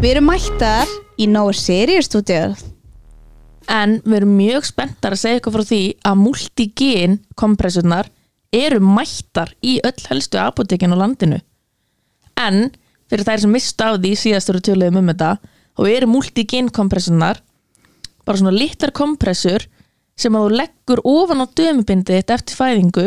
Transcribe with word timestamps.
Við 0.00 0.14
erum 0.14 0.30
mættar 0.30 0.88
í 1.20 1.26
Nóa 1.28 1.52
Sirius 1.52 2.06
stúdíu 2.08 2.54
En 3.68 3.98
við 4.00 4.14
erum 4.16 4.30
mjög 4.32 4.64
spenntar 4.64 5.12
að 5.12 5.20
segja 5.20 5.36
eitthvað 5.36 5.56
frá 5.58 5.64
því 5.68 5.80
að 6.08 6.22
multigen 6.22 7.16
kompressurnar 7.36 8.08
eru 8.56 8.78
mættar 8.80 9.52
í 9.60 9.74
öll 9.84 10.06
helstu 10.08 10.40
apotekin 10.40 10.96
á 10.96 11.00
landinu. 11.02 11.42
En 12.40 12.70
fyrir 13.12 13.28
þær 13.28 13.44
sem 13.44 13.52
mista 13.52 13.90
á 13.92 14.00
því 14.00 14.14
síðastur 14.22 14.62
og 14.62 14.64
tjóðlega 14.64 15.02
um 15.02 15.12
þetta 15.12 15.30
og 15.76 15.90
eru 15.92 16.08
multigen 16.14 16.72
kompressurnar 16.72 17.42
bara 18.24 18.40
svona 18.40 18.56
litlar 18.56 18.96
kompressur 18.96 19.68
sem 20.16 20.32
að 20.32 20.48
þú 20.48 20.60
leggur 20.62 21.04
ofan 21.12 21.44
á 21.44 21.46
dömubindið 21.60 22.24
eftir 22.24 22.56
fæðingu 22.56 23.06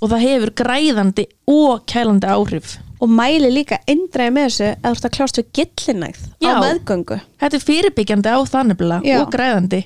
og 0.00 0.08
það 0.08 0.24
hefur 0.24 0.56
græðandi 0.64 1.28
og 1.52 1.84
kælandi 1.84 2.32
áhrif. 2.32 2.78
Og 3.04 3.10
mæli 3.12 3.50
líka 3.52 3.80
eindræði 3.90 4.34
með 4.34 4.46
þessu 4.48 4.68
að 4.70 4.84
þú 4.84 4.94
ert 4.94 5.08
að 5.08 5.14
klást 5.18 5.40
við 5.40 5.50
gillinægð 5.58 6.22
á 6.40 6.50
meðgöngu. 6.62 7.18
Þetta 7.42 7.58
er 7.58 7.66
fyrirbyggjandi 7.68 8.32
á 8.32 8.38
þannig 8.48 8.84
og 9.18 9.34
græðandi. 9.34 9.82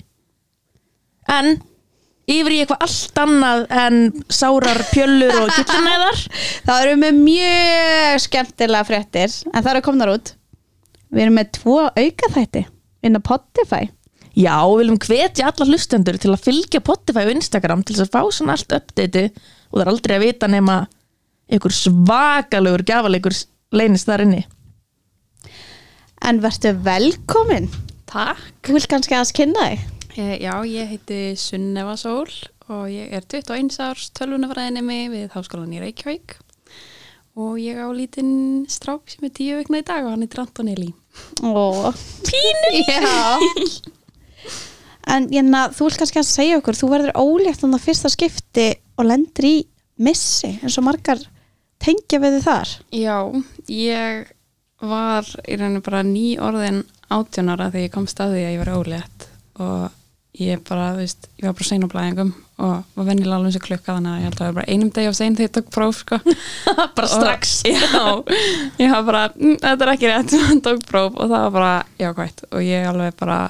En 1.29 1.51
yfir 2.29 2.55
í 2.55 2.63
eitthvað 2.63 2.87
allt 2.87 3.21
annað 3.25 3.67
en 3.83 4.01
sárar 4.33 4.83
pjöllur 4.93 5.37
og 5.43 5.53
gillinæðar 5.57 6.25
Það 6.69 6.83
eru 6.87 6.97
með 7.03 7.21
mjög 7.27 8.25
skemmtilega 8.25 8.89
fréttir 8.89 9.39
en 9.53 9.63
það 9.63 9.73
eru 9.75 9.87
komnar 9.89 10.15
út. 10.15 10.35
Við 11.09 11.25
erum 11.25 11.39
með 11.41 11.55
tvo 11.59 11.79
aukaþætti 11.89 12.67
inn 13.07 13.17
á 13.17 13.21
Spotify 13.23 13.89
Já, 14.39 14.55
við 14.71 14.85
viljum 14.85 15.01
hvetja 15.03 15.49
alla 15.49 15.67
hlustendur 15.67 16.19
til 16.21 16.31
að 16.31 16.45
fylgja 16.45 16.81
Spotify 16.85 17.25
og 17.27 17.33
Instagram 17.35 17.81
til 17.83 17.97
þess 17.97 18.07
að 18.07 18.13
fá 18.15 18.35
svona 18.37 18.55
allt 18.55 18.75
uppdeiti 18.77 19.25
og 19.33 19.81
það 19.81 19.83
er 19.83 19.91
aldrei 19.93 20.15
að 20.15 20.25
vita 20.25 20.51
nema 20.53 20.77
einhver 21.49 21.75
svakalegur 21.75 22.85
gjafalegur 22.87 23.37
leynist 23.73 24.09
þar 24.09 24.25
inni. 24.27 24.43
En 26.29 26.41
verður 26.43 26.81
velkomin. 26.85 27.69
Takk. 28.09 28.41
Þú 28.65 28.77
vilt 28.79 28.91
kannski 28.91 29.17
aðeins 29.17 29.35
kynna 29.37 29.67
þig? 29.69 29.87
Eh, 30.19 30.35
Já, 30.43 30.55
ég 30.67 30.89
heiti 30.91 31.21
Sunneva 31.39 31.95
Sól 32.01 32.27
og 32.69 32.89
ég 32.91 33.13
er 33.17 33.25
21 33.25 33.79
árs 33.85 34.09
tölvunafræðinemi 34.19 35.07
við 35.13 35.29
Háskólan 35.33 35.73
í 35.77 35.81
Reykjavík. 35.83 36.37
Og 37.39 37.55
ég 37.63 37.79
á 37.79 37.87
lítinn 37.95 38.65
strák 38.69 39.07
sem 39.13 39.29
er 39.29 39.33
10 39.37 39.61
vikna 39.61 39.81
í 39.81 39.87
dag 39.87 40.03
og 40.05 40.11
hann 40.17 40.27
er 40.27 40.41
Anton 40.43 40.73
Eli. 40.73 40.91
Ó, 41.47 41.93
Pínu 42.27 42.73
Já. 42.83 43.39
En 45.09 45.29
hérna, 45.31 45.69
þú 45.73 45.87
vilt 45.87 46.03
kannski 46.03 46.21
að 46.21 46.29
segja 46.29 46.59
okkur 46.59 46.77
þú 46.77 46.91
verður 46.93 47.15
ólétt 47.17 47.63
um 47.65 47.73
það 47.77 47.85
fyrsta 47.87 48.11
skipti 48.13 48.67
og 48.99 49.07
lendir 49.09 49.47
í 49.49 49.57
missi 50.05 50.51
eins 50.59 50.77
og 50.81 50.85
margar 50.91 51.23
tengja 51.85 52.21
við 52.23 52.39
þið 52.39 52.47
þar? 52.49 52.73
Já, 52.95 53.17
ég 53.73 54.33
var 54.89 55.31
í 55.49 55.59
rauninu 55.59 55.83
bara 55.87 56.03
ný 56.07 56.27
orðin 56.43 56.83
átjónara 57.11 57.71
þegar 57.73 57.87
ég 57.89 57.95
komst 57.95 58.21
að 58.23 58.35
því 58.37 58.43
að 58.45 58.53
ég 58.53 58.61
var 58.63 58.75
ólétt 58.79 59.29
og 59.59 59.95
ég 60.39 60.61
bara, 60.69 60.93
þú 60.95 61.03
veist, 61.03 61.27
ég 61.41 61.49
var 61.49 61.55
bara 61.59 61.67
sein 61.67 61.83
á 61.83 61.89
blæðingum 61.91 62.29
og 62.63 62.99
var 62.99 63.07
vennilega 63.09 63.39
alveg 63.39 63.49
eins 63.51 63.59
og 63.59 63.65
klukka 63.65 63.95
þannig 63.97 64.13
að 64.13 64.19
ég 64.19 64.27
held 64.29 64.35
að 64.37 64.39
það 64.43 64.49
var 64.51 64.57
bara 64.59 64.75
einum 64.75 64.91
deg 64.95 65.09
á 65.09 65.13
sein 65.19 65.37
þegar 65.39 65.49
ég 65.49 65.55
tók 65.57 65.71
próf, 65.75 65.99
sko. 66.03 66.19
Bara 66.99 67.11
strax. 67.11 67.55
Og, 67.67 68.31
já, 68.79 68.85
ég 68.85 68.93
var 68.95 69.07
bara 69.09 69.23
mm, 69.35 69.57
þetta 69.65 69.87
er 69.87 69.93
ekki 69.95 70.11
rétt, 70.13 70.35
tók 70.69 70.85
próf. 70.87 71.17
Og 71.17 71.31
það 71.31 71.47
var 71.47 71.55
bara 71.57 71.73
jákvæmt 72.03 72.45
og 72.53 72.67
ég 72.67 72.91
alveg 72.91 73.17
bara 73.19 73.41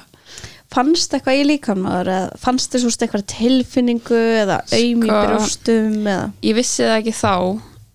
Fannst 0.69 1.15
eitthvað 1.17 1.39
í 1.39 1.45
líkamnaður 1.49 2.09
eða 2.13 2.37
fannst 2.37 2.75
þið 2.75 2.81
svo 2.83 2.89
eitthvað 2.93 3.23
tilfinningu 3.31 4.19
eða 4.43 4.59
auðm 4.69 5.01
í 5.01 5.07
Sko- 5.09 5.21
brjóstum 5.23 5.95
eða? 6.03 6.27
ég 6.45 6.57
vissi 6.59 6.83
það 6.85 6.97
ekki 6.99 7.13
þá 7.17 7.31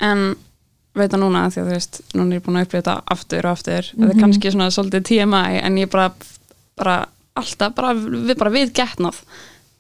en 0.03 0.19
veit 0.95 1.11
það 1.11 1.21
núna 1.25 1.49
því 1.51 1.59
að 1.63 1.69
þú 1.69 1.73
veist, 1.75 1.95
núna 2.15 2.31
er 2.31 2.37
ég 2.39 2.45
búin 2.45 2.59
að 2.61 2.65
upplifa 2.69 2.83
þetta 2.83 2.97
aftur 3.15 3.43
og 3.49 3.53
aftur, 3.57 3.85
þetta 3.95 4.13
er 4.15 4.21
kannski 4.21 4.47
svona 4.55 4.75
svolítið 4.75 5.03
TMI 5.09 5.53
en 5.63 5.75
ég 5.81 5.89
bara, 5.91 6.07
bara 6.79 6.97
alltaf, 7.35 7.71
bara, 7.75 7.91
við, 7.99 8.37
bara 8.39 8.55
við 8.55 8.69
getnað. 8.79 9.19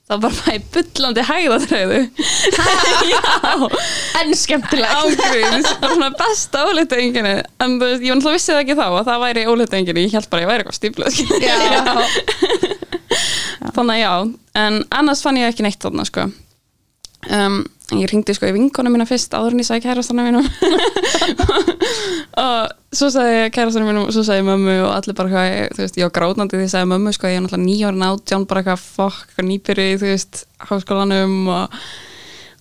Það 0.04 0.20
var 0.20 0.24
bara 0.24 0.36
bara 0.44 0.56
í 0.58 0.60
bullandi 0.74 1.22
hægðatröðu 1.24 2.00
já 3.08 3.20
En 4.20 4.28
skemmtilega 4.36 4.98
ángríns, 5.00 5.68
bara 5.80 5.94
svona 5.94 6.12
besta 6.18 6.58
óleitaenginni 6.68 7.36
en 7.40 7.78
þú 7.80 7.86
veist, 7.88 8.04
ég 8.04 8.10
var 8.12 8.18
náttúrulega 8.18 8.36
vissi 8.36 8.52
það 8.52 8.60
ekki 8.60 8.76
þá 8.76 8.84
að 8.84 9.06
það 9.08 9.22
væri 9.22 9.48
óleitaenginni, 9.48 10.04
ég 10.04 10.12
held 10.18 10.28
bara 10.28 10.40
að 10.42 10.44
ég 10.44 10.50
væri 10.50 10.60
eitthvað 10.60 10.76
stíflað 10.76 11.12
þannig 13.74 13.94
að 13.94 14.02
já, 14.02 14.12
en 14.60 14.74
annars 15.00 15.22
fann 15.24 15.40
ég 15.40 15.48
ekki 15.48 15.64
neitt 15.64 15.80
þarna 15.80 16.04
sko. 16.08 16.22
Um, 17.32 17.56
ég 17.92 18.08
ringdi 18.08 18.34
sko 18.34 18.48
í 18.48 18.54
vinkonu 18.56 18.92
mína 18.92 19.04
fyrst 19.08 19.34
áður 19.36 19.54
en 19.54 19.60
ég 19.60 19.68
sagði 19.68 19.84
kærastana 19.84 20.24
mínum. 20.24 20.46
Og 22.44 22.96
svo 22.96 23.10
sagði 23.12 23.50
kærastana 23.54 23.88
mínum 23.88 24.06
og 24.08 24.14
svo 24.14 24.24
sagði 24.26 24.46
mömmu 24.48 24.78
og 24.86 24.90
allir 24.94 25.18
bara 25.18 25.32
hvað, 25.32 25.58
þú 25.76 25.84
veist, 25.84 25.98
ég 26.00 26.08
var 26.08 26.14
grátnandi 26.16 26.56
því 26.56 26.64
ég 26.64 26.72
sagði 26.72 26.90
mömmu 26.94 27.12
sko, 27.14 27.30
ég 27.30 27.38
er 27.38 27.44
náttúrulega 27.44 27.68
nýjárin 27.68 28.06
átján 28.08 28.48
bara 28.50 28.62
eitthvað 28.62 28.84
fokk, 28.96 29.36
nýbyrju 29.44 29.86
í, 29.92 30.00
þú 30.00 30.10
veist, 30.10 30.44
háskólanum 30.70 31.36
og 31.52 31.78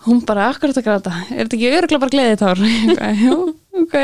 hún 0.05 0.21
bara, 0.27 0.49
akkur 0.51 0.71
þetta 0.73 0.83
gráta? 0.85 1.11
Er 1.31 1.45
þetta 1.45 1.57
ekki 1.57 1.71
öruglega 1.77 2.01
bara 2.03 2.13
gleðið 2.15 2.39
tár? 2.41 2.63
Jú, 3.23 3.37
ok. 3.83 3.95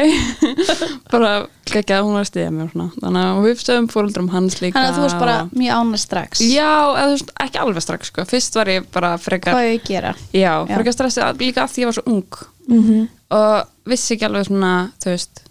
Bara 1.14 1.32
ekki 1.70 1.96
að 1.96 2.06
hún 2.06 2.16
var 2.18 2.26
að 2.26 2.30
stiðja 2.32 2.54
mér 2.54 2.72
þannig 2.74 3.20
að 3.22 3.42
við 3.46 3.62
stöðum 3.64 3.90
fóruldrum 3.94 4.30
hans 4.34 4.58
líka 4.60 4.78
Þannig 4.78 4.90
að 4.90 4.98
þú 4.98 5.04
varst 5.06 5.20
bara 5.22 5.36
mjög 5.54 5.80
ánægð 5.80 6.02
strax. 6.04 6.42
Já, 6.46 6.72
eða 6.98 7.12
veist, 7.14 7.34
ekki 7.46 7.62
alveg 7.64 7.86
strax 7.86 8.12
sko. 8.12 8.26
Fyrst 8.30 8.58
var 8.60 8.72
ég 8.74 8.88
bara 8.94 9.12
frekar 9.22 9.56
Hvað 9.58 9.70
ég 9.70 9.86
gera? 9.88 10.14
Já, 10.36 10.54
frekar 10.70 10.98
stressið 10.98 11.44
líka 11.46 11.66
af 11.66 11.74
því 11.74 11.86
ég 11.86 11.92
var 11.92 12.00
svo 12.00 12.06
ung. 12.10 12.42
Mhm. 12.70 13.08
og 13.34 13.90
vissi 13.90 14.14
ekki 14.16 14.28
alveg 14.28 14.46
svona 14.46 14.74
þú 15.02 15.10
veist, 15.14 15.42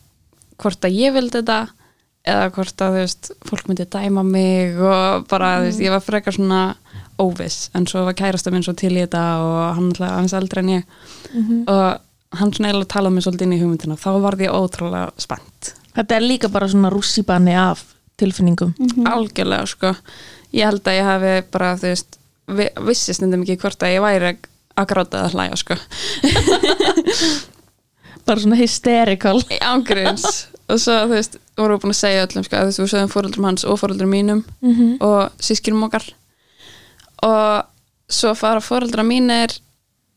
hvort 0.58 0.87
að 0.87 0.98
ég 0.98 1.14
vildi 1.14 1.41
þetta 1.41 1.58
eða 2.28 2.50
hvort 2.54 2.82
að 2.84 2.94
þú 2.94 3.03
veist 3.03 3.31
fólk 3.48 3.69
myndi 3.70 3.87
dæma 3.91 4.25
mig 4.26 4.78
og 4.78 5.26
bara, 5.31 5.58
þú 5.62 5.69
veist, 5.69 5.82
ég 5.82 5.94
var 5.94 6.04
frekar 6.04 6.37
svona 6.37 6.60
óviss, 7.19 7.71
en 7.75 7.87
svo 7.87 8.05
var 8.06 8.15
kærasta 8.19 8.51
minn 8.55 8.62
svo 8.62 8.75
til 8.79 8.93
í 8.97 9.01
þetta 9.03 9.23
og 9.43 9.56
hann 9.77 9.89
alltaf 9.91 10.11
aðeins 10.12 10.34
eldri 10.39 10.62
en 10.62 10.69
ég. 10.77 10.83
Og 11.67 12.39
hann 12.39 12.53
svona 12.53 12.69
eiginlega 12.71 12.93
talaði 12.95 13.15
mig 13.17 13.25
svolítið 13.27 13.47
inn 13.49 13.56
í 13.56 13.61
hugmyndina 13.62 13.97
þá 13.99 14.11
varð 14.23 14.45
ég 14.47 14.55
ótrúlega 14.55 15.11
spennt. 15.19 15.73
Þetta 15.97 16.17
er 16.19 16.27
líka 16.29 16.49
bara 16.53 16.69
svona 16.69 16.91
rússibanni 16.95 17.55
af 17.59 17.83
tilfinningum. 18.21 18.75
Algjörlega 19.09 19.67
sko. 19.67 19.95
Ég 20.53 20.65
held 20.69 20.84
að 20.87 20.99
ég 20.99 21.05
hafi 21.09 21.33
bara 21.53 21.73
þú 21.77 21.89
veist 21.91 22.19
vi- 22.49 22.73
vissi 22.87 23.15
stundum 23.15 23.43
ekki 23.45 23.59
hvort 23.61 23.83
að 23.83 23.95
ég 23.97 24.05
væri 24.05 24.37
að 24.79 24.87
gráta 24.93 25.25
eða 25.25 25.33
hlæja 25.35 25.56
sko. 25.59 25.75
Bara 28.29 28.41
svona 28.43 28.59
hysterical. 28.61 29.41
Ángriðins 29.65 30.25
og 30.69 30.77
svo 30.83 30.95
þú 31.09 31.15
veist 31.15 31.39
vorum 31.56 31.79
við 31.79 31.85
búin 31.87 31.95
að 31.95 31.99
segja 32.03 32.25
öllum 32.27 32.45
sko 32.45 32.59
að 32.59 32.67
þú 32.67 32.69
veist 32.69 32.83
við 32.83 32.91
sögum 32.93 33.12
fóreldrum 33.15 33.47
hans 33.49 33.65
og 33.65 33.79
fóreldrum 33.81 34.11
mínum 34.12 34.43
Mhm. 34.61 34.99
og 35.00 35.31
sískinum 35.41 35.87
okkar 35.87 36.05
og 37.23 37.65
svo 38.09 38.34
fara 38.39 38.61
fóreldra 38.65 39.05
mínir 39.06 39.56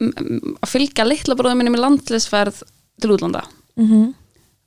að 0.02 0.70
fylgja 0.70 1.06
litla 1.06 1.36
bróðum 1.38 1.62
mínum 1.62 1.76
í 1.78 1.82
landlisferð 1.82 2.64
til 3.02 3.12
útlanda. 3.16 3.44
Mhm. 3.78 4.14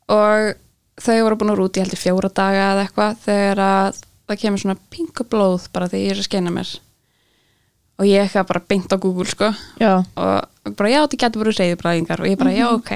og 0.09 0.55
þau 1.00 1.22
voru 1.25 1.37
búin 1.41 1.50
að 1.55 1.59
rúti 1.59 1.81
ég 1.81 1.87
held 1.87 1.95
í 1.97 2.00
fjóra 2.00 2.28
daga 2.31 2.65
eða 2.75 2.83
eitthvað 2.84 3.17
þegar 3.25 3.61
að 3.65 4.00
það 4.28 4.41
kemur 4.41 4.61
svona 4.62 4.77
pinka 4.91 5.25
blóð 5.25 5.69
bara 5.72 5.89
þegar 5.89 6.05
ég 6.05 6.11
er 6.15 6.21
að 6.21 6.28
skeina 6.28 6.50
mér. 6.55 6.71
Og 7.99 8.06
ég 8.06 8.22
eitthvað 8.25 8.47
bara 8.49 8.62
beint 8.69 8.93
á 8.93 8.97
Google 8.99 9.25
sko. 9.27 9.49
Já. 9.81 10.05
Og 10.16 10.75
bara 10.77 10.91
já 10.91 11.01
þetta 11.05 11.21
getur 11.25 11.43
verið 11.45 11.59
reyðubræðingar 11.61 12.21
og 12.21 12.27
ég 12.27 12.39
bara 12.39 12.51
já 12.55 12.66
ok. 12.72 12.93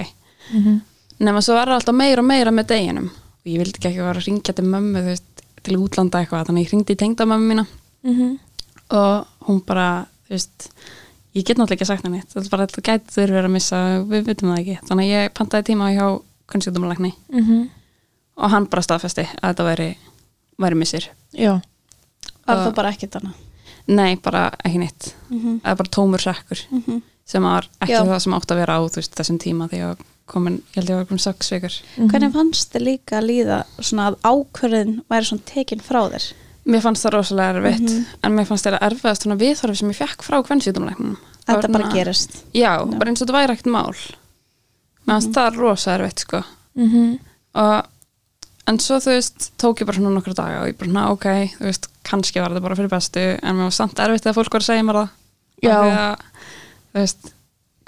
Mhm. 0.52 0.80
nema 1.20 1.40
svo 1.42 1.54
var 1.54 1.66
það 1.66 1.80
alltaf 1.80 1.94
meira 1.94 2.20
og 2.22 2.28
meira 2.28 2.50
með 2.50 2.66
deginum. 2.66 3.08
Og 3.10 3.46
ég 3.46 3.58
vildi 3.58 3.78
ekki 3.78 3.88
ekki 3.88 4.04
vera 4.04 4.20
að 4.20 4.26
ringja 4.26 4.54
til 4.54 4.64
mömmu 4.64 5.04
veist, 5.04 5.42
til 5.62 5.76
útlanda 5.76 6.20
eitthvað 6.22 6.46
þannig 6.46 6.62
að 6.62 6.66
ég 6.66 6.72
ringdi 6.72 6.94
í 6.94 6.96
tengda 7.02 7.24
mömmu 7.26 7.48
mína. 7.54 7.66
Mhm. 8.04 8.38
Og 8.90 9.26
hún 9.48 9.60
bara 9.66 10.06
þú 10.28 10.34
veist, 10.36 10.68
ég 11.34 11.44
get 11.44 11.56
náttúrulega 11.58 11.76
ekki 11.78 11.86
sagt 11.86 12.04
henni 12.06 12.22
þetta 12.22 12.44
er 12.44 12.50
bara 12.52 12.66
þetta 12.66 12.84
gæti 12.88 13.14
þurfi 13.14 13.34
verið 13.36 13.48
að 13.48 13.54
missa 13.56 13.80
við 14.08 14.24
vitum 14.26 14.52
það 14.52 14.60
ekki, 14.62 14.78
þannig 14.88 15.04
að 15.08 15.14
ég 15.14 15.34
pantaði 15.38 15.68
tíma 15.70 15.90
hjá 15.94 16.06
kunnsjóttumalækni 16.48 17.12
Mhm. 17.32 17.68
og 18.38 18.50
hann 18.50 18.66
bara 18.66 18.82
staðfesti 18.82 19.26
að 19.42 19.54
þetta 19.54 19.64
væri, 19.68 19.96
væri 20.58 20.74
missir 20.78 21.08
Já 21.32 21.60
Var 22.48 22.56
það 22.64 22.74
bara 22.74 22.92
ekkert 22.92 23.16
annað 23.20 23.34
nei, 23.88 24.16
bara 24.16 24.50
ekki 24.64 24.78
neitt 24.78 25.14
Mhm. 25.30 25.60
það 25.60 25.70
er 25.70 25.76
bara 25.76 25.88
tómur 25.96 26.20
sekkur 26.20 26.60
Mhm. 26.70 27.02
sem 27.26 27.42
var 27.42 27.68
ekki 27.80 27.92
Já. 27.92 28.04
það 28.04 28.20
sem 28.22 28.32
átt 28.32 28.46
að 28.50 28.56
vera 28.56 28.78
á 28.78 28.80
veist, 28.88 29.14
þessum 29.14 29.38
tíma 29.38 29.68
þegar 29.68 29.96
komin, 30.26 30.58
ég 30.72 30.74
held 30.76 30.88
ég 30.90 30.96
var 30.96 31.04
komin 31.04 31.20
sex 31.20 31.50
vikur 31.50 31.82
Hvernig 31.96 32.32
fannst 32.32 32.72
þið 32.72 32.82
líka 32.84 33.18
að 33.20 33.28
líða 33.28 33.64
svona 33.80 34.10
að 34.12 34.16
ákvörðin 34.24 35.02
væri 35.10 35.24
svona 35.24 35.44
tekin 35.44 35.80
frá 35.80 36.08
þér? 36.10 36.32
Mér 36.68 36.82
fannst 36.84 37.04
það 37.06 37.14
rosalega 37.16 37.54
erfitt 37.56 37.88
Mhm. 37.88 38.06
en 38.24 38.34
mér 38.36 38.46
fannst 38.46 38.66
það 38.68 38.78
erfiðast 38.84 39.22
svona 39.24 39.38
viðhorfi 39.40 39.76
sem 39.80 39.90
ég 39.92 39.96
fekk 40.02 40.22
frá 40.26 40.38
kvennsýtumleiknum 40.44 41.16
Þetta 41.48 41.70
bara 41.72 41.88
gerist. 41.94 42.42
Já, 42.52 42.74
bara 42.84 43.08
eins 43.10 43.22
og 43.22 43.28
þetta 43.28 43.38
væri 43.38 43.54
ekkert 43.56 43.70
mál. 43.72 43.94
Mér 45.06 45.14
fannst 45.14 45.32
það 45.32 45.56
rosa 45.56 45.94
erfitt 45.98 46.18
sko. 46.26 46.42
Mhm. 46.76 47.18
og 47.54 47.86
en 48.68 48.76
svo 48.78 48.98
þú 49.00 49.14
veist, 49.16 49.50
tók 49.58 49.78
ég 49.80 49.86
bara 49.88 49.96
svona 49.96 50.12
nokkra 50.12 50.34
daga 50.36 50.60
og 50.60 50.68
ég 50.68 50.76
bara 50.76 50.90
svona, 50.90 51.10
ok, 51.10 51.24
þú 51.58 51.64
veist, 51.64 51.86
kannski 52.04 52.40
var 52.40 52.50
þetta 52.52 52.60
bara 52.62 52.74
fyrir 52.76 52.90
bestu, 52.92 53.38
en 53.42 53.56
mér 53.56 53.64
var 53.64 53.70
samt 53.72 53.94
erfitt 54.04 54.22
þegar 54.26 54.36
fólk 54.36 54.52
var 54.52 54.60
að 54.60 54.68
segja 54.68 54.84
mér 54.84 54.98
það. 55.00 55.08
Já. 55.62 55.72
Að, 55.72 56.18
þú 56.92 57.00
veist, 57.00 57.32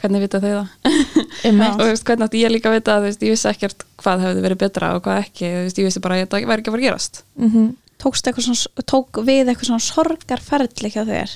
hvernig 0.00 0.20
vita 0.24 0.40
þau 0.40 0.52
það? 0.56 0.68
Og 1.44 1.80
þú 1.80 1.90
veist, 1.90 2.04
hvernig 2.08 2.24
átti 2.30 2.40
ég 2.40 2.50
líka 2.50 2.70
að 2.72 2.76
vita 2.80 2.96
þú 2.96 3.04
veist, 3.10 3.20
ég 3.28 3.30
vissi 3.36 3.48
ekkert 3.52 3.84
hvað 4.00 4.24
hefði 4.24 4.42
verið 4.48 4.58
betra 4.64 4.94
og 4.96 5.02
hvað 5.04 5.20
ekki. 5.26 5.44
Þú 5.52 5.62
veist, 5.68 5.78
ég 5.78 5.84
vissi 5.90 6.00
bara 6.00 6.14
að 6.16 6.24
þetta 6.24 6.40
væri 6.48 6.62
ekki 6.64 6.70
að 6.70 6.74
fara 6.74 6.82
að 6.82 6.88
gerast. 6.88 7.22
Mhm. 7.36 7.68
Svona, 8.00 8.84
tók 8.86 9.20
við 9.26 9.48
eitthvað 9.50 9.66
svona 9.70 9.86
sorgarferðli 9.86 10.90
hjá 10.94 11.02
þér? 11.08 11.30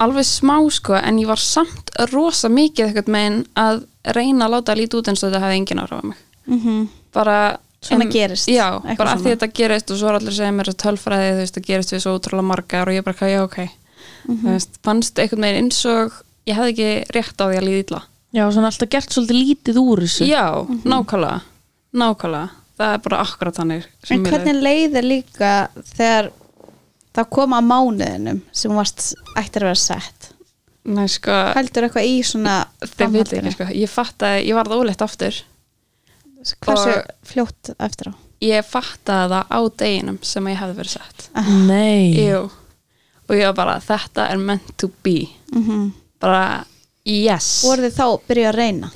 Alveg 0.00 0.24
smá 0.24 0.56
sko, 0.72 0.94
en 0.96 1.18
ég 1.20 1.26
var 1.28 1.36
samt 1.36 1.90
rosa 2.12 2.48
mikið 2.48 2.86
eitthvað 2.86 3.08
megin 3.12 3.40
að 3.60 3.82
reyna 4.16 4.46
að 4.46 4.54
láta 4.54 4.72
að 4.72 4.78
líta 4.80 4.96
út 4.96 5.08
eins 5.12 5.22
og 5.22 5.28
þetta 5.30 5.42
hefði 5.44 5.58
engin 5.60 5.82
áhrif 5.82 6.00
á 6.00 6.04
mig. 6.08 6.18
Mm 6.46 6.88
bara 7.12 7.58
Svona 7.82 8.04
gerist, 8.12 8.46
já, 8.48 8.76
eitthvað 8.84 8.96
bara 8.98 9.10
svona. 9.16 9.22
því 9.24 9.30
þetta 9.34 9.46
gerist 9.56 9.90
og 9.90 9.96
svo 9.98 10.08
er 10.08 10.14
allir 10.18 10.32
segja 10.36 10.52
mér 10.52 10.68
að 10.68 10.76
tölfræði, 10.82 11.30
þú 11.32 11.38
veist, 11.40 11.54
það 11.56 11.64
gerist 11.66 11.92
við 11.94 12.00
svo 12.04 12.12
útrúlega 12.18 12.44
margar 12.44 12.88
og 12.88 12.94
ég 12.94 13.04
bara, 13.04 13.28
já, 13.28 13.40
ok. 13.42 13.56
Mhm. 14.28 14.36
þú 14.44 14.50
veist, 14.52 14.78
fannst 14.84 15.18
einhvern 15.18 15.40
veginn 15.42 15.64
eins 15.64 15.84
og 15.88 16.12
ég 16.46 16.54
hefði 16.54 16.70
ekki 16.74 16.90
rétt 17.16 17.40
á 17.40 17.44
því 17.48 17.56
að 17.56 17.64
líða 17.66 17.84
illa. 17.84 18.02
Já, 18.32 18.44
svona 18.52 18.66
alltaf 18.70 18.88
gert 18.90 19.08
svolítið 19.10 19.40
lítið 19.42 19.76
úr 19.80 19.98
þessu. 20.04 20.26
Já, 20.28 20.44
Mhm. 20.68 20.82
nákvæmlega 20.84 21.40
nákvæmlega, 21.94 22.50
það 22.80 22.96
er 22.96 23.02
bara 23.06 23.20
akkurat 23.24 23.60
þannig 23.60 23.86
sem 24.02 24.16
En 24.16 24.26
hvernig 24.26 24.62
leiðir 24.64 25.06
líka 25.06 25.52
þegar 25.92 26.30
það 27.16 27.30
kom 27.36 27.56
að 27.56 27.68
mánuðinum 27.70 28.42
sem 28.62 28.74
varst 28.76 29.12
ættir 29.36 29.66
að 29.66 29.72
vera 29.72 29.82
sett? 29.82 30.30
Nei, 30.90 31.04
sko, 31.12 31.36
heldur 31.54 31.86
eitthvað 31.86 32.08
í 32.08 32.16
svona 32.24 32.56
ekki, 32.80 33.52
sko. 33.52 33.68
Ég 33.76 33.90
fattaði, 33.92 34.46
ég 34.48 34.56
varð 34.56 34.78
óleitt 34.78 35.02
aftur. 35.04 35.36
Hversu 36.64 36.94
fljótt 37.28 37.74
eftir 37.76 38.10
á? 38.10 38.14
ég 38.40 38.64
fattaði 38.64 39.34
það 39.34 39.52
á 39.52 39.60
deginum 39.82 40.18
sem 40.24 40.48
ég 40.48 40.60
hefði 40.60 40.78
verið 40.78 40.94
sett. 40.96 41.26
Nei. 41.68 42.16
Jú. 42.16 42.48
og 43.30 43.36
ég 43.38 43.46
var 43.46 43.58
bara, 43.60 43.76
þetta 43.84 44.26
er 44.32 44.40
meant 44.42 44.72
to 44.80 44.90
be. 45.04 45.28
Mm 45.54 45.92
bara, 46.20 46.64
yes. 47.08 47.62
Voru 47.64 47.86
þið 47.86 47.94
þá 47.96 48.04
að 48.04 48.24
byrja 48.28 48.48
að 48.50 48.56
reyna 48.58 48.90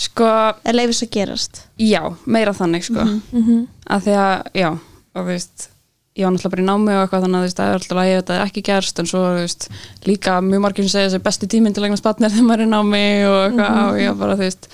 sko, 0.00 0.28
eða 0.64 0.76
leifis 0.78 1.02
að 1.04 1.10
gerast? 1.18 1.64
já, 1.80 2.00
meira 2.26 2.54
þannig 2.56 2.86
sko. 2.88 3.04
Mhm. 3.32 3.66
að 3.90 4.06
því 4.06 4.14
að, 4.22 4.48
já, 4.62 4.70
og 4.70 5.20
þú 5.20 5.26
veist 5.28 5.68
ég 6.18 6.26
var 6.26 6.32
náttúrulega 6.34 6.50
bara 6.52 6.62
í 6.62 6.68
námi 6.68 6.92
og 6.94 7.02
eitthvað 7.04 7.22
þannig 7.24 7.38
að 7.38 7.42
þú 7.42 7.48
veist, 7.48 7.58
það 7.60 7.68
er 7.70 7.76
alltaf 7.78 7.98
að 8.00 8.08
ég 8.10 8.16
veit 8.18 8.24
að 8.24 8.30
það 8.34 8.40
er 8.40 8.48
ekki 8.50 8.62
gerst 8.66 8.98
en 9.00 9.06
svo, 9.08 9.20
þú 9.30 9.40
veist, 9.40 9.68
líka 10.10 10.32
mjög 10.44 10.62
margir 10.64 10.84
sem 10.86 10.92
segja 10.94 11.08
þessi 11.10 11.22
besti 11.28 11.48
tíminn 11.52 11.74
til 11.76 11.82
að 11.82 11.86
eignast 11.88 12.04
barn 12.06 12.26
er 12.26 12.32
þegar 12.34 12.48
maður 12.48 12.60
er 12.60 12.66
í 12.66 12.72
námi 12.74 13.02
og 13.30 13.38
eitthvað 13.46 13.78
og 13.84 14.00
ég 14.00 14.10
var 14.10 14.18
bara, 14.24 14.36
þú 14.40 14.44
veist 14.48 14.68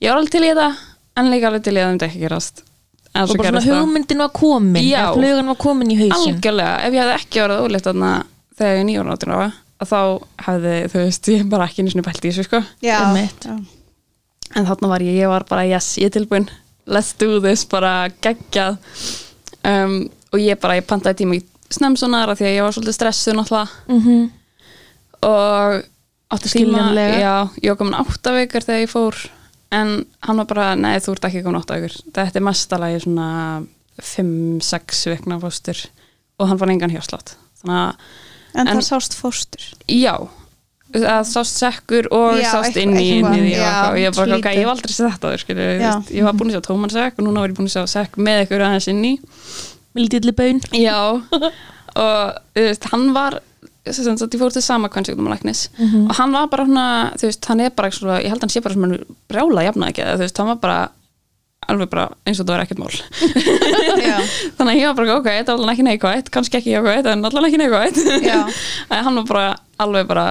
ég 0.00 0.08
var 0.08 0.18
alveg 0.18 0.32
til 0.34 0.42
í 0.42 0.48
þetta 0.48 0.68
en 1.18 1.30
líka 1.32 1.50
alveg 1.50 1.62
til 1.68 1.74
í 1.76 1.78
að 1.78 1.84
það 1.84 1.92
myndi 1.94 2.08
ekki 2.08 2.22
gerast. 2.24 2.64
En 3.14 3.22
Og 3.24 3.28
svo 3.30 3.38
bara 3.42 3.60
svona 3.60 3.80
hugmyndin 3.82 4.18
var 4.22 4.32
komin 4.36 4.84
Já. 4.84 4.98
eða 5.04 5.14
Flugan 5.16 5.48
var 5.52 5.56
komin 5.58 5.90
í 5.90 5.96
hausin 5.98 6.34
algjörlega, 6.34 6.74
ef 6.86 6.92
ég 6.94 7.02
hefði 7.02 7.16
ekki 7.18 7.40
verið 7.44 7.64
óleitt 7.64 7.88
þarna 7.88 8.10
þegar 8.58 8.74
ég 8.74 8.82
er 8.82 8.88
nýjóra 8.88 9.14
áttur 9.16 9.32
á 9.34 9.38
að 9.78 9.88
þá 9.92 10.00
hefði, 10.48 10.74
þú 10.92 10.98
veist, 11.04 11.28
ég 11.32 11.48
bara 11.48 11.66
ekki 11.68 11.82
einu 11.82 11.90
sinni 11.92 12.04
pælt 12.06 12.24
í 12.24 12.30
þessu, 12.32 12.44
sko. 12.48 12.60
Já. 12.82 12.98
En 14.56 14.66
þarna 14.68 14.88
var 14.88 15.04
ég, 15.04 15.18
ég 15.22 15.28
var 15.28 15.44
bara 15.48 15.66
yes, 15.68 15.96
ég 15.98 16.08
er 16.10 16.14
tilbúin. 16.18 16.48
Let's 16.88 17.12
do 17.18 17.40
this, 17.44 17.64
bara 17.68 18.08
geggjað. 18.24 18.78
Um, 19.66 20.08
og 20.32 20.40
ég 20.40 20.58
bara, 20.60 20.78
ég 20.78 20.86
pantaði 20.88 21.22
tíma 21.22 21.36
í 21.36 21.42
snemsonar 21.72 22.30
af 22.32 22.38
því 22.40 22.46
að 22.48 22.54
ég 22.56 22.64
var 22.64 22.76
svolítið 22.76 22.96
stressuð 22.96 23.38
náttúrulega. 23.38 23.68
Mhm. 23.88 24.30
og 25.18 25.82
átti 26.30 26.48
tíma 26.52 26.92
já, 26.94 27.48
ég 27.62 27.68
var 27.72 27.76
komin 27.80 27.94
átta 27.98 28.32
veikar 28.32 28.62
þegar 28.62 28.84
ég 28.84 28.90
fór. 28.92 29.16
En 29.72 30.06
hann 30.22 30.36
var 30.36 30.46
bara, 30.46 30.74
nei 30.76 30.96
þú 31.02 31.12
ert 31.16 31.24
ekki 31.28 31.42
komin 31.42 31.58
átta 31.60 31.74
veikar 31.74 31.96
þetta 32.14 32.36
er 32.38 32.46
mestalagi 32.46 33.00
svona 33.02 33.28
5-6 34.00 35.08
vikna 35.10 35.40
fóstur. 35.42 35.80
Og 36.38 36.48
hann 36.48 36.58
fann 36.58 36.70
engan 36.70 36.90
hjárslátt 36.94 37.34
en, 37.66 37.94
En- 38.54 38.66
það 38.78 38.84
sást 38.86 39.14
fóstur. 39.18 39.60
Já 39.88 40.28
að 40.96 41.24
sást 41.28 41.58
sekkur 41.60 42.08
og 42.16 42.38
Já, 42.40 42.48
sást 42.54 42.78
inn 42.80 42.94
í 42.96 43.18
því 43.20 43.56
og 43.60 43.98
ég 44.00 44.14
bara, 44.16 44.38
ok, 44.38 44.46
lítið. 44.46 44.54
ég 44.56 44.62
hef 44.62 44.70
aldrei 44.72 44.94
séð 44.94 45.10
þetta 45.12 45.32
áður, 45.32 45.42
skilur, 45.42 45.66
þú 45.68 45.82
Já. 45.82 45.90
veist, 45.92 46.12
ég 46.16 46.28
var 46.28 46.38
búin 46.38 46.48
að 46.48 46.56
sjá 46.56 46.62
tóman 46.68 46.94
sekk 46.94 47.18
og 47.18 47.26
núna 47.26 47.42
var 47.44 47.52
ég 47.52 47.58
búin 47.58 47.68
að 47.68 47.74
sjá 47.76 47.84
sekk 47.92 48.16
með 48.16 48.40
eitthvað 48.42 48.64
aðeins 48.68 48.88
inn 48.92 49.04
í. 49.04 49.12
Lítið 49.98 50.30
bön 50.38 50.62
Já, 50.78 50.96
og 51.08 52.40
þú 52.54 52.64
veist, 52.64 52.88
hann 52.92 53.12
var 53.16 53.40
sem 53.88 54.16
sagt, 54.20 54.34
ég 54.36 54.40
fór 54.42 54.52
til 54.52 54.62
sama 54.64 54.90
kvennsjúkdómalæknis 54.92 55.66
og 55.80 56.14
hann 56.18 56.34
var 56.36 56.48
bara 56.52 56.66
svona, 56.68 56.86
þú 57.20 57.28
veist, 57.30 57.48
hann 57.48 57.62
er 57.64 57.70
bara 57.76 57.90
svona, 57.94 58.18
ég 58.20 58.32
held 58.32 58.40
að 58.42 58.46
hann 58.46 58.52
sé 58.52 58.62
bara 58.64 58.76
svona 58.76 58.98
brjála 59.32 59.64
jafna 59.68 59.90
ekki, 59.92 60.08
þú 60.08 60.24
veist, 60.24 60.40
hann 60.42 60.50
var 60.52 60.60
bara 60.64 60.78
alveg 61.68 61.90
bara 61.92 62.04
eins 62.24 62.38
og 62.40 62.46
það 62.48 62.54
var 62.54 62.64
ekkert 62.64 62.80
mál. 62.80 62.98
Já, 64.00 64.18
þannig 64.56 64.72
að 64.72 64.78
ég 64.78 64.86
var 64.88 64.98
bara, 65.00 65.16
ok, 65.18 65.26
þetta 65.28 65.52
var 65.54 65.62
alveg 65.62 65.74
ekki 65.74 65.86
neikvægt 65.88 66.30
kannski 66.32 66.60
ekki 66.60 66.74
jákvægt, 66.74 67.08
en 67.12 67.24
alveg 67.28 67.48
ekki 67.48 67.60
neikvægt 67.60 67.98
hann 69.08 69.18
var 69.20 69.26
bara, 69.28 69.48
alveg 69.84 70.08
bara 70.08 70.26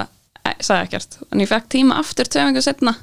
sagði 0.63 0.88
ekkert, 0.88 1.17
en 1.31 1.44
ég 1.44 1.49
fekk 1.51 1.67
tíma 1.75 1.97
aftur 2.01 2.29
tvei 2.31 2.44
vengur 2.47 2.65
setna 2.65 2.95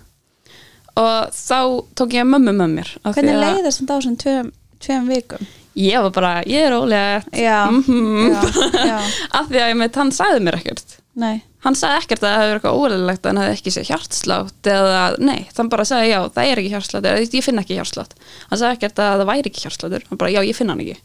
og 1.00 1.32
þá 1.35 1.58
tók 1.99 2.14
ég 2.14 2.26
mömmu 2.29 2.52
með 2.55 2.75
mér 2.79 2.91
hvernig 3.02 3.38
leiðist 3.41 3.81
þetta 3.82 3.94
á 3.94 3.99
þessum 3.99 4.19
tveim, 4.23 4.50
tveim 4.85 5.08
vikum? 5.11 5.46
Ég 5.75 5.99
var 6.05 6.12
bara, 6.14 6.32
ég 6.46 6.69
er 6.69 6.76
ólega 6.76 7.25
já, 7.35 7.56
Mhm. 7.73 8.29
já, 8.31 8.43
já, 8.87 8.99
af 9.41 9.49
því 9.50 9.58
að 9.64 9.73
ég 9.73 9.81
með 9.81 9.96
hann 9.99 10.12
sagði 10.14 10.44
mér 10.46 10.58
ekkert. 10.61 11.00
Nei. 11.19 11.43
Hann 11.64 11.75
sagði 11.79 11.99
ekkert 12.05 12.23
að 12.23 12.29
það 12.29 12.37
hefði 12.38 12.50
verið 12.52 12.61
eitthvað 12.61 12.79
óleilegt 12.85 13.25
að 13.25 13.31
hann 13.32 13.41
hefði 13.43 13.56
ekki 13.58 13.73
séð 13.75 13.88
hjartslátt 13.90 14.70
eða, 14.70 15.02
nei, 15.19 15.40
þann 15.56 15.70
bara 15.73 15.87
sagði 15.88 16.12
já, 16.12 16.20
það 16.37 16.50
er 16.52 16.62
ekki 16.62 16.73
hjartslátt 16.76 17.08
eða 17.11 17.25
ég 17.25 17.44
finn 17.49 17.62
ekki 17.62 17.79
hjartslátt. 17.81 18.14
Hann 18.50 18.61
sagði 18.62 18.79
ekkert 18.79 19.02
að 19.02 19.17
það 19.23 19.29
væri 19.32 19.50
ekki 19.50 19.64
hjartsláttur 19.64 20.06
hann 20.11 20.20
bara, 20.23 20.32
já, 20.35 20.40
ég 20.47 20.58
finn 20.58 20.70
hann 20.75 20.85
ekki. 20.85 20.99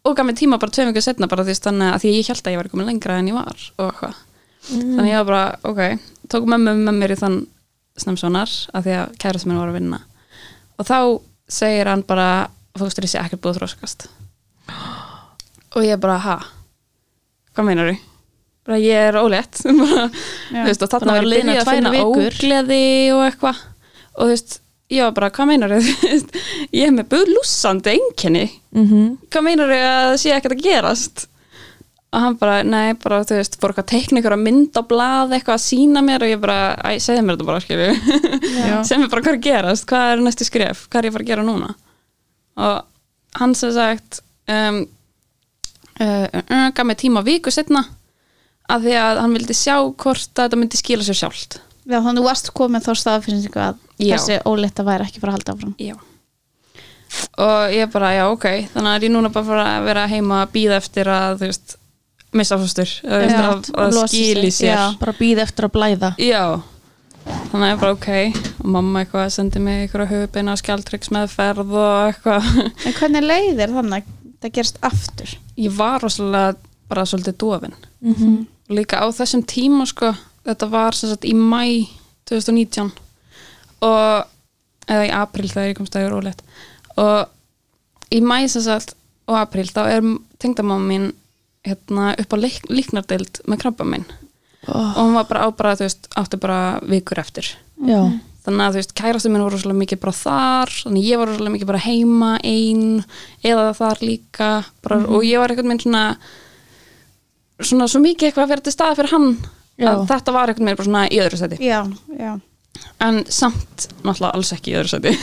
Og 0.00 0.14
gaf 0.16 0.24
mér 0.30 0.38
tíma 0.38 0.56
bara 0.62 0.72
tveim 0.72 0.90
vikur 0.92 1.04
setna 1.04 1.26
bara 1.28 1.44
því 1.44 1.56
að 1.60 1.98
því 2.04 2.12
ég 2.14 2.30
held 2.30 2.46
að 2.46 2.54
ég 2.54 2.60
var 2.62 2.68
komin 2.72 2.86
lengra 2.88 3.18
en 3.20 3.28
ég 3.28 3.36
var 3.36 3.66
og 3.82 4.04
eitthvað 4.68 4.96
þannig 4.96 5.10
ég 5.10 5.22
var 5.22 5.28
bara, 5.30 5.44
ok, 5.66 5.80
tók 6.30 6.46
mömmu 6.50 6.76
með 6.84 7.00
mér 7.00 7.14
í 7.14 7.18
þann 7.20 7.40
snemsonar 8.00 8.52
að 8.76 8.86
því 8.86 8.96
að 9.00 9.16
kærast 9.22 9.48
minn 9.48 9.60
var 9.60 9.72
að 9.72 9.78
vinna. 9.80 10.02
Og 10.80 10.88
þá 10.88 10.98
segir 11.50 11.90
hann 11.90 12.04
bara 12.06 12.28
fóstur 12.78 13.04
þessi 13.04 13.18
ekkert 13.20 13.42
búið 13.44 13.58
þróskast 13.60 14.06
og 15.70 15.84
ég 15.86 15.98
bara, 16.02 16.18
ha? 16.22 16.38
Hvað 17.54 17.66
meinar 17.66 17.90
þú? 17.90 17.98
bara 18.70 18.78
ég 18.78 19.08
er 19.10 19.18
ólétt. 19.18 19.60
Og 19.66 20.88
þarna 20.92 21.16
var 21.16 21.26
byrjuð 21.26 21.60
að 21.60 21.70
finna 21.70 21.92
ógleði 22.04 22.82
og 23.14 23.22
eitthvað. 23.26 23.62
Og 24.14 24.28
þú 24.28 24.34
veist, 24.34 24.56
ég 24.92 25.06
var 25.06 25.16
bara, 25.16 25.30
hvað 25.34 25.50
meinar 25.50 25.74
þú? 25.74 25.80
ég 26.78 26.86
er 26.86 26.94
með 26.94 27.10
blúsandi 27.14 27.96
einkenni. 27.96 28.46
Mhm. 28.76 29.08
hvað 29.30 29.46
meinar 29.46 29.72
þau 29.72 29.80
að 29.80 30.06
það 30.10 30.16
sé 30.22 30.34
ekkert 30.36 30.56
að 30.56 30.64
gerast 30.68 31.26
og 32.10 32.22
hann 32.24 32.36
bara, 32.40 32.60
nei, 32.66 32.94
bara 32.98 33.20
þú 33.22 33.36
veist 33.38 33.54
fór 33.60 33.70
eitthvað 33.70 33.84
að 33.84 33.90
teikna 33.92 34.20
ykkur 34.20 34.34
að 34.34 34.42
mynd 34.42 34.78
á 34.78 34.82
blað 34.90 35.34
eitthvað 35.36 35.58
að 35.58 35.62
sína 35.62 36.02
mér 36.02 36.24
og 36.26 36.32
ég 36.32 36.40
bara, 36.42 36.58
æ, 36.82 36.98
segðu 37.02 37.22
mér 37.26 37.36
þetta 37.36 37.50
bara 37.50 37.62
skilju, 37.62 37.92
segðu 38.88 39.02
mér 39.04 39.12
bara 39.12 39.22
hvað 39.22 39.30
er 39.30 39.38
að 39.38 39.46
gerast 39.46 39.86
hvað 39.90 40.14
er 40.14 40.24
næstu 40.26 40.48
skref, 40.48 40.82
hvað 40.90 41.00
er 41.00 41.06
ég 41.06 41.12
að 41.12 41.18
fara 41.18 41.26
að 41.26 41.30
gera 41.30 41.46
núna? 41.46 41.70
Og 42.60 43.38
hann 43.38 43.54
sem 43.54 43.72
sagt 43.76 44.20
um, 44.50 44.82
uh, 46.00 46.26
uh, 46.26 46.42
uh, 46.42 46.68
gaf 46.74 46.88
mér 46.90 46.98
tíma 46.98 47.22
viku 47.26 47.54
setna 47.54 47.84
að 48.70 48.86
því 48.88 48.98
að 49.04 49.22
hann 49.24 49.38
vildi 49.38 49.56
sjá 49.58 49.74
hvort 49.78 50.30
að 50.34 50.44
þetta 50.44 50.58
myndi 50.60 50.78
skila 50.78 51.06
sér 51.06 51.18
sjálft. 51.18 51.58
Já, 51.86 51.98
þannig 51.98 52.10
að 52.10 52.20
þú 52.20 52.26
varst 52.28 52.50
komið 52.54 52.86
þá 52.86 52.92
staðfinningu 53.00 53.62
að 53.64 53.78
Já. 53.98 54.14
þessi 54.14 54.36
ólétta 54.46 54.84
væri 54.86 55.06
ekki 55.06 55.22
fara 55.22 55.32
að 55.32 55.38
halda 55.38 55.54
áfram. 55.56 55.74
Já. 55.80 55.96
Og 57.42 57.74
ég 57.74 57.90
bara, 57.90 58.12
já 58.14 58.24
ok 58.30 58.46
þannig 58.70 58.92
að 58.92 59.06
ég 59.08 59.12
núna 59.16 59.32
bara 59.34 59.48
fara 59.48 59.64
að 59.78 59.88
vera 59.88 60.06
heima 60.10 60.44
að 60.44 60.52
býða 60.54 60.76
eftir 60.78 61.10
að, 61.10 61.40
þú 61.40 61.48
veist, 61.50 61.74
missa 62.36 62.58
fóstur 62.60 62.90
að, 63.06 63.98
skili 64.10 64.50
sér. 64.54 64.74
Já. 64.74 64.82
Bara 65.00 65.14
býð 65.18 65.42
eftir 65.44 65.66
að 65.66 65.74
blæða. 65.74 66.10
Já, 66.22 66.44
þannig 67.50 67.66
að 67.66 67.72
ég 67.72 67.82
bara 67.82 67.96
ok 67.96 68.08
og 68.60 68.70
mamma 68.76 69.02
eitthvað 69.04 69.28
sendi 69.34 69.62
mig 69.64 69.84
eitthvað 69.84 70.12
höfubeina 70.14 70.56
skjaldriks 70.60 71.12
meðferð 71.14 71.74
og 71.74 71.98
eitthvað. 72.10 72.50
En 72.86 72.96
hvernig 73.00 73.26
leiðir 73.26 73.74
þannig 73.76 74.06
að 74.06 74.16
það 74.40 74.54
gerst 74.60 74.80
aftur? 74.86 75.36
Ég 75.60 75.74
var 75.76 76.00
rosalega 76.04 76.54
bara 76.90 77.06
svolítið 77.06 77.38
dofin. 77.42 77.76
Mhm. 78.00 78.46
og 78.70 78.76
líka 78.78 79.02
á 79.02 79.06
þessum 79.10 79.42
tíma 79.44 79.84
sko, 79.86 80.12
þetta 80.46 80.68
var 80.70 80.94
sem 80.94 81.10
sagt 81.10 81.26
í 81.26 81.34
mæ 81.34 81.88
2019 82.30 82.92
og 83.82 84.26
eða 84.86 85.06
í 85.08 85.10
april 85.14 85.48
þegar 85.50 85.68
ég 85.70 85.78
komst 85.78 85.96
að 85.98 86.04
ég 86.06 86.12
rólegt 86.12 86.42
og 86.96 88.14
í 88.14 88.20
mæ 88.22 88.46
sem 88.48 88.62
sagt 88.62 88.94
og 89.30 89.36
april 89.40 89.66
þá 89.70 89.82
er 89.88 90.06
tengdamá 90.42 90.78
mín 90.82 91.10
hérna 91.66 92.14
upp 92.20 92.34
á 92.34 92.36
lík, 92.40 92.64
líknardeild 92.72 93.42
með 93.48 93.62
krabba 93.64 93.86
minn. 93.88 94.06
Og 94.68 94.96
hún 94.98 95.16
var 95.16 95.28
bara 95.28 95.44
á 95.44 95.48
bara, 95.56 95.76
þú 95.78 95.86
veist, 95.86 96.10
átti 96.20 96.40
bara 96.40 96.60
vikur 96.84 97.20
eftir. 97.20 97.48
Já, 97.80 98.00
þannig 98.44 98.64
að 98.64 98.74
þú 98.74 98.80
veist, 98.80 98.94
kærastu 98.96 99.30
minn 99.32 99.44
voru 99.44 99.56
rosalega 99.56 99.80
mikið 99.80 100.00
bara 100.02 100.16
þar 100.16 100.72
þannig 100.82 101.08
ég 101.08 101.20
var 101.20 101.30
rosalega 101.30 101.54
mikið 101.54 101.70
bara 101.70 101.82
heima 101.84 102.30
ein 102.46 102.84
eða 103.44 103.72
þar 103.76 104.04
líka 104.04 104.50
bara, 104.84 105.00
og 105.04 105.24
ég 105.28 105.42
var 105.42 105.52
einhvern 105.52 105.72
veginn 105.72 105.84
svona 105.84 106.04
svona 107.60 107.88
svo 107.90 108.00
mikið 108.04 108.30
eitthvað 108.30 108.46
að 108.46 108.52
vera 108.54 108.64
til 108.66 108.74
staða 108.74 108.96
fyrir 108.98 109.14
hann 109.14 109.28
Já. 109.80 109.90
að 109.90 110.04
þetta 110.12 110.36
var 110.36 110.52
einhvern 110.52 110.70
veginn 110.70 110.80
bara 110.80 110.88
svona 110.88 111.04
í 111.08 111.20
öðru 111.24 111.40
seti 111.40 111.60
já, 111.64 111.80
já, 112.16 112.32
en 113.06 113.22
samt 113.28 113.88
náttúrulega 114.00 114.32
alls 114.36 114.52
ekki 114.56 114.72
í 114.72 114.78
öðru 114.80 114.92
seti 114.94 115.14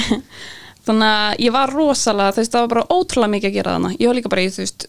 þannig 0.86 1.10
að 1.10 1.44
ég 1.46 1.54
var 1.54 1.74
rosalega 1.74 2.34
þú 2.34 2.42
veist, 2.42 2.54
það 2.56 2.64
var 2.66 2.72
bara 2.74 2.88
ótrúlega 2.90 3.34
mikið 3.36 3.50
að 3.52 3.58
gera 3.60 3.76
þannig 3.76 4.00
ég 4.00 4.10
var 4.10 4.18
líka 4.18 4.32
bara 4.34 4.46
í, 4.46 4.50
þú 4.50 4.64
veist, 4.64 4.88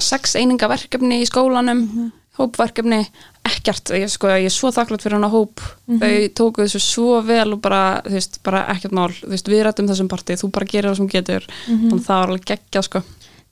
sex 0.00 0.36
eininga 0.38 0.68
verkefni 0.70 1.20
í 1.22 1.28
skólanum 1.28 2.12
hópverkefni, 2.36 3.00
ekkert, 3.48 3.90
ég, 3.96 4.10
sko, 4.12 4.28
ég 4.36 4.50
er 4.50 4.52
svo 4.52 4.68
þakklátt 4.74 5.04
fyrir 5.06 5.16
hana 5.16 5.30
hóp, 5.32 5.62
þau 5.88 6.10
tóku 6.36 6.64
þessu 6.66 6.80
svo 6.84 7.20
vel 7.24 7.54
og 7.56 7.62
bara, 7.64 8.02
veist, 8.04 8.40
bara 8.44 8.66
ekkert 8.74 8.92
mál. 8.96 9.08
Veist, 9.24 9.48
við 9.48 9.64
rættum 9.64 9.88
þessum 9.88 10.10
partí, 10.12 10.36
þú 10.36 10.50
bara 10.52 10.68
gerir 10.68 10.90
það 10.90 10.98
sem 11.00 11.10
getur. 11.14 11.48
Þannig 11.64 11.94
að 11.96 12.04
það 12.08 12.20
var 12.20 12.34
alveg 12.34 12.48
geggja, 12.52 12.82
sko. 12.84 13.02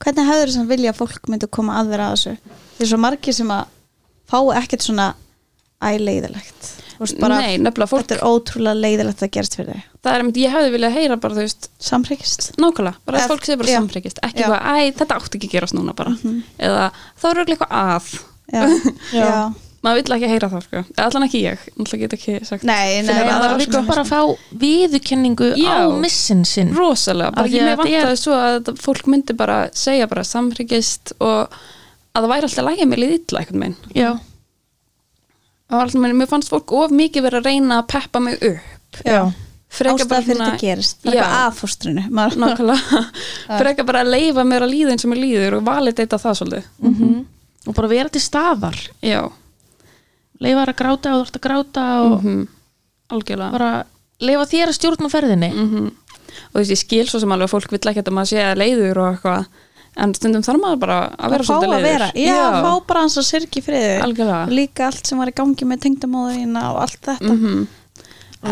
Hvernig 0.05 0.29
hefur 0.29 0.51
þess 0.51 0.61
að 0.61 0.71
vilja 0.75 0.93
að 0.93 1.01
fólk 1.01 1.29
myndi 1.31 1.49
koma 1.57 1.79
að 1.79 1.93
vera 1.95 2.09
að 2.11 2.17
þessu? 2.17 2.55
Það 2.75 2.85
er 2.85 2.91
svo 2.91 3.01
margir 3.01 3.37
sem 3.39 3.53
að 3.55 3.75
fá 4.29 4.39
ekkert 4.59 4.85
svona 4.85 5.11
æleiðilegt 5.85 6.71
bara, 7.19 7.41
Nei, 7.41 7.57
nefnilega 7.59 7.89
fólk, 7.91 8.05
Þetta 8.05 8.17
er 8.17 8.27
ótrúlega 8.29 8.79
leiðilegt 8.79 9.23
að 9.25 9.31
gerast 9.35 9.57
fyrir 9.59 9.75
þig 9.75 9.89
það 10.05 10.13
er 10.13 10.23
einmitt, 10.23 10.39
ég 10.45 10.53
hefði 10.55 10.71
viljað 10.75 10.95
heyra 10.99 11.17
bara, 11.25 11.35
þú 11.35 11.43
veist, 11.47 11.67
Samhryggist. 11.81 12.47
nákvæmlega, 12.61 12.95
bara 13.09 13.19
að 13.25 13.31
fólk 13.33 13.45
sé 13.49 13.57
bara 13.59 13.73
já. 13.73 13.79
samfrikist, 13.81 14.21
ekki 14.23 14.43
Já. 14.45 14.47
Eitthvað, 14.47 14.65
æ, 14.69 14.95
þetta 15.01 15.19
átti 15.19 15.39
ekki 15.41 15.49
að 15.49 15.53
gerast 15.57 15.75
núna 15.77 15.95
bara, 15.97 16.15
eða 16.69 16.87
þá 16.93 17.29
er 17.31 17.35
örugglega 17.35 17.55
eitthvað 17.57 17.77
að. 17.81 18.09
Já, 19.15 19.35
maður 19.85 19.99
vill 20.01 20.15
ekki 20.15 20.29
heyra 20.31 20.47
það, 20.49 20.63
sko, 20.65 20.83
allan 21.05 21.25
ekki 21.27 21.41
ég. 21.43 21.65
Náttúrulega 21.77 22.01
get 22.05 22.13
ekki 22.17 22.35
sagt 22.49 22.63
Nei, 22.65 23.01
nei, 23.05 23.09
það 23.11 23.27
það 23.29 23.47
er 23.55 23.63
sko 23.67 23.81
bara 23.89 24.03
að 24.05 24.11
fá 24.13 24.21
viðurkenningu 24.65 25.49
á 25.61 25.77
missin 26.01 26.41
sinn. 26.49 26.71
Rosalega, 26.77 27.33
bara 27.35 27.45
Af 27.45 27.51
því 27.51 27.59
ég 27.59 27.65
að 27.65 27.69
með 27.69 27.83
þetta 27.91 28.13
er- 28.13 28.21
svo 28.21 28.37
að 28.41 28.71
fólk 28.81 29.09
myndi 29.13 29.35
bara 29.37 29.57
segja 29.77 30.07
bara 30.09 30.23
samfrikist 30.25 31.13
og 31.19 31.53
að 32.15 32.23
það 32.25 32.31
væri 32.33 32.49
alltaf 32.49 32.65
lægja 32.69 32.87
mig 32.89 33.01
liðið 33.03 33.19
illa 33.19 33.43
einhvern 33.43 33.65
veginn. 33.65 33.77
Já, 33.93 34.09
Það 35.65 35.81
alltaf, 35.81 36.01
mér 36.13 36.29
fannst 36.29 36.51
fólk 36.53 36.71
of 36.77 36.91
mikið 36.93 37.23
vera 37.25 37.39
að 37.41 37.47
reyna 37.49 37.79
að 37.81 37.87
peppa 37.95 38.19
mig 38.21 38.35
upp. 38.45 38.99
Já, 39.05 39.21
bara 39.25 39.44
Ástæða 39.75 40.21
fyrir 40.23 40.39
þetta 40.39 40.59
gerist 40.61 41.01
Það 41.03 41.09
er 41.11 41.15
Já. 41.17 41.21
eitthvað 41.23 41.45
aðfóstrinu 41.45 42.03
Maður- 42.15 42.37
nákvæmlega, 42.43 42.99
frekar 43.59 43.87
bara 43.89 44.03
að 44.05 44.11
leifa 44.13 44.45
mér 44.47 44.65
að 44.65 44.71
líða 44.71 44.93
eins 44.93 45.05
og 45.05 45.11
mér 45.11 45.21
líður 45.23 45.57
og 45.57 45.65
validata 45.67 46.19
það 46.21 46.37
svolítið. 46.39 46.69
Mhm. 46.79 47.25
og 47.65 47.73
bara 47.75 47.87
vera 47.89 48.09
til 48.13 48.21
staðar. 48.21 48.77
Já, 49.01 49.21
leifa 50.39 50.61
þær 50.63 50.71
að 50.73 50.79
gráta 50.81 51.13
og 51.15 51.19
þú 51.19 51.25
ert 51.25 51.37
að 51.39 51.45
gráta 51.47 51.85
og 52.05 52.15
mhm, 52.23 52.47
algjörlega. 53.09 53.51
Bara 53.51 53.71
leifa 54.21 54.47
þér 54.53 54.71
að 54.71 54.77
stjórna 54.79 55.11
ferðinni. 55.11 55.51
Mhm. 55.53 55.85
og 56.45 56.55
þú 56.55 56.59
veist, 56.61 56.71
ég 56.75 56.81
skil 56.83 57.05
svo 57.09 57.19
sem 57.19 57.31
alveg 57.31 57.49
að 57.49 57.55
fólk 57.55 57.71
vill 57.71 57.89
ekki 57.91 58.03
að 58.05 58.15
maður 58.15 58.31
sé 58.31 58.43
að 58.43 58.59
leiður 58.61 58.97
og 59.01 59.07
eitthvað 59.15 59.45
en 59.95 60.13
stundum 60.13 60.43
þarf 60.43 60.59
maður 60.59 60.79
bara 60.79 60.99
að 61.15 61.31
vera 61.31 61.43
Að 61.43 61.47
svolítið 61.47 61.65
að 61.65 61.75
leiður. 61.75 61.91
Vera 61.91 62.07
Já, 62.19 62.63
fá 62.63 62.71
bara 62.87 62.99
hans 63.05 63.17
að 63.17 63.63
friði. 63.63 64.01
Algjörlega. 64.03 64.47
Líka 64.51 64.87
allt 64.89 65.07
sem 65.07 65.17
var 65.17 65.31
í 65.31 65.35
gangi 65.35 65.67
með 65.67 65.83
tengdamóðina 65.85 66.63
og 66.73 66.81
allt 66.83 66.99
þetta 67.07 67.67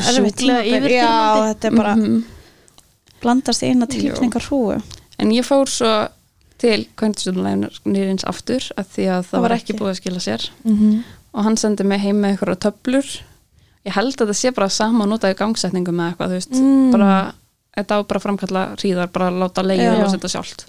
Tímabil. 0.01 0.49
yfirþyrmandi. 0.73 0.93
Já, 0.97 1.53
þetta 1.53 1.67
er 1.71 1.77
bara 1.77 1.95
mhm. 1.95 2.23
blandast 3.23 3.63
í 3.63 3.69
eina 3.71 3.87
tilkningar 3.87 4.41
hrúu 4.49 4.81
en 5.19 5.31
ég 5.31 5.45
fór 5.47 5.69
svo 5.69 5.91
til 6.63 6.85
kvæntistöðunleginins 6.99 8.23
aftur 8.29 8.63
að 8.79 8.87
því 8.95 9.05
að 9.11 9.21
það, 9.27 9.37
var 9.39 9.41
var 9.49 9.55
ekki 9.57 9.73
ekki. 9.73 9.79
búið 9.81 9.91
að 9.93 9.99
skila 10.01 10.19
sér 10.23 10.49
Mhm. 10.63 11.03
og 11.33 11.43
hann 11.43 11.57
sendi 11.57 11.83
mig 11.83 11.99
heim 12.01 12.21
með 12.21 12.29
einhverja 12.37 12.59
töflur 12.67 13.07
ég 13.85 13.91
held 13.97 14.15
að 14.15 14.27
það 14.31 14.39
sé 14.39 14.51
bara 14.55 14.69
sama 14.69 15.03
að 15.05 15.09
nota 15.09 15.31
í 15.31 15.35
gangsetningum 15.35 15.95
með 15.95 16.13
eitthvað, 16.13 16.29
þú 16.29 16.37
veist 16.39 16.53
Mm. 16.55 16.91
bara, 16.91 17.33
þetta 17.77 17.91
á 17.99 18.07
bara 18.07 18.19
framkalla 18.19 18.61
hríðar 18.77 19.11
bara 19.11 19.29
láta 19.31 19.61
leiða 19.63 19.97
Já. 19.97 20.03
og 20.05 20.11
setja 20.11 20.29
sjálft 20.29 20.65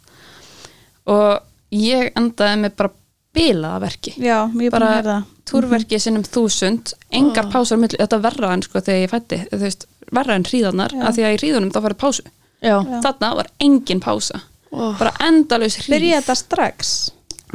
og 1.07 1.41
ég 1.73 2.13
endaði 2.17 2.61
með 2.65 2.77
bara 2.77 2.91
bilaða 3.35 3.81
verki 3.85 4.15
Já, 4.23 4.39
mjög 4.55 4.71
bara 4.77 5.23
túrverki 5.49 5.99
sinnum 6.01 6.23
þúsund 6.25 6.95
engar 7.13 7.45
Oh. 7.47 7.53
pásar 7.53 7.79
milli, 7.81 7.99
þetta 8.01 8.17
er 8.17 8.23
verra 8.25 8.53
en 8.55 8.63
sko 8.63 8.81
þegar 8.81 9.03
ég 9.05 9.11
fætti, 9.13 9.39
þú 9.53 9.59
veist, 9.61 9.87
verra 10.13 10.35
en 10.39 10.45
hríðarnar 10.49 10.95
Já. 10.95 11.03
að 11.09 11.19
því 11.19 11.25
að 11.27 11.35
í 11.35 11.39
hríðunum 11.43 11.73
þá 11.75 11.81
farið 11.85 11.99
pásu. 12.01 12.23
Já. 12.65 12.77
Þarna 13.05 13.35
var 13.37 13.47
engin 13.61 14.01
pása. 14.01 14.41
Oh. 14.75 14.97
bara 14.99 15.13
endalaus 15.23 15.77
hríð. 15.77 15.93
Byrja 15.95 16.21
þetta 16.21 16.35
strax? 16.35 16.89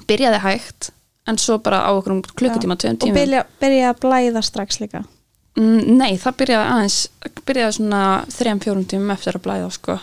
Byrjaði 0.07 0.37
hægt 0.39 0.91
en 1.27 1.37
svo 1.37 1.57
bara 1.59 1.81
á 1.83 1.91
okkur 1.91 2.21
klukkutíma, 2.31 2.77
tveim 2.79 2.95
Og 2.95 2.99
tímum. 3.01 3.17
byrja, 3.17 3.41
byrja 3.59 3.89
að 3.93 3.99
blæða 4.05 4.43
strax 4.43 4.79
líka? 4.79 5.01
Mm, 5.57 5.97
Nei, 5.97 6.15
það 6.17 6.37
byrjaði 6.39 6.69
aðeins 6.71 6.99
byrjaði 7.45 7.73
svona 7.75 8.03
þrejum 8.31 8.61
fjórum 8.63 8.85
tímum 8.87 9.11
eftir 9.11 9.35
að 9.35 9.43
blæða 9.43 9.71
sko 9.75 9.99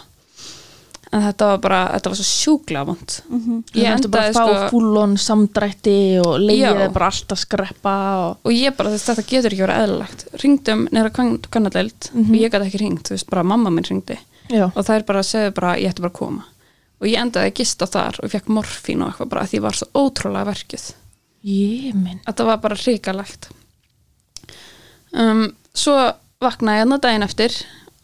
en 1.17 1.25
þetta 1.25 1.49
var 1.51 1.61
bara, 1.65 1.79
þetta 1.95 2.11
var 2.13 2.19
svo 2.21 2.27
sjúklega 2.29 2.87
vond. 2.89 3.15
Mhm. 3.29 3.59
Ég 3.75 3.89
endaði 3.91 4.11
bara 4.15 4.27
að 4.31 4.37
fá 4.37 4.43
sko, 4.47 4.69
fúlón 4.75 5.15
samdrætti 5.23 5.97
og 6.23 6.35
leiðið 6.43 6.93
bara 6.97 7.09
allt 7.11 7.35
að 7.35 7.41
skreppa 7.43 7.95
og... 8.23 8.37
og 8.45 8.53
ég 8.57 8.77
bara, 8.77 8.93
veist, 8.95 9.09
þetta 9.11 9.27
getur 9.31 9.55
ekki 9.57 9.65
verið 9.67 9.83
eðlilegt. 9.87 10.27
Ringdum 10.45 10.85
neðra 10.93 11.13
kannadeild 11.51 12.11
Mhm. 12.13 12.31
og 12.31 12.37
ég 12.41 12.53
gæti 12.53 12.69
ekki 12.71 12.83
ringt, 12.85 13.03
þú 13.09 13.17
veist, 13.17 13.31
bara 13.31 13.43
mamma 13.47 13.71
minn 13.71 13.85
ringdi 13.89 14.19
Já. 14.51 14.69
og 14.75 14.91
er 14.91 15.03
bara 15.09 15.23
segja 15.27 15.51
bara, 15.55 15.75
ég 15.77 15.91
ætti 15.91 16.05
bara 16.05 16.13
að 16.15 16.19
koma. 16.21 16.45
Og 17.01 17.07
ég 17.09 17.19
endaði 17.21 17.51
að 17.51 17.59
gista 17.61 17.87
þar 17.87 18.21
og 18.23 18.25
ég 18.29 18.33
fekk 18.37 18.47
morfín 18.49 19.03
og 19.05 19.11
eitthvað 19.13 19.29
bara 19.29 19.45
því 19.47 19.59
ég 19.59 19.63
var 19.67 19.73
svo 19.77 19.87
ótrúlega 19.95 20.47
verkið 20.53 20.93
Ég 21.47 21.95
minn. 21.95 22.19
Þetta 22.27 22.45
var 22.49 22.57
bara 22.59 22.75
hrikalegt. 22.75 23.51
Um, 25.15 25.53
svo 25.77 25.95
vaknaði 26.43 26.81
ég 26.81 26.87
enna 26.87 26.99
daginn 26.99 27.23
eftir 27.27 27.55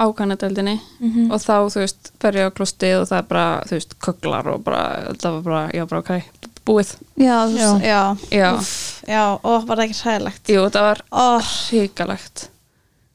á 0.03 0.07
kannadeldinni 0.19 0.81
Mhm. 1.01 1.31
og 1.31 1.39
þá, 1.41 1.55
þú 1.71 1.79
veist, 1.85 2.11
fer 2.21 2.33
ég 2.33 2.51
á 2.51 2.55
klostið 2.57 3.01
og 3.03 3.09
það 3.09 3.19
er 3.19 3.29
bara, 3.31 3.63
þú 3.67 3.71
veist, 3.79 3.95
köglar 4.03 4.47
og 4.55 4.65
bara, 4.65 4.83
það 5.15 5.33
var 5.39 5.43
bara, 5.43 5.63
já, 5.73 5.87
bara, 5.89 6.01
ok, 6.01 6.23
búið. 6.67 6.97
Já, 7.19 7.37
þú 7.47 7.57
Já. 7.59 7.69
veist, 7.73 7.85
já. 7.85 8.17
Já. 8.31 8.51
Úff, 8.59 9.05
já, 9.09 9.23
og 9.45 9.67
var 9.69 9.77
það 9.77 9.85
ekki 9.89 10.03
hræðilegt? 10.03 10.45
Jú, 10.49 10.67
þetta 10.69 10.83
var 10.89 11.03
Ó, 11.13 11.41
hrikalegt. 11.71 12.49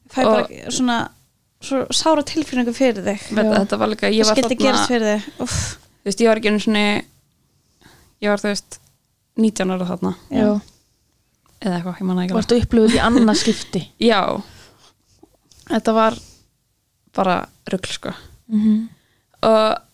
Fæ 0.08 0.24
Og- 0.24 0.32
bara 0.32 0.70
svona 0.70 1.08
svo 1.60 1.86
sára 1.90 2.22
tilfinningu 2.24 2.72
fyrir 2.72 3.02
þig. 3.04 3.20
Þetta, 3.34 3.58
þetta 3.66 3.78
var 3.78 3.88
líka, 3.88 4.08
ég 4.12 4.24
Það 4.24 4.28
var 4.28 4.36
skildi 4.36 4.56
þarna 4.56 4.64
gerast 4.64 4.88
fyrir 4.88 5.08
þig. 5.18 5.22
Úff, 5.40 5.76
þú 5.78 6.04
veist, 6.06 6.20
ég 6.20 6.28
var 6.28 6.36
ekki 6.36 6.48
einu 6.48 6.60
svona 6.60 7.02
ég 8.22 8.28
var, 8.28 8.38
þú 8.38 8.48
veist 8.52 8.78
19 9.36 9.70
ára 9.70 9.86
þarna, 9.86 10.14
Já. 10.30 10.60
eða 11.62 11.74
eitthvað, 11.82 11.98
ég 11.98 12.06
manna 12.06 12.22
ekki 12.24 12.32
alveg. 12.32 12.38
Varstu 12.38 12.60
upplöfuð 12.62 12.94
í 12.94 13.00
annað 13.00 13.36
skipti? 13.42 13.88
Já. 14.00 14.42
Þetta 15.68 15.92
var 15.94 16.14
bara 17.18 17.40
rugl 17.72 17.92
sko. 17.98 18.14
Mhm. 18.48 18.80
og 19.50 19.84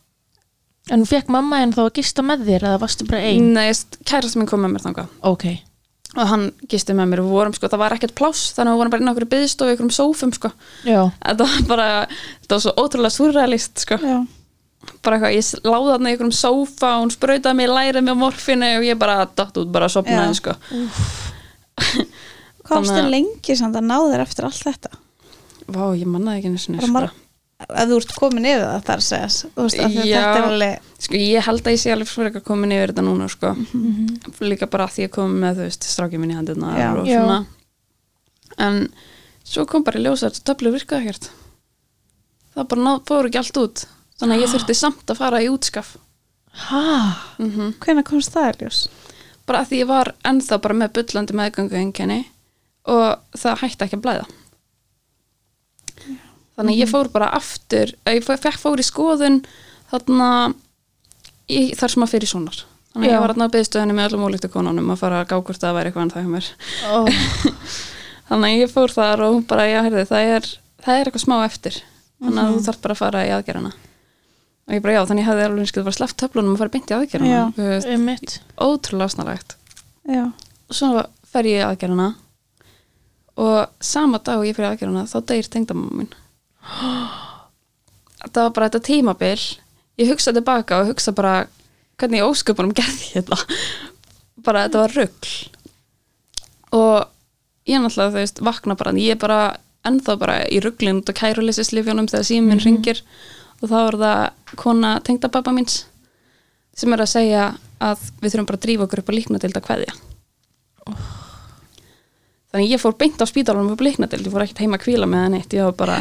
En 0.93 1.00
fekk 1.09 1.31
mamma 1.33 1.62
en 1.64 1.71
þá 1.73 1.78
að 1.87 1.95
gista 1.97 2.21
með 2.21 2.43
þér 2.45 2.64
eða 2.69 2.78
varstu 2.83 3.07
bara 3.09 3.23
ein? 3.25 3.47
neðist 3.57 3.95
kærast 4.04 4.37
minn 4.37 4.45
kom 4.50 4.61
með 4.61 4.75
mér 4.75 4.83
þangað. 4.85 5.07
Ok. 5.25 5.45
Og 6.19 6.26
hann 6.28 6.43
gisti 6.69 6.93
með 6.93 7.07
mér. 7.09 7.23
Og 7.23 7.31
við 7.31 7.37
vorum 7.38 7.54
sko, 7.57 7.71
það 7.73 7.81
var 7.81 7.95
ekkert 7.97 8.12
pláss 8.19 8.50
þannig 8.52 8.69
að 8.69 8.75
við 8.76 8.81
vorum 8.83 8.93
bara 8.93 9.00
inn 9.02 9.09
á 9.09 9.12
okkur 9.14 9.26
byðstofu 9.33 9.73
í 9.73 9.76
okkur 9.78 9.95
sófum 9.97 10.35
sko. 10.37 10.50
Já. 10.85 11.00
Þetta 11.25 11.47
var 11.49 11.64
bara, 11.71 11.87
þetta 12.43 12.59
var 12.59 12.62
svo 12.66 12.75
ótrúlega 12.85 13.16
surrealist 13.16 13.81
sko, 13.81 13.97
já, 13.97 14.19
bara 15.00 15.16
eitthvað 15.16 15.37
ég 15.38 15.64
láði 15.64 15.88
þarna 15.95 16.12
í 16.12 16.19
okkur 16.19 16.37
sófa 16.43 16.90
og 16.99 17.07
hún 17.07 17.14
sprautaði 17.16 17.57
mig 17.62 17.71
í 17.71 17.73
lærið 17.73 18.04
með 18.11 18.21
morfinu 18.21 18.69
og 18.76 18.85
ég 18.85 19.00
bara 19.00 19.16
datt 19.25 19.57
út 19.64 19.73
bara 19.73 19.88
að 19.88 19.97
sopnaði 19.97 20.37
Já. 20.37 20.40
sko. 20.43 20.52
Að- 22.75 23.11
lengi 23.12 23.57
samt 23.57 23.76
að 23.76 23.85
ná 23.88 23.97
þér 24.12 24.23
eftir 24.25 24.47
allt 24.49 24.62
þetta 24.69 24.90
Vá, 25.66 25.85
ég 25.97 26.06
mannaði 26.06 26.42
ekki 26.42 26.50
bara 26.75 26.83
sko. 26.83 26.92
mar, 26.92 27.11
að 27.64 27.88
þú 27.92 27.97
ert 28.00 28.14
komin 28.18 28.44
yfir 28.50 28.64
það 28.64 28.83
þar 28.88 29.00
segjast 29.09 29.44
þú 29.54 29.62
veist, 29.64 29.78
af 29.80 29.90
því 29.94 30.00
að 30.02 30.09
Já. 30.11 30.21
þetta 30.21 30.38
er 30.42 30.49
alveg 30.50 30.78
sko 31.04 31.14
ég 31.21 31.47
held 31.49 31.62
að 31.64 31.73
ég 31.75 31.80
sé 31.85 31.92
alveg 31.94 32.09
fyrir 32.11 32.28
eitthvað 32.30 32.44
komin 32.50 32.73
yfir 32.76 32.92
þetta 32.92 33.04
núna 33.06 33.28
sko 33.33 33.52
Mhm. 33.54 34.06
líka 34.50 34.66
bara 34.71 34.85
að 34.87 34.92
því 34.99 35.04
að 35.09 35.11
koma 35.16 35.35
með 35.44 35.54
þú 35.56 35.64
veist 35.68 35.83
strákið 35.88 36.18
minni 36.21 36.35
í 36.35 36.37
hendurnar 36.37 36.78
Já. 36.78 36.88
og 36.99 37.06
Já. 37.06 37.21
svona 37.21 37.47
en 38.59 38.88
svo 39.44 39.66
kom 39.66 39.83
bara 39.85 39.99
í 39.99 40.02
ljósa 40.04 40.26
að 40.28 40.35
þetta 40.37 40.49
töflu 40.52 40.73
virkaði 40.75 41.02
ekkert 41.09 41.30
það 42.54 42.68
bara 42.68 42.83
ná, 42.83 42.92
fór 43.09 43.26
ekki 43.30 43.38
allt 43.40 43.56
út 43.64 43.87
þannig 44.21 44.37
að 44.37 44.42
ég 44.44 44.52
þurfti 44.54 44.75
samt 44.78 45.06
að 45.11 45.16
fara 45.23 45.40
í 45.42 45.49
útskaf 45.50 45.97
Hæ? 46.54 46.83
mm 47.42 47.73
hvenær 47.83 48.04
komst 48.06 48.30
það 48.35 48.50
í 48.52 48.59
ljós 48.62 48.88
bara 49.47 49.61
að 49.64 49.68
því 49.73 49.80
ég 49.83 49.88
var 49.90 50.12
ennþá 50.25 50.61
bara 50.62 50.75
með 50.75 50.92
bullandi 50.99 51.35
meðgangu 51.35 51.75
einkenni 51.80 52.21
og 52.87 53.18
það 53.37 53.59
hætti 53.64 53.85
ekki 53.88 53.99
að 53.99 54.04
blæða 54.06 54.26
þannig 56.54 56.76
að 56.76 56.82
ég 56.82 56.92
fór 56.92 57.11
bara 57.14 57.32
aftur 57.37 57.94
ég 58.11 58.26
fekk 58.26 58.61
fór 58.62 58.82
í 58.82 58.87
skoðun 58.87 59.40
þarna 59.90 60.30
í, 61.49 61.73
þar 61.75 61.94
sem 61.94 62.06
að 62.06 62.14
fyrir 62.14 62.30
svonar 62.30 62.61
þannig 62.94 63.08
að 63.08 63.11
Já. 63.11 63.14
ég 63.14 63.23
var 63.25 63.34
þarna 63.34 63.49
á 63.50 63.54
byðstöðunni 63.54 63.96
með 63.96 64.11
öllum 64.11 64.26
ólíktu 64.28 64.50
konunum 64.52 64.92
að 64.94 65.00
fara 65.00 65.23
að 65.23 65.30
gá 65.32 65.37
hvort 65.40 65.64
það 65.64 65.78
væri 65.78 65.90
eitthvað 65.90 66.04
en 66.04 66.12
það 66.14 66.23
hjá 66.23 66.34
mér. 66.34 66.50
Oh. 66.94 67.08
þannig 68.28 68.50
að 68.52 68.61
ég 68.61 68.70
fór 68.70 68.94
þar 68.94 69.25
og 69.25 69.34
hún 69.34 69.49
bara, 69.50 69.64
já, 69.66 69.80
heyrði, 69.82 70.04
það 70.12 70.34
er 70.37 70.46
það 70.84 71.00
er 71.00 71.11
eitthvað 71.11 71.25
smá 71.25 71.34
eftir. 71.42 71.80
Þannig 72.23 72.44
að 72.44 72.54
þú 72.54 72.62
þarf 72.68 72.84
bara 72.84 72.94
að 72.94 73.02
fara 73.02 73.25
í 73.26 73.32
aðgerðana 73.34 73.73
og 74.64 74.73
ég 74.73 74.84
bara, 74.84 74.94
já, 74.96 75.02
þannig 75.11 75.25
ég 75.25 75.28
hefði 75.28 75.46
alveg 75.49 75.64
einskið 75.66 75.87
bara 75.88 75.99
sleppt 75.99 76.20
töflunum 76.23 76.54
og 76.54 76.61
í 76.64 77.32
Já. 77.34 77.40
aðgerðana 77.44 78.37
ótrúlega 78.64 79.12
snarlegt 79.12 79.56
og 80.08 80.78
svo 80.78 81.02
fer 81.28 81.49
ég 81.50 81.61
í 81.61 81.66
aðgerðana 81.66 82.06
og 83.44 83.84
sama 83.84 84.23
dag 84.25 84.40
og 84.40 84.49
ég 84.49 84.56
í 84.56 84.64
aðgerðana 84.70 85.04
þá 85.11 85.18
deyr 85.28 85.50
tengdamamma 85.52 85.99
mín 86.00 86.14
það 86.64 88.40
var 88.40 88.54
bara 88.56 88.68
þetta 88.68 88.87
tímabil 88.88 89.40
ég 90.00 90.11
hugsa 90.11 90.35
tilbaka 90.35 90.80
og 90.80 90.92
hugsa 90.92 91.14
bara 91.14 91.35
hvernig 92.00 92.25
ósköpunum 92.26 92.75
gerði 92.78 93.11
ég 93.12 93.25
þetta. 93.25 93.59
Bara 94.44 94.66
þetta 94.66 94.85
var 94.85 94.97
rugl. 94.99 95.35
Og 96.75 96.97
ég 97.71 97.80
náttúrulega 97.80 98.12
þú 98.12 98.18
veist 98.21 98.42
vakna 98.44 98.76
bara, 98.78 98.92
ég 98.99 99.14
er 99.14 99.21
bara 99.21 99.40
ennþá 99.85 100.16
bara 100.21 100.37
í 100.49 100.61
ruglinn 100.64 101.02
út 101.02 101.12
á 101.12 101.14
kærulissislifjónum 101.16 102.09
þegar 102.11 102.28
síminn 102.28 102.59
mm 102.59 102.64
ringir 102.64 103.02
og 103.61 103.71
þá 103.71 103.76
er 103.80 103.99
það 104.00 104.56
kona 104.61 104.94
tengdababba 105.04 105.52
míns 105.56 105.85
sem 106.75 106.92
er 106.92 107.04
að 107.04 107.12
segja 107.12 107.44
að 107.85 108.02
við 108.21 108.33
þurfum 108.33 108.49
bara 108.49 108.59
að 108.59 108.64
drífa 108.66 108.87
okkur 108.87 109.02
upp 109.02 109.12
á 109.12 109.16
líkna 109.16 109.40
til 109.40 109.50
þetta 109.52 109.64
kveðja 109.68 109.94
þannig 112.52 112.73
ég 112.73 112.83
fór 112.83 112.97
beint 112.99 113.21
á 113.21 113.26
spítalanum 113.28 113.75
og 113.75 113.80
bliknadild, 113.80 114.26
ég 114.26 114.35
fór 114.35 114.44
ekkert 114.44 114.64
heima 114.64 114.78
að 114.80 114.85
kvíla 114.87 115.09
með 115.11 115.25
það 115.25 115.33
neitt, 115.35 115.56
ég 115.56 115.68
var 115.68 115.76
bara 115.78 115.99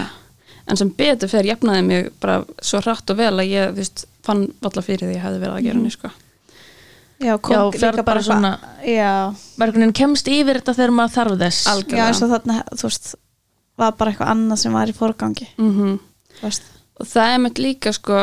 en 0.68 0.78
sem 0.78 0.90
betur 0.90 1.28
fer 1.30 1.44
jafnaði 1.46 1.84
mig 1.86 2.10
bara 2.22 2.44
svo 2.62 2.80
hratt 2.82 3.10
og 3.10 3.18
vel 3.18 3.34
að 3.40 3.50
ég, 3.52 3.74
veist, 3.76 4.06
fann 4.24 4.46
valla 4.62 4.82
fyrir 4.82 5.10
því 5.10 5.16
ég 5.18 5.22
hefði 5.26 5.40
verið 5.44 5.58
að 5.58 5.64
gera 5.68 5.78
henni, 5.80 5.92
sko. 5.92 6.12
Já, 7.24 7.38
kom 7.40 7.54
Já, 7.56 7.60
bara 8.04 8.20
eitthvað- 8.20 8.24
svona- 8.24 8.60
já, 8.84 9.36
verkunin 9.58 9.94
kemst 9.94 10.28
yfir 10.28 10.60
þetta 10.60 10.74
þegar 10.76 10.92
maður 10.98 11.14
þarf 11.18 11.38
þess. 11.40 11.68
Algjörlega. 11.68 11.98
já, 11.98 12.08
eins 12.08 12.22
og 12.22 12.30
þarna 12.34 12.64
þú 12.74 12.84
veist, 12.90 13.16
var 13.78 13.92
bara 13.92 14.12
eitthvað 14.12 14.32
annað 14.34 14.58
sem 14.60 14.74
var 14.74 14.88
í 14.88 14.94
fórgangi 14.94 15.48
mm 15.58 16.00
veist. 16.42 16.64
og 17.00 17.08
það 17.08 17.34
er 17.36 17.40
með 17.40 17.54
líka, 17.64 17.94
sko 17.94 18.18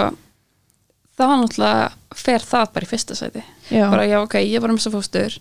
það 1.18 1.26
var 1.28 1.38
náttúrulega 1.40 1.92
fer 2.14 2.38
það 2.40 2.72
bara 2.74 2.86
í 2.86 2.90
fyrsta 2.90 3.14
sæti. 3.16 3.42
Já. 3.70 3.90
bara 3.90 4.06
já, 4.06 4.18
ok, 4.22 4.34
ég 4.34 4.60
var 4.60 4.70
um 4.70 4.76
þess 4.76 4.88
að 4.90 4.96
fóstur 4.98 5.38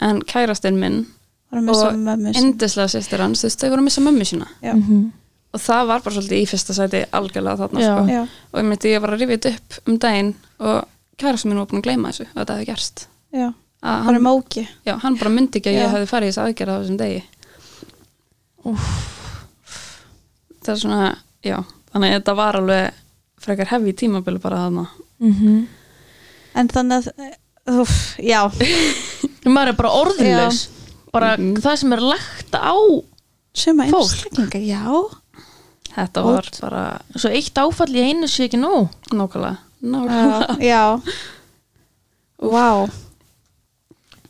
en 0.00 0.20
kærastinn 0.22 0.78
minn 0.78 1.06
að 1.52 1.70
og 1.70 2.34
indislega 2.36 2.88
sýstir 2.92 3.18
hans, 3.20 3.42
þú 3.42 3.48
veist, 3.48 3.60
þau 3.62 3.70
voru 3.70 3.80
að 3.82 3.84
missa 3.88 4.00
mömmu 4.00 4.24
sína. 4.28 4.46
Já, 4.62 4.74
Mhm. 4.74 5.12
Og 5.54 5.60
það 5.64 5.86
var 5.88 6.02
bara 6.04 6.14
svolítið 6.14 6.42
í 6.42 6.48
fyrsta 6.50 6.74
sæti 6.76 7.00
algjörlega 7.12 7.56
þarna, 7.62 7.80
Já. 7.80 7.92
sko. 7.94 8.02
Já, 8.12 8.22
og 8.52 8.60
ég 8.60 8.68
myndi, 8.68 8.92
ég 8.92 9.00
var 9.04 9.10
að 9.14 9.20
rifja 9.22 9.38
þetta 9.38 9.54
upp 9.54 9.88
um 9.88 9.98
daginn 9.98 10.34
og 10.60 10.84
kærastinn 11.18 11.50
minn 11.52 11.58
var 11.62 11.66
búin 11.70 11.80
að 11.82 11.86
gleyma 11.88 12.10
þessu 12.12 12.26
að 12.28 12.38
þetta 12.42 12.56
hefði 12.58 12.66
gerst. 12.72 13.06
Já, 13.32 13.48
hann, 13.82 14.20
móki. 14.22 14.66
Já, 14.86 14.94
hann 15.02 15.16
bara 15.18 15.30
myndi 15.32 15.58
ekki 15.60 15.70
að 15.72 15.78
Já. 15.78 15.82
ég 15.86 15.92
hefði 15.96 16.10
farið 16.12 16.28
í 16.28 16.32
þess 16.32 16.42
aðgerð 16.44 16.72
á 16.74 16.78
þessum 16.82 17.00
degi. 17.00 17.22
Það 20.64 20.72
er 20.74 20.80
svona, 20.82 21.10
já 21.46 21.58
þannig 21.92 22.10
að 22.12 22.16
þetta 22.18 22.34
var 22.38 22.58
alveg 22.58 22.96
frekar 23.40 23.70
hefi 23.72 23.94
tímabili 23.96 24.40
bara 24.42 24.64
þarna. 24.66 24.86
Mhm. 25.18 25.66
en 26.58 26.68
þannig 26.68 27.06
að 27.08 27.78
úf, 27.82 27.94
já, 28.22 28.40
maður 29.54 29.68
er 29.72 29.76
bara 29.78 29.92
orðinlaus 30.02 30.60
bara 31.12 31.36
Mhm. 31.38 31.56
það 31.62 31.76
sem 31.78 31.92
er 31.92 32.00
lagt 32.04 32.52
á 32.54 32.74
suma 33.54 33.86
Fólk. 33.88 34.12
einstaklinga, 34.12 34.60
já 34.60 34.84
þetta 35.94 36.24
var 36.26 36.48
bara 36.60 36.84
svo 37.16 37.30
eitt 37.34 37.58
áfall 37.62 37.90
í 37.94 38.04
einu 38.10 38.28
sé 38.30 38.46
ekki 38.48 38.60
nóg. 38.60 38.88
Nákvæmlega, 39.12 39.58
nákvæmlega. 39.82 40.56
já, 40.62 40.82
já 40.98 40.98
vá. 42.38 42.88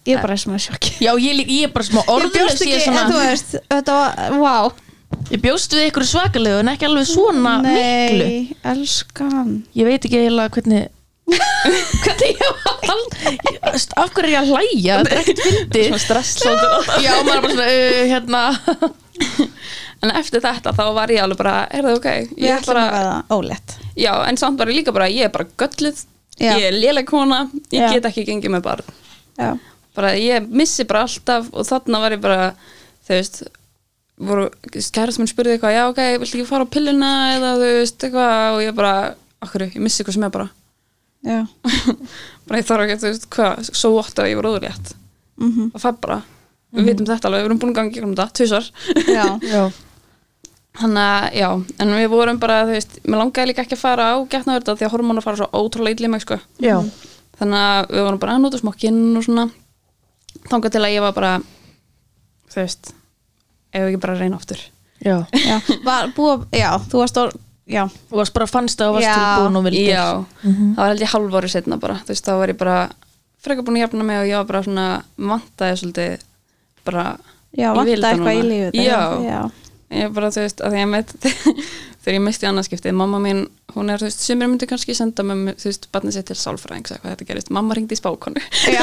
Ég 0.09 0.17
er 0.17 0.23
bara 0.25 0.37
sem 0.41 0.55
að 0.57 0.63
sjokki. 0.65 0.93
Já 1.05 1.13
ég, 1.21 1.43
ég 1.45 1.67
er 1.69 1.73
bara 1.75 1.85
smá 1.85 2.01
ég 2.09 2.29
bjóst 2.33 2.63
ekki, 2.65 2.77
er 2.77 2.85
en 2.87 2.87
þú 2.87 2.93
svona, 2.93 3.25
veist 3.27 3.57
þetta 3.69 3.97
var, 3.99 4.39
vá. 4.41 4.85
Ég 5.33 5.41
bjóst 5.45 5.75
við 5.77 5.89
ykkur 5.91 6.05
svakalegu 6.09 6.63
en 6.63 6.71
ekki 6.73 6.87
alveg 6.89 7.09
svona 7.09 7.59
miklu. 7.65 8.29
nei, 8.29 8.57
elskan. 8.73 9.59
Ég 9.77 9.89
veit 9.89 10.05
ekki 10.05 10.23
eiginlega 10.23 10.55
hvernig 10.57 10.89
hvernig 12.05 12.29
ég 12.33 12.41
var 12.65 12.79
af 14.01 14.13
hverju 14.15 14.25
er 14.25 14.33
ég 14.33 14.39
að 14.41 14.51
hlæja? 14.53 14.95
Þetta 15.05 15.17
er 15.19 15.19
ekkert 15.21 16.05
Svona 16.09 16.23
svolítið. 16.25 17.05
já 17.05 17.13
maður 17.27 17.35
er 17.35 17.43
bara 17.45 17.53
svona 17.53 17.69
uh, 17.69 18.01
hérna 18.09 18.43
en 20.03 20.13
eftir 20.19 20.43
þetta 20.45 20.73
þá 20.77 20.85
var 20.97 21.11
ég 21.13 21.23
alveg 21.25 21.41
bara 21.41 21.57
er 21.75 21.87
það 21.89 21.99
ok, 21.99 22.09
ég 22.13 22.45
ég 22.45 22.55
er 22.55 22.67
bara 22.69 23.25
ólétt. 23.35 23.77
Já, 23.99 24.13
en 24.29 24.39
samt 24.41 24.61
var 24.61 24.71
ég 24.71 24.81
líka 24.81 24.95
bara, 24.95 25.09
ég 25.11 25.27
er 25.29 25.33
bara 25.35 25.49
gölluð. 25.59 26.05
Já. 26.39 26.53
ég 26.55 26.69
er 26.69 26.77
léleg 26.77 27.07
kona, 27.09 27.49
ég 27.75 27.83
Já. 27.83 27.93
get 27.97 28.05
ekki 28.13 28.25
gengið 28.29 28.53
með 28.55 28.67
barn. 28.69 28.93
Já, 29.39 29.53
bara 29.99 30.13
ég 30.15 30.47
missi 30.51 30.87
bara 30.87 31.03
alltaf 31.07 31.49
og 31.51 31.67
þarna 31.67 32.03
var 32.05 32.15
ég 32.15 32.23
bara 32.23 32.53
þú 33.09 33.17
veist 33.17 33.41
voru, 34.19 34.45
kærast 34.75 35.19
minn 35.19 35.31
spurði 35.31 35.57
eitthvað 35.57 35.75
já 35.75 35.83
ok, 35.89 36.01
viltu 36.23 36.39
ekki 36.39 36.47
fara 36.49 36.67
á 36.67 36.73
pilluna 36.75 37.11
eða 37.37 37.51
þú 37.59 37.73
veist 37.81 38.07
eitthvað 38.07 38.55
og 38.55 38.63
ég 38.63 38.79
bara, 38.79 38.95
okkur, 39.47 39.67
ég 39.67 39.83
missi 39.83 40.03
eitthvað 40.03 40.19
sem 40.19 40.29
er 40.29 40.35
bara. 40.39 40.49
Já. 41.27 41.41
Bara 42.49 42.61
ég 42.63 42.65
þarf 42.65 42.85
ekki, 42.87 42.97
þú 43.03 43.09
veist, 43.11 43.25
hvað, 43.35 43.67
svo 43.77 43.89
ótt 44.01 44.21
að 44.23 44.31
ég 44.31 44.39
var 44.39 44.47
óðurlétt 44.53 44.95
mm 45.39 45.73
og 45.75 45.83
það 45.83 45.99
bara, 46.05 46.17
við 46.75 46.87
vitum 46.89 47.09
þetta 47.09 47.29
alveg, 47.29 47.43
við 47.43 47.49
erum 47.49 47.59
búin 47.63 47.73
að 47.75 47.77
gangi 47.79 48.03
um 48.07 48.15
þetta, 48.15 48.27
tvisar 48.39 48.69
já, 49.11 49.27
já, 49.53 49.61
Þannig 50.79 51.05
að, 51.05 51.25
já, 51.35 51.49
en 51.83 51.93
við 51.99 52.09
vorum 52.13 52.39
bara, 52.39 52.59
þú 52.69 52.75
veist, 52.77 52.99
mér 53.05 53.19
langaði 53.23 53.51
líka 53.51 53.65
ekki 53.65 53.75
að 53.75 53.81
fara 53.83 54.05
á 54.15 54.17
getnaverða 54.31 54.77
því 54.79 54.87
að 54.87 54.93
hormónu 54.95 55.23
fara 55.25 55.41
svo 55.41 55.49
ótrúlega 55.59 55.97
illa 55.99 56.07
í 56.07 56.13
mig, 56.13 56.23
sko. 56.23 56.39
já, 56.63 56.77
Þannig 57.39 57.65
að 57.65 57.91
við 57.95 58.05
vorum 58.07 58.21
bara 58.23 58.35
að 58.37 58.45
nota 58.45 58.59
smokkinn 58.59 59.01
og 59.19 59.25
svona. 59.27 59.45
Þangað 60.51 60.73
til 60.75 60.83
að 60.85 60.95
ég 60.95 61.03
var 61.05 61.13
bara, 61.17 61.33
þú 62.51 62.61
veist, 62.63 62.93
ef 63.75 63.83
við 63.85 63.91
ekki 63.93 64.01
bara 64.05 64.15
að 64.17 64.23
reyna 64.25 64.39
aftur. 64.41 64.63
já. 65.03 65.17
Já. 65.35 65.59
Var 65.89 66.09
búið, 66.17 66.47
já, 66.59 66.71
þú 66.91 67.03
varst 67.03 67.21
orð 67.23 67.37
já, 67.69 67.85
þú 68.09 68.17
varst 68.23 68.35
bara 68.35 68.47
fannst 68.49 68.81
það 68.81 68.89
og 68.91 68.97
varst 68.97 69.11
tilbúin 69.13 69.59
og 69.61 69.67
vildir. 69.69 69.91
Já, 69.93 70.07
það 70.47 70.79
var 70.81 70.89
held 70.95 71.03
ég 71.05 71.13
hálf 71.13 71.37
árið 71.39 71.53
setna 71.53 71.77
bara, 71.83 71.99
þú 72.07 72.15
veist, 72.15 72.25
þá 72.27 72.33
var 72.41 72.53
ég 72.55 72.59
bara 72.63 72.79
frekar 73.45 73.67
búin 73.67 73.77
að 73.79 73.85
jafna 73.85 74.07
mig 74.09 74.19
og 74.23 74.29
ég 74.31 74.39
var 74.41 74.49
bara 74.49 74.63
svona 74.67 74.87
vantaði 75.31 75.77
svolítið 75.83 76.25
bara 76.89 77.05
já, 77.53 77.69
það 77.75 77.93
eitthvað 77.93 78.39
í 78.39 78.47
lífið 78.49 78.79
Já. 78.83 79.01
já, 79.29 79.41
ég 79.95 80.11
bara, 80.17 80.33
þú 80.35 80.45
veist, 80.45 80.61
að 80.65 80.75
því 80.75 80.83
að 80.85 80.91
með 80.93 81.15
þegar 82.03 82.17
ég 82.17 82.23
misti 82.25 82.49
annarskiptið, 82.49 82.95
mamma 82.97 83.19
mín 83.23 83.41
hún 83.75 83.93
er, 83.93 84.01
þú 84.01 84.09
veist, 84.09 84.23
sem 84.25 84.41
er 84.43 84.49
myndi 84.49 84.67
kannski 84.69 84.95
senda 84.97 85.25
með, 85.27 85.59
þú 85.61 85.69
veist, 85.69 85.87
barnið 85.93 86.15
sér 86.17 86.27
til 86.29 86.37
sálfræðings 86.41 86.93
eða 86.95 87.01
hvað 87.03 87.15
þetta 87.15 87.27
gerist, 87.29 87.51
mamma 87.55 87.77
ringdi 87.77 87.97
í 87.97 88.01
spákonu. 88.01 88.43
Já. 88.69 88.83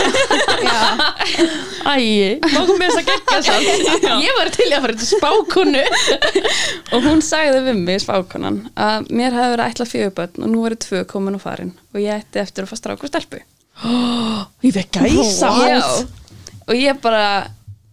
Æi, 1.96 2.38
mákum 2.44 2.82
við 2.82 2.92
þess 2.92 3.00
að 3.02 3.10
gegja 3.10 3.40
samt? 3.48 4.08
Ég 4.26 4.38
var 4.40 4.52
til 4.54 4.68
í 4.68 4.76
að 4.76 4.86
fara 4.86 4.98
til 5.00 5.10
spákonu. 5.10 5.84
Og 6.96 7.08
hún 7.08 7.24
sagði 7.26 7.64
við 7.70 7.82
mig, 7.82 8.02
spákonan 8.06 8.62
að 8.78 9.10
mér 9.10 9.36
hefði 9.38 9.56
verið 9.56 9.74
ætlað 9.74 9.92
fjögur 9.94 10.16
börn 10.22 10.46
og 10.46 10.54
nú 10.54 10.64
verið 10.68 10.84
tvö 10.86 11.04
komin 11.10 11.38
og 11.40 11.44
farin 11.44 11.74
og 11.94 12.02
ég 12.04 12.22
ætti 12.22 12.42
eftir 12.44 12.66
að 12.66 12.74
fá 12.74 12.82
stráku 12.82 13.08
og 13.08 13.14
stelpu. 13.14 13.42
Ég 14.66 14.76
fekk 14.78 15.02
gæsa? 15.02 15.50
Já. 15.68 15.82
og 16.66 16.78
ég 16.80 17.02
bara, 17.04 17.26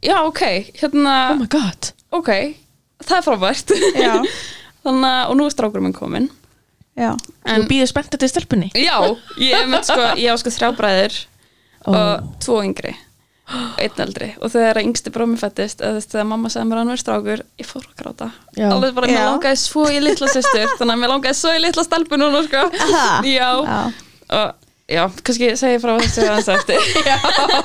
já, 0.05 0.21
ok 0.29 0.43
hérna, 0.79 1.17
Oh 1.33 1.41
my 1.41 1.49
god. 1.51 1.91
Ok 2.15 2.31
það 3.09 3.19
er 3.19 3.27
frábært 3.29 3.75
Já. 3.99 4.15
þannig 4.85 5.11
að, 5.11 5.23
og 5.29 5.39
nú 5.39 5.47
er 5.47 5.55
strákur 5.55 5.85
minn 5.85 5.97
komin 5.97 6.29
já. 6.99 7.13
Þú 7.47 7.69
býður 7.71 7.93
spennt 7.93 8.19
til 8.19 8.31
stelpunni 8.31 8.73
já, 8.77 8.97
ég 9.41 9.71
með 9.71 9.89
sko, 9.89 10.11
sko 10.43 10.55
þrjá 10.59 10.73
bræður 10.79 11.21
Ó. 11.83 11.91
og 11.91 12.29
tvo 12.43 12.61
yngri 12.63 12.93
og 13.53 13.81
einn 13.83 14.03
eldri 14.05 14.29
og 14.39 14.53
þegar 14.53 14.81
yngsti 14.85 15.13
brómi 15.13 15.37
fættist 15.41 15.83
eða 15.83 15.99
þess 15.99 16.13
þegar 16.13 16.29
mamma 16.31 16.51
sagði 16.53 16.69
mér 16.69 16.79
að 16.79 16.83
hann 16.83 16.93
verið 16.93 17.03
strákur 17.03 17.43
ég 17.61 17.69
fór 17.69 17.87
að 17.89 17.97
gráta 17.99 18.29
alveg 18.69 18.95
bara, 18.97 19.11
mér 19.11 19.27
langaði 19.29 19.61
svo 19.61 19.87
í 19.91 19.99
litla 20.01 20.29
systur 20.31 20.71
þannig 20.79 20.95
að 20.95 21.01
mér 21.03 21.13
langaði 21.13 21.39
svo 21.41 21.55
í 21.57 21.63
litla 21.63 21.85
stelpu 21.87 22.19
núna 22.21 22.43
sko. 22.47 22.63
Já. 22.79 23.09
Já. 23.27 23.51
og 24.39 24.63
já, 24.93 25.03
kannski 25.27 25.51
segi 25.59 25.77
ég 25.77 25.83
frá 25.83 25.95
þessu 26.01 26.29
aðeins 26.29 26.51
eftir 26.55 26.81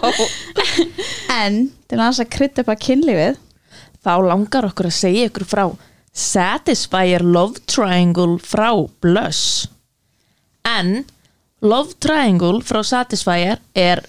en 1.41 1.60
til 1.88 2.00
að 2.02 2.23
að 2.23 2.32
krydda 2.36 2.63
upp 2.65 2.73
að 2.73 2.84
kynlífið 2.88 3.39
Þá 4.08 4.13
langar 4.24 4.70
okkur 4.70 4.88
að 4.88 4.96
segja 4.96 5.28
ykkur 5.28 5.43
frá 5.43 5.63
Satisfyer 6.15 7.26
Love 7.28 7.60
Triangle 7.67 8.38
frá 8.39 8.70
Blush 9.04 9.67
En 10.63 11.02
Love 11.60 11.98
Triangle 12.00 12.62
frá 12.63 12.80
Satisfyer 12.88 13.60
er 13.76 14.06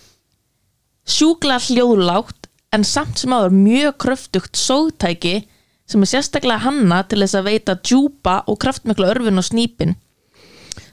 sjúkla 1.09 1.57
hljóðlátt 1.65 2.47
en 2.77 2.85
samt 2.87 3.19
sem 3.19 3.35
áður 3.35 3.57
mjög 3.57 3.97
kröftugt 4.05 4.61
sógtæki 4.61 5.41
sem 5.89 6.05
er 6.05 6.11
sérstaklega 6.13 6.67
hanna 6.67 7.01
til 7.09 7.23
þess 7.25 7.39
að 7.41 7.49
veita 7.49 7.77
djúpa 7.81 8.37
og 8.47 8.59
kraftmikla 8.63 9.09
örfin 9.15 9.41
og 9.41 9.47
snýpin. 9.49 9.97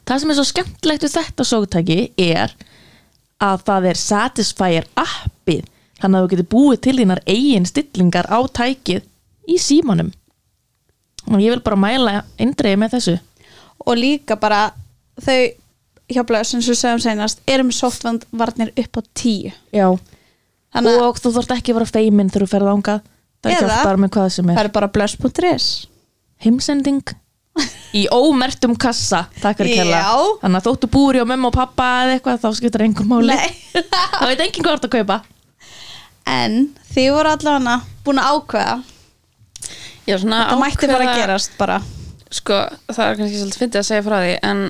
Það 0.07 0.21
sem 0.21 0.31
er 0.31 0.39
svo 0.39 0.47
skemmtilegt 0.49 1.05
við 1.05 1.15
þetta 1.19 1.47
sógtæki 1.51 1.99
er 2.25 2.57
að 3.43 3.65
það 3.69 3.89
er 3.91 4.01
Satisfyer 4.01 4.89
appið 4.97 5.67
þannig 6.01 6.17
að 6.19 6.23
þú 6.25 6.31
getur 6.33 6.49
búið 6.55 6.79
til 6.85 6.95
þínar 6.99 7.21
eigin 7.29 7.65
stillingar 7.69 8.27
á 8.31 8.39
tækið 8.47 9.03
í 9.51 9.57
símanum. 9.61 10.11
Og 11.31 11.39
ég 11.41 11.53
vil 11.55 11.63
bara 11.65 11.79
mæla 11.79 12.15
eindreiði 12.41 12.79
með 12.81 12.95
þessu. 12.97 13.15
Og 13.85 13.97
líka 13.97 14.35
bara 14.39 14.63
þau 15.21 15.39
hjá 16.11 16.21
blöð 16.27 16.43
sem 16.45 16.61
við 16.61 16.77
segjum 16.77 17.01
senast 17.01 17.39
erum 17.49 17.71
softvarnir 17.73 18.73
upp 18.77 18.99
á 18.99 19.01
tíu. 19.17 19.51
Já. 19.73 19.87
þannig 20.75 21.01
og 21.01 21.19
þú 21.23 21.31
þarft 21.37 21.53
ekki 21.55 21.71
að 21.71 21.77
vera 21.79 21.87
feimin 21.95 22.29
þegar 22.29 22.43
þú 22.45 22.51
ferð 22.51 22.69
ángað 22.73 23.03
það 23.45 23.51
Eða- 23.55 23.67
hjálpar 23.69 23.99
með 24.03 24.09
hvað 24.15 24.29
sem 24.35 24.45
það 24.49 24.57
er. 24.59 24.65
er 24.65 24.71
bara 24.75 24.87
blöss.is 24.91 25.67
heimsending 26.43 27.13
í 27.95 28.01
ómertum 28.19 28.73
kassa 28.75 29.21
takk 29.41 29.61
fyrir 29.63 29.79
kella. 29.79 30.01
Þannig 30.41 30.59
að 30.59 30.67
þóttu 30.67 30.89
búri 30.91 31.21
á 31.23 31.25
mömmu 31.25 31.47
og 31.47 31.55
pappa 31.55 31.87
eða 32.03 32.17
eitthvað 32.17 32.41
þá 32.43 32.49
skiptir 32.59 32.83
einhver 32.83 33.07
máli. 33.07 33.37
Þá 34.19 34.25
veit 34.27 34.43
enginn 34.43 34.65
hvað 34.65 34.73
þú 34.73 34.75
ert 34.75 34.89
að 34.89 34.95
kaupa 34.99 35.17
en 36.27 36.57
þið 36.93 37.09
voru 37.15 37.29
allavega 37.35 37.75
búin 38.05 38.21
að 38.21 38.31
ákveða. 38.35 38.75
Já, 40.05 40.17
svona 40.21 40.39
það 40.51 40.59
mætti 40.61 40.87
bara 40.91 41.05
ákveða- 41.05 41.19
gerast 41.21 41.57
bara. 41.57 41.77
Sko, 42.35 42.57
það 42.91 43.05
er 43.09 43.15
kannski 43.19 43.39
svolítið 43.41 43.61
fyndið 43.63 43.79
að 43.81 43.87
segja 43.89 44.03
frá 44.05 44.17
því 44.21 44.33
en 44.43 44.63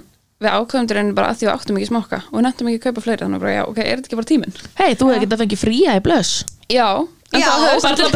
við 0.43 0.49
ákveðum 0.51 0.87
til 0.87 0.95
rauninni 0.97 1.15
bara 1.15 1.29
að 1.31 1.37
því 1.39 1.47
við 1.47 1.53
áttum 1.55 1.77
ekki 1.79 1.87
smokka. 1.89 2.17
Og 2.31 2.35
við 2.39 2.43
nættum 2.45 2.67
ekki 2.69 2.79
að 2.79 2.85
kaupa 2.89 3.01
fleiri 3.05 3.25
þannig 3.25 3.39
bara, 3.45 3.53
já, 3.55 3.63
ok, 3.65 3.77
er 3.79 3.95
þetta 3.95 4.07
ekki 4.09 4.19
bara 4.19 4.31
tíminn? 4.31 4.55
hei, 4.75 4.95
þú 4.95 5.07
hefði 5.11 5.23
getað 5.25 5.41
fengið 5.43 5.61
fría 5.63 5.95
í 5.95 6.03
blöss 6.05 6.33
Já, 6.69 6.87
en 7.33 7.41
Já, 7.41 7.47
það 7.49 7.63
bara 7.65 7.79
svolítið 7.81 8.11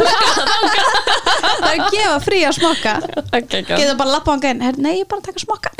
það 1.40 1.66
er 1.66 1.80
að 1.80 1.94
gefa 1.94 2.18
frí 2.24 2.38
að 2.46 2.54
smokka. 2.56 2.92
Ekki, 3.36 3.62
getur 3.66 3.96
bara 3.98 4.14
lappa 4.14 4.30
á 4.30 4.32
hann 4.34 4.44
gæn 4.44 4.62
nei, 4.80 4.92
ég 5.00 5.04
er 5.04 5.10
bara 5.10 5.20
að 5.20 5.26
taka 5.30 5.42
smokka. 5.42 5.70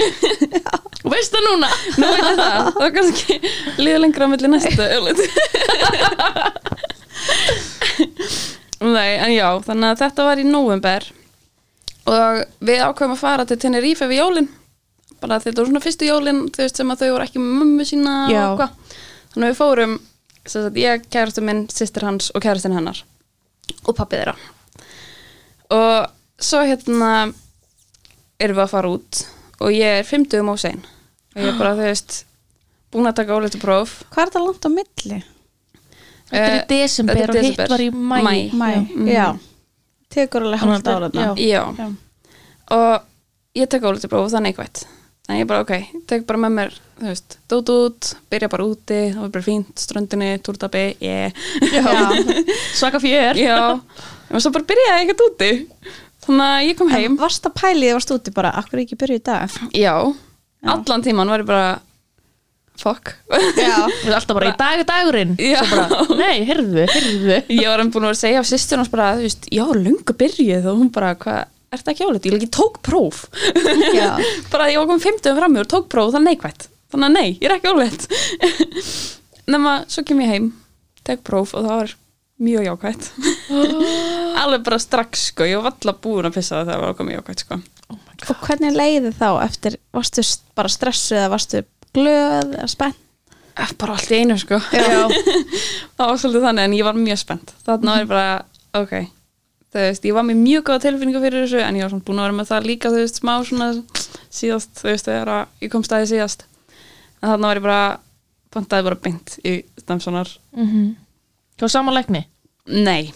Veist 1.13 1.33
það 1.35 1.47
núna? 1.47 1.69
Nú 1.97 2.07
veit 2.11 2.25
ég 2.27 2.41
það, 2.41 2.71
það 2.77 2.87
er 2.87 2.95
kannski 2.99 3.39
líður 3.81 4.03
lengra 4.05 4.27
á 4.27 4.33
milli 4.33 4.47
öllið 4.51 5.21
Nei, 8.81 9.11
en 9.21 9.33
já, 9.35 9.47
þannig 9.67 9.89
að 9.91 10.01
þetta 10.01 10.27
var 10.27 10.41
í 10.41 10.47
november 10.49 11.07
og 12.11 12.39
við 12.65 12.81
ákveðum 12.81 13.13
að 13.15 13.21
fara 13.21 13.45
til 13.47 13.59
Tenerife 13.61 14.07
við 14.09 14.23
jólin. 14.23 14.49
Bara 15.21 15.37
þetta 15.43 15.61
voru 15.61 15.69
svona 15.69 15.83
fyrstu 15.85 16.09
jólin 16.09 16.47
þú 16.49 16.65
veist 16.65 16.81
sem 16.81 16.91
að 16.91 17.03
þau 17.03 17.11
voru 17.13 17.27
ekki 17.27 17.43
með 17.43 17.59
mömmu 17.61 17.85
sína 17.87 18.15
þannig 18.41 19.45
að 19.45 19.51
við 19.51 19.59
fórum 19.61 19.93
sagt, 20.49 20.81
ég, 20.81 21.05
kærastu 21.13 21.45
minn, 21.45 21.67
sýstir 21.71 22.07
hans 22.09 22.33
og 22.35 22.43
kærastinn 22.43 22.75
hennar 22.75 23.05
og 23.87 23.97
pappi 23.97 24.17
þeirra. 24.21 24.37
Og 25.71 26.11
svo 26.41 26.63
hérna 26.67 27.11
erum 28.41 28.57
við 28.59 28.65
að 28.65 28.73
fara 28.73 28.91
út 28.95 29.21
og 29.61 29.75
ég 29.77 30.01
er 30.01 30.07
50 30.09 30.41
um 30.41 30.53
á 30.53 30.57
sein. 30.61 30.81
Og 31.37 31.43
ég 31.45 31.53
er 31.53 31.59
bara, 31.61 31.75
þú 31.79 31.85
veist 31.87 32.25
búin 32.91 33.07
að 33.11 33.19
taka 33.21 33.37
óleitu 33.37 33.61
próf. 33.63 34.01
Hvað 34.11 34.23
er 34.25 34.31
þetta 34.33 34.45
langt 34.47 34.67
á 34.67 34.71
milli? 34.73 35.21
Þetta 36.31 36.41
er 36.41 36.55
í 36.55 36.59
Eh, 36.61 36.67
desember 36.71 37.15
þetta 37.19 37.35
er 37.35 37.39
og 37.39 37.45
hitt 37.45 37.69
var 37.75 37.83
í 37.85 37.91
mæ 37.91 38.23
Maí. 38.23 38.51
Mæ, 38.51 38.71
Mhm. 38.95 39.07
já. 39.09 39.39
Tekur 40.11 40.43
alveg 40.43 40.61
halvt 40.61 40.87
ára 40.89 41.11
já. 41.13 41.35
Já, 41.37 41.75
Já. 41.79 41.93
og 42.71 43.03
ég 43.55 43.69
tek 43.69 43.83
óleitu 43.83 44.09
próf 44.09 44.25
og 44.27 44.31
það 44.31 44.37
er 44.37 44.47
neikvætt. 44.53 44.85
Þannig 45.29 45.41
ég 45.43 45.47
bara, 45.47 45.61
ok, 45.61 45.87
tek 46.07 46.27
bara 46.27 46.39
með 46.39 46.53
mér 46.55 46.79
þú 47.01 47.09
veist, 47.09 47.39
dót 47.49 47.73
út, 47.73 48.13
byrja 48.33 48.51
bara 48.53 48.67
úti 48.69 49.01
það 49.15 49.21
var 49.25 49.33
bara 49.35 49.47
fínt, 49.47 49.73
ströndinni, 49.81 50.31
túrtabi 50.45 50.85
yeah. 51.01 51.33
Já. 51.75 51.85
Svaka 52.77 53.01
fjör. 53.03 53.41
Já, 53.41 53.59
og 54.31 54.43
svo 54.45 54.53
bara 54.55 54.69
byrjaði 54.69 54.97
ég 54.97 55.05
ekkert 55.07 55.27
úti. 55.27 55.53
Þannig 56.27 56.47
að 56.47 56.65
ég 56.69 56.79
kom 56.79 56.91
heim. 56.93 57.13
En 57.15 57.21
varst 57.21 57.47
að 57.49 57.57
pæli 57.57 57.87
þið 57.87 57.95
varst 57.97 58.13
úti 58.17 58.35
bara? 58.37 58.53
Akkur 58.61 58.83
ekki 58.83 58.99
byrja 59.01 59.21
í 59.21 59.23
dag? 59.31 59.61
Já, 59.77 59.95
allan 60.75 61.07
tíman 61.07 61.33
var 61.33 61.45
ég 61.45 61.49
bara 61.49 61.71
Já. 62.81 63.75
Erum 64.05 64.17
alltaf 64.17 64.37
bara 64.37 64.51
í 64.53 64.57
dag 64.57 64.83
dagurinn. 64.89 65.35
Já. 65.41 65.61
Bara, 65.69 66.05
Nei, 66.17 66.45
heyrðu, 66.49 66.87
heyrðu. 66.89 67.39
Ég 67.53 67.69
var 67.69 67.83
enn 67.83 67.93
búin 67.93 68.09
að 68.09 68.21
segja 68.23 68.45
þú 68.45 68.57
veist, 69.21 69.49
já, 69.53 69.65
lunga 69.69 70.17
byrjuð. 70.17 70.69
Og 70.71 70.81
hún 70.81 70.93
bara, 70.95 71.13
hvað, 71.21 71.43
er 71.71 71.83
þetta 71.83 71.95
ekki 71.95 72.09
áleitt? 72.09 72.29
Ég 72.33 72.53
tók 72.57 72.81
próf. 72.87 73.27
Já. 73.93 74.17
bara 74.53 74.71
ég 74.73 74.81
var 74.81 74.89
komin 74.89 75.05
50 75.05 75.37
fram 75.41 75.61
og 75.61 75.73
tók 75.73 75.91
próf 75.93 76.15
það 76.17 76.29
neikvætt 76.31 76.71
þannig 76.93 77.09
að 77.09 77.17
nei, 77.17 77.29
ég 77.41 77.47
er 77.49 77.57
ekki 77.57 77.71
áleitt 77.73 78.07
nema, 79.53 79.81
svo 79.91 80.05
kem 80.07 80.21
ég 80.25 80.31
heim 80.35 80.49
tek 81.07 81.23
próf 81.27 81.55
og 81.57 81.65
það 81.67 81.77
var 81.83 81.93
mjög 82.41 82.65
jákvætt. 82.65 83.07
Alveg 84.41 84.63
bara 84.65 84.79
strax 84.81 85.27
sko, 85.31 85.45
ég 85.49 85.61
var 85.61 85.75
alltaf 85.75 85.99
búin 86.05 86.29
að 86.29 86.37
pissa 86.39 86.61
það 86.61 86.71
þegar 86.71 86.79
það 86.81 86.87
var 86.87 86.97
komið 87.01 87.17
jákvætt 87.19 87.45
sko. 87.45 87.59
Og 88.31 88.43
hvernig 88.47 88.77
leiði 88.77 89.11
þá 89.17 89.29
eftir 89.45 89.77
Varstu 89.97 90.23
st- 90.25 90.47
bara 90.57 90.71
stressuð 90.73 91.19
eða 91.19 91.31
varstu 91.35 91.63
glöð 91.97 92.55
eða 92.55 92.69
spennt? 92.71 93.01
Eh, 93.61 93.73
bara 93.81 93.97
allt 93.97 94.13
í 94.15 94.21
einu 94.23 94.37
sko. 94.41 94.61
Já. 94.73 95.01
það 95.99 96.05
var 96.07 96.21
svolítið 96.23 96.47
þannig 96.47 96.69
en 96.69 96.77
ég 96.79 96.87
var 96.87 97.01
mjög 97.01 97.21
spennt. 97.25 97.53
Þannig 97.67 97.91
var 97.91 98.05
ég 98.05 98.11
bara, 98.13 98.37
ok. 98.81 98.95
Þú 99.71 99.83
veist, 99.85 100.07
ég 100.09 100.17
var 100.17 100.27
með 100.27 100.41
mjög 100.45 100.65
góða 100.71 100.85
tilfinningu 100.87 101.21
fyrir 101.25 101.45
þessu 101.45 101.61
en 101.65 101.77
ég 101.81 101.85
var 101.85 101.93
svona 101.93 102.07
búin 102.09 102.23
að 102.23 102.29
vera 102.29 102.39
með 102.41 102.49
það 102.55 102.69
líka 102.71 102.93
þú 102.95 103.03
veist, 103.03 103.21
smá 103.21 103.35
svona 103.47 103.69
síðast, 104.31 104.73
þú 104.81 104.89
veist, 104.89 105.11
þegar 105.11 105.33
að 105.35 105.67
ég 105.67 105.73
kom 105.75 105.85
staðið 105.87 106.13
síðast 106.15 106.47
en 107.21 107.29
þannig 107.33 107.49
var 107.51 107.61
ég 107.61 107.67
bara 107.69 107.83
pantaði 108.51 108.87
bara 108.89 109.01
beint 109.07 109.39
í 109.45 109.61
Stamsonar 109.81 110.31
mm 110.57 110.91
Hjá 111.61 111.69
sama 111.69 111.93
leikni 111.93 112.23
nei, 112.71 113.11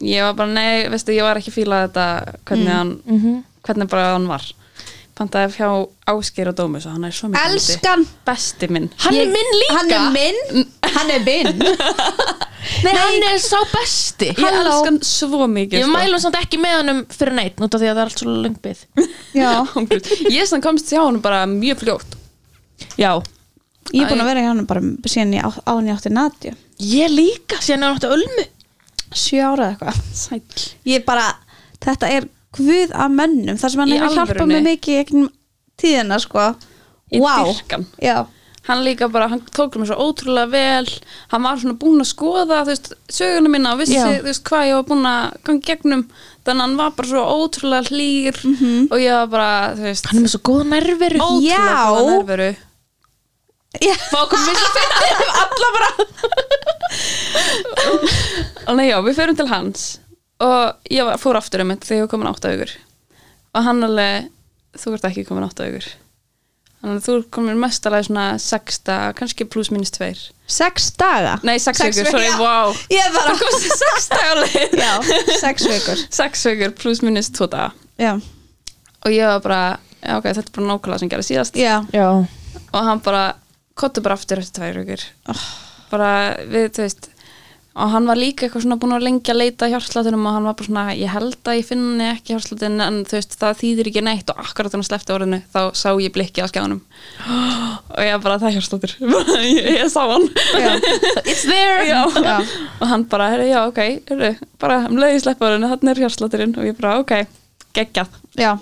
ég 0.00 0.22
var 0.24 0.36
bara, 0.38 0.52
nei, 0.56 0.86
veistu, 0.88 1.12
ég 1.12 1.26
var 1.26 1.36
ekki 1.36 1.52
fílað 1.52 1.88
þetta 1.90 2.04
hvernig 2.48 2.72
hann, 2.72 2.94
mm 3.04 3.42
hvernig 3.64 3.88
bara 3.88 4.10
hann 4.12 4.26
var. 4.28 4.44
Pantaði 5.16 5.54
hjá 5.56 5.68
Ásgeir 6.10 6.50
og 6.50 6.56
Dómus 6.58 6.84
og 6.88 6.96
hann 6.96 7.06
er 7.06 7.14
svo 7.14 7.28
hluti. 7.30 7.40
Elskan! 7.44 8.02
besti 8.26 8.68
minn. 8.68 8.88
Hann 9.04 9.16
er 9.20 9.30
minn 9.30 9.52
líka! 9.60 9.76
Hann 9.78 9.92
er 9.94 10.08
minn? 10.16 10.66
Hann 10.96 11.12
er 11.14 11.22
minn! 11.24 11.62
Nei, 12.84 12.92
hann 12.96 13.24
er 13.28 13.38
sá 13.44 13.60
besti! 13.72 14.32
Ég 14.32 14.42
elska 14.48 14.88
hann 14.88 14.98
svo 15.04 15.46
mikið 15.46 15.78
Ég 15.78 15.86
sko. 15.86 15.94
mælum 15.94 16.20
samt 16.22 16.38
ekki 16.40 16.60
með 16.60 16.76
hann 16.78 16.92
um 16.94 17.00
fyrir 17.12 17.36
neitt 17.36 17.60
Nút 17.62 17.76
af 17.76 17.82
því 17.82 17.90
að 17.90 17.98
það 17.98 18.02
er 18.02 18.10
allt 18.10 18.22
svo 18.22 18.36
lengbið 18.44 18.84
Já. 19.36 19.50
Ég 20.38 20.48
sem 20.48 20.64
komst 20.64 20.92
hjá 20.92 21.02
hann 21.04 21.20
bara 21.24 21.44
mjög 21.50 21.84
fljótt 21.84 22.16
Já 22.98 23.10
Ég 23.92 24.02
er 24.02 24.08
búin 24.10 24.22
að 24.24 24.28
vera 24.30 24.40
í 24.42 24.46
hann 24.48 24.64
bara 24.66 24.80
síðan 25.10 25.34
ég 25.36 25.44
á, 25.44 25.50
á 25.52 25.70
hann 25.76 25.88
ég 25.90 25.98
átti 25.98 26.12
Nadju 26.14 26.52
Ég 26.80 27.10
líka, 27.12 27.58
síðan 27.62 27.82
er 27.84 27.88
hann 27.92 27.98
átti 27.98 28.12
ölmu 28.16 28.46
Sjö 29.14 29.42
ára 29.44 29.66
eða 29.68 29.74
eitthvað 29.74 29.98
Sæll. 30.18 30.62
Ég 30.88 31.04
bara, 31.06 31.26
þetta 31.84 32.08
er 32.16 32.28
guð 32.56 32.94
af 32.96 33.12
mönnum 33.14 33.58
Það 33.60 33.74
sem 33.74 33.82
hann 33.84 33.92
Í 33.92 33.98
hefur 34.00 34.16
hjálpað 34.16 34.32
alvörunni? 34.34 34.54
mig 34.54 34.78
mikið 34.78 34.94
í 34.94 34.98
gegnum 35.02 35.28
tíðina 35.82 36.18
sko 36.22 36.46
Ég 37.14 37.22
Vá. 37.22 37.34
dýrka 37.44 37.76
hann. 37.78 37.86
Já 38.02 38.16
hann 38.64 38.80
líka 38.84 39.08
bara, 39.12 39.28
hann 39.28 39.42
tók 39.52 39.74
mér 39.76 39.90
svo 39.90 39.96
ótrúlega 40.08 40.48
vel. 40.52 40.86
Hann 41.32 41.42
var 41.44 41.58
svona 41.60 41.76
búinn 41.80 42.00
að 42.04 42.08
skoða 42.10 42.62
þú 42.64 42.70
veist, 42.72 42.92
söguna 43.12 43.50
minna 43.52 43.72
og 43.74 43.82
vissi 43.82 43.98
Já. 43.98 44.06
þú 44.08 44.22
veist, 44.28 44.44
hvað 44.48 44.68
ég 44.70 44.78
var 44.78 44.86
búinn 44.90 45.08
að 45.10 45.34
ganga 45.48 45.66
gegnum. 45.68 46.04
Þannig 46.44 46.60
að 46.60 46.64
hann 46.64 46.76
var 46.80 46.94
bara 46.96 47.10
svo 47.10 47.24
ótrúlega 47.44 47.88
hlýr 47.90 48.40
og 48.92 48.98
ég 49.00 49.12
var 49.18 49.28
bara, 49.32 49.50
þú 49.78 49.84
veist 49.88 50.08
Hann 50.10 50.18
er 50.20 50.24
með 50.26 50.32
svo 50.34 50.40
góða 50.48 50.64
nærveru 50.74 51.20
ótrúlega 51.24 51.48
Já. 51.48 51.66
góða 51.92 52.14
nærveru 52.14 52.48
Já. 53.84 53.94
Fá 54.06 54.20
komum 54.30 54.46
við 54.46 54.56
svo 54.60 54.68
Alla 55.44 55.68
bara. 55.74 55.88
Og 58.68 58.76
nei 58.78 58.86
já, 58.88 58.96
við 59.04 59.16
förum 59.18 59.36
til 59.38 59.48
hans. 59.50 59.86
Og 60.44 60.90
ég 60.92 61.04
var, 61.06 61.18
fór 61.22 61.38
aftur 61.38 61.62
um 61.64 61.72
þetta 61.74 61.88
þegar 61.88 61.98
ég 62.00 62.06
var 62.06 62.12
komin 62.14 62.28
átta 62.30 62.50
augur 62.52 62.72
Og 63.54 63.66
hann 63.68 63.84
alveg 63.86 64.30
Þú 64.82 64.94
ert 64.96 65.04
ekki 65.06 65.22
komin 65.28 65.46
átta 65.46 65.68
augur 65.68 65.86
Þannig 66.84 66.98
að 67.00 67.04
þú 67.06 67.12
ert 67.16 67.28
komin 67.32 67.56
mestalega 67.62 68.04
svona 68.04 68.24
sexta, 68.44 68.96
kannski 69.16 69.46
pluss 69.48 69.70
minnst 69.72 69.94
tveir. 69.96 70.18
Sex 70.52 70.90
daga? 71.00 71.38
Nei, 71.48 71.54
sex, 71.62 71.80
Sex 71.80 71.96
vikur, 71.96 72.10
sorry, 72.12 72.26
já. 72.28 72.34
wow. 72.42 72.74
Ég 72.92 73.14
bara 73.14 73.32
Það 73.32 73.40
komst 73.46 73.64
í 73.64 73.70
sex 73.82 74.08
dagarleið 74.12 74.74
Já, 74.82 74.90
sex 75.40 75.64
vikur. 75.70 76.02
Sex 76.18 76.44
vikur 76.50 76.74
pluss 76.82 77.00
minnst 77.06 77.32
tvo 77.38 77.48
daga. 77.48 77.72
Já, 77.96 78.12
Og 79.04 79.12
ég 79.16 79.24
var 79.32 79.40
bara, 79.44 79.62
já 80.04 80.18
ok, 80.20 80.28
þetta 80.28 80.44
er 80.44 80.54
bara 80.58 80.68
nákvæmlega 80.74 81.00
sem 81.00 81.12
gerði 81.14 81.28
síðast. 81.30 81.56
Já. 81.60 81.74
Já. 81.96 82.06
Og 82.74 82.86
hann 82.90 83.00
bara 83.04 83.24
kottu 83.80 84.04
bara 84.04 84.16
aftur 84.20 84.40
eftir 84.44 84.60
tvær 84.60 84.78
vikur. 84.84 85.08
Bara 85.90 86.12
við, 86.44 86.68
þú 86.76 86.84
veist 86.84 87.08
og 87.74 87.90
hann 87.90 88.06
var 88.06 88.18
líka 88.18 88.46
eitthvað 88.46 88.62
svona 88.62 88.76
búin 88.78 88.94
að 88.94 89.04
lengi 89.08 89.32
að 89.32 89.38
leita 89.40 89.66
hjárslátunum 89.72 90.28
og 90.28 90.36
hann 90.36 90.44
var 90.46 90.54
bara 90.54 90.68
svona, 90.68 90.84
ég 90.94 91.10
held 91.10 91.48
að 91.50 91.56
ég 91.58 91.66
finni 91.66 92.06
ekki 92.06 92.34
hjárslátin 92.36 92.84
en 92.84 93.00
þú 93.08 93.16
veist, 93.18 93.34
það 93.40 93.56
þýðir 93.62 93.90
ekki 93.90 94.04
neitt. 94.06 94.30
Og 94.30 94.42
akkurat 94.44 94.76
hann 94.76 94.84
sleppti 94.86 95.14
orðinu, 95.14 95.40
þá 95.50 95.60
sá 95.74 95.88
ég 95.98 96.14
blikki 96.14 96.44
á 96.44 96.46
skjánum. 96.50 96.84
Og 97.96 98.02
ég 98.06 98.22
bara, 98.22 98.38
það 98.38 98.48
er 98.50 98.56
hjárslátur 98.60 98.94
ég, 99.48 99.70
ég 99.80 99.90
sá 99.90 100.04
hann. 100.06 100.28
It's 101.30 101.42
there. 101.50 101.82
Já. 101.88 102.04
já, 102.14 102.36
og 102.78 102.86
hann 102.90 103.08
bara, 103.10 103.28
herri, 103.34 103.50
já, 103.50 103.60
ok 103.68 103.80
herri, 104.08 104.30
bara 104.62 104.78
um 104.86 104.98
leiði 104.98 105.24
sleppa 105.26 105.50
orðinu, 105.50 105.72
þannig 105.74 105.92
er 105.92 106.02
hjársláturinn 106.04 106.54
og 106.58 106.70
ég 106.70 106.78
bara, 106.78 106.96
ok, 107.02 107.16
geggjað. 107.74 108.16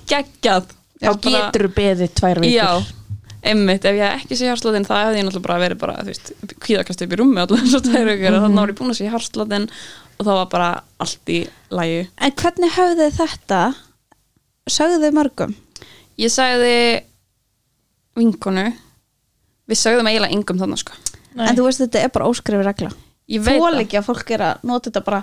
Geggjað. 0.08 0.72
Þá 1.02 1.12
getur 1.28 1.68
beðið 1.74 2.12
tvær 2.16 2.40
vikur. 2.42 2.56
Já, 2.56 3.01
einmitt, 3.42 3.84
ef 3.88 3.96
ég 3.98 4.16
ekki 4.20 4.36
sé 4.38 4.46
hjársláttinn 4.48 4.86
þá 4.86 4.92
hefði 5.00 5.18
ég 5.20 5.26
náttúrulega 5.26 5.46
bara 5.48 5.62
verið 5.62 5.80
bara, 5.82 5.96
þú 6.02 6.12
veist, 6.12 6.32
kvíðakast 6.62 7.02
upp 7.06 7.12
í 7.14 7.18
rúmi 7.20 7.42
allir 7.42 7.64
svo 7.72 7.80
tvær 7.82 8.06
vikur 8.10 8.36
og 8.38 8.44
þannig 8.46 8.60
var 8.62 8.72
ég 8.72 8.78
búin 8.78 8.92
að 8.94 8.98
sé 9.00 9.08
hjársláttinn 9.10 9.68
og 10.18 10.26
það 10.28 10.38
var 10.38 10.50
bara 10.52 10.68
allt 11.02 11.32
í 11.34 11.38
lægi. 11.74 12.02
En 12.22 12.34
hvernig 12.42 12.74
höfðu 12.76 12.98
þið 13.08 13.16
þetta? 13.18 13.60
Sögðu 14.70 15.00
þið 15.02 15.16
mörgum? 15.18 15.54
Ég 16.22 16.30
sagði 16.30 16.74
vinkonu, 18.20 18.66
við 19.70 19.80
sögðum 19.80 20.10
eiginlega 20.12 20.36
yngum 20.36 20.60
þannig 20.62 20.82
sko. 20.84 20.98
Nei. 21.32 21.46
En 21.48 21.56
þú 21.56 21.64
veist 21.66 21.80
þetta 21.80 22.02
er 22.04 22.10
bara 22.12 22.28
óskrifi 22.28 22.64
regla 22.66 22.90
Ég 23.32 23.40
veit 23.40 23.56
Þú 23.56 23.64
það. 23.64 23.76
ekki 23.80 23.96
að 23.96 24.08
fólk 24.10 24.30
er 24.36 24.42
að 24.44 24.64
nota 24.68 24.90
þetta 24.90 25.02
bara 25.06 25.20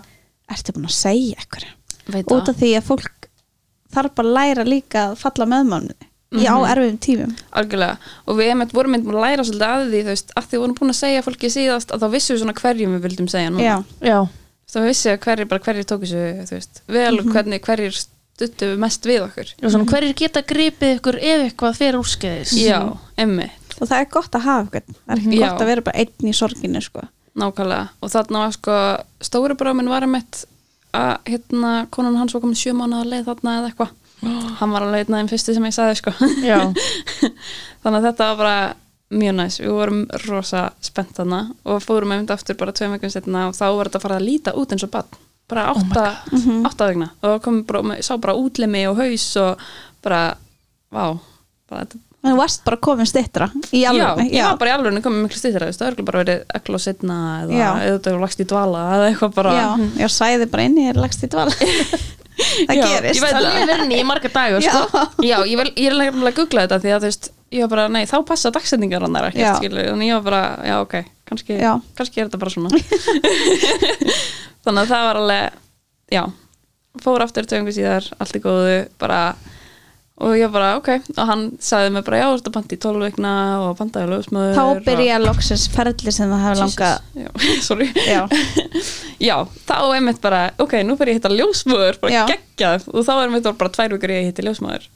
Ertu 0.49 0.73
búin 0.73 0.87
að 0.89 0.95
segja 0.95 1.35
eitthvað 1.37 2.13
Veit 2.15 2.31
Út 2.33 2.49
af 2.49 2.57
því 2.57 2.69
að 2.79 2.87
fólk 2.87 3.27
þarf 3.93 4.15
bara 4.17 4.31
að 4.31 4.37
læra 4.39 4.65
líka 4.65 5.03
að 5.11 5.19
falla 5.21 5.45
með 5.51 5.67
mánuði 6.29 6.45
Í 6.45 6.45
á 6.45 6.55
Mhm. 6.59 6.69
erfiðum 6.71 6.99
tímum 6.99 7.31
Algjörlega, 7.57 7.97
og 8.27 8.35
við 8.37 8.49
einmitt 8.53 8.73
vorum 8.73 8.93
einmitt 8.93 9.09
að 9.15 9.23
læra 9.23 9.43
svolítið 9.47 9.69
að 9.69 9.87
því, 9.89 10.01
þú 10.03 10.11
veist, 10.13 10.31
að 10.37 10.43
því 10.49 10.53
við 10.53 10.59
vorum 10.61 10.75
búin 10.79 10.89
að 10.93 10.99
segja 10.99 11.23
fólki 11.25 11.49
síðast 11.49 11.89
að 11.95 11.99
þá 12.03 12.07
vissum 12.13 12.35
við 12.35 12.41
svona 12.43 12.53
hverjum 12.61 12.93
við 12.95 13.01
vildum 13.07 13.27
segja 13.29 13.49
núna. 13.49 13.63
Já, 13.63 13.83
Já 14.01 14.27
Þá 14.69 14.77
vissi 14.85 15.09
að 15.09 15.17
hverjir, 15.25 15.47
bara 15.49 15.59
hverjir 15.65 15.85
tóku 15.89 16.05
þessu, 16.05 16.45
þú 16.45 16.53
veist, 16.53 16.81
vel 16.87 17.19
og 17.19 17.25
hvernig 17.33 17.61
hverjir 17.65 17.95
stuttu 17.97 18.67
mest 18.77 19.01
við 19.09 19.23
okkur. 19.25 19.47
Og 19.65 19.71
svona 19.73 19.87
hverjir 19.89 20.13
geta 20.15 20.43
gripið 20.45 20.99
ykkur 20.99 21.15
ef 21.17 21.41
eitthvað 21.49 21.75
fer 21.79 21.93
úrskeiðis 21.97 22.53
Já, 22.53 22.77
einmitt. 23.17 23.73
og 23.81 23.87
það 23.89 23.99
er 23.99 24.05
gott 24.13 24.31
að 24.37 24.41
hafa 24.45 24.69
eitthvað 24.69 24.93
Það 24.93 25.09
er 25.15 25.17
ekki 25.23 25.39
Já. 25.39 25.49
gott 25.49 25.61
að 25.61 25.65
vera 25.65 25.81
bara 25.81 25.97
einn 25.97 26.29
í 26.29 26.35
sorginu 26.37 26.81
sko. 26.85 27.01
Nákvæmlega 27.35 27.89
og 28.03 28.09
þarna 28.13 28.43
var 28.45 28.51
sko 28.51 28.77
stóri 29.25 29.57
bráminn 29.57 29.89
var 29.89 30.01
einmitt 30.05 30.45
að 30.93 31.17
hérna 31.25 31.73
konan 31.89 32.15
hans 32.17 32.33
var 32.33 32.41
komin 32.41 32.55
sjö 32.55 32.73
mánuða 32.77 33.09
leið 33.09 33.25
þarna 33.25 33.57
eða 33.57 33.71
eitthvað 33.73 33.89
hann 34.21 34.75
var 34.75 34.85
alveg 34.85 35.05
einn 35.05 35.15
af 35.15 35.23
þeim 35.23 35.31
fyrsti 35.31 35.55
sem 35.55 35.69
ég 35.69 35.77
sagði 35.77 36.01
sko. 36.01 36.13
Já. 36.43 36.59
Þannig 37.83 38.01
að 38.01 38.09
þetta 38.09 38.29
var 38.31 38.41
bara 38.43 38.59
mjög 39.09 39.39
næs. 39.39 39.61
Við 39.63 39.73
vorum 39.77 40.03
rosa 40.27 40.67
spennt 40.85 41.15
þarna 41.17 41.45
og 41.65 41.81
fórum 41.85 42.13
einmitt 42.13 42.35
aftur 42.35 42.59
bara 42.59 42.75
tveim 42.75 42.97
veginn 42.97 43.13
setna 43.15 43.47
og 43.49 43.57
þá 43.57 43.65
var 43.69 43.89
þetta 43.89 44.01
að 44.01 44.07
fara 44.07 44.19
að 44.21 44.27
líta 44.27 44.55
út 44.59 44.75
eins 44.75 44.85
og 44.85 44.93
bann 44.93 45.19
bara 45.49 45.65
átta, 45.73 46.03
oh 46.33 46.67
átta 46.67 46.89
vegna 46.89 47.09
og 47.25 47.41
kom 47.43 47.63
bara, 47.67 47.97
sá 48.05 48.13
bara 48.21 48.37
útlimi 48.37 48.85
og 48.89 48.99
haus 49.01 49.25
og 49.41 49.63
bara, 50.05 50.21
vá 50.93 51.03
bara, 51.69 51.81
þetta, 51.85 52.01
en 52.19 52.33
þú 52.33 52.35
varst 52.37 52.63
bara 52.67 52.79
komin 52.83 53.09
stittra 53.09 53.49
í 53.73 53.81
Já, 53.81 53.89
alveg 53.91 54.29
ég 54.35 54.45
var 54.45 54.59
bara 54.61 54.71
í 54.71 54.75
alveg 54.77 55.01
komið 55.05 55.25
miklu 55.25 55.41
stýttir 55.41 55.65
það 55.65 55.87
er 55.87 55.99
bara 56.05 56.23
verið 56.23 56.43
ekla 56.59 56.79
og 56.79 56.83
setna 56.85 57.17
eða 57.43 57.57
Já. 57.57 57.69
eða 57.87 58.13
er 58.13 58.21
lagst 58.25 58.43
í 58.43 58.47
dvala 58.49 58.85
eða 58.97 59.09
eitthvað 59.09 59.35
bara 59.39 59.55
já, 59.57 59.67
já, 60.03 60.07
sæði 60.19 60.49
bara 60.53 60.69
inn 60.69 60.77
í 60.77 60.87
er 60.91 61.01
lagst 61.01 61.25
í 61.25 61.31
dval 61.31 61.49
það 62.39 62.79
Já, 62.79 62.83
gerist 62.85 63.17
ég 63.19 63.23
veit 63.25 63.35
Það 63.35 63.47
lifir 63.47 63.83
inn 63.85 63.93
í 63.95 63.99
marga 64.07 64.31
dagur 64.35 64.65
sko. 64.65 65.03
Já, 65.25 65.35
ég, 65.45 65.55
vel, 65.59 65.69
ég 65.75 65.91
er 65.91 65.97
nefnilega 65.99 66.31
að 66.33 66.39
googla 66.39 66.65
þetta 66.65 66.79
því 66.83 66.93
að 66.95 67.03
þú 67.05 67.09
veist, 67.09 67.29
ég 67.55 67.63
var 67.65 67.71
bara, 67.73 67.85
nei, 67.93 68.01
þá 68.09 68.17
passa 68.29 68.51
dagsetningar 68.55 69.05
hann 69.05 69.17
Já. 69.19 69.27
ekkert, 69.29 69.61
skilur, 69.61 69.87
þannig 69.91 70.11
ég 70.11 70.19
var 70.19 70.25
bara, 70.27 70.41
já, 70.69 70.75
ok, 70.85 70.95
kannski, 71.29 71.57
Já. 71.59 71.71
kannski 71.97 72.21
er 72.21 72.29
þetta 72.29 72.41
bara 72.43 72.53
svona. 72.53 72.69
þannig 74.65 74.83
að 74.83 74.91
það 74.93 75.07
var 75.09 75.21
alveg, 75.23 75.61
já, 76.13 76.23
fór 77.03 77.25
aftur 77.25 77.49
töngu 77.49 77.73
síðar, 77.75 78.09
allt 78.19 78.37
í 78.37 78.43
góðu, 78.43 78.77
bara, 79.01 79.21
og 80.19 80.35
ég 80.35 80.51
bara, 80.51 80.73
ok, 80.79 80.89
og 81.15 81.29
hann 81.29 81.43
sagði 81.63 81.93
mig 81.95 82.03
bara, 82.07 82.19
já, 82.19 82.27
að 82.35 82.49
bandi 82.55 82.75
í 82.75 82.81
12 82.83 83.05
vikna 83.07 83.33
og 83.63 83.77
bandaði 83.79 84.09
lögsmöður. 84.11 84.57
þá 84.57 84.83
byrja 84.87 85.19
loksins 85.23 85.65
ferli 85.71 86.13
sem 86.15 86.31
það 86.33 86.43
hefur 86.45 86.61
langað. 86.63 87.05
Já, 87.15 87.29
sorry. 87.67 87.87
já, 88.03 88.21
Já, 89.29 89.35
þá 89.67 89.75
er 89.95 90.03
mitt 90.03 90.21
bara, 90.23 90.41
ok, 90.59 90.77
nú 90.87 90.95
fyrir 90.99 91.15
ég 91.15 91.19
að 91.19 91.21
hitta 91.21 91.31
ljósmöður, 91.35 91.99
bara 92.03 92.25
geggjað. 92.31 92.87
Og 92.93 93.07
þá 93.07 93.13
er 93.17 93.33
mitt 93.33 93.47
bara 93.49 93.73
tvær 93.75 93.95
vikur 93.95 94.13
ég 94.15 94.21
að 94.23 94.29
hitta 94.31 94.45
ljósmöður 94.47 94.89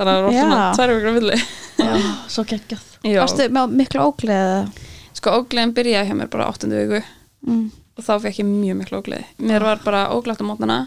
þannig 0.00 0.10
að 0.10 0.16
það 0.16 0.24
var 0.26 0.38
svona 0.38 0.62
tvær 0.76 0.94
vikur 0.94 1.10
á 1.10 1.14
milli. 1.16 1.38
Já, 1.80 1.92
Svo 2.34 2.44
geggjað. 2.48 2.86
Varstu 3.04 3.48
með 3.56 3.76
miklu 3.80 4.04
ógleði 4.04 4.88
sko 5.20 5.34
ógleðin 5.40 5.74
byrjaði 5.76 6.08
hjá 6.10 6.16
mér 6.16 6.30
bara 6.32 6.48
áttundu 6.48 6.80
viku. 6.80 7.02
Mm. 7.48 7.68
og 7.96 8.04
þá 8.04 8.12
fekk 8.26 8.40
ég 8.42 8.48
mjög 8.48 8.80
miklu 8.80 9.00
ógleði. 9.00 9.24
Mér 9.44 9.64
var 9.64 9.80
bara 9.84 10.06
óglætt 10.12 10.40
á 10.40 10.44
mótnana 10.44 10.78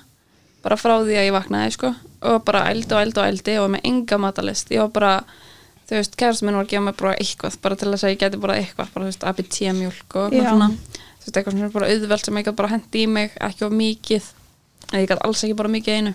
bara 0.63 0.77
frá 0.79 0.93
því 1.03 1.17
að 1.19 1.27
ég 1.27 1.35
vaknaði, 1.35 1.71
sko. 1.75 1.93
Og 2.29 2.43
bara 2.47 2.65
ældi 2.71 2.95
og 2.95 3.01
ældi 3.03 3.19
og 3.19 3.27
ældi 3.29 3.55
og 3.59 3.71
með 3.73 3.87
enga 3.89 4.19
matalist 4.23 4.71
ég 4.71 4.79
var 4.83 4.91
bara, 4.95 5.13
þú 5.89 5.97
veist, 5.99 6.15
kærast 6.19 6.45
minn 6.47 6.55
var 6.55 6.65
að 6.65 6.71
gefa 6.73 6.85
mér 6.87 6.97
bara 7.01 7.15
eitthvað, 7.19 7.57
bara 7.65 7.75
til 7.81 7.91
þess 7.91 8.07
að 8.07 8.13
ég 8.13 8.21
geti 8.23 8.39
bara 8.45 8.55
eitthvað 8.61 8.93
bara, 8.93 9.05
þú 9.05 9.11
veist, 9.11 9.25
ABT 9.31 9.59
mjólk 9.81 10.15
og 10.21 10.37
svona. 10.37 10.69
Þú 11.23 11.27
veist, 11.27 11.37
eitthvað 11.37 11.57
sem 11.57 11.65
er 11.67 11.73
bara 11.75 11.89
auðvelt 11.91 12.25
sem 12.29 12.39
ég 12.39 12.47
gæti 12.47 12.59
bara 12.61 12.71
hendi 12.73 13.03
í 13.03 13.09
mig 13.11 13.35
ekki 13.43 13.67
of 13.67 13.75
mikið. 13.75 14.31
En 14.93 14.99
ég 15.03 15.07
gæti 15.11 15.23
alls 15.27 15.43
ekki 15.43 15.59
bara 15.59 15.73
mikið 15.75 15.99
einu. 15.99 16.13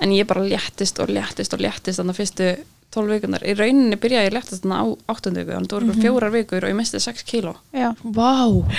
En 0.00 0.12
ég 0.16 0.26
bara 0.26 0.42
léttist 0.46 0.98
og 1.02 1.10
léttist 1.12 1.54
og 1.54 1.60
léttist 1.62 2.00
þannig 2.00 2.14
að 2.14 2.20
fyrstu 2.22 2.50
12 2.90 3.12
vikunar 3.14 3.44
í 3.46 3.52
rauninni 3.54 3.98
byrjaði 4.00 4.30
ég 4.30 4.34
léttist 4.34 4.64
þannig 4.64 4.80
á 4.82 4.86
8. 5.14 5.30
viku 5.36 5.52
þannig 5.54 5.66
að 5.66 5.70
það 5.70 5.76
voru 5.78 5.92
mm 5.92 6.00
fjórar 6.00 6.32
vikur 6.34 6.64
og 6.66 6.72
ég 6.72 6.78
misti 6.78 7.00
6 7.02 7.22
kíló. 7.28 7.52
Já, 7.76 7.90
Vá, 8.02 8.30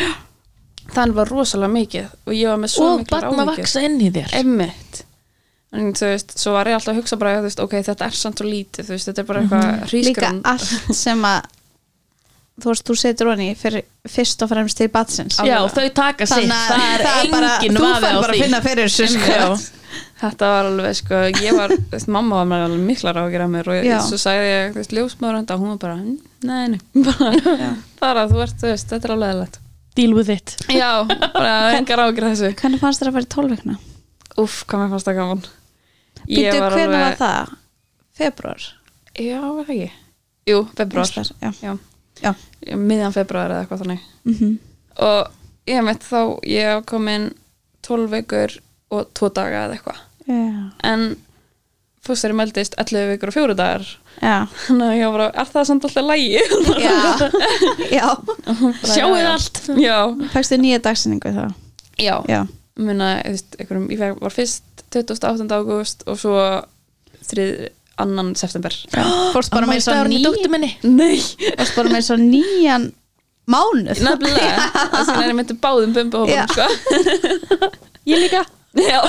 þannig 0.95 1.15
var 1.21 1.32
rosalega 1.32 1.73
mikið 1.75 2.10
og 2.27 2.34
ég 2.36 2.51
var 2.51 2.60
með 2.63 2.73
svo 2.75 2.89
og 2.91 2.99
miklar 3.04 3.27
barn 3.30 3.39
að 3.45 3.51
vaksa 3.56 3.86
inn 3.88 3.97
í 4.01 4.10
þér. 4.12 4.36
Einmitt. 4.41 5.01
En 5.71 5.93
þú 5.95 6.10
veist, 6.12 6.34
svo 6.36 6.51
var 6.58 6.67
ég 6.67 6.75
alltaf 6.75 6.91
að 6.91 6.99
hugsa 6.99 7.17
bara 7.21 7.39
veist, 7.45 7.60
ok, 7.63 7.77
þetta 7.88 8.08
er 8.10 8.15
samt 8.19 8.41
svo 8.41 8.47
lítið, 8.49 8.88
þú 8.89 8.95
veist, 8.97 9.08
þetta 9.08 9.23
er 9.23 9.27
bara 9.30 9.41
eitthvað 9.45 9.67
líka 9.71 9.91
hrísgrand 9.93 10.49
allt 10.51 10.95
sem 10.99 11.21
að 11.30 11.45
þú 12.62 12.71
veist, 12.73 12.88
þú 12.89 12.95
setur 12.99 13.30
fyrir 13.62 13.86
fyrst 14.12 14.43
og 14.43 14.51
fremst 14.51 14.77
til 14.82 14.89
batsins 14.91 15.39
Já, 15.47 15.62
þau 15.71 15.88
taka 15.95 16.27
sitt, 16.27 16.51
að 16.51 16.73
það 16.75 17.21
er 17.23 17.32
bara- 17.32 17.54
engin 17.62 17.77
þú 17.80 17.86
fær 17.88 18.12
á 18.12 18.19
bara 18.19 18.34
að 18.36 18.43
finna 18.43 18.62
fyrir 18.65 18.91
þessu 18.91 19.08
sko. 19.15 19.77
Þetta 20.21 20.47
var 20.51 20.67
alveg, 20.69 20.95
sko, 20.99 21.15
ég 21.41 21.56
var 21.58 21.71
mamma 22.08 22.36
var 22.41 22.45
með 22.51 22.65
alveg 22.67 22.84
miklar 22.91 23.17
ágjur 23.23 23.41
af 23.41 23.49
mér 23.56 23.67
og 23.71 23.80
ég, 23.80 24.04
svo 24.06 24.19
sagði 24.21 24.51
ég, 24.51 24.69
þú 24.75 24.82
veist, 24.84 24.93
ljósmaður 24.99 25.39
og 25.56 25.60
hún 25.63 25.71
var 25.71 25.77
bara, 25.82 25.95
"Mm, 25.95 26.19
nei, 26.43 26.67
nei. 26.67 26.80
Bara, 27.08 27.75
bara, 27.99 28.27
þú 28.27 28.43
ert, 28.43 28.56
þú 28.62 28.67
veist, 28.69 28.88
þetta 28.91 29.08
er 29.10 29.15
alveg 29.15 29.34
eðlilegt 29.34 29.58
Deal 29.97 30.13
with 30.15 30.30
it 30.32 30.56
Já, 30.71 31.04
bara 31.34 31.73
engar 31.77 31.99
ágjur 32.06 32.27
þessu 32.30 32.51
hvernig 32.62 32.82
fannst 32.84 33.01
þér 33.01 33.12
að 33.12 33.17
fara 33.17 33.27
í 33.27 33.32
tólveikna? 33.36 33.77
Úff, 34.41 34.62
hvað 34.69 34.84
mér 34.84 34.93
fannst 34.93 35.10
það 35.10 35.19
gaman 35.19 35.43
Býtu, 36.21 36.58
hvernig 36.62 36.95
var 36.95 37.17
það? 37.19 37.54
Februar? 38.21 38.67
Já, 39.17 39.39
var 39.41 39.65
það 39.67 39.73
ekki? 39.75 39.91
Jú, 40.51 40.60
februar 40.77 41.08
Næstar, 41.08 41.32
já. 41.41 41.51
Já, 41.62 41.73
Já. 42.21 42.32
Miðjan 42.77 43.15
februar 43.15 43.51
eða 43.54 43.65
eitthvað 43.65 43.86
þannig 43.86 44.10
Mm 44.27 44.60
og 45.01 45.30
ég 45.71 45.86
veit 45.88 46.04
þá 46.04 46.17
ég 46.51 46.67
hef 46.67 46.82
komin 46.89 47.30
12 47.88 48.10
vikur 48.12 48.58
og 48.91 49.08
2 49.17 49.30
daga 49.38 49.62
eða 49.65 49.77
eitthvað 49.77 50.01
en 50.84 51.06
fóstari 52.06 52.36
meldist 52.38 52.75
11 52.82 53.08
vikur 53.13 53.32
og 53.32 53.38
4 53.38 53.56
dagar. 53.58 53.86
Þannig 54.21 54.86
að 54.88 54.95
ég 54.99 55.05
var 55.07 55.13
bara, 55.17 55.27
er 55.41 55.47
það 55.49 55.67
samt 55.69 55.86
alltaf 55.88 56.05
lægi? 56.05 56.41
Já. 56.86 56.95
já. 57.97 58.07
Sjáuð 58.86 59.27
allt 59.31 59.62
Já, 59.81 59.97
Fækstu 60.34 60.60
nýja 60.62 60.79
dagsinningu 60.86 61.31
þá? 61.36 61.45
já, 62.01 62.15
Já. 62.29 62.39
muna, 62.81 63.12
veist, 63.25 63.57
einhverjum, 63.60 63.89
ég 63.93 64.17
var 64.21 64.34
fyrst 64.34 64.63
28. 64.93 65.49
ágúst 65.51 66.05
og 66.10 66.17
svo 66.21 66.38
3. 67.31 67.45
annan 68.01 68.31
september 68.39 68.73
Fórst 69.34 69.51
bara 69.53 69.67
með 69.69 69.84
svo 69.86 69.93
Ammælsdagurinn 69.97 70.15
í 70.15 70.21
ný 70.21 70.25
dóttur 70.25 70.53
minni 70.53 70.71
Nei, 70.88 71.19
Fórst 71.57 71.77
bara 71.77 71.93
með 71.93 72.07
svo 72.10 72.17
nýjan 72.21 72.89
mánuð 73.51 74.01
nefnilega 74.05 74.69
þess 74.93 75.10
vegna 75.12 75.23
er 75.25 75.31
ég 75.31 75.38
myndi 75.41 75.57
báðum 75.62 75.93
bumbuhófum 75.97 76.45
sko. 76.53 77.71
Ég 78.07 78.21
líka 78.21 78.45
Já 78.77 79.01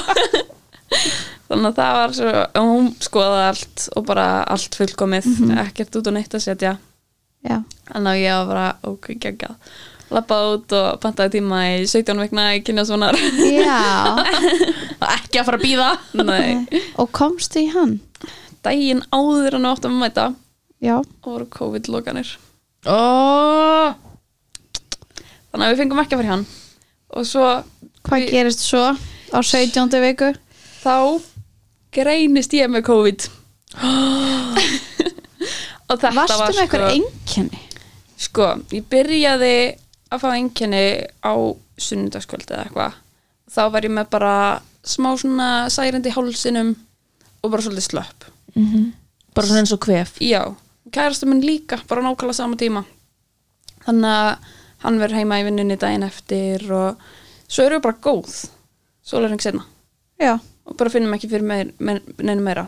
Þannig 1.53 1.69
að 1.69 1.79
það 1.79 1.97
var 2.01 2.13
svo 2.17 2.33
hún 2.65 2.87
skoðaði 3.05 3.47
allt 3.51 3.87
og 4.01 4.05
bara 4.09 4.27
allt 4.55 4.77
fullkomið, 4.79 5.27
ekkert 5.67 5.99
út 6.01 6.09
og 6.09 6.15
neitt 6.17 6.37
að 6.39 6.45
setja. 6.47 6.77
Þannig 7.43 8.13
að 8.13 8.21
ég 8.23 8.37
var 8.39 8.47
bara, 8.53 8.69
ok, 8.89 9.11
geggjað 9.21 9.73
Lappaði 10.13 10.49
út 10.59 10.73
og 10.77 10.87
pantaði 11.01 11.39
tíma 11.39 11.59
í 11.73 11.85
17 11.89 12.19
vikna 12.21 12.43
í 12.57 12.61
kynjasvonar. 12.67 13.17
Ekki 15.17 15.41
að 15.41 15.47
fara 15.49 15.59
að 15.59 15.65
býða 15.65 15.89
Og 17.01 17.09
komstu 17.17 17.63
í 17.65 17.71
hann? 17.73 17.95
daginn 18.63 19.03
áður 19.11 19.57
við 19.59 19.67
áttum 19.73 19.97
að 19.97 20.03
mæta 20.05 20.27
Já. 20.83 20.97
og 21.01 21.27
voru 21.27 21.47
COVID-lokanir 21.51 22.29
oh, 22.87 23.95
Þannig 25.51 25.65
að 25.67 25.73
við 25.73 25.81
fengum 25.83 26.03
ekki 26.03 26.15
að 26.17 26.23
fara 26.23 26.29
í 26.29 26.33
hann 26.37 26.45
og 27.13 27.27
svo 27.29 27.49
Hvað 28.07 28.23
Við- 28.23 28.33
gerist 28.37 28.63
svo 28.65 28.85
á 28.93 29.39
17. 29.43 29.99
viku? 30.07 30.33
þá 30.83 30.95
greinist 31.93 32.55
ég 32.57 32.71
með 32.73 32.85
COVID? 32.89 33.29
Og 35.93 35.99
þetta 36.01 36.13
Varstu 36.17 36.39
var 36.41 36.53
með 36.55 36.63
eitthvað 36.63 36.85
sko, 36.87 36.93
einkenni? 36.97 37.61
sko, 38.23 38.47
ég 38.73 38.85
byrjaði 38.93 39.55
að 40.13 40.23
fá 40.23 40.29
einkenni 40.37 40.85
á 41.25 41.33
sunnudagskvöld 41.83 42.49
eða 42.53 42.65
eitthvað. 42.67 42.97
Þá 43.53 43.63
var 43.75 43.87
ég 43.89 43.93
með 43.93 44.09
bara 44.15 44.35
smá 44.89 45.11
svona 45.21 45.49
særandi 45.73 46.09
í 46.13 46.15
hálsinum 46.17 46.71
og 47.43 47.53
bara 47.53 47.65
svolítið 47.67 47.87
slöpp. 47.91 48.29
Bara 49.37 49.49
svona 49.49 49.63
eins 49.65 49.75
og 49.75 49.83
kvef. 49.85 50.15
Já, 50.25 50.43
kærastu 50.95 51.29
minn 51.29 51.45
líka 51.45 51.81
bara 51.91 52.05
nákvæmlega 52.07 52.39
sama 52.39 52.57
tíma. 52.61 52.85
Þannig 53.85 54.09
að 54.15 54.51
hann 54.87 54.99
verður 55.03 55.21
heima 55.21 55.41
í 55.43 55.47
vinnunni 55.47 55.77
daginn 55.81 56.07
eftir 56.07 56.65
og 56.73 57.03
svo 57.47 57.67
erum 57.67 57.81
við 57.83 57.87
bara 57.89 58.01
góð. 58.09 58.33
Svo 59.03 59.21
er 59.21 59.29
hann 59.35 59.43
senna 59.43 59.65
Já. 60.23 60.37
Og 60.67 60.77
bara 60.79 60.91
finnum 60.95 61.15
ekki 61.17 61.29
fyrir 61.31 61.43
meir, 61.47 61.73
meir, 61.79 62.01
neinu 62.23 62.43
meira 62.45 62.67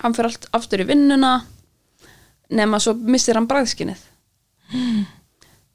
hann 0.00 0.14
fyrir 0.16 0.30
allt 0.30 0.46
aftur 0.56 0.80
í 0.84 0.88
vinnuna 0.88 1.32
nema 2.50 2.80
svo 2.82 2.94
missir 2.94 3.36
hann 3.38 3.48
bræðskinnið 3.50 4.00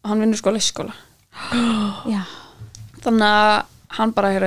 og 0.04 0.10
hann 0.10 0.22
vinnur 0.24 0.40
sko 0.40 0.52
að 0.52 0.58
leikskóla 0.60 0.96
Já. 2.14 2.22
þannig 3.04 3.30
að 3.30 3.56
hann 4.00 4.14
bara 4.16 4.34
hér 4.36 4.46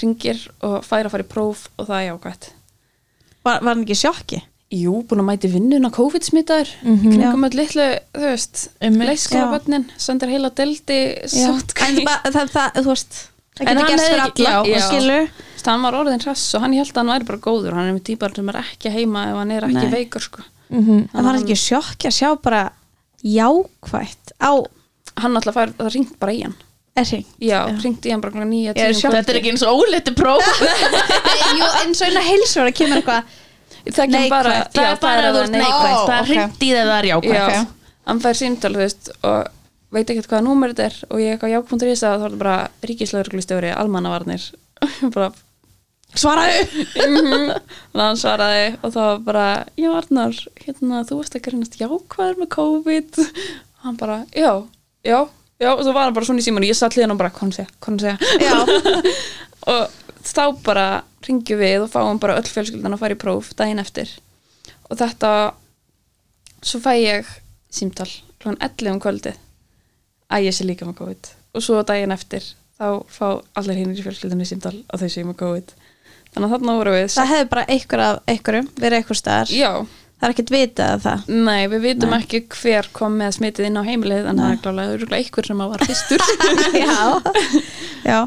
ringir 0.00 0.40
og 0.64 0.80
fær 0.84 1.06
að 1.08 1.14
fara 1.14 1.24
í 1.26 1.30
próf 1.32 1.66
og 1.78 1.88
það 1.88 1.98
er 2.02 2.08
jákvætt 2.12 2.50
Var, 3.46 3.60
var 3.62 3.70
hann 3.72 3.84
ekki 3.86 3.96
sjokki? 3.96 4.38
Jú, 4.74 4.98
búin 5.08 5.22
að 5.22 5.28
mæti 5.30 5.48
vinnuna 5.48 5.88
COVID-smittaður 5.94 6.72
mm 6.82 6.96
Mhm. 6.98 7.12
kringum 7.14 7.46
öll 7.48 7.56
litlu, 7.56 7.86
þú 8.12 8.24
veist 8.26 8.64
Einmitt. 8.84 9.08
leikskólabönnin, 9.08 9.86
sendir 9.96 10.28
heila 10.34 10.50
deldi 10.50 10.98
það, 11.24 12.50
það, 12.52 12.74
þú 12.82 12.88
veist 12.90 13.20
Það 13.58 13.70
getur 13.70 13.88
gerst 13.88 14.04
fyrir 14.10 14.24
alla 14.24 14.50
já, 14.50 14.58
já. 14.68 14.82
skilur 14.88 15.30
hann 15.66 15.82
var 15.82 15.94
orðin 15.98 16.20
hress 16.22 16.54
og 16.54 16.62
hann 16.62 16.72
held 16.78 16.90
að 16.92 16.96
hann 17.02 17.12
væri 17.14 17.26
bara 17.26 17.38
góður. 17.38 17.74
Hann 17.74 17.88
er 17.88 17.96
með 17.96 18.04
típar 18.10 18.34
sem 18.36 18.48
er 18.48 18.60
ekki 18.62 18.92
heima 18.94 19.24
ef 19.30 19.36
hann 19.40 19.50
er 19.50 19.66
ekki 19.66 19.82
Nei. 19.82 19.90
veikur 19.96 20.20
sko. 20.22 20.42
mm 20.70 21.08
Það 21.12 21.24
var 21.24 21.34
ekki 21.40 21.54
í 21.56 21.60
sjokki 21.62 22.08
að 22.10 22.16
sjá 22.18 22.30
bara 22.42 22.62
jákvætt 23.24 24.32
á 24.38 24.52
hann 25.18 25.36
alltaf 25.36 25.54
fær, 25.58 25.72
það 25.78 25.92
ringt 25.96 26.16
bara 26.20 26.32
í 26.36 26.42
hann. 26.46 26.54
Erring 26.98 27.24
Já, 27.42 27.58
hringt 27.78 28.06
í 28.06 28.10
hann 28.12 28.22
bara 28.22 28.44
nýja 28.46 28.72
er 28.74 28.94
sjokki. 28.94 29.16
Þetta 29.16 29.32
er 29.34 29.38
ekki 29.40 29.52
eins 29.52 29.64
og 29.66 29.82
óleiti 29.82 30.14
próf. 30.18 30.46
Jú, 31.58 31.68
eins 31.82 32.00
og 32.02 32.08
eina 32.10 32.22
heilsvara 32.26 32.72
kemur 32.74 33.00
eitthvað 33.02 33.36
Það 33.88 34.10
kemur 34.12 34.32
bara, 34.32 34.52
Neikvætt. 34.52 34.74
Það 34.74 34.84
já, 34.84 34.90
er 34.90 34.98
bara 35.02 35.28
að 35.28 35.36
þú 35.36 35.42
ert 35.42 35.52
neikvægt 35.54 36.00
Það 36.08 36.14
er 36.14 36.22
ok. 36.22 36.28
hringt 36.32 36.62
í 36.66 36.70
þegar 36.72 36.88
það 36.90 36.98
er 36.98 37.06
jákvægt 37.08 37.52
Já, 37.54 37.60
hann 38.10 38.20
fær 38.24 38.38
símtal, 38.40 38.72
þú 38.74 38.82
veist 38.82 39.10
og 39.28 39.38
veit 39.96 40.10
ekkert 40.12 40.28
hvaða 40.32 40.44
númer 40.44 40.72
þetta 40.74 40.86
er 40.90 40.96
og 41.08 41.22
ég 41.22 41.36
eitthvað 41.36 41.52
ják.is 41.54 42.02
að 42.04 42.08
þá 42.08 42.08
er 42.18 42.24
þetta 42.26 42.40
bara 42.42 42.56
ríkislauglistjóri, 42.90 43.70
almannavarnir. 43.78 44.48
Bara 45.14 45.30
Svaraðu. 46.16 46.84
Mhm. 47.04 47.50
og 47.94 48.00
hann 48.00 48.16
svaraði 48.16 48.68
og 48.82 48.92
þá 48.94 49.00
var 49.00 49.18
bara, 49.26 49.46
já 49.76 49.90
Arnar 49.92 50.38
hérna, 50.64 51.02
þú 51.04 51.18
veist 51.20 51.36
ekki 51.36 51.52
reynast 51.52 51.76
jákvæður 51.80 52.38
með 52.40 52.48
COVID. 52.56 53.18
Og 53.18 53.84
hann 53.84 53.98
bara, 54.00 54.22
já, 54.32 54.52
já 55.04 55.18
já, 55.58 55.72
og 55.74 55.82
svo 55.82 55.92
var 55.92 56.06
hann 56.08 56.16
bara 56.16 56.26
svona 56.28 56.42
í 56.42 56.46
síman 56.46 56.64
og 56.64 56.70
ég 56.70 56.78
satt 56.78 56.96
liðan 56.96 57.14
og 57.14 57.20
bara, 57.20 57.32
hvað 57.34 57.46
hann 57.46 57.56
segja, 57.56 57.70
hvað 57.82 57.90
hann 57.92 58.02
segja? 58.04 59.14
Og 59.68 59.96
þá 60.24 60.44
bara 60.64 60.84
ringjum 61.26 61.58
við 61.60 61.82
og 61.84 61.90
fáum 61.92 62.20
bara 62.22 62.38
öll 62.40 62.46
fjölskyldan 62.48 62.94
að 62.94 63.02
fara 63.02 63.16
í 63.16 63.20
próf 63.20 63.50
daginn 63.58 63.82
eftir. 63.82 64.08
Og 64.88 64.96
þetta 64.96 65.32
svo 66.64 66.80
fæ 66.80 66.94
ég 66.96 67.28
símtal 67.68 68.08
klokkan 68.38 68.56
11 68.64 68.94
um 68.94 69.02
kvöldið. 69.02 69.36
Að 70.32 70.46
ég 70.46 70.56
sé 70.56 70.64
líka 70.64 70.88
með 70.88 71.02
COVID. 71.02 71.30
Og 71.58 71.64
svo 71.64 71.82
daginn 71.84 72.14
eftir 72.14 72.46
þá 72.78 73.04
fá 73.12 73.26
allir 73.58 73.80
hinnir 73.82 73.98
í 73.98 74.06
fjölskyldunni 74.06 74.46
símtal 74.48 74.76
að 74.88 75.04
þau 75.04 75.12
séu 75.12 75.26
með 75.28 75.40
COVID 75.42 75.74
þannig 76.34 76.48
að 76.48 76.54
þarna 76.56 76.76
voru 76.80 76.96
við 76.96 77.06
það 77.14 77.30
hefði 77.32 77.48
bara 77.52 77.64
einhver 77.74 78.04
af 78.04 78.18
einhverjum 78.32 78.68
verið 78.78 79.00
einhver 79.00 79.20
staðar. 79.20 79.52
Já, 79.54 79.70
það 80.18 80.28
er 80.28 80.34
ekkert 80.34 80.52
vitað 80.54 80.94
af 80.96 81.04
það. 81.06 81.30
Nei, 81.48 81.60
við 81.74 81.86
vitum 81.86 82.14
Nei. 82.14 82.18
ekki 82.22 82.42
hver 82.56 82.90
kom 82.98 83.20
með 83.20 83.36
smitið 83.38 83.68
inn 83.68 83.80
á 83.80 83.88
heimilið 83.88 84.28
en 84.32 84.42
það 84.42 84.54
er 84.54 84.60
klálega 84.64 84.96
örugglega 84.96 85.22
einhver 85.24 85.48
sem 85.50 85.62
að 85.64 85.72
var 85.74 85.86
fyrstur. 85.88 86.26
Já. 86.84 86.98
já. 88.10 88.20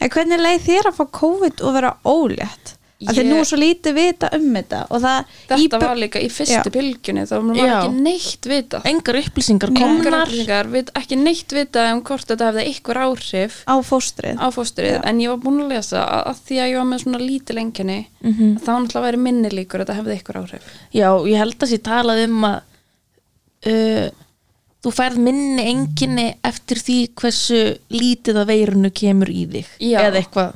En 0.00 0.10
hvernig 0.14 0.40
leið 0.40 0.64
þér 0.64 0.88
að 0.88 0.96
fá 0.96 1.04
COVID 1.18 1.62
og 1.66 1.76
vera 1.76 1.96
ólétt 2.08 2.76
að 3.10 3.18
Ég- 3.20 3.28
nú 3.30 3.38
svo 3.44 3.58
lítið 3.60 3.94
vita 3.98 4.28
um 4.36 4.46
þetta 4.54 4.80
og 4.90 5.02
það 5.02 5.24
í 5.58 5.68
þetta 5.68 5.80
var 5.84 5.96
líka 6.00 6.20
í 6.24 6.28
fyrstu 6.32 6.70
bylgjunni 6.74 7.24
þá 7.28 7.34
var 7.40 7.60
ekki 7.64 8.02
neitt 8.02 8.48
vitað. 8.50 8.86
Engar 8.90 9.18
upplýsingar 9.20 9.72
komnar. 9.74 10.26
Upplýsingar, 10.28 10.70
við 10.74 10.92
ekki 10.94 11.16
neitt 11.20 11.54
vitað 11.58 11.92
um 11.94 12.02
hvort 12.02 12.26
þetta 12.32 12.50
hefði 12.50 12.66
einhver 12.70 13.00
áhrif 13.04 13.60
á 13.66 13.74
fóstrið. 13.84 14.36
á 14.40 14.46
fóstrið, 14.54 15.00
en 15.04 15.18
ég 15.20 15.28
var 15.28 15.38
búin 15.44 15.62
að 15.64 15.72
lesa 15.76 16.02
að, 16.04 16.26
að 16.32 16.42
því 16.48 16.60
að 16.64 16.70
ég 16.72 16.76
var 16.82 16.88
með 16.92 17.02
svona 17.04 17.20
lítil 17.24 17.58
enginni 17.64 18.00
Mhm. 18.24 18.58
þá 18.64 18.70
náttúrulega 18.80 19.06
væri 19.08 19.18
minni 19.18 19.48
líkur 19.50 19.80
að 19.80 19.86
þetta 19.86 19.98
hefði 20.00 20.14
einhver 20.18 20.36
áhrif. 20.42 20.62
Já, 20.94 21.08
ég 21.28 21.36
held 21.36 21.58
að 21.58 21.68
sér 21.74 21.82
talað 21.84 22.24
um 22.24 22.44
að 22.44 22.60
uh, 23.66 24.08
þú 24.84 24.92
færð 24.92 25.16
minni 25.24 25.64
enginni 25.70 26.26
eftir 26.44 26.76
því 26.84 26.98
hversu 27.16 27.60
lítið 27.94 28.40
að 28.42 28.50
veirunu 28.52 28.90
kemur 28.92 29.30
í 29.32 29.46
þig 29.48 29.66
Já. 29.80 30.00
eða 30.04 30.20
eitthvað 30.20 30.54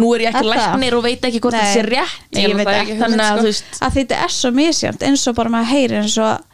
nú 0.00 0.10
er 0.16 0.24
ég 0.26 0.34
ekki 0.34 0.50
læknir 0.50 0.96
og 0.98 1.04
veit 1.06 1.24
ekki 1.28 1.40
hvort 1.44 1.56
það 1.58 1.72
sé 1.76 1.84
rétt 1.86 2.34
Nei, 2.34 2.42
ég 2.46 2.56
veit 2.58 2.72
ekki, 2.74 2.98
þannig 3.00 3.24
að 3.24 3.30
hugmynd, 3.30 3.40
þú 3.40 3.40
sko. 3.40 3.48
veist 3.50 3.82
að 3.88 3.96
þetta 4.00 4.20
er 4.24 4.34
svo 4.36 4.50
misjönd 4.56 5.06
eins 5.10 5.26
og 5.30 5.36
bara 5.40 5.52
maður 5.56 5.72
heyri 5.74 6.00
eins 6.00 6.18
og 6.18 6.46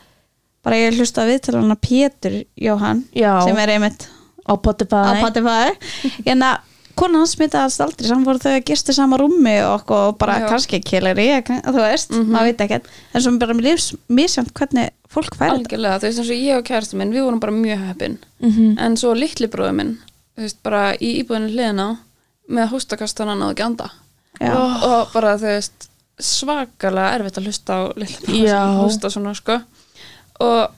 bara 0.67 0.77
ég 0.83 0.97
hlusta 0.99 1.23
að 1.23 1.33
viðtalana 1.35 1.77
Pétur 1.79 2.41
Jóhann 2.59 3.05
Já. 3.15 3.33
sem 3.47 3.57
er 3.63 3.75
einmitt 3.77 4.09
á 4.47 4.53
Spotify 4.59 5.77
en 6.27 6.43
að 6.43 6.57
konan 6.97 7.21
hans 7.21 7.35
smitaðast 7.37 7.83
aldrei 7.85 8.07
saman 8.09 8.25
voru 8.25 8.41
þau 8.41 8.55
að 8.57 8.63
gistu 8.71 8.95
sama 8.97 9.19
rúmi 9.21 9.53
og, 9.69 9.83
og 9.93 10.15
bara 10.19 10.39
Já. 10.41 10.47
kannski 10.49 10.79
keileri 10.81 11.27
þú 11.45 11.75
veist, 11.77 12.11
Mhm. 12.11 12.31
maður 12.33 12.49
veit 12.49 12.63
ekkert 12.65 12.87
en 13.15 13.21
svo 13.21 13.39
bara 13.39 13.53
mér 13.55 13.77
misjönd 14.09 14.53
hvernig 14.57 14.91
fólk 15.13 15.37
færi 15.37 15.51
þetta 15.51 15.59
algjörlega, 15.61 15.99
þú 16.01 16.07
veist 16.09 16.19
eins 16.23 16.31
og 16.31 16.41
ég 16.41 16.57
og 16.57 16.65
kærastu 16.65 16.97
minn 16.97 17.13
við 17.13 17.23
vorum 17.27 17.41
bara 17.41 17.53
mjög 17.53 17.87
heppin 17.89 18.19
Mhm. 18.41 18.79
en 18.79 18.97
svo 18.97 19.13
litli 19.15 19.47
bróður 19.47 19.75
minn 19.77 19.99
þú 20.39 20.43
veist, 20.43 20.57
bara 20.63 20.95
í 20.97 21.23
íbúðinu 21.23 21.53
hliðina 21.53 21.99
með 22.49 22.71
hóstakastan 22.75 23.31
hann 23.33 23.41
náðu 23.43 23.55
ekki 23.57 23.67
anda 23.67 23.91
Já. 24.41 24.53
og 24.55 25.13
bara 25.15 25.37
þú 25.41 25.49
veist 25.55 25.89
svakalega 26.21 27.15
erfitt 27.19 27.39
að 27.41 27.49
hlusta 27.49 27.77
á 27.77 27.81
sem 27.97 28.77
hósta 28.81 29.11
svona 29.13 29.35
sko 29.37 29.59
og 30.45 30.71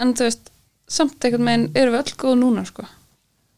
en 0.00 0.14
þú 0.16 0.28
veist 0.28 0.52
samt 0.88 1.24
einhvern 1.24 1.48
veginn 1.48 1.66
erum 1.74 1.96
við 1.96 2.02
öll 2.04 2.16
góð 2.22 2.38
núna 2.40 2.64
sko 2.68 2.84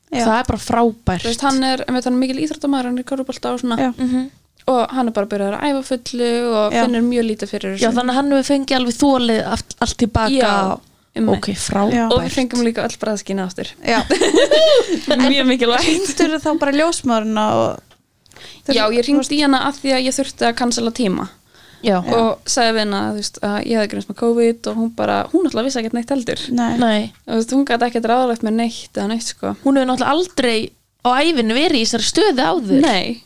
Já. 0.09 0.25
það 0.25 0.35
er 0.39 0.49
bara 0.49 0.63
frábært 0.65 1.25
þú 1.27 1.29
veist, 1.33 1.45
hann 1.45 1.63
er, 1.69 1.83
einmitt, 1.85 2.07
hann 2.09 2.15
er 2.17 2.23
mikil 2.23 2.41
íþróttamæður 2.45 2.89
hann 2.89 2.99
er 3.03 3.09
korfbalta 3.11 3.53
og 3.55 3.61
svona 3.63 3.77
Já. 3.83 3.91
Mhm. 3.99 4.29
og 4.69 4.95
hann 4.97 5.09
er 5.11 5.17
bara 5.17 5.29
byrjað 5.29 5.57
að 5.59 5.67
æfa 5.69 5.83
fullu 5.91 6.31
og 6.55 6.73
Já. 6.73 6.83
finnur 6.85 7.05
mjög 7.11 7.27
lítið 7.29 7.53
fyrir 7.53 7.77
Já, 7.83 7.91
þannig 7.91 8.15
að 8.15 8.19
hann 8.21 8.33
hefur 8.33 8.49
fengið 8.53 8.79
alveg 8.79 8.97
þólið 9.03 9.43
allt, 9.53 9.77
allt 9.85 9.99
tilbaka 10.01 10.33
Já, 10.33 10.55
um 11.21 11.33
ok, 11.35 11.51
frábært. 11.59 12.15
Og 12.15 12.23
við 12.25 12.37
fengum 12.37 12.65
líka 12.67 12.85
öll 12.87 12.99
bræðskina 13.01 13.49
aftur. 13.49 13.73
Já. 13.83 14.01
mjög 15.29 15.49
mikilvægt 15.49 15.89
Hringdur 15.89 16.39
þá 16.43 16.51
bara 16.61 16.77
ljósmöruna 16.77 17.49
og 17.59 18.75
já, 18.75 18.85
ég 18.93 19.05
ringdi 19.07 19.39
í 19.39 19.43
hana 19.45 19.65
af 19.69 19.81
því 19.83 19.95
að 19.97 20.07
ég 20.09 20.17
þurfti 20.17 20.49
að 20.49 20.57
cancela 20.59 20.95
tíma. 20.95 21.29
Já, 21.79 22.01
og 22.03 22.49
sagði 22.51 22.75
við 22.75 22.83
hana 22.83 23.01
þú 23.13 23.21
veist, 23.21 23.37
að 23.47 23.57
ég 23.61 23.79
hefði 23.79 23.91
grunst 23.93 24.09
með 24.11 24.19
COVID 24.19 24.69
og 24.71 24.79
hún 24.81 24.89
bara, 24.99 25.19
hún 25.31 25.47
alltaf 25.47 25.67
vissi 25.69 25.79
ekkert 25.79 25.95
neitt 25.95 26.11
heldur. 26.11 26.45
Nei. 26.51 26.73
nei. 26.81 27.01
Þú 27.23 27.39
veist, 27.39 27.55
hún 27.55 27.67
gæti 27.69 27.87
ekkert 27.87 28.09
ráðlegt 28.11 28.45
með 28.47 28.57
neitt 28.59 28.99
eða 28.99 29.09
neitt 29.13 29.29
sko. 29.29 29.55
Hún 29.63 29.79
hefur 29.79 29.91
náttúrulega 29.93 30.15
aldrei 30.17 30.59
á 31.07 31.09
æfinu 31.23 31.55
verið 31.55 31.79
í 31.79 31.87
þessari 31.87 32.09
stöðu 32.09 32.47
áður. 32.51 32.81
Nei, 32.83 33.21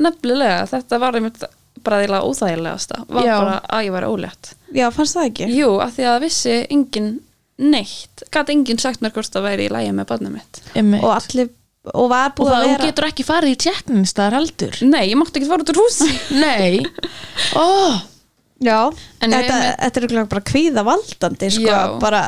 nefnilega, 0.00 0.62
þetta 0.72 1.00
var 1.02 1.18
einmitt 1.20 1.44
bara 1.84 2.00
því 2.00 2.20
óþægilegasta. 2.24 3.04
Var 3.08 3.26
Já. 3.26 3.34
bara 3.36 3.58
að 3.68 3.84
ég 3.86 3.94
væri 3.94 4.08
ólétt. 4.14 4.52
Já, 4.76 4.86
fannst 4.94 5.16
það 5.16 5.28
ekki? 5.30 5.50
jú, 5.56 5.70
af 5.80 5.94
því 5.96 6.08
að 6.08 6.22
vissi 6.24 6.56
engin 6.70 7.10
neitt, 7.60 8.22
gæti 8.32 8.54
enginn 8.56 8.80
sagt 8.80 9.02
mér 9.04 9.12
hvort 9.14 9.30
það 9.34 9.46
væri 9.50 9.66
í 9.68 9.72
lægi 9.72 9.94
með 9.96 10.08
barnið 10.10 10.34
mitt. 10.38 10.60
Einmitt. 10.74 11.02
Og 11.04 11.12
allir, 11.14 11.50
og 11.94 12.06
var 12.12 12.30
Og 12.32 12.36
búið 12.40 12.50
það, 12.50 12.56
að 12.60 12.64
þú 12.64 12.70
vera 12.74 12.86
getur 12.90 13.08
ekki 13.10 13.26
farið 13.28 13.52
í 13.54 13.58
tjekkninstaðar 13.66 14.36
heldur. 14.40 14.78
Nei, 14.88 15.02
ég 15.10 15.18
mátti 15.20 15.40
ekki 15.40 15.50
fara 15.50 15.64
út 15.66 15.72
úr 15.74 15.80
húsi. 15.84 16.10
Nei. 16.44 16.80
Ó, 17.56 17.66
Já, 18.60 18.76
En 19.24 19.32
ég 19.32 19.38
þetta, 19.40 19.54
með- 19.56 19.76
þetta 19.80 19.96
er 20.00 20.04
örugglega 20.04 20.28
bara 20.34 20.42
kvíða 20.50 20.82
valdandi 20.84 21.48
sko, 21.54 21.64
Já. 21.70 21.78
bara, 22.02 22.22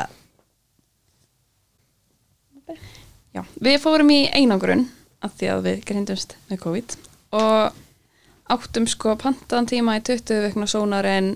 Já, 3.33 3.41
við 3.65 3.79
fórum 3.81 4.11
í 4.13 4.19
einangrun 4.33 4.87
af 5.25 5.33
því 5.39 5.47
að 5.53 5.61
við 5.67 5.79
grindumst 5.89 6.35
með 6.51 6.59
COVID 6.65 6.95
og 7.37 7.79
áttum 8.53 8.85
sko 8.91 9.15
pantaðan 9.21 9.69
tíma 9.71 9.95
í 9.97 10.03
20 10.05 10.43
vikna 10.47 10.67
sónar 10.69 11.07
en 11.09 11.31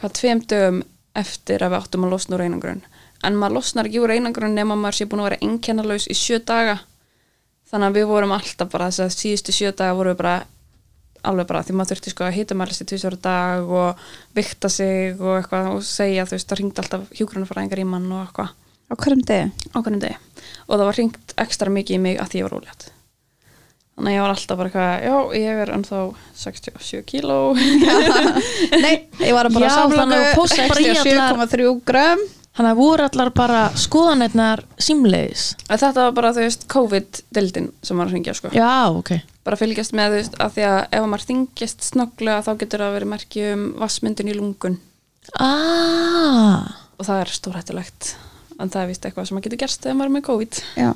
hvað 0.00 0.14
tveim 0.16 0.40
dögum 0.48 0.78
eftir 1.20 1.60
að 1.66 1.74
við 1.74 1.80
áttum 1.82 2.06
að 2.06 2.14
losna 2.14 2.38
úr 2.38 2.44
einangrun 2.46 2.80
en 3.26 3.36
maður 3.36 3.58
losnar 3.58 3.88
ekki 3.88 4.00
úr 4.02 4.14
einangrun 4.14 4.54
nema 4.56 4.76
maður 4.78 4.96
sé 5.00 5.06
búin 5.10 5.22
að 5.24 5.28
vera 5.30 5.40
einkennalaus 5.46 6.06
í 6.10 6.16
sjö 6.16 6.38
daga. 6.46 6.78
Þannig 7.70 7.90
að 7.90 7.98
við 8.00 8.06
vorum 8.10 8.32
alltaf 8.34 8.70
bara 8.72 8.88
þess 8.90 9.04
að 9.04 9.12
síðustu 9.18 9.54
sjö 9.54 9.72
daga 9.76 9.94
vorum 9.98 10.14
við 10.14 10.22
bara 10.22 10.36
alveg 11.30 11.46
bara 11.50 11.60
því 11.66 11.74
maður 11.76 11.90
þurfti 11.92 12.10
sko 12.14 12.24
að 12.24 12.36
hita 12.38 12.56
mælist 12.56 12.80
í 12.80 12.86
tvisjóra 12.88 13.18
dag 13.20 13.68
og 13.80 14.06
vikta 14.38 14.70
sig 14.72 15.20
og 15.20 15.34
eitthvað 15.36 15.68
og 15.74 15.82
segja 15.84 16.24
þú 16.24 16.36
veist 16.38 16.48
það 16.48 16.60
ringdi 16.62 16.80
alltaf 16.82 17.10
hjúgrunarfræðingar 17.18 17.82
í 17.82 17.84
mann 17.90 18.08
og 18.08 18.22
eitthvað. 18.24 18.54
Á 18.90 18.94
hverjum 18.98 19.20
degi? 19.28 19.50
Á 19.70 19.78
hvernig 19.84 20.00
degi. 20.02 20.16
Og 20.66 20.72
það 20.80 20.86
var 20.88 20.96
hringt 20.98 21.36
ekstra 21.44 21.70
mikið 21.76 21.98
í 21.98 22.00
mig 22.08 22.16
að 22.18 22.32
því 22.32 22.40
ég 22.40 22.48
var 22.48 22.56
ólétt. 22.58 22.88
Þannig 24.00 24.10
að 24.10 24.16
ég 24.16 24.24
var 24.24 24.32
alltaf 24.34 24.58
bara 24.58 24.70
eitthvað 24.70 25.04
já, 25.04 25.16
ég 25.44 25.60
er 25.62 25.72
ennþá 25.76 26.00
67 26.40 27.04
kíló. 27.12 27.38
Nei, 28.84 28.94
ég 29.20 29.36
var 29.36 29.50
bara 29.52 29.70
allar- 29.84 30.40
67,3 30.56 31.70
grömm 31.86 32.24
Þannig 32.60 32.74
að 32.74 32.80
voru 32.82 33.04
allar 33.06 33.30
bara 33.32 33.60
skoðanetnar 33.80 34.60
símleiðis? 34.76 35.44
Að 35.64 35.80
þetta 35.86 36.02
var 36.04 36.16
bara, 36.18 36.32
þú 36.36 36.42
veist, 36.44 36.66
COVID-dildin 36.68 37.68
sem 37.80 37.96
var 37.96 38.10
að 38.10 38.12
hringja, 38.12 38.34
sko. 38.36 38.50
Já, 38.52 38.92
ok. 38.92 39.14
Bara 39.48 39.56
fylgjast 39.56 39.94
með, 39.96 40.10
þú 40.12 40.18
veist, 40.18 40.36
að 40.44 40.58
því 40.58 40.66
að 40.68 40.80
ef 40.98 41.06
maður 41.08 41.24
þingjast 41.30 41.86
snögglega 41.88 42.42
þá 42.44 42.50
getur 42.60 42.84
það 42.84 42.96
verið 42.98 43.10
merki 43.14 43.46
um 43.54 43.62
vassmyndin 43.80 44.28
í 44.28 44.34
lungun. 44.36 44.76
Ah, 45.40 46.68
og 47.00 47.08
það 47.08 47.22
er 47.22 47.32
stórhættulegt. 47.38 48.10
En 48.60 48.68
það 48.68 48.82
er 48.82 48.92
vist 48.92 49.08
eitthvað 49.08 49.30
sem 49.30 49.38
maður 49.38 49.48
getur 49.48 49.62
gerst 49.64 49.88
ef 49.88 49.96
maður 49.96 50.12
er 50.12 50.16
með 50.18 50.26
COVID. 50.28 50.60
Já, 50.84 50.92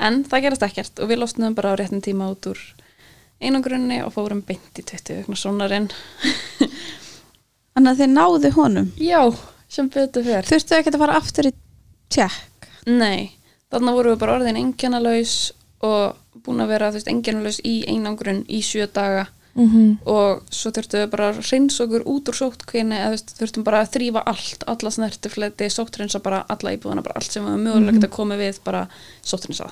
en 0.00 0.22
það 0.26 0.44
gerast 0.48 0.66
ekkert 0.66 1.02
og 1.02 1.10
við 1.10 1.22
losnum 1.22 1.54
bara 1.54 1.70
á 1.70 1.78
réttin 1.78 2.02
tíma 2.02 2.32
út 2.32 2.50
úr 2.50 2.60
einangrunni 3.40 4.00
og 4.04 4.12
fórum 4.16 4.42
beint 4.46 4.80
í 4.80 4.84
20 4.84 5.22
vegna 5.22 5.38
sonarinn 5.38 5.88
þannig 7.72 7.92
að 7.92 8.02
þið 8.02 8.12
náðu 8.12 8.52
honum? 8.56 8.90
Já, 9.00 9.22
sem 9.70 9.90
betur 9.92 10.26
fyrir 10.26 10.48
Þurftu 10.48 10.78
ekki 10.78 10.94
að 10.94 11.02
fara 11.04 11.18
aftur 11.20 11.50
í 11.50 11.54
tjekk 12.10 12.68
Nei, 12.90 13.30
þarna 13.72 13.94
vorum 13.96 14.14
við 14.14 14.22
bara 14.22 14.38
orðin 14.38 14.58
engjannalaus 14.60 15.34
og 15.84 16.16
búin 16.44 16.62
að 16.64 16.72
vera 16.74 16.90
engjannalaus 17.12 17.60
í 17.66 17.80
einangrun 17.88 18.42
í 18.48 18.62
sjö 18.64 18.88
daga. 18.92 19.28
Mm 19.54 19.98
og 20.06 20.44
svo 20.54 20.70
þurftum 20.70 21.00
við 21.02 21.08
bara 21.10 21.28
að 21.30 21.40
reyns 21.50 21.80
okkur 21.82 22.04
út 22.06 22.28
úr 22.30 22.36
sóttkvinni 22.38 22.96
eða 22.96 23.18
þurftum 23.34 23.64
bara 23.66 23.80
að 23.82 23.90
þrýfa 23.96 24.22
allt, 24.30 24.64
alla 24.70 24.90
snertifleti, 24.94 25.68
sóttrinsa 25.70 26.20
bara 26.22 26.44
alla 26.48 26.72
íbúðuna, 26.76 27.02
bara 27.02 27.18
allt 27.18 27.32
sem 27.34 27.44
við 27.44 27.58
mögulegt 27.66 28.04
að 28.06 28.14
koma 28.14 28.38
við 28.38 28.60
bara 28.64 28.86
sóttrinsa 29.26 29.66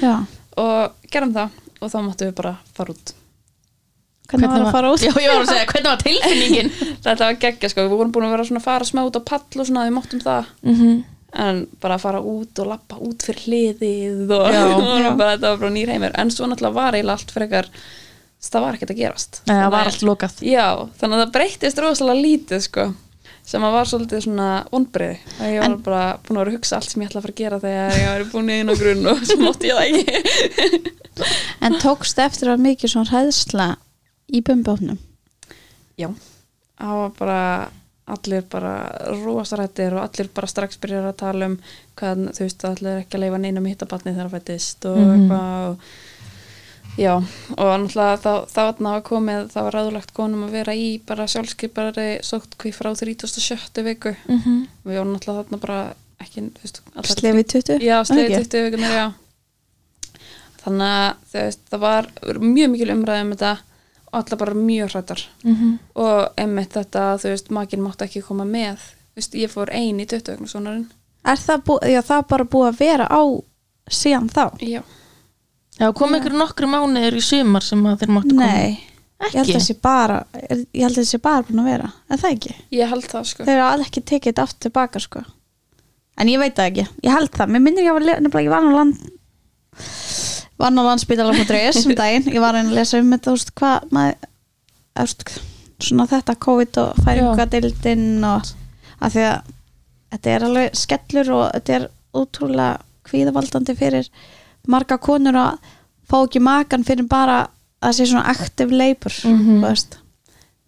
Já, 0.00 0.22
og 0.64 1.10
gerum 1.10 1.34
það 1.34 1.50
og 1.80 1.90
þá 1.90 1.98
máttum 1.98 2.30
við 2.30 2.36
bara 2.38 2.54
fara 2.78 2.94
út 2.94 3.14
hvernig 4.28 4.48
var 4.52 4.64
að 4.66 4.72
fara 4.76 4.90
út? 4.94 5.04
Já, 5.04 5.12
ég 5.22 5.30
var 5.32 5.44
að 5.44 5.52
segja, 5.52 5.68
hvernig 5.72 5.90
var 5.92 6.02
tilfinningin? 6.04 6.72
Þetta 7.04 7.20
var 7.28 7.38
geggja 7.44 7.70
sko, 7.72 7.84
við 7.86 7.94
vorum 7.96 8.12
búin 8.16 8.26
að 8.28 8.34
vera 8.36 8.48
svona 8.48 8.62
að 8.62 8.68
fara 8.70 8.88
smá 8.88 9.04
út 9.08 9.16
á 9.18 9.22
pall 9.32 9.44
og 9.62 9.68
svona, 9.70 9.86
við 9.88 9.96
máttum 10.00 10.24
það. 10.26 10.50
Mm 10.66 10.98
en 11.38 11.58
bara 11.76 11.98
að 11.98 12.04
fara 12.06 12.20
út 12.24 12.56
og 12.62 12.68
lappa 12.70 12.96
út 13.04 13.20
fyrir 13.20 13.42
hliðið 13.44 14.30
og 14.32 14.46
Já. 14.48 14.62
og 14.72 15.18
bara, 15.20 15.34
þetta 15.34 15.50
var 15.52 15.58
bara 15.60 15.72
nýr 15.74 15.90
heimur 15.92 16.14
en 16.16 16.30
svo 16.32 16.46
náttúrulega 16.48 16.72
var 16.78 16.96
eiginlega 16.96 17.18
allt 17.18 17.34
frekar 17.34 17.68
það 18.48 18.64
var 18.64 18.78
ekkert 18.78 18.92
að 18.94 19.00
gerast. 19.02 19.40
Nei, 19.44 19.52
það 19.58 19.68
var 19.74 19.82
að- 19.82 19.90
allt 19.92 20.04
lokað. 20.08 20.38
Já, 20.48 20.64
þannig 21.02 21.18
að 21.18 21.22
það 21.26 21.34
breyttist 21.36 21.82
rosalega 21.84 22.24
lítið 22.24 22.62
sko. 22.64 22.86
Sem 23.48 23.64
að 23.68 23.76
var 23.76 23.90
svolítið 23.92 24.24
svona 24.24 24.46
vonbriði 24.72 25.18
að 25.40 25.52
ég 25.52 25.62
var 25.66 25.76
bara 25.84 26.00
búin 26.24 26.36
að 26.38 26.42
vera 26.42 26.50
að 26.52 26.56
hugsa 26.56 26.78
allt 26.80 26.92
sem 26.92 27.04
ég 27.04 27.08
ætla 27.12 27.20
að 27.20 27.26
fara 27.26 27.34
að 27.36 27.42
gera 27.42 27.60
þegar 27.62 28.00
ég 28.00 28.08
var 28.14 28.24
búin 28.32 28.48
í 28.48 28.56
einu 28.62 28.78
grunn 28.80 29.10
og 29.12 29.22
svo 29.28 29.38
mátti 29.44 29.70
ég 29.70 29.78
það 29.78 29.86
ekki. 29.88 30.94
En 31.68 31.76
tókst 31.82 32.20
eftir 32.24 32.50
að 32.52 32.64
mikið 32.66 32.92
svona 32.92 33.12
hræðsla 33.12 33.68
í 34.32 34.42
bumbóknum 34.44 34.98
já, 35.98 36.08
það 36.78 36.94
var 37.02 37.10
bara 37.18 37.40
allir 38.08 38.42
bara 38.50 38.74
rosarættir 39.24 39.92
og 39.92 40.04
allir 40.06 40.28
bara 40.34 40.46
strax 40.48 40.78
byrjar 40.80 41.10
að 41.10 41.16
tala 41.20 41.46
um 41.50 41.58
hvað 41.98 42.22
þú 42.36 42.44
veist, 42.46 42.64
allir 42.64 43.02
ekki 43.02 43.18
að 43.18 43.24
leifa 43.26 43.38
neinum 43.42 43.66
hittabatni 43.68 44.14
þegar 44.14 44.30
það 44.30 44.36
fættist 44.38 44.86
og 44.88 44.96
Mhm. 44.98 45.10
eitthvað 45.16 45.68
og 45.70 45.76
Já, 46.98 47.12
og 47.14 47.68
náttúrulega 47.78 48.18
þá, 48.18 48.32
þá 48.50 48.62
var 48.82 49.02
komið, 49.06 49.44
þá 49.52 49.58
var 49.62 49.72
ráðulegt 49.76 50.12
konum 50.16 50.40
að 50.48 50.50
vera 50.50 50.72
í 50.74 50.98
bara 51.06 51.26
sjálfskeipari 51.30 52.18
sóttkví 52.26 52.72
frá 52.74 52.90
37. 52.96 53.82
viku 53.86 54.16
mm 54.26 54.38
-hmm. 54.42 54.66
við 54.84 54.96
vorum 54.98 55.12
náttúrulega 55.14 55.44
þarna 55.44 55.60
bara 55.60 55.94
ekki, 56.20 56.40
þú 56.40 56.62
veist, 56.64 56.80
allar- 56.96 57.18
Slefið 57.20 57.46
20 57.52 57.78
Já, 57.86 58.00
Ekki? 58.00 58.14
sleið 58.14 58.48
20 58.48 58.64
vikunar, 58.70 58.90
já 58.90 59.12
þannig 60.64 61.14
að 61.34 61.56
það 61.70 61.78
var 61.80 62.08
mjög 62.40 62.70
mikil 62.70 62.90
umræði 62.90 63.20
um 63.22 63.32
þetta 63.32 63.52
og 63.52 63.58
allar 64.12 64.38
bara 64.40 64.54
mjög 64.54 64.90
hrættar 64.94 65.22
og 65.94 66.32
einmitt 66.38 66.72
þetta, 66.76 67.18
þú 67.22 67.28
veist, 67.32 67.50
makinn 67.50 67.82
mátti 67.84 68.04
ekki 68.06 68.22
koma 68.26 68.44
með, 68.44 68.78
þú 69.14 69.20
veist, 69.20 69.34
ég 69.34 69.50
fór 69.52 69.70
ein 69.74 70.00
í 70.00 70.06
20 70.06 70.32
vegna 70.34 70.46
svonarinn 70.48 70.86
Er 71.28 71.36
það, 71.36 71.62
bú, 71.66 71.78
já, 71.82 72.00
það 72.06 72.18
er 72.22 72.28
bara 72.30 72.44
búið 72.44 72.68
að 72.70 72.78
vera 72.78 73.06
á 73.10 73.20
síðan 73.90 74.28
þá? 74.30 74.44
Já, 74.62 74.82
Já, 75.78 75.92
kom 75.94 76.14
ykkur 76.16 76.32
nokkru 76.34 76.66
mánuður 76.70 77.16
í 77.18 77.22
sumar 77.22 77.62
sem 77.62 77.82
að 77.86 77.98
þeir 78.00 78.12
máttu 78.14 78.30
koma? 78.34 78.46
Nei, 78.46 78.78
ég 79.18 79.34
held 79.34 79.34
Ekki? 79.42 79.52
að 79.52 79.58
þessi 79.58 79.76
bara 79.82 80.16
er- 80.32 80.64
ég 80.74 80.82
held 80.86 80.96
að 80.96 81.02
þessi 81.04 81.20
bara 81.22 81.42
búin 81.42 81.60
að 81.62 81.68
vera. 81.70 81.90
Er 82.10 82.16
það 82.22 82.32
ekki? 82.36 82.54
ég 82.72 82.88
held 82.88 83.04
það 83.10 83.24
sko. 83.30 83.44
Þeir 83.44 83.54
eru 83.58 83.66
alveg 83.66 83.86
ekki 83.90 84.02
tekið 84.10 84.32
þetta 84.32 84.42
aftur 84.48 84.60
tilbaka 84.68 85.00
sko. 85.04 85.22
En 86.18 86.26
ég 86.32 86.38
veit 86.38 86.54
það 86.56 86.70
ekki, 86.72 86.86
ég 87.06 87.12
held 87.14 87.30
það. 87.30 87.48
Mér 87.54 87.62
minnir 87.62 87.84
ég 87.84 87.94
að 87.94 88.08
nefnilega 88.22 88.46
ég 88.46 88.50
var 88.56 88.62
nú 88.62 88.74
land 88.74 88.98
var 88.98 90.27
nú 90.74 90.82
landspítala.is 90.86 91.84
um 91.86 91.94
daginn, 91.94 92.26
ég 92.34 92.40
var 92.42 92.54
að 92.54 92.58
reyna 92.62 92.72
að 92.72 92.78
lesa 92.80 92.98
um 93.02 93.12
þetta 93.14 93.30
þú 93.30 93.36
veist 93.36 93.52
hvað 93.60 93.92
maður 93.94 94.16
veist, 94.98 95.28
svona 95.78 96.06
þetta 96.10 96.34
COVID 96.46 96.80
og 96.82 96.96
færingadeildin 97.04 98.24
og 98.26 98.48
að 99.00 99.12
því 99.14 99.24
að 99.28 99.52
þetta 100.12 100.30
er 100.34 100.46
alveg 100.48 100.74
skellur 100.74 101.30
og 101.36 101.44
þetta 101.54 101.76
er 101.78 101.86
útrúlega 102.18 102.80
kvíðavaldandi 103.08 103.76
fyrir 103.78 104.08
marga 104.68 104.98
konur 104.98 105.36
að 105.38 105.58
fá 106.08 106.16
ekki 106.24 106.40
makan 106.42 106.84
fyrir 106.84 107.06
bara 107.08 107.38
að 107.84 107.94
sé 108.00 108.06
svona 108.10 108.26
active 108.32 108.74
labor 108.74 109.12
Mhm. 109.24 109.60
þú 109.62 109.98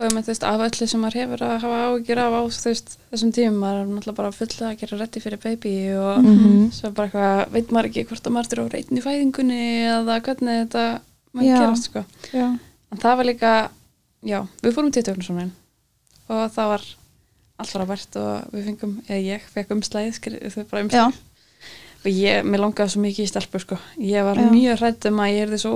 og 0.01 0.07
einmitt, 0.09 0.25
þú 0.25 0.33
veist, 0.33 0.45
af 0.49 0.63
öllu 0.65 0.87
sem 0.89 1.03
maður 1.05 1.19
hefur 1.21 1.43
að 1.45 1.51
hafa 1.61 1.81
ágjur 1.91 2.19
af 2.23 2.33
á 2.33 2.43
veist, 2.65 2.95
þessum 3.13 3.33
tímum 3.37 3.59
maður 3.61 3.81
er 3.83 3.89
náttúrulega 3.91 4.17
bara 4.17 4.31
fulla 4.33 4.71
að 4.71 4.79
gera 4.81 4.99
rétti 5.03 5.21
fyrir 5.21 5.41
baby 5.43 5.73
og 5.93 6.23
Mhm. 6.25 6.71
svo 6.73 6.91
bara 6.97 7.09
eitthvað, 7.09 7.53
veit 7.53 7.69
maður 7.71 7.89
ekki 7.91 8.07
hvort 8.09 8.25
að 8.27 8.33
maður 8.33 8.53
er 8.57 8.63
á 8.65 8.73
reytin 8.73 8.99
í 8.99 9.05
fæðingunni 9.05 9.61
eða 9.91 10.21
hvernig 10.25 10.57
þetta 10.65 10.85
maður 11.35 11.51
gerast 11.61 11.85
sko 11.91 12.05
Já. 12.33 12.47
en 12.93 12.99
það 12.99 13.17
var 13.17 13.25
líka, 13.29 13.53
já, 14.25 14.41
við 14.63 14.73
fórum 14.75 14.93
til 14.93 15.03
töknusónin 15.03 15.51
og 16.31 16.51
það 16.51 16.69
var 16.73 16.83
allt 17.61 17.73
var 17.75 17.83
að 17.85 17.93
vært 17.93 18.17
og 18.17 18.53
við 18.57 18.65
fengum 18.71 19.03
eða 19.07 19.25
ég 19.37 19.41
fekk 19.53 19.69
umslæðið, 19.77 20.15
þau 20.55 20.65
bara 20.71 20.83
umslæðið 20.85 21.19
og 22.01 22.07
ég, 22.17 22.45
mér 22.49 22.61
langaði 22.65 22.89
svo 22.95 23.01
mikið 23.05 23.27
í 23.27 23.29
stelpu 23.29 23.61
sko, 23.61 23.77
ég 24.01 24.25
var 24.25 24.37
Já. 24.41 24.49
mjög 24.49 24.79
hrædd 24.81 25.07
um 25.11 25.19
að 25.21 25.33
ég 25.37 25.43
er 25.45 25.49
því 25.53 25.59
svo 25.61 25.75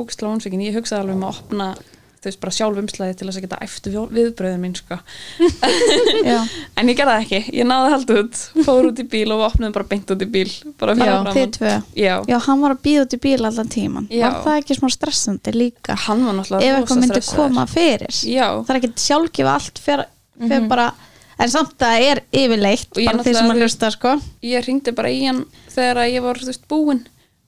þú 2.24 2.30
veist, 2.30 2.40
bara 2.42 2.54
sjálf 2.56 2.80
umslæðið 2.80 3.18
til 3.20 3.28
þess 3.28 3.38
að 3.40 3.44
geta 3.44 3.58
eftir 3.64 3.94
viðbröðin 4.16 4.62
mín 4.64 4.74
sko. 4.78 4.98
En 6.80 6.90
ég 6.90 6.96
gerði 6.98 7.14
ekki, 7.22 7.40
ég 7.60 7.68
náði 7.68 7.92
halda 7.94 8.16
út 8.22 8.40
fór 8.66 8.88
út 8.90 9.00
í 9.02 9.06
bíl 9.12 9.28
og 9.34 9.44
opnaði 9.46 9.74
bara 9.76 9.88
beint 9.92 10.10
út 10.14 10.24
í 10.24 10.28
bíl 10.34 10.48
bara 10.80 10.96
fyrir. 10.98 11.30
Þið 11.36 11.52
tvö. 11.58 11.72
Já, 12.00 12.14
Já, 12.30 12.36
hann 12.48 12.64
var 12.64 12.74
að 12.76 12.82
býða 12.88 13.06
út 13.06 13.16
í 13.16 13.20
bíl 13.28 13.38
allan 13.50 13.70
tíman 13.72 14.08
Já. 14.10 14.24
Var 14.26 14.36
það 14.48 14.60
ekki 14.62 14.78
smá 14.80 14.88
stressandi 14.96 15.54
líka? 15.54 15.96
Hann 16.06 16.24
var 16.26 16.38
náttúrulega 16.40 16.68
Ef 16.70 16.78
eitthvað 16.80 17.02
myndi 17.04 17.24
koma 17.30 17.66
fyrir. 17.70 18.20
Já, 18.26 18.46
Það 18.64 18.74
er 18.74 18.80
ekki 18.82 18.92
sjálfgefa 19.06 19.56
allt 19.60 19.82
fyrir, 19.84 20.08
fyrir 20.42 20.70
bara 20.72 20.90
En 21.34 21.50
samt 21.50 21.72
það 21.82 22.04
er 22.08 22.20
yfirleitt 22.30 22.92
Bara 22.94 23.24
því 23.26 23.32
sem 23.34 23.48
að 23.50 23.64
hlusta 23.64 23.88
sko. 23.90 24.12
Ég 24.46 24.62
ringdi 24.68 24.92
bara 24.94 25.10
í 25.10 25.24
hann 25.26 25.40
þegar 25.74 26.04
ég 26.06 26.22
var 26.22 26.38
þú 26.38 26.46
veist, 26.52 26.62
búin 26.70 27.00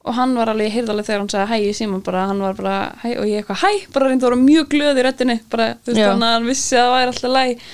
og 0.07 0.15
hann 0.15 0.35
var 0.39 0.51
alveg, 0.53 0.69
ég 0.69 0.75
heyrði 0.77 0.93
alveg 0.93 1.07
þegar 1.09 1.23
hann 1.23 1.31
sagði 1.33 1.47
hæ 1.51 1.67
í 1.67 1.73
síman 1.75 2.03
bara, 2.07 2.27
hann 2.31 2.43
var 2.45 2.55
bara 2.59 2.75
hæ 3.03 3.09
og 3.19 3.27
ég 3.27 3.41
eitthvað 3.43 3.63
hæ 3.65 3.71
bara 3.95 4.11
reyndi 4.11 4.23
að 4.23 4.29
vera 4.31 4.39
mjög 4.43 4.69
glöð 4.75 5.01
í 5.01 5.05
röddinni 5.07 5.37
bara, 5.51 5.67
þú 5.83 5.93
veist, 5.93 6.03
þannig 6.03 6.29
að 6.29 6.35
hann 6.37 6.47
vissi 6.51 6.79
að 6.79 6.87
það 6.87 6.95
væri 6.97 7.13
alltaf 7.13 7.35
læg. 7.37 7.65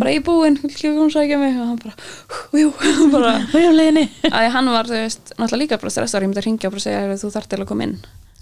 Bara 0.00 0.14
ég 0.14 0.20
er 0.22 0.26
búin, 0.28 0.58
vil 0.62 0.70
ekki 0.72 0.92
koma 0.96 1.12
sækja 1.12 1.40
mig? 1.42 1.58
Og 1.60 1.68
hann 1.68 1.82
bara, 1.82 1.94
hú, 2.32 2.62
jú, 2.62 2.72
bara 3.16 3.34
að 3.36 4.50
hann 4.56 4.72
var, 4.72 4.88
þú 4.88 4.98
veist, 5.02 5.34
náttúrulega 5.36 5.62
líka 5.66 5.80
bara 5.84 5.94
stressaður, 5.96 6.26
ég 6.26 6.32
myndi 6.32 6.42
að 6.42 6.48
ringja 6.48 6.70
og 6.70 6.76
bara 6.76 6.86
segja, 6.86 7.04
"Heyrðu, 7.04 7.20
þú 7.22 7.32
þarf 7.36 7.52
til 7.52 7.60
að 7.60 7.70
koma 7.72 7.88
inn. 7.88 7.96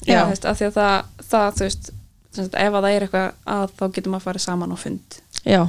Já. 0.06 0.22
þú 0.22 0.32
veist, 0.32 0.46
af 0.46 0.60
því 0.60 0.68
að 0.70 0.78
það, 0.78 1.12
það 1.34 1.58
þú 1.58 1.66
veist, 1.66 1.92
sagt, 2.38 2.54
ef 2.54 2.74
að 2.78 2.84
það 2.86 2.92
er 2.94 3.06
eitthvað 3.06 3.30
að 3.58 3.66
þá 3.76 3.84
getur 3.90 4.12
maður 4.14 4.20
að 4.22 4.28
fara 4.30 4.44
saman 4.46 4.74
á 4.74 4.76
fund. 4.78 5.20
Já, 5.44 5.62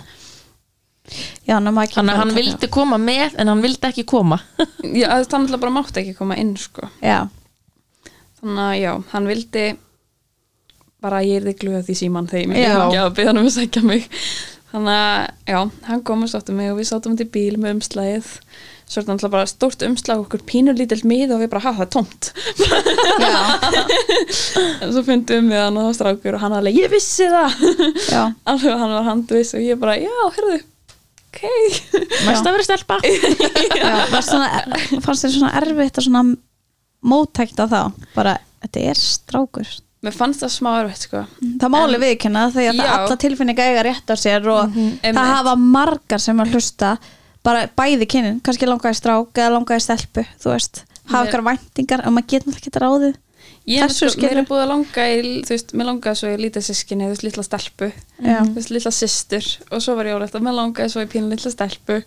Já, 1.44 1.58
þannig 1.58 1.74
að 1.74 1.96
bara 1.98 2.18
hann 2.22 2.34
vildi 2.36 2.68
koma 2.72 2.98
með 3.02 3.36
en 3.42 3.50
hann 3.52 3.62
vildi 3.64 3.88
ekki 3.90 4.04
koma. 4.08 4.38
Já, 5.02 5.08
það 5.10 5.26
náttúrulega 5.26 5.64
bara 5.66 5.74
mátti 5.76 6.04
ekki 6.04 6.14
koma 6.16 6.38
inn, 6.40 6.54
sko. 6.62 6.88
Já, 7.02 7.26
þannig 8.42 8.66
að 8.66 8.76
já, 8.82 8.92
hann 9.14 9.30
vildi 9.30 9.66
bara 11.02 11.22
að 11.22 11.30
ég 11.30 11.40
er 11.40 11.48
þig 11.50 11.62
glöð 11.64 11.90
í 11.90 11.98
síman 11.98 12.28
þegar 12.30 12.44
ég 12.44 12.52
myndi 12.52 13.00
að 13.02 13.16
beða 13.18 13.32
hann 13.32 13.42
um 13.42 13.48
að 13.50 13.56
segja 13.56 13.86
mig. 13.86 14.10
Þannig 14.72 14.98
að 14.98 15.54
já, 15.54 15.60
hann 15.88 16.04
kom 16.08 16.26
og 16.26 16.32
sáttu 16.32 16.56
mig 16.56 16.70
og 16.72 16.78
við 16.80 16.92
sátum 16.92 17.16
út 17.16 17.24
í 17.24 17.32
bíl 17.32 17.58
með 17.60 17.78
umslæðið 17.78 18.30
svo 18.92 19.00
er 19.00 19.06
þetta 19.06 19.14
náttúrulega 19.16 19.32
bara 19.38 19.48
stórt 19.48 19.84
umslag 19.88 20.22
okkur 20.26 20.42
pínur 20.44 20.76
lítill 20.76 21.06
mið 21.08 21.32
og 21.32 21.40
við 21.40 21.50
bara, 21.54 21.62
ha, 21.64 21.72
það 21.78 21.86
er 21.86 21.92
tómt. 21.96 22.28
Já, 23.24 23.38
en 24.84 24.92
svo 24.92 25.04
fundum 25.08 25.48
við 25.48 25.64
hann 25.64 25.80
og 25.80 25.88
það 25.88 25.96
strákur 25.96 26.36
og 26.36 26.44
hann 26.44 26.58
alveg, 26.58 26.82
ég 26.82 26.92
vissi 26.92 27.30
það. 27.32 27.56
Alveg 28.52 28.84
hann 28.84 28.96
var 28.98 29.08
handviss 29.08 29.56
og 29.56 29.64
ég 29.64 29.80
bara, 29.80 29.96
já, 29.96 30.12
herðu 30.36 30.60
ok, 31.32 31.42
Mest 32.28 32.48
að 32.48 32.56
vera 32.58 32.66
stelpa? 32.66 32.98
Fannst 35.06 35.24
þér 35.24 35.36
svona 35.38 35.54
erfitt 35.62 36.00
að 36.00 36.08
svona 36.08 36.24
móttækta 37.02 37.68
þá. 37.72 37.80
Bara, 38.16 38.36
þetta 38.66 38.84
er 38.92 39.02
strákur. 39.02 39.72
Mér 40.02 40.16
fannst 40.18 40.42
það 40.42 40.54
smá 40.56 40.70
erfitt 40.80 41.06
sko. 41.06 41.24
Það 41.62 41.74
máli 41.76 41.98
viðkynna 42.02 42.46
það 42.56 42.68
Já. 42.68 42.86
alla 42.90 43.18
tilfinninga 43.22 43.66
eiga 43.70 43.84
rétt 43.86 44.10
á 44.10 44.16
sér 44.18 44.48
og 44.50 44.72
Einmitt. 44.74 45.12
það 45.14 45.34
hafa 45.36 45.56
margar 45.62 46.24
sem 46.24 46.42
að 46.42 46.56
hlusta 46.56 46.96
bara 47.46 47.68
bæði 47.78 48.08
kynin, 48.10 48.40
kannski 48.46 48.70
langaði 48.70 48.98
strák 48.98 49.38
eða 49.38 49.54
langaði 49.58 49.86
stelpu, 49.86 50.26
þú 50.42 50.56
veist. 50.56 50.84
Hafa 51.12 51.28
okkar 51.28 51.46
væntingar 51.46 52.06
og 52.06 52.16
maður 52.16 52.34
getur 52.34 52.50
náttúrulega 52.50 52.72
ekki 52.72 52.82
ráðið 52.82 53.20
ég 53.70 53.84
er 53.86 54.46
búið 54.48 54.64
að 54.64 54.70
langa 54.72 55.06
í, 55.12 55.34
þú 55.46 55.54
veist, 55.54 55.74
mér 55.78 55.90
langaði 55.92 56.20
svo 56.20 56.32
í 56.32 56.38
lítið 56.42 56.66
sískinni, 56.66 57.06
þú 57.08 57.14
veist, 57.14 57.26
litla 57.28 57.46
stelpu. 57.46 57.90
Já. 58.18 58.38
þú 58.42 58.56
veist, 58.58 58.74
litla 58.74 58.94
systur. 58.96 59.50
Og 59.70 59.84
svo 59.84 59.96
var 59.98 60.10
ég 60.10 60.18
álegt 60.18 60.38
að 60.38 60.46
mér 60.48 60.58
langaði 60.58 60.94
svo 60.94 61.04
í 61.06 61.10
pínu 61.12 61.30
litla 61.32 61.52
stelpu. 61.54 62.00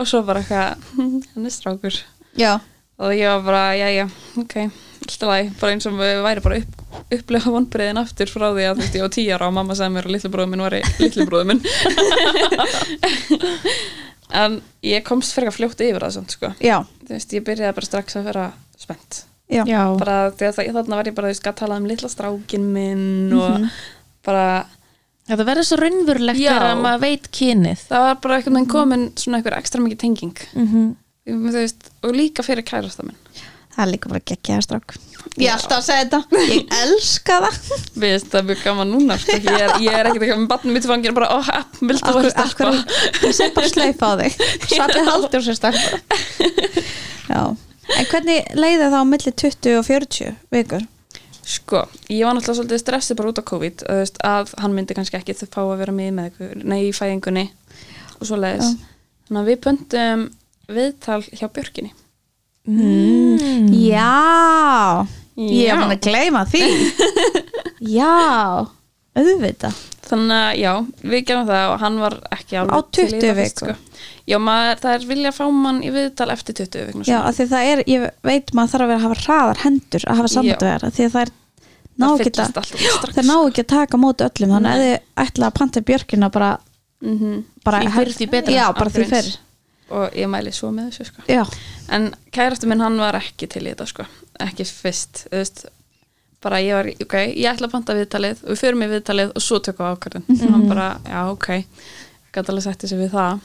Og 0.00 0.08
svo 0.08 0.22
bara 0.26 0.42
eitthvað 0.42 0.86
hann 1.34 1.48
er 1.50 1.54
strákur. 1.54 2.00
Já, 2.38 2.52
og 3.00 3.16
ég 3.16 3.26
var 3.32 3.42
bara, 3.48 3.64
já, 3.80 3.88
já, 3.96 4.06
ok 4.40 4.56
alltaf 5.00 5.28
læg, 5.30 5.52
bara 5.60 5.72
eins 5.74 5.86
og 5.88 5.96
við 5.98 6.22
væri 6.24 6.42
bara 6.44 6.58
upp, 6.60 6.74
upplega 7.16 7.52
vonbreiðin 7.54 8.00
aftur 8.00 8.30
frá 8.30 8.46
því 8.52 8.66
að 8.68 8.74
þú 8.74 8.82
veist, 8.82 8.98
ég 8.98 9.04
var 9.04 9.14
tíu 9.16 9.34
ára 9.34 9.48
og 9.48 9.56
mamma 9.56 9.76
sagði 9.78 9.94
mér 9.96 10.08
að 10.08 10.14
litli 10.16 10.30
bróður 10.34 10.50
minn 10.52 10.64
var 10.66 10.76
litli 11.00 11.26
bróður 11.28 11.48
minn. 11.50 11.62
En 14.30 14.60
ég 14.86 15.02
komst 15.02 15.34
fyrir 15.34 15.50
að 15.50 15.56
fljóta 15.56 15.82
yfir 15.82 16.04
það 16.04 16.12
samt, 16.14 16.34
sko. 16.36 16.52
Já, 16.62 16.76
þú 17.02 17.14
veist, 17.16 17.32
ég 17.34 17.42
byrjaði 17.48 17.76
bara 17.80 17.88
strax 17.88 18.18
að 18.20 18.28
vera 18.30 18.44
spennt. 18.78 19.24
Já, 19.50 19.64
bara 19.98 20.18
því 20.30 20.46
að 20.46 20.54
það, 20.54 20.68
þarna 20.76 21.00
var 21.00 21.10
ég 21.10 21.16
bara, 21.16 21.30
þú 21.30 21.34
veist, 21.34 21.48
að 21.50 21.56
tala 21.58 21.78
um 21.80 21.88
litla 21.90 22.10
strákin 22.12 22.68
minn 22.70 23.34
og 23.34 23.66
bara 24.26 24.44
þetta 25.26 25.46
verður 25.48 25.66
svo 25.66 25.80
raunverulegt 25.80 26.38
þegar 26.38 26.78
maður 26.78 27.02
veit 27.08 27.26
kynið. 27.34 27.82
Það 27.90 28.06
var 28.06 28.20
bara 28.22 28.38
einhvern 28.38 28.60
veginn 28.60 28.70
komin 28.76 29.04
svona 29.18 29.40
einhver 29.40 29.58
ekstra 29.58 29.82
mikið 29.82 30.02
tenging. 30.04 30.44
Mm 30.54 30.68
-hmm. 30.68 30.86
Þú 31.28 31.54
veist, 31.54 31.90
og 32.04 32.16
líka 32.16 32.44
fyrir 32.46 32.66
kærasta 32.66 33.06
minn. 33.06 33.18
Það 33.70 33.82
er 33.84 33.90
líka 33.92 34.10
bara 34.10 34.22
geggjaða 34.26 34.66
strák 34.66 34.96
Ég 35.38 35.46
er 35.46 35.52
alltaf 35.54 35.76
að 35.76 35.84
segja 35.84 36.04
þetta, 36.06 36.40
ég 36.50 36.72
elska 36.80 37.36
það. 37.44 37.58
Við 38.00 38.12
veist, 38.14 38.28
það 38.32 38.38
er 38.40 38.46
mjög 38.48 38.62
gaman 38.64 38.88
núna 38.90 39.16
sko. 39.20 39.36
ég, 39.36 39.48
er, 39.52 39.74
ég 39.84 39.94
er 39.94 40.08
ekkert 40.08 40.24
eitthvað 40.24 40.40
með 40.40 40.48
batnum 40.50 40.74
mitt 40.76 40.88
fangir 40.88 41.14
bara, 41.16 41.28
ó, 41.36 41.38
hepp, 41.44 41.76
viltu 41.84 42.08
Akkur, 42.08 42.22
vera 42.24 42.32
stelpa? 42.32 42.70
ég 43.28 43.36
sé 43.36 43.50
bara 43.54 43.70
sleipa 43.70 44.10
á 44.10 44.14
þig. 44.22 44.38
Svartið 44.72 45.10
haldur 45.12 45.44
sér 45.44 45.58
stelpa. 45.60 46.18
Já, 47.30 47.42
en 48.00 48.08
hvernig 48.10 48.48
leiði 48.58 48.88
það 48.88 48.96
á 48.96 49.04
milli 49.12 49.34
20 49.44 49.76
og 49.78 49.86
40 49.86 50.34
vikur? 50.56 50.88
sko, 51.50 51.84
ég 52.10 52.24
var 52.26 52.36
náttúrulega 52.36 52.58
svolítið 52.60 52.80
stressið 52.82 53.18
bara 53.18 53.30
út 53.32 53.40
á 53.42 53.50
COVID 53.50 53.82
þú 53.82 53.96
veist, 54.00 54.18
að 54.26 54.52
hann 54.62 54.74
myndi 54.76 54.94
kannski 54.94 55.18
ekki 55.18 55.34
þau 55.40 55.46
fá 55.50 55.60
að 55.64 55.80
vera 55.82 55.94
með 55.96 56.10
með 56.16 56.28
ykkur, 56.30 56.60
nei, 56.62 56.80
í 56.86 56.92
fæðingunni 56.94 57.46
og 58.20 58.28
svo 58.28 58.38
leiðis 58.38 58.68
þannig 59.26 59.40
að 59.40 59.48
við 59.50 59.58
pöntum 59.64 60.22
viðtal 60.76 61.20
hjá 61.28 61.46
Björkinni. 61.56 61.92
Mm. 62.70 63.70
Já, 63.74 65.06
ég 65.40 65.70
er 65.72 65.80
búin 65.80 65.94
að 65.96 66.02
gleyma 66.04 66.44
því. 66.50 66.64
Já, 67.98 68.66
auðvitað. 69.16 69.80
Þannig 70.10 70.34
að 70.36 70.56
já, 70.58 70.70
við 71.06 71.20
gerum 71.28 71.46
það 71.48 71.64
og 71.70 71.82
hann 71.84 71.98
var 72.02 72.14
ekki 72.34 72.56
alveg 72.58 72.74
Á 72.74 72.78
til 72.96 73.04
í 73.04 73.10
20 73.12 73.20
það 73.22 73.36
fyrst, 73.38 73.60
viku? 73.62 73.74
sko. 73.76 74.06
já, 74.26 74.36
maður, 74.42 74.80
það 74.82 74.94
er 74.96 75.04
vilja 75.10 75.30
að 75.30 75.36
fá 75.36 75.44
mann 75.54 75.78
í 75.86 75.92
viðtal 75.94 76.26
eftir 76.34 76.56
20 76.58 76.88
vikna 76.88 77.06
Já, 77.06 77.18
af 77.20 77.36
því 77.36 77.46
það 77.52 77.68
er, 77.70 77.82
ég 77.92 78.06
veit 78.26 78.50
maður 78.58 78.72
þarf 78.72 78.82
að 78.86 78.90
vera 78.90 78.98
að 78.98 79.04
hafa 79.06 79.20
hraðar 79.22 79.60
hendur 79.62 80.06
að 80.06 80.18
hafa 80.18 80.32
þær 80.32 80.42
því 80.42 81.06
að 81.06 81.14
það 81.14 81.22
er 81.22 81.30
ná 82.00 82.08
ekki 82.10 82.32
að 82.32 82.58
það 83.14 83.28
ná 83.28 83.36
ekki 83.36 83.62
að 83.62 83.70
taka 83.74 84.00
móti 84.02 84.26
öllum 84.26 84.54
þannig 84.56 84.72
að 84.72 84.82
þið 84.82 85.24
ætla 85.24 85.50
að 85.50 85.56
panta 85.60 85.84
björkina 85.92 86.32
bara, 86.34 86.50
mm 87.04 87.38
bara 87.64 87.84
Því 87.84 87.94
fyrr, 88.00 88.12
því 88.18 88.28
betra. 88.34 88.56
Já, 88.56 88.64
bara 88.80 88.94
því 88.96 89.06
fyrr 89.14 89.30
og 89.90 90.16
ég 90.16 90.30
mæli 90.30 90.52
svo 90.54 90.70
með 90.74 90.90
þessu 90.90 91.10
sko. 91.10 91.24
En 91.92 92.10
kærastu 92.34 92.68
minn 92.70 92.82
hann 92.84 92.98
var 93.00 93.18
ekki 93.18 93.48
til 93.50 93.66
í 93.66 93.72
þetta 93.72 93.86
sko. 93.90 94.06
ekki 94.40 94.64
fyrst 94.64 95.26
veist, 95.32 95.66
bara 96.40 96.60
ég 96.64 96.72
var, 96.78 96.88
ok, 97.04 97.16
ég 97.36 97.50
ætla 97.50 97.68
að 97.68 97.74
panta 97.74 97.96
viðtalið 97.98 98.44
og 98.44 98.54
við 98.54 98.60
förum 98.62 98.84
í 98.86 98.90
viðtalið 98.94 99.32
og 99.36 99.44
svo 99.44 99.58
tökum 99.60 99.86
við 99.86 99.96
ákvörðin 99.98 100.24
og 100.46 100.54
hann 100.54 100.68
bara, 100.70 100.86
já, 101.04 101.20
ok. 101.28 101.48
Gæti 102.32 102.52
alveg 102.52 102.64
setti 102.64 102.88
sig 102.88 102.98
við 103.02 103.10
það. 103.12 103.40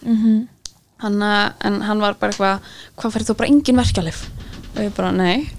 Hann, 1.03 1.21
uh, 1.21 1.51
en 1.67 1.81
hann 1.83 1.99
var 1.99 2.15
bara 2.21 2.31
eitthvað 2.31 2.69
hvað 2.95 3.15
fyrir 3.15 3.27
þú 3.27 3.35
bara 3.41 3.49
engin 3.51 3.81
verkjalið 3.81 4.21
og 4.75 4.81
ég 4.85 4.93
bara, 4.95 5.11
nei. 5.11 5.49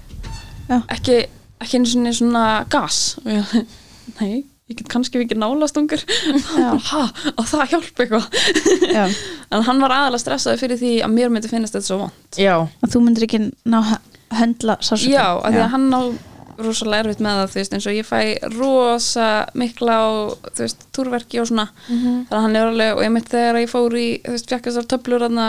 Já. 0.67 0.81
ekki, 0.95 1.17
ekki 1.61 1.77
einu 1.77 1.91
svona, 1.91 2.13
svona 2.17 2.45
gas. 2.73 3.17
Og 3.21 3.29
ég, 3.35 3.53
nei, 4.19 4.45
ég 4.67 4.77
get 4.81 4.89
kannski 4.91 5.21
ekki 5.23 5.37
nálastungur 5.39 6.01
ha, 6.91 7.03
og 7.33 7.45
það 7.47 7.73
hjálp 7.73 8.01
eitthvað? 8.03 8.25
En 9.55 9.63
hann 9.63 9.83
var 9.83 9.93
aðalega 9.95 10.23
stressaði 10.25 10.59
fyrir 10.59 10.81
því 10.81 10.93
að 11.05 11.13
mér 11.15 11.31
myndi 11.31 11.51
finnast 11.51 11.77
þetta 11.77 11.87
svo 11.87 11.99
vond 12.05 12.39
að 12.83 12.95
þú 12.95 13.03
myndir 13.05 13.27
ekki 13.29 13.39
ná 13.71 13.77
höndla 14.37 14.75
sársöka 14.83 15.13
já, 15.13 15.27
af 15.39 15.53
því 15.55 15.61
að 15.63 15.71
hann 15.75 15.87
á 15.95 16.01
rosalega 16.57 17.03
erfitt 17.05 17.19
með 17.21 17.35
það, 17.37 17.49
þú 17.53 17.59
veist, 17.61 17.73
eins 17.77 17.85
og 17.87 17.95
ég 17.95 18.07
fæ 18.07 18.19
rosa 18.57 19.27
mikla 19.61 19.93
á 20.01 20.07
þú 20.57 20.63
veist, 20.65 20.85
túrverki 20.97 21.37
og 21.39 21.45
svona. 21.51 21.67
Þannig 21.85 22.33
að 22.33 22.43
hann 22.47 22.57
er 22.57 22.69
alveg, 22.71 22.93
og 22.97 23.03
ég 23.05 23.11
mitt 23.13 23.29
þegar 23.29 23.59
ég 23.61 23.69
fór 23.69 23.93
í 24.01 24.05
þú 24.25 24.33
veist, 24.33 24.49
fjakk 24.49 24.65
þessar 24.65 24.87
töflur 24.89 25.21
þarna 25.27 25.47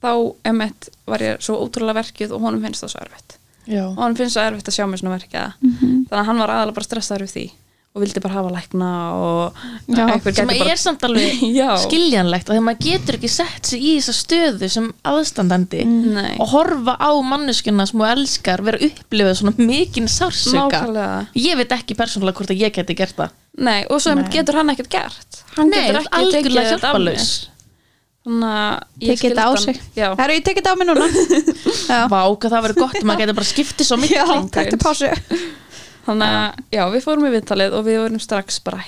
þá 0.00 0.12
emitt 0.48 0.88
var 1.08 1.20
ég 1.28 1.44
svo 1.44 1.58
ótrúlega 1.60 1.98
verkið 2.00 2.32
og 2.32 2.40
honum 2.44 2.64
finnst 2.64 2.82
það 2.86 2.94
svo 2.94 3.02
erfitt. 3.04 3.36
Já. 3.68 3.84
og 3.88 4.00
honum 4.00 4.16
finnst 4.16 4.36
það 4.36 4.48
erfitt 4.50 4.68
að 4.68 4.76
sjá 4.76 4.86
mér 4.88 5.00
svona 5.00 5.14
verkið 5.18 5.52
þannig 5.60 6.18
að 6.18 6.26
hann 6.28 6.40
var 6.42 6.50
aðalega 6.56 6.76
bara 6.76 6.88
stressaður 6.88 7.24
við 7.24 7.32
því 7.36 7.44
og 7.94 8.02
vildi 8.02 8.18
bara 8.24 8.34
hafa 8.40 8.50
lækna 8.50 8.86
og 9.14 9.58
Já, 9.86 10.00
einhver 10.10 10.34
sem 10.34 10.48
bara 10.50 10.72
er 10.72 10.80
samt 10.82 11.04
alveg 11.06 11.44
skiljanlegt 11.84 12.48
og 12.50 12.56
þegar 12.56 12.64
maður 12.66 12.82
getur 12.88 13.18
ekki 13.20 13.30
sett 13.30 13.70
sig 13.70 13.84
í 13.86 13.92
þessa 14.00 14.14
stöðu 14.18 14.70
sem 14.74 14.88
aðstandandi 15.06 15.84
Nei. 15.86 16.32
og 16.42 16.50
horfa 16.50 16.96
á 16.98 17.10
manneskuna 17.22 17.86
sem 17.86 18.02
þú 18.02 18.08
elskar 18.10 18.64
vera 18.66 18.82
upplifað 18.88 19.38
svona 19.38 19.54
mikinn 19.70 20.10
sársöka 20.10 20.82
ég 21.38 21.54
veit 21.62 21.76
ekki 21.78 21.94
persónulega 21.98 22.40
hvort 22.40 22.50
að 22.50 22.64
ég 22.66 22.74
geti 22.74 22.98
gert 22.98 23.14
það. 23.22 23.34
Nei, 23.62 23.80
og 23.86 24.02
svo 24.02 24.10
einmitt 24.16 24.32
getur 24.34 24.58
hann 24.58 24.74
ekkert 24.74 24.90
gert. 24.90 25.42
Hann 25.54 25.70
Nei, 25.70 25.84
getur 25.86 26.00
ert 26.02 26.14
algjörlega 26.18 26.72
þetta 26.74 26.90
af 26.90 26.96
hjálparlaus. 26.98 27.32
mér. 27.38 27.50
þannig 28.24 28.54
að 28.58 29.04
ég 29.04 29.18
tekið 29.20 29.34
þetta 29.36 29.44
á 29.46 29.52
sig. 29.62 29.82
það 29.94 30.22
eru 30.24 30.34
ég 30.40 30.46
tekið 30.48 30.64
þetta 30.64 30.72
á 30.74 30.78
mig 30.80 30.88
núna. 30.90 31.06
Já, 31.94 31.98
Vá, 32.10 32.20
hvað 32.26 32.54
það 32.56 32.64
verður 32.66 32.80
gott, 32.82 33.02
maður 33.06 33.22
getur 33.22 33.38
bara 33.38 33.52
skiptið 33.54 33.86
svo 33.86 33.98
mikið 34.02 34.18
já 34.18 34.26
þetta 34.58 34.64
er 34.64 34.82
pásu 34.82 35.12
þannig 36.06 36.36
að 36.38 36.62
já, 36.76 36.84
við 36.92 37.04
fórum 37.06 37.26
í 37.28 37.34
viðtalið 37.34 37.76
og 37.78 37.84
við 37.88 38.00
vorum 38.02 38.22
strax 38.22 38.60
bara 38.64 38.84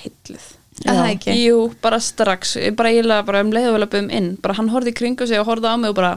Er 0.85 0.93
það 0.93 1.07
ekki? 1.15 1.35
Jú, 1.41 1.61
bara 1.81 1.97
strax, 2.03 2.51
ég 2.61 2.75
bara 2.77 2.91
eiginlega 2.93 3.25
bara 3.25 3.41
um 3.41 3.53
leið 3.53 3.69
og 3.71 3.77
vel 3.77 3.87
að 3.87 3.95
um 3.97 4.09
inn, 4.13 4.27
bara 4.43 4.57
hann 4.59 4.69
horfði 4.69 4.93
í 4.93 4.97
kringu 4.99 5.25
sig 5.25 5.41
og 5.41 5.47
horfði 5.49 5.71
á 5.73 5.75
mig 5.81 5.89
og 5.89 5.97
bara 5.97 6.11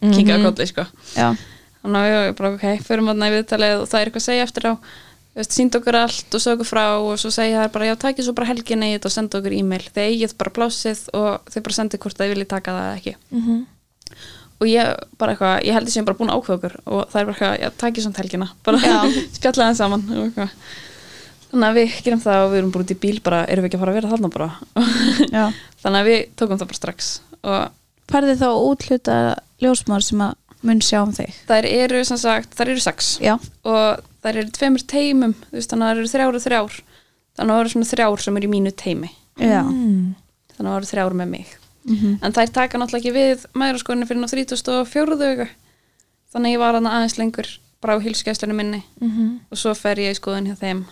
kinkaði 0.00 0.46
kolli, 0.46 0.68
sko. 0.70 0.86
Já, 1.12 1.26
þannig 1.82 2.06
að 2.06 2.14
við 2.14 2.32
bara, 2.38 2.52
ok, 2.56 2.64
förum 2.86 3.10
þarna 3.12 3.28
í 3.28 3.34
viðtalið 3.36 3.74
og 3.82 3.90
það 3.90 4.00
er 4.00 4.10
eitthvað 4.10 4.22
að 4.22 4.28
segja 4.28 4.46
eftir 4.48 4.68
á. 4.72 4.74
Sínd 5.38 5.76
okkur 5.78 5.94
allt 6.00 6.34
og 6.34 6.42
sög 6.42 6.56
okkur 6.56 6.66
frá 6.66 6.84
og 6.98 7.12
svo 7.20 7.30
segja 7.30 7.60
þær 7.66 7.74
bara, 7.76 7.90
já, 7.90 7.94
takið 8.06 8.26
svo 8.26 8.34
bara 8.34 8.48
helgin 8.48 8.86
eigið 8.88 9.04
og 9.06 9.14
senda 9.14 9.38
okkur 9.38 9.54
e-mail, 9.54 9.84
þið 9.94 10.06
eigið 10.08 10.34
bara 10.40 10.54
blásið 10.56 11.02
og 11.14 11.52
þið 11.52 11.66
bara 11.68 11.76
sendið 11.76 12.02
hvort 12.02 12.18
þið 12.18 12.32
viljið 12.32 12.50
taka 12.54 12.74
það 12.74 12.88
eða 12.88 12.96
ekki. 13.02 13.14
Mhm. 13.36 13.60
Og 14.58 14.68
ég 14.68 15.06
bara 15.20 15.34
eitthvað, 15.34 15.54
ég 15.66 15.76
held 15.76 15.88
ég 15.88 15.94
sem 15.94 16.06
bara 16.06 16.18
búin 16.18 16.32
að 16.32 16.40
ákveða 16.40 16.58
okkur 16.58 16.76
og 16.84 17.00
það 17.12 17.20
er 17.20 17.28
bara 17.28 17.34
eitthvað, 17.36 17.56
já, 17.62 17.68
takið 17.82 18.06
samt 18.06 18.20
helgina. 18.22 18.48
Bara 18.66 18.80
spjallaði 19.36 19.68
það 19.68 19.78
saman 19.78 20.04
þannig 21.48 21.68
að 21.68 21.78
við 21.78 21.94
gerum 22.04 22.24
það 22.24 22.42
og 22.42 22.50
við 22.52 22.60
erum 22.60 22.72
bara 22.74 22.84
út 22.84 22.92
í 22.92 22.98
bíl 23.04 23.14
bara, 23.24 23.44
erum 23.48 23.64
við 23.64 23.70
ekki 23.70 23.78
að 23.78 23.84
fara 23.84 23.94
að 23.94 23.98
vera 24.00 24.10
þarna 24.12 24.32
bara. 24.34 24.48
Þannig 25.84 26.00
að 26.00 26.10
við 26.10 26.18
tókum 26.36 26.60
það 26.60 26.70
bara 26.72 26.80
strax. 26.80 27.12
Og 27.38 28.10
færði 28.12 28.34
þá 28.42 28.48
útluta 28.56 29.16
ljósmár 29.62 30.04
sem 30.04 30.26
að 30.26 30.36
mun 30.68 30.82
sjá 30.82 30.98
um 31.04 31.14
þig? 31.14 31.38
þær 31.48 31.68
eru 31.70 32.02
sem 32.04 32.20
sagt, 32.20 32.52
þær 32.58 32.74
eru 32.74 32.82
sex. 32.82 33.14
Já, 33.22 33.36
og 33.64 34.02
þær 34.26 34.42
eru 34.42 34.52
tveimur 34.58 34.84
teimum 34.90 35.32
veist, 35.54 35.70
þannig 35.70 35.86
að 35.86 35.94
þær 35.94 36.02
eru 36.02 36.12
þrjár 36.12 36.38
og 36.40 36.44
þrjár. 36.44 36.76
Þannig 37.38 37.54
að 37.54 37.54
það 37.54 37.62
eru 37.62 37.72
svona 37.76 37.90
þrjár 37.92 38.24
sem 38.24 38.38
eru 38.40 38.48
í 38.48 38.52
mínu 38.52 38.74
teimi 38.74 39.12
já. 39.38 39.62
Mm. 39.62 40.14
þannig 40.56 40.66
að 40.66 40.72
það 40.72 40.78
eru 40.80 40.90
þrjár 40.92 41.16
með 41.20 41.32
mig 41.34 41.56
Mhm. 41.88 42.18
en 42.22 42.32
þær 42.32 42.52
taka 42.52 42.78
náttúrulega 42.78 43.02
ekki 43.02 43.14
við 43.16 43.46
mæðraskoðinu 43.54 44.06
fyrir 44.08 44.20
ná 44.22 44.28
34. 44.28 45.30
auku 45.32 45.48
þannig 46.34 46.52
ég 46.54 46.58
var 46.60 46.74
hann 46.78 46.86
aðeins 46.86 47.18
lengur 47.18 47.48
bara 47.80 47.96
á 47.96 48.02
hilskæslunum 48.04 48.56
minni 48.56 48.82
Mhm. 49.00 49.40
og 49.50 49.56
svo 49.58 49.74
fer 49.74 49.96
ég 49.96 50.10
í 50.12 50.18
skoðun 50.20 50.46
hjá 50.50 50.56
þeim 50.58 50.84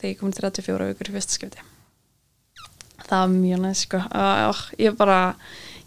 þegar 0.00 0.10
ég 0.14 0.18
komin 0.18 0.32
34 0.32 0.88
aukur 0.88 1.08
í 1.10 1.12
fyrsta 1.12 1.32
skipti 1.36 1.58
það 3.10 3.20
var 3.20 3.28
mjög 3.28 3.60
næst 3.60 3.82
sko 3.88 3.96
uh, 3.98 4.54
ég 4.78 4.96
bara 4.96 5.34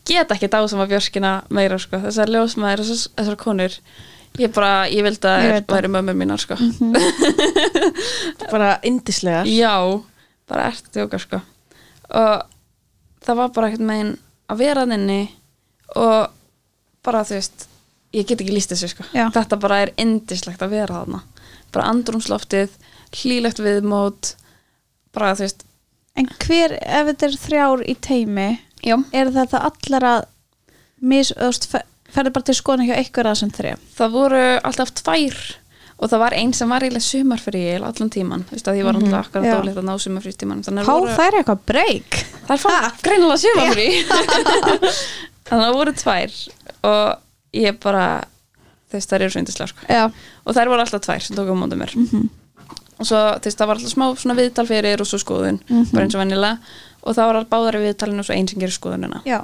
get 0.05 0.29
ekki 0.35 0.49
dásama 0.51 0.85
björskina 0.87 1.43
meira 1.49 1.77
sko 1.79 1.97
þessar 1.97 2.27
ljósmaður, 2.27 2.83
þessar, 2.83 3.11
þessar 3.17 3.37
konur 3.39 3.77
ég 4.37 4.51
bara, 4.53 4.87
ég 4.89 5.03
vildi 5.05 5.27
að 5.29 5.63
það. 5.63 5.75
væri 5.75 5.87
mömmu 5.93 6.13
mínar 6.19 6.41
sko 6.41 6.57
bara 8.51 8.79
indislegar 8.83 9.45
já, 9.47 9.73
bara 10.49 10.67
ert 10.71 10.89
þjóka 10.93 11.19
sko 11.21 11.39
og 12.13 12.43
það 13.23 13.39
var 13.39 13.51
bara 13.55 13.69
ekkert 13.71 13.85
megin 13.87 14.13
að 14.51 14.63
vera 14.63 14.85
þinni 14.89 15.21
og 15.95 16.31
bara 17.05 17.23
þú 17.27 17.37
veist 17.37 17.67
ég 18.13 18.27
get 18.29 18.41
ekki 18.41 18.53
líst 18.53 18.73
þessu 18.73 18.91
sko. 18.93 19.05
Já. 19.15 19.27
þetta 19.33 19.57
bara 19.59 19.81
er 19.85 19.93
indislegt 19.97 20.61
að 20.61 20.75
vera 20.77 20.99
þarna. 21.01 21.21
Bara 21.73 21.87
andrumsloftið, 21.89 22.75
hlýlegt 23.23 23.61
viðmót 23.63 24.35
bara 25.13 25.33
þú 25.37 25.47
veist. 25.47 25.65
En 26.17 26.27
hver, 26.45 26.75
ef 26.77 27.07
þetta 27.09 27.25
er 27.25 27.39
þrjár 27.47 27.81
í 27.89 27.95
teimi 28.05 28.47
já, 28.85 28.97
er 29.17 29.31
þetta 29.33 29.63
allar 29.65 30.05
að 30.11 30.21
mis, 31.01 31.31
þú 31.33 31.49
veist, 31.49 31.65
fer- 31.71 31.87
ferðu 32.13 32.33
bara 32.35 32.45
til 32.45 32.55
skoðan 32.59 32.85
hjá 32.85 32.99
ykkur 33.01 33.29
að 33.31 33.39
sem 33.41 33.49
þrjá 33.55 33.73
það 33.97 34.11
voru 34.13 34.41
alltaf 34.69 34.91
tvær 34.99 35.39
og 35.97 36.11
það 36.11 36.21
var 36.21 36.35
einn 36.37 36.53
sem 36.53 36.69
var 36.69 36.85
eiginlega 36.85 37.07
sumarfrí 37.07 37.63
allan 37.79 38.11
tíman, 38.13 38.45
þú 38.45 38.55
veist 38.57 38.69
að 38.69 38.77
ég 38.77 38.85
var 38.87 38.99
alltaf 38.99 39.17
akkurat 39.23 39.47
Já. 39.49 39.55
dálítið 39.57 39.81
að 39.81 39.87
ná 39.89 39.93
sumarfrí 40.05 40.33
tíman 40.37 40.61
Há 40.63 40.93
voru, 40.93 41.15
það 41.17 41.25
er 41.31 41.37
eitthvað 41.39 41.65
breyk 41.71 42.19
það 42.47 42.53
er 42.55 42.61
fann 42.63 43.01
greinilega 43.05 43.41
sumarfrí 43.43 43.87
þannig 45.47 45.57
að 45.57 45.65
það 45.65 45.75
voru 45.79 45.95
tvær 46.01 46.37
og 46.89 47.57
ég 47.63 47.79
bara 47.83 48.05
veist 48.93 49.09
það 49.09 49.21
eru 49.21 49.33
svo 49.33 49.41
yndislega 49.43 49.71
sko. 49.71 49.85
Já, 49.89 50.03
og 50.45 50.57
þær 50.57 50.71
voru 50.71 50.83
alltaf 50.85 51.03
tvær 51.05 51.23
sem 51.25 51.37
tók 51.37 51.49
á 51.49 51.55
móti 51.57 51.79
mér. 51.79 51.93
Og 53.01 53.07
svo 53.09 53.21
veist 53.43 53.59
það 53.59 53.69
var 53.69 53.79
alltaf 53.79 53.93
smá 53.93 54.05
svona 54.21 54.35
viðtal 54.37 54.67
fyrir 54.69 55.01
og 55.01 55.09
svo 55.09 55.19
skoðun, 55.21 55.57
bara 55.91 56.05
eins 56.05 56.17
og 56.17 56.21
vennilega 56.21 56.75
og 57.03 57.17
það 57.17 57.25
var 57.29 57.39
alltaf 57.39 57.53
báðar 57.55 57.79
í 57.79 57.83
viðtalinu 57.87 58.23
og 58.23 58.27
svo 58.29 58.37
einn 58.37 58.49
sem 58.51 58.61
gerir 58.61 58.75
skoðunina. 58.75 59.23
Já, 59.27 59.39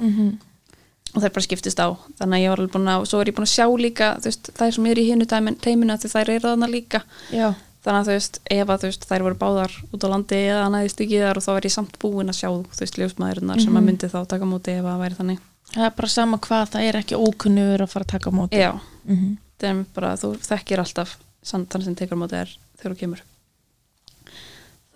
og 1.10 1.24
þær 1.24 1.34
bara 1.34 1.46
skiptist 1.48 1.82
á. 1.82 1.88
Þannig 2.20 2.36
að 2.38 2.44
ég 2.44 2.52
var 2.52 2.62
alveg 2.62 2.74
búin 2.76 2.92
að, 2.92 3.02
og 3.02 3.10
svo 3.10 3.20
er 3.20 3.32
ég 3.32 3.36
búin 3.36 3.48
að 3.48 3.54
sjá 3.56 3.66
líka 3.82 4.12
þú 4.20 4.30
veist, 4.30 4.52
þær 4.60 4.76
sem 4.76 4.86
eru 4.92 5.02
í 5.02 5.08
hinu 5.10 5.26
teiminu 5.66 5.98
því 5.98 6.12
þær 6.14 6.30
eru 6.36 6.46
þarna 6.46 6.70
líka. 6.70 7.02
Já, 7.34 7.48
þannig 7.84 8.00
að 8.00 8.08
þú 8.10 8.14
veist, 8.16 8.38
ef 8.50 8.68
að 8.74 8.80
þú 8.82 8.88
veist, 8.90 9.04
þær 9.10 9.22
voru 9.26 9.38
báðar 9.40 9.76
út 9.94 10.04
á 10.04 10.08
landi 10.12 10.40
eða 10.50 10.66
næðist 10.74 11.00
ekki 11.04 11.20
þar 11.22 11.38
og 11.40 11.44
þá 11.46 11.50
er 11.56 11.66
ég 11.68 11.74
samt 11.76 11.98
búin 12.02 12.28
að 12.32 12.38
sjá 12.40 12.48
þú 12.50 12.80
veist, 12.82 12.98
ljósmaðurinnar 13.00 13.62
sem 13.64 13.78
að 13.80 13.86
myndi 13.88 14.10
þá 14.12 14.18
taka 14.28 14.48
móti 14.50 14.74
ef 14.76 14.84
að 14.84 14.90
það 14.90 15.02
væri 15.04 15.18
þannig 15.20 15.40
það 15.70 15.86
er 15.86 15.94
bara 15.96 16.08
sama 16.12 16.38
hvað 16.44 16.70
það 16.74 16.86
er 16.90 16.98
ekki 17.00 17.20
ókunnur 17.20 17.84
að 17.86 17.92
fara 17.94 18.04
að 18.04 18.12
taka 18.16 18.30
móti 18.36 18.60
já, 18.60 18.72
Mhm. 19.08 19.36
það 19.60 19.70
er 19.70 19.84
bara, 19.94 20.10
þú 20.20 20.32
þekkir 20.44 20.82
alltaf 20.84 21.16
þannig 21.46 21.84
sem 21.84 21.94
tekur 21.96 22.18
á 22.18 22.22
móti 22.22 22.36
þér 22.36 22.52
þegar 22.80 22.92
þú 22.94 23.00
kemur 23.00 23.22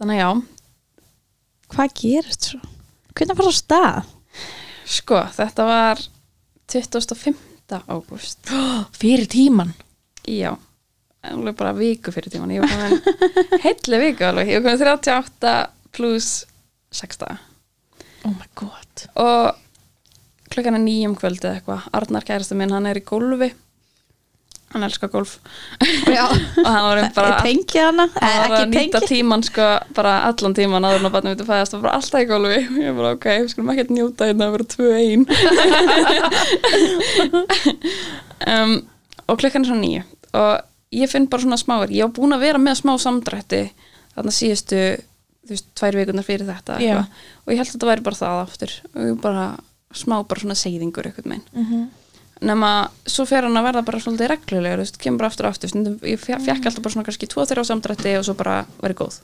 þannig 0.00 0.18
já, 0.20 0.28
hvað 1.74 1.94
gerist 2.00 2.48
svo? 2.50 2.60
Hvernig 3.14 3.38
fara 3.38 3.48
á 3.48 3.54
stað? 3.54 4.04
sko, 4.84 5.20
þetta 5.38 5.64
var 5.68 6.02
25. 6.68 7.36
ágúst 7.88 8.50
fyrir 9.00 9.26
tíman 9.30 9.72
Já, 10.28 10.56
alveg 11.32 11.56
bara 11.58 11.72
viku 11.76 12.12
fyrir 12.14 12.32
tíman 12.32 12.52
Ég 12.54 12.64
var 12.64 12.70
komin 12.74 13.60
heilli 13.64 14.00
viku 14.06 14.28
alveg. 14.28 14.52
Ég 14.52 14.62
var 14.62 14.78
komin 14.78 14.84
38 14.84 15.56
pluss 15.94 16.30
6 16.94 17.20
daga 17.22 17.40
oh 18.24 18.32
my 18.32 18.48
god. 18.56 19.04
Og 19.20 19.52
klukkan 20.52 20.78
er 20.78 20.84
nýjum 20.84 21.14
kvöldi 21.18 21.44
eða 21.48 21.58
eitthvað. 21.58 21.86
Arnar 21.98 22.24
kærastu 22.26 22.56
minn, 22.58 22.72
hann 22.74 22.88
er 22.88 23.00
í 23.00 23.04
golfi 23.06 23.50
Hann 24.74 24.82
elskar 24.82 25.06
golf. 25.06 25.36
Já, 26.10 26.24
Og 26.64 26.66
hann 26.66 26.84
var 26.88 26.98
um 26.98 27.10
bara 27.14 27.36
tengi 27.44 27.78
hana? 27.78 28.08
Hann 28.16 28.26
eh, 28.26 28.38
var 28.42 28.56
að 28.56 28.64
ekki 28.64 28.80
nýta 28.80 29.00
tíman 29.06 29.44
sko 29.46 29.66
Bara 29.94 30.16
allan 30.26 30.56
tíman 30.56 30.82
áður 30.82 30.98
en 30.98 31.06
að 31.06 31.14
barnum 31.14 31.30
myndi 31.30 31.46
fæðast. 31.46 31.76
Og 31.76 31.84
bara 31.84 31.94
alltaf 32.00 32.24
í 32.24 32.26
golfi 32.26 32.58
Og 32.64 32.80
ég 32.82 32.96
bara 32.98 33.12
ok, 33.14 33.26
við 33.44 33.50
skulum 33.52 33.70
ekkert 33.74 33.92
njóta 33.94 34.26
hérna 34.26 34.44
að 34.48 34.54
vera 34.56 34.66
2-1 34.74 34.82
um, 38.50 38.74
og 39.30 39.38
klukkan 39.40 39.62
er 39.62 39.68
svo 39.70 39.78
nýju 39.78 40.02
og 40.34 40.73
ég 40.94 41.10
finn 41.10 41.26
bara 41.30 41.42
svona 41.42 41.58
smáver 41.60 41.90
ég 41.94 42.04
var 42.06 42.14
búin 42.16 42.34
að 42.36 42.44
vera 42.46 42.58
með 42.62 42.78
smá 42.82 42.94
samdrætti 43.02 43.62
þarna 44.14 44.32
síðustu 44.34 44.80
þú 45.44 45.50
veist, 45.52 45.66
tvær 45.76 45.98
vikunar 45.98 46.24
fyrir 46.24 46.46
þetta 46.48 46.78
eitthvað. 46.78 47.08
og 47.44 47.52
ég 47.52 47.58
held 47.60 47.68
að 47.68 47.74
þetta 47.74 47.90
væri 47.90 48.04
bara 48.06 48.16
það 48.16 48.38
aftur. 48.46 48.70
Og 48.94 49.02
ég 49.10 49.20
bara 49.20 49.44
smá 49.94 50.14
bara 50.28 50.40
svona 50.40 50.54
seyðingur 50.56 51.04
eitthvað 51.10 51.26
megin 51.26 51.44
Mhm. 51.52 51.82
nema 52.44 52.70
svo 53.06 53.24
fer 53.26 53.42
hann 53.44 53.56
að 53.56 53.64
verða 53.68 53.84
bara 53.84 53.98
svolítið 54.00 54.28
reglulegur, 54.28 54.78
þú 54.78 54.84
veist, 54.84 54.98
kemur 54.98 55.18
bara 55.18 55.28
aftur 55.28 55.46
og 55.46 55.52
aftur. 55.52 55.68
Stundum, 55.68 55.98
ég 56.02 56.18
fe- 56.18 56.38
fekk 56.38 56.64
alltaf 56.66 56.82
bara 56.82 56.92
svona 56.94 57.04
kannski 57.06 57.28
tvo 57.28 57.44
þeirra 57.46 57.62
á 57.64 57.70
samdrætti 57.70 58.18
og 58.18 58.24
svo 58.24 58.34
bara 58.34 58.66
verið 58.82 58.94
góð. 59.02 59.20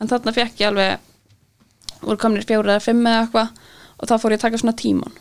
En 0.00 0.08
þarna 0.08 0.32
fekk 0.34 0.56
ég 0.58 0.68
alveg 0.68 0.98
voru 2.02 2.16
komnir 2.16 2.44
fjóri 2.46 2.70
eða 2.72 2.80
fimm 2.82 3.02
eða 3.06 3.26
eitthvað 3.26 3.48
og 4.00 4.08
þá 4.08 4.14
fór 4.18 4.30
ég 4.32 4.38
að 4.38 4.40
taka 4.46 4.56
svona 4.58 4.76
tíman 4.76 5.12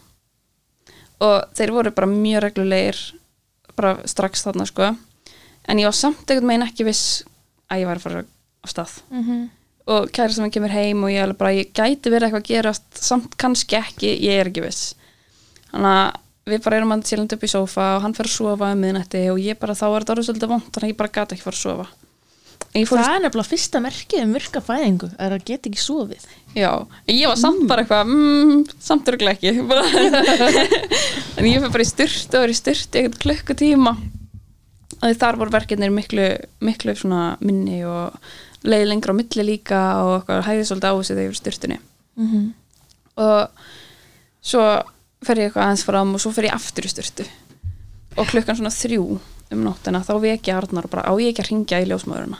og 1.19 1.43
þeir 1.57 1.71
voru 1.75 1.91
bara 1.91 2.07
mjög 2.07 2.41
reglulegir 2.45 2.99
bara 3.75 3.97
strax 4.07 4.43
þarna 4.45 4.65
sko 4.69 4.95
en 5.67 5.81
ég 5.81 5.89
var 5.89 5.97
samt 5.97 6.23
einhvern 6.29 6.51
veginn 6.53 6.67
ekki 6.67 6.87
viss 6.87 7.23
að 7.69 7.83
ég 7.83 7.89
væri 7.89 8.01
að 8.01 8.05
fara 8.07 8.23
á 8.25 8.67
stað. 8.69 8.93
Mhm. 9.11 9.49
og 9.89 10.11
kærasta 10.13 10.43
minn 10.43 10.51
kemur 10.53 10.69
heim 10.69 11.03
og 11.03 11.09
ég 11.09 11.23
alveg 11.23 11.37
bara, 11.39 11.49
ég 11.57 11.71
gæti 11.73 12.11
verið 12.13 12.27
eitthvað 12.27 12.43
að 12.43 12.49
gerast 12.51 12.99
samt 13.01 13.37
kannski 13.41 13.75
ekki, 13.79 14.11
ég 14.21 14.37
er 14.37 14.49
ekki 14.51 14.61
viss. 14.61 14.93
Þannig 15.71 15.89
að 15.89 16.19
við 16.45 16.61
bara 16.65 16.77
erum 16.77 16.93
að 16.93 17.07
chillandi 17.09 17.37
upp 17.37 17.45
í 17.45 17.49
sófa 17.49 17.87
og 17.95 18.03
hann 18.03 18.13
fer 18.13 18.29
að 18.29 18.35
sofa 18.35 18.69
um 18.73 18.83
miðnætti 18.83 19.23
og 19.31 19.39
ég 19.41 19.57
bara, 19.57 19.73
þá 19.73 19.87
er 19.87 20.03
þetta 20.03 20.13
orðið 20.13 20.27
svolítið 20.27 20.51
vont 20.53 20.69
þannig 20.69 20.85
að 20.85 20.93
ég 20.93 20.99
bara 20.99 21.13
gæti 21.17 21.35
ekki 21.35 21.47
fara 21.47 21.57
að 21.57 21.63
sofa. 21.63 21.87
Það 22.69 23.15
er 23.15 23.23
nefnilega 23.23 23.49
fyrsta 23.49 23.81
merkið 23.81 24.23
um 24.27 24.33
virka 24.37 24.61
fæðingu 24.61 25.09
er 25.17 25.33
að 25.33 25.45
geta 25.47 25.69
ekki 25.71 25.81
sofið. 25.81 26.25
Já, 26.53 26.69
ég 27.09 27.25
var 27.31 27.39
samt 27.41 27.65
bara 27.69 27.81
eitthvað 27.81 28.11
mm, 28.13 28.59
samt 28.77 29.09
örgulega 29.09 29.39
ekki. 29.39 29.57
En 31.39 31.47
ég 31.49 31.57
fyrir 31.57 31.73
bara 31.73 31.85
í 31.85 31.89
styrt 31.89 32.35
og 32.37 32.45
er 32.45 32.53
í 32.53 32.57
styrt 32.59 32.93
í 32.93 33.01
eitthvað 33.01 33.21
klukkutíma 33.25 33.95
því 35.01 35.17
þar 35.21 35.37
voru 35.39 35.51
verkefnir 35.55 35.91
miklu, 35.95 36.27
miklu 36.61 36.95
svona 36.95 37.37
minni 37.39 37.83
og 37.87 38.15
leið 38.67 38.87
lengra 38.89 39.13
á 39.15 39.19
milli 39.19 39.43
líka 39.47 39.81
og 40.03 40.27
hæði 40.27 40.65
svolítið 40.67 40.91
á 40.91 40.95
þessu 40.99 41.13
þegar 41.13 41.23
ég 41.23 41.29
var 41.31 41.37
í 41.37 41.41
styrtunni 41.41 41.77
mm 41.79 42.27
-hmm. 42.27 42.47
og 43.23 43.49
svo 44.41 44.63
fer 45.23 45.37
ég 45.37 45.45
eitthvað 45.49 45.63
aðeins 45.65 45.83
fram 45.87 46.13
og 46.15 46.21
svo 46.21 46.31
fer 46.31 46.45
ég 46.49 46.53
aftur 46.55 46.85
í 46.85 46.89
styrtu 46.91 47.25
og 48.17 48.27
klukkan 48.27 48.55
svona 48.55 48.69
þrjú 48.75 49.19
um 49.51 49.63
nóttina 49.63 50.03
þá 50.03 50.13
veki 50.21 50.51
Arnar 50.51 50.85
og 50.85 50.89
bara 50.91 51.07
á 51.07 51.13
ég 51.19 51.29
ekki 51.31 51.41
að 51.43 51.49
ringja 51.49 51.81
í 51.81 51.85
ljósmaðurina 51.89 52.37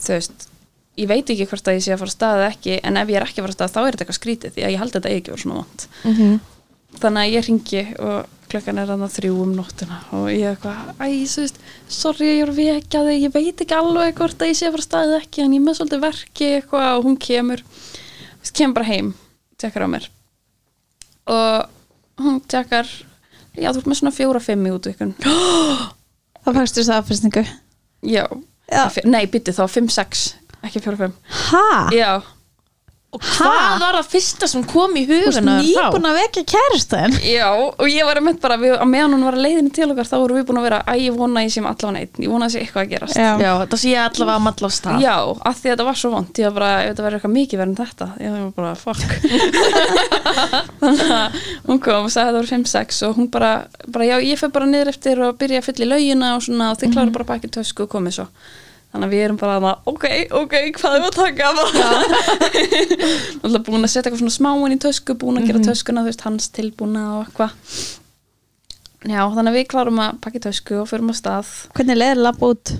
þú 0.00 0.12
veist 0.12 0.48
ég 0.96 1.08
veit 1.08 1.28
ekki 1.30 1.46
hvort 1.46 1.68
að 1.68 1.74
ég 1.76 1.82
sé 1.84 1.92
að 1.92 1.98
fara 1.98 2.08
að 2.10 2.16
staða 2.16 2.48
ekki 2.50 2.80
en 2.82 2.96
ef 2.96 3.08
ég 3.08 3.16
er 3.16 3.22
ekki 3.26 3.40
að 3.40 3.44
fara 3.44 3.52
að 3.52 3.58
staða 3.58 3.72
þá 3.74 3.80
er 3.86 3.92
þetta 3.92 4.04
eitthvað 4.04 4.20
skrítið 4.20 4.50
því 4.54 4.62
að 4.64 4.72
ég 4.72 4.78
held 4.78 4.90
að 4.90 4.96
þetta 4.96 5.14
ekki 5.16 5.30
verið 5.32 5.42
svona 5.42 5.60
vant 5.60 5.88
Mhm. 6.04 6.40
þannig 7.00 7.22
að 7.22 7.32
ég 7.36 7.46
ringi 7.46 7.82
og 7.98 8.26
klukkan 8.56 8.80
er 8.82 8.90
þannig 8.90 9.12
þrjú 9.14 9.36
um 9.44 9.52
nóttina 9.56 9.98
og 10.16 10.26
ég 10.32 10.48
eitthvað, 10.54 10.90
æ, 10.98 11.06
þú 11.28 11.44
veist 11.44 11.60
sorry, 11.92 12.28
ég 12.32 12.42
er 12.46 12.52
að 12.52 12.60
vekja 12.62 13.02
þig, 13.06 13.22
ég 13.26 13.34
veit 13.36 13.62
ekki 13.64 13.76
alveg 13.76 14.16
hvort 14.18 14.42
að 14.42 14.50
ég 14.52 14.58
sé 14.58 14.70
að 14.70 14.80
staða 14.84 15.20
ekki 15.20 15.44
en 15.44 15.54
ég 15.56 15.62
með 15.64 15.78
svolítið 15.78 16.02
verki 16.06 16.48
eitthvað 16.58 16.88
og 16.96 17.06
hún 17.08 17.18
kemur 17.20 17.62
kemur 18.56 18.76
bara 18.78 18.88
heim 18.90 19.12
tekkar 19.60 19.84
á 19.84 19.88
mér. 19.90 20.08
Og 21.26 22.22
hún 22.22 22.40
tekkar 22.46 22.86
já, 23.56 23.70
þú 23.72 23.80
ert 23.82 23.88
með 23.90 23.98
svona 24.00 24.14
fjóra-fimm 24.14 24.66
í 24.68 24.74
útvikun 24.76 25.14
Það 26.46 26.58
fækstu 26.60 26.82
þess 26.82 26.92
aðfyrstingu 26.94 27.42
já, 28.06 28.24
Já. 28.70 28.84
Nei, 29.06 29.24
byttu 29.30 29.54
þá 29.56 29.64
5-6 29.70 30.24
ekki 30.66 30.82
fjóra-fimm 30.84 31.14
Ha? 31.50 31.64
já, 31.94 32.12
Og 33.16 33.22
hvað 33.36 33.80
var 33.82 33.96
það 33.98 34.08
fyrsta 34.12 34.48
sem 34.50 34.64
kom 34.68 34.96
í 34.96 35.04
Þú 35.06 35.16
veist 35.16 35.38
huguna 35.40 35.54
þér 35.56 35.66
þá? 35.66 35.86
nýbúin 35.86 36.08
að 36.10 36.16
vekja 36.20 36.42
kæristæðin 36.52 37.14
Já, 37.26 37.48
og 37.56 37.86
ég 37.90 38.02
var 38.08 38.20
einmitt 38.20 38.40
bara, 38.42 38.56
við, 38.60 38.74
að 38.76 38.88
meðan 38.92 39.14
hún 39.16 39.24
var 39.26 39.36
að 39.38 39.44
leiðinu 39.46 39.70
til 39.76 39.88
okkar 39.92 40.10
þá 40.10 40.16
vorum 40.16 40.36
við 40.40 40.46
búin 40.50 40.60
að 40.60 40.66
vera, 40.68 40.80
að 40.86 40.96
ég 41.04 41.12
vona 41.16 41.44
ég 41.46 41.50
með 41.56 41.70
allavega 41.72 41.94
neitt, 41.96 42.20
ég 42.22 42.30
vona 42.32 42.44
að 42.46 42.52
sé 42.52 42.58
eitthvað 42.62 42.82
að 42.84 42.90
gerast. 42.92 43.16
Já. 43.16 43.30
Já, 43.40 43.50
þetta 43.62 43.76
sé 43.80 43.86
ég 43.92 44.00
allavega 44.02 44.36
að 44.36 44.44
malla 44.46 44.66
á 44.66 44.72
stað 44.76 44.96
Já, 45.06 45.16
af 45.16 45.56
því 45.56 45.66
að 45.66 45.72
þetta 45.72 45.88
var 45.88 45.96
svo 46.00 46.10
vond, 46.16 46.30
ég 46.36 46.46
var 46.46 46.56
bara, 46.60 46.70
ef 46.82 46.88
þetta 46.90 47.06
verður 47.06 47.18
eitthvað 47.20 47.36
mikið 47.36 47.56
verið 47.62 47.72
en 47.72 47.80
þetta, 47.82 48.06
ég 48.20 48.28
var 48.36 48.40
bara, 48.56 48.72
fuck. 48.76 49.00
Þannig 50.82 51.10
að 51.16 51.40
hún 51.66 51.80
kom 51.82 52.06
og 52.06 52.12
sagði 52.12 52.26
að 52.26 52.32
það 52.32 52.38
voru 52.40 52.52
5-6 52.52 53.02
og 53.06 53.12
hún 53.20 53.28
bara, 53.32 53.52
bara, 53.92 54.04
já, 54.08 54.16
ég 54.22 54.40
Þannig 58.96 59.10
að 59.10 59.12
við 59.12 59.22
erum 59.26 59.36
bara 59.36 59.56
að, 59.60 59.64
ok, 59.92 60.04
ok, 60.38 60.54
hvað 60.78 60.94
er 60.96 61.02
að 61.04 61.16
taka? 61.18 61.48
Alltaf 63.44 63.66
búin 63.66 63.84
að 63.84 63.90
setja 63.92 64.06
eitthvað 64.06 64.22
svona 64.22 64.32
smáin 64.32 64.72
í 64.72 64.78
tösku, 64.80 65.16
búin 65.20 65.36
að 65.36 65.50
gera 65.50 65.60
töskuna, 65.66 66.00
þú 66.06 66.08
veist, 66.08 66.24
hans 66.24 66.46
tilbúna 66.56 67.02
og 67.18 67.26
eitthvað. 67.26 67.52
Já, 69.04 69.20
þannig 69.20 69.50
að 69.52 69.58
við 69.58 69.68
klárum 69.74 70.00
að 70.00 70.16
pakka 70.24 70.40
í 70.40 70.44
tösku 70.46 70.80
og 70.80 70.88
förum 70.88 71.12
á 71.12 71.14
stað. 71.20 71.52
Hvernig 71.76 72.00
leður 72.00 72.22
lapp 72.24 72.48
út? 72.48 72.72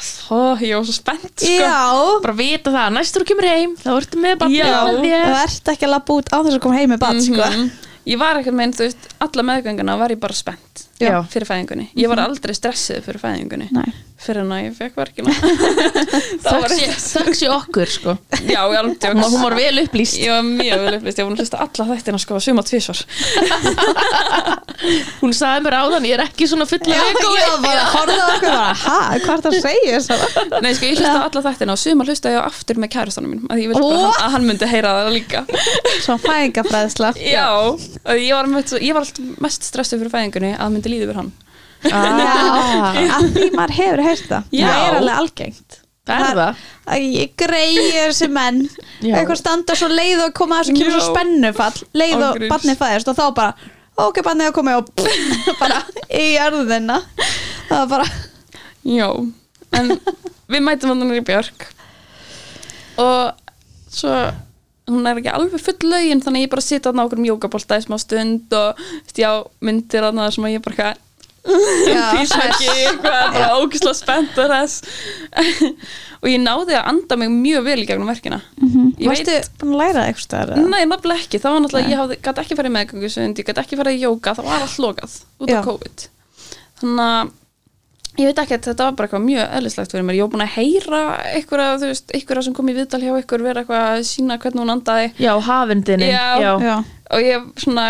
Þó, 0.00 0.40
ég 0.64 0.76
var 0.78 0.88
svo 0.88 0.96
spennt, 0.96 1.30
sko. 1.36 1.52
Já 1.60 1.78
Bara 2.24 2.36
vita 2.40 2.72
það, 2.72 2.90
næstur 2.96 3.26
þú 3.26 3.30
kemur 3.34 3.50
heim 3.52 3.76
þá 3.76 3.90
ertu 3.98 4.24
með 4.24 4.44
þér. 4.48 5.00
Það 5.04 5.40
ert 5.44 5.72
ekki 5.74 5.90
að 5.90 5.92
lappa 5.98 6.16
út 6.22 6.32
á 6.32 6.38
þess 6.40 6.56
að 6.56 6.62
koma 6.64 6.80
heim 6.80 6.94
með 6.94 7.04
bad 7.04 7.24
sko. 7.26 7.48
Mhm. 7.50 7.72
Ég 8.08 8.22
var 8.24 8.40
ekkert 8.40 8.56
með, 8.56 8.78
þú 8.80 8.86
veist, 8.88 9.10
alla 9.28 9.50
meðgönguna 9.50 9.98
var 10.00 10.14
ég 10.16 10.22
bara 10.24 10.38
spennt 10.40 10.86
Já. 11.00 11.16
fyrir 11.32 11.48
fæðingunni. 11.48 11.86
Ég 11.96 12.10
var 12.12 12.20
aldrei 12.26 12.54
stressið 12.56 13.02
fyrir 13.06 13.20
fæðingunni. 13.22 13.68
Nei. 13.72 13.88
fyrir 14.20 14.42
en 14.44 14.52
að 14.52 14.66
ég 14.66 14.74
fekk 14.76 14.98
verkina. 15.00 15.32
Þökk 16.44 17.36
sé 17.38 17.48
okkur 17.48 17.88
sko. 17.88 18.16
Já, 18.44 18.60
ég 18.68 18.76
alveg 18.82 19.00
Hún 19.00 19.22
hún 19.24 19.44
var 19.46 19.56
vel 19.56 19.80
upplýst. 19.80 20.18
Ég 20.20 20.34
var 20.34 20.44
mjög 20.44 20.84
vel 20.84 20.94
upplýst, 20.98 21.16
ég 21.16 21.24
var 21.24 21.30
búin 21.30 21.38
að 21.38 21.44
hlusta 21.46 21.62
alla 21.64 21.86
þættina 21.94 22.18
sko 22.20 22.32
suma 22.44 22.62
tvísvar. 22.68 23.00
Hún 25.20 25.32
sagði 25.36 25.60
mér 25.66 25.74
áðan, 25.76 26.04
ég 26.08 26.14
er 26.16 26.22
ekki 26.24 26.46
svona 26.48 26.64
fulla 26.68 26.94
Já, 26.94 27.02
ég 27.04 27.16
var 27.20 27.58
bara 27.60 27.80
að 27.82 27.90
horfa 27.92 28.26
okkur 28.34 28.48
bara, 28.48 28.70
ha, 28.80 28.98
hvað 29.20 29.34
er 29.34 29.42
það 29.44 29.50
að 29.50 29.56
segja 29.66 29.98
þess 29.98 30.08
Nei, 30.64 30.72
sko, 30.76 30.84
ég 30.88 30.94
hlusta 30.96 31.20
alla 31.26 31.42
þættina 31.44 31.74
og 31.74 31.80
suma 31.82 32.06
hlusta 32.08 32.32
ég 32.32 32.38
á 32.40 32.48
aftur 32.48 32.76
með 32.80 32.88
kærastanum 32.94 33.30
mínum, 33.34 33.44
að 33.52 33.60
Ó. 40.90 41.10
að 41.10 41.14
hann 41.20 41.30
ah, 41.90 42.98
að 43.16 43.28
því 43.36 43.46
maður 43.56 43.76
hefur 43.78 44.02
heyrt 44.04 44.26
það 44.28 44.56
Já. 44.58 44.66
það 44.66 44.82
er 44.88 44.98
alveg 45.00 45.22
algengt 45.24 45.78
Það 46.10 46.22
er 46.26 46.38
það 46.40 46.62
að 46.90 47.02
ég 47.14 47.34
greiði 47.38 47.90
þessi 47.94 48.28
menn 48.34 48.60
Já. 49.04 49.12
eitthvað 49.20 49.38
standa 49.38 49.76
svo 49.78 49.90
leið 49.92 50.22
og 50.24 50.32
koma 50.34 50.58
að 50.58 50.64
þessu 50.64 50.78
kemur 50.80 50.94
svo 50.96 51.02
Já. 51.02 51.10
spennufall 51.12 51.84
leið 52.00 52.14
og 52.16 52.24
Ángríns. 52.30 52.50
barnið 52.54 52.80
fæðist 52.80 53.10
og 53.12 53.18
þá 53.20 53.26
bara 53.36 53.68
ok, 54.06 54.20
barnið 54.26 54.48
að 54.48 54.56
koma 54.56 54.76
og 54.80 54.90
bara 55.62 55.82
í 56.08 56.24
jörðina 56.34 56.96
það 57.68 57.76
var 57.76 57.90
bara 57.92 58.08
Já, 58.80 59.08
en 59.76 59.92
við 60.50 60.64
mætum 60.66 60.94
hann 60.94 61.14
í 61.14 61.22
Björk 61.28 61.68
og 63.00 63.36
svo 63.92 64.16
hún 64.90 65.06
er 65.06 65.20
ekki 65.20 65.32
alveg 65.32 65.62
full 65.62 65.92
lögin 65.92 66.22
þannig 66.24 66.42
að 66.42 66.46
ég 66.46 66.54
bara 66.54 66.66
sita 66.66 66.92
á 66.92 67.02
okkur 67.04 67.22
mjókabólta 67.22 67.78
í 67.80 67.86
smá 67.86 67.96
stund 68.02 68.56
og 68.56 68.80
veist, 68.80 69.18
já, 69.20 69.30
myndir 69.64 70.06
þarna 70.06 70.28
sem 70.34 70.46
að 70.48 70.56
ég 70.56 70.66
bara 70.66 70.92
písveggi 71.40 72.68
eitthvað, 72.68 73.26
bara 73.34 73.50
ógislega 73.56 73.96
spennt 73.96 74.38
og 74.42 74.50
þess 74.52 74.82
og 76.20 76.28
ég 76.28 76.42
náði 76.42 76.76
að 76.76 76.88
anda 76.92 77.16
mig 77.20 77.32
mjög 77.32 77.64
vel 77.64 77.78
í 77.80 77.86
gegnum 77.88 78.10
verkina. 78.10 78.42
Ég 78.60 79.08
varstu 79.08 79.36
búin 79.62 79.72
að 79.72 79.80
læra 79.80 80.02
það 80.02 80.10
eitthvað 80.10 80.54
Nei, 80.60 80.82
nafnilega 80.90 81.24
ekki, 81.24 81.40
það 81.40 81.54
var 81.54 81.62
náttúrulega, 81.64 81.92
ég 81.94 82.24
gæti 82.26 82.42
ekki 82.44 82.58
farið 82.58 82.72
í 82.72 82.74
meðgöngusund, 82.76 83.40
ég 83.40 83.48
gæti 83.48 83.62
ekki 83.64 83.78
farið 83.80 83.96
í 83.96 84.02
jóka, 84.04 84.34
það 84.36 84.50
var 84.50 84.66
allt 84.66 84.82
lokað 84.84 85.16
út 85.40 85.54
af 85.54 85.68
COVID. 85.70 86.04
Þannig 86.82 87.06
að, 87.06 87.32
ég 88.18 88.26
veit 88.26 88.38
ekki 88.42 88.56
að 88.56 88.64
þetta 88.68 88.84
var 88.88 88.94
bara 88.98 89.06
eitthvað 89.08 89.24
mjög 89.26 89.52
eðlislegt 89.58 89.92
fyrir 89.94 90.04
mér, 90.08 90.16
ég 90.18 90.24
var 90.26 90.32
búin 90.32 90.44
að 90.44 90.54
heyra 90.56 91.00
einhverja, 91.36 91.76
þú 91.80 91.90
veist, 91.92 92.10
einhverja 92.16 92.42
sem 92.46 92.54
kom 92.56 92.68
í 92.68 92.74
viðtal 92.76 93.00
hjá 93.04 93.12
ykkur 93.22 93.44
vera 93.46 93.62
eitthvað 93.62 93.84
að 93.94 94.04
sína 94.10 94.38
hvernig 94.42 94.62
hún 94.64 94.72
andaði 94.74 95.06
Já, 95.22 95.32
hafindinni 95.46 96.08
Já. 96.10 96.52
Já. 96.60 96.74
og 97.14 97.20
ég 97.24 97.46
svona, 97.62 97.84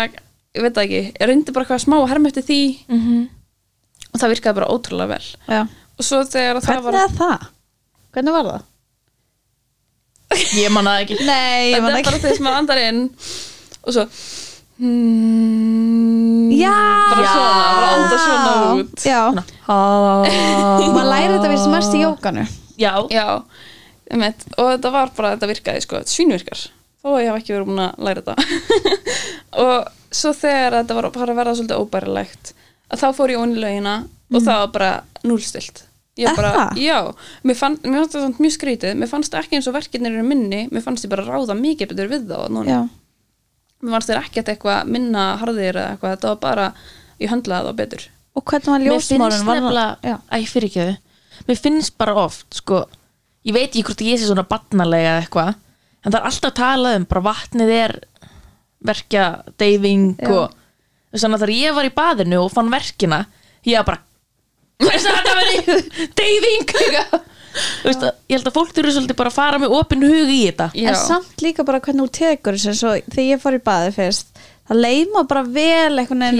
ég 0.55 0.61
veit 0.67 0.77
ekki, 0.83 1.01
ég 1.17 1.27
reyndi 1.31 1.51
bara 1.55 1.65
eitthvað 1.65 1.83
smá 1.85 1.97
að 2.01 2.09
herma 2.13 2.29
eftir 2.31 2.45
því 2.47 2.59
Mhm. 2.87 3.21
og 4.13 4.19
það 4.21 4.33
virkaði 4.35 4.55
bara 4.59 4.71
ótrúlega 4.75 5.07
vel. 5.15 5.27
Já. 5.47 5.61
Og 5.97 6.03
svo 6.05 6.21
þegar 6.27 6.55
að 6.59 6.65
það 6.65 6.67
hvernig 6.67 6.83
var, 6.83 6.93
er 7.01 7.15
það? 7.17 7.47
hvernig 8.13 8.33
var 8.37 8.45
það? 8.51 8.61
Ég 10.61 10.71
manna 10.71 10.91
það 10.95 11.01
ekki 11.05 11.15
Nei, 11.25 11.71
ég 11.71 11.75
þetta 11.75 11.81
man 11.83 11.91
er 11.91 11.97
ekki 11.99 12.09
bara 12.11 12.21
þegar 12.23 12.35
sem 12.37 12.45
maður 12.45 12.61
andar 12.61 12.81
inn 12.87 13.01
og 13.81 13.93
svo, 13.95 14.03
mm, 14.79 16.30
Já, 16.61 16.73
bara 17.11 17.25
svona, 17.31 17.63
bara 17.75 17.89
anda 17.95 18.19
svona 18.21 18.53
út. 18.79 19.05
Já, 19.05 19.21
maður 20.91 21.09
læri 21.11 21.33
þetta 21.35 21.51
við 21.53 21.63
sem 21.63 21.75
mest 21.75 21.95
í 21.97 22.03
jókanu 22.03 22.45
Já, 22.81 22.93
Já, 23.13 23.25
einmitt, 24.11 24.45
og 24.57 24.71
þetta 24.75 24.93
var 24.93 25.11
bara, 25.17 25.33
þetta 25.35 25.51
virkaði 25.51 25.83
sko, 25.85 26.01
þetta 26.01 26.15
svínvirkar. 26.15 26.63
Þó 27.01 27.11
að 27.15 27.21
ég 27.23 27.29
hef 27.31 27.41
ekki 27.41 27.55
verið 27.55 27.69
búin 27.69 27.83
að 27.85 28.01
læra 28.07 28.23
þetta. 28.25 28.35
Og 29.65 29.77
svo 30.13 30.33
þegar 30.37 30.79
þetta 30.79 30.97
var 30.97 31.07
bara 31.15 31.33
að 31.33 31.39
verða 31.39 31.55
svolítið 31.57 31.85
óbærilegt 31.85 32.51
að 32.91 33.03
þá 33.03 33.07
fór 33.15 33.33
ég 33.33 33.41
onni 33.41 33.61
lögina 33.61 33.95
og 34.31 34.43
það 34.43 34.59
var 34.65 34.71
bara 34.75 34.91
núlstilt 35.27 35.85
ég 36.19 36.35
bara, 36.35 36.69
já, 36.75 36.97
mér, 37.47 37.55
fann, 37.57 37.77
mér 37.85 38.03
fannst 38.03 38.17
samt 38.19 38.41
mjög 38.43 38.55
skrítið, 38.57 38.97
mér 38.99 39.09
fannst 39.09 39.35
ekki 39.37 39.57
eins 39.57 39.69
og 39.71 39.75
verkefnir 39.77 40.11
eru 40.11 40.25
minni, 40.27 40.65
mér 40.71 40.83
fannst 40.83 41.05
ég 41.07 41.11
bara 41.13 41.23
ráða 41.25 41.55
mikið 41.57 41.93
betur 41.93 42.11
við 42.11 42.27
þá, 42.29 42.35
núna. 42.51 42.67
Já, 42.67 42.79
mér 43.81 43.95
fannst 43.95 44.11
þeir 44.11 44.21
ekkert 44.21 44.51
eitthvað 44.53 44.91
minna 44.95 45.25
harðir 45.41 45.77
eða 45.77 45.93
eitthvað, 45.95 46.15
þetta 46.15 46.31
var 46.33 46.41
bara, 46.45 46.67
ég 47.21 47.31
höndlaði 47.33 47.69
það 47.71 47.79
betur 47.81 48.07
og 48.31 48.45
hvernig 48.47 48.69
var 48.71 48.83
mér 48.83 48.93
finnst 48.95 49.11
ljósmórun 49.11 49.47
var 49.47 49.57
það? 49.57 49.61
nefnilega 49.61 50.11
Já. 50.11 50.15
Æ, 50.31 50.37
fyrir 50.51 50.69
ekki 50.69 50.85
þau 50.85 51.09
Mér 51.47 51.57
finnst 51.57 51.97
bara 51.97 52.13
oft, 52.21 52.47
sko 52.53 52.83
Ég 53.47 53.55
veit 53.55 53.71
ekki 53.71 53.81
hvort 53.87 54.03
ég 54.05 54.19
sé 54.21 54.27
svona 54.29 54.45
barnalega 54.45 55.15
eða 55.15 55.23
eitthvað 55.25 55.51
En 56.01 56.13
það 56.13 56.19
er 56.19 56.27
alltaf 56.29 56.53
talað 56.57 56.97
um 56.99 57.07
bara 57.09 57.23
vatnið 57.25 57.71
er 57.75 57.93
verkja 58.81 59.25
deyfing 59.61 60.15
Já. 60.17 60.29
og 60.29 60.55
þess 61.11 61.27
að 61.27 61.35
þegar 61.37 61.53
ég 61.53 61.75
var 61.77 61.87
í 61.89 61.93
baðinu 61.93 62.39
og 62.45 62.53
fann 62.53 62.71
verkina 62.73 63.19
ég 63.67 63.77
var 63.81 63.89
bara 63.89 64.01
hvernig 64.81 65.11
að 65.11 65.19
þetta 65.19 65.35
veri 65.41 66.07
deyfing 66.21 66.71
veist, 67.83 68.03
að, 68.07 68.15
ég 68.31 68.37
held 68.37 68.47
að 68.51 68.57
fólk 68.57 68.73
þurfi 68.77 68.95
svolítið 68.95 69.19
bara 69.21 69.31
að 69.33 69.37
fara 69.39 69.59
með 69.61 69.75
opinn 69.79 70.07
hug 70.07 70.31
í 70.31 70.39
þetta. 70.47 70.69
Já. 70.77 70.89
En 70.91 70.99
samt 71.01 71.43
líka 71.45 71.65
bara 71.67 71.81
hvernig 71.83 72.07
þú 72.07 72.15
tekur 72.21 72.57
þessu 72.57 72.75
svo 72.79 72.95
þegar 73.11 73.27
ég 73.27 73.43
fór 73.43 73.57
í 73.57 73.63
baði 73.65 73.93
fyrst 73.97 74.41
það 74.71 74.79
leima 74.85 75.23
bara 75.27 75.41
vel 75.43 75.99
einhvern 75.99 76.21
veginn 76.23 76.37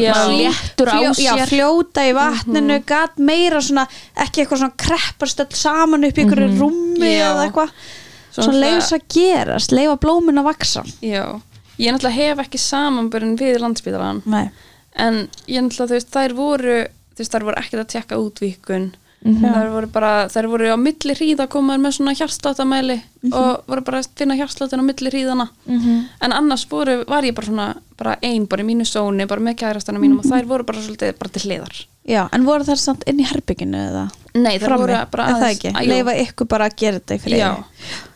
fljó- 0.78 1.16
já, 1.20 1.34
fljóta 1.50 2.06
í 2.08 2.14
vatninu 2.16 2.78
mm 2.78 2.86
gat 2.88 3.18
meira 3.20 3.60
svona, 3.62 3.84
ekki 4.16 4.44
eitthvað 4.44 4.62
svona 4.62 4.78
kreppast 4.80 5.42
öll 5.44 5.58
saman 5.58 6.08
upp 6.08 6.18
í 6.18 6.24
einhverju 6.24 6.60
rúmi 6.60 7.10
Já. 7.12 7.26
eða 7.32 7.44
eitthvað. 7.48 7.74
Svo 8.32 8.46
svona 8.48 8.72
það 8.72 8.96
að 8.96 9.06
gerast, 9.12 9.74
leifa 9.76 9.98
blómin 10.00 10.40
að 10.40 10.48
vaksa 10.48 10.84
Já, 11.04 11.26
ég 11.78 11.92
náttúrulega 11.92 12.16
hef 12.16 12.44
ekki 12.46 12.62
samanbörn 12.64 13.36
við 13.40 13.60
landsbytalan 13.60 14.22
Nei. 14.26 14.50
en 14.96 15.28
ég 15.48 15.66
náttúrulega, 15.66 15.90
þú 15.92 15.98
veist, 15.98 16.12
þær 16.16 16.36
voru 16.38 16.78
þú 16.88 17.20
veist, 17.20 17.34
þær 17.36 17.48
voru 17.50 17.60
ekkert 17.60 17.84
að 17.84 17.92
tekka 17.96 18.22
útvíkun 18.24 18.88
Mhm. 19.24 19.44
þær 19.54 19.68
voru 19.72 19.88
bara, 19.94 20.28
þær 20.34 20.48
voru 20.50 20.66
á 20.74 20.78
milli 20.82 21.14
hríða 21.14 21.46
komaður 21.48 21.82
með 21.86 21.92
svona 21.98 22.16
hjartsláttamæli 22.18 23.02
Mhm. 23.22 23.34
og 23.34 23.64
voru 23.68 23.82
bara 23.86 24.00
að 24.02 24.08
finna 24.18 24.36
hjartsláttin 24.36 24.82
á 24.82 24.86
milli 24.88 25.12
hríðana 25.12 25.50
en 26.22 26.32
annars 26.32 26.66
voru, 26.70 27.04
var 27.08 27.22
ég 27.24 27.36
bara 27.36 27.46
svona 27.48 27.76
bara 27.98 28.16
ein, 28.24 28.46
bara 28.48 28.64
í 28.64 28.66
mínu 28.66 28.82
sóni, 28.86 29.28
bara 29.28 29.40
með 29.42 29.58
kærastana 29.58 30.00
mínum 30.00 30.18
og 30.20 30.26
Mhm. 30.26 30.32
þær 30.34 30.46
voru 30.48 30.64
bara 30.66 30.80
svolítið 30.80 31.20
bara 31.20 31.30
til 31.30 31.42
hliðar 31.52 31.86
Já, 32.08 32.30
en 32.34 32.44
voru 32.46 32.64
það 32.66 32.78
samt 32.80 33.04
inn 33.06 33.20
í 33.20 33.26
herbygginu 33.28 33.78
eða 33.78 34.10
Nei, 34.34 34.58
þær 34.58 34.66
frammi, 34.66 34.80
voru 34.80 35.12
bara 35.12 35.24
er 35.28 35.34
það 35.34 35.42
aðeins- 35.44 35.60
ekki? 35.60 35.72
Að. 35.76 35.88
Leifa 35.88 36.14
ykkur 36.26 36.48
bara 36.48 36.66
að 36.70 36.76
gera 36.78 37.00
þetta 37.00 37.16
í 37.16 37.20
friði 37.22 37.38
Já, 37.38 37.64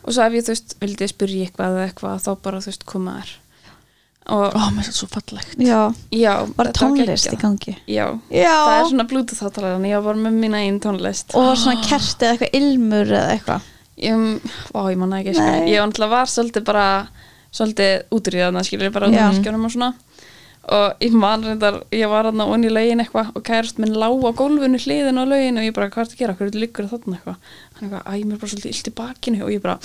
og 0.04 0.12
svo 0.12 0.22
ef 0.26 0.32
ég, 0.32 0.42
þú 0.42 0.48
veist, 0.48 0.74
vildi 0.80 1.08
spyrja 1.08 1.46
eitthvað 1.46 1.70
eða 1.70 1.86
eitthvað, 1.92 2.20
þá 2.26 2.42
bara, 2.42 2.58
þú 2.58 2.66
veist, 2.66 2.84
koma 2.86 3.12
þær 3.22 3.30
og 4.32 4.56
Ó, 4.56 4.62
mér 4.74 4.88
þetta 4.88 4.96
svo 4.98 5.08
fallegt. 5.12 5.54
Já, 5.62 5.80
já, 6.14 6.32
var 6.58 6.70
tónlist 6.74 7.30
í 7.30 7.38
gangi. 7.40 7.76
Já, 7.86 8.06
Já. 8.30 8.54
það 8.56 8.78
er 8.78 8.88
svona 8.90 9.06
bluetooth 9.10 9.44
hátalara 9.44 9.90
ég 9.90 10.02
var 10.06 10.18
með 10.18 10.40
mína 10.42 10.62
einn 10.64 10.80
tónlist. 10.82 11.34
Og 11.34 11.46
var 11.50 11.60
svona 11.60 11.84
kerti 11.86 12.26
eða 12.26 12.34
eitthvað 12.34 12.58
ilmur 12.60 13.12
eða 13.12 13.36
eitthvað? 13.36 13.68
Ég, 13.96 14.50
Vá, 14.74 14.80
ég 14.90 14.98
manna 15.00 15.22
ekki, 15.22 15.36
sko. 15.38 15.52
Ég 15.70 15.78
var 15.80 15.88
náttúrulega 15.88 16.16
var 16.16 16.32
svolítið 16.32 16.66
bara 16.66 16.88
svolítið 17.56 17.92
útrýðana, 18.12 18.64
skilur 18.66 18.90
ég 18.90 18.96
bara 18.96 19.08
á 19.08 19.30
skjörnum 19.38 19.68
og 19.68 19.72
svona 19.72 19.92
og 20.66 21.02
ég 21.04 21.12
man 21.14 21.44
reyndar, 21.46 21.76
ég 21.94 22.08
var 22.10 22.26
hann 22.26 22.40
onni 22.42 22.66
í 22.66 22.72
laugin 22.74 23.02
eitthvað 23.04 23.28
og 23.38 23.42
kærast 23.46 23.78
minn 23.78 23.94
lá 23.94 24.08
á 24.10 24.30
gólfinu 24.34 24.78
hliðin 24.82 25.20
á 25.22 25.24
laugin 25.28 25.60
og 25.60 25.66
ég 25.66 25.74
bara, 25.76 25.86
hvað 25.94 26.02
er 26.02 26.08
þetta 26.08 26.16
að 26.16 26.22
gera, 26.22 26.34
hvað 26.34 26.42
er 26.42 26.50
þetta 26.50 26.62
liggur 26.64 26.88
þarna? 26.90 27.14
Eitthvað. 27.16 27.36
Hann 27.76 27.84
eitthvað, 27.86 28.02
æ, 28.02 28.08
mér 28.26 28.34
er 28.34 28.40
bara 28.42 28.50
svolítið 28.50 28.72
illt 28.72 28.90
í 28.90 28.94
bakinu. 28.98 29.38
Og 29.46 29.50
ég 29.54 29.60
bara, 29.62 29.76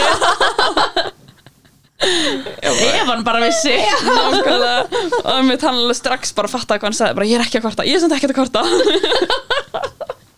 Ef 2.02 3.06
hann 3.06 3.22
bara 3.24 3.40
vissi. 3.46 3.72
Nákvæmlega. 3.78 4.80
Og 5.22 5.44
mér 5.46 5.62
hann 5.62 5.78
alveg 5.78 5.96
strax 5.96 6.34
bara 6.36 6.50
fatta 6.50 6.76
hvað 6.76 6.90
hann 6.90 6.98
sagði 6.98 7.16
bara, 7.20 7.30
ég 7.30 7.38
er 7.38 7.46
ekki 7.46 7.60
að 7.60 7.68
kvarta, 7.68 7.86
ég 7.88 7.96
er 7.96 8.02
samt 8.02 8.16
ekki 8.18 8.28
að 8.28 8.38
kvarta 8.42 8.60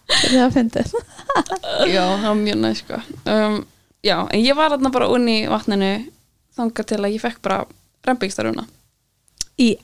Það 0.09 0.41
er 0.45 0.53
fyndið. 0.55 0.95
Já, 1.89 2.03
það 2.05 2.27
var 2.29 2.39
mjög 2.41 2.59
næst 2.61 2.85
sko. 2.85 2.99
Um, 3.31 3.59
já, 4.05 4.17
en 4.31 4.45
ég 4.45 4.57
var 4.59 4.75
þarna 4.75 4.93
bara 4.95 5.09
unni 5.13 5.37
í 5.45 5.51
vatninu 5.51 5.93
þangað 6.59 6.89
til 6.91 6.99
að 7.01 7.15
ég 7.17 7.23
fekk 7.25 7.41
bara 7.45 7.61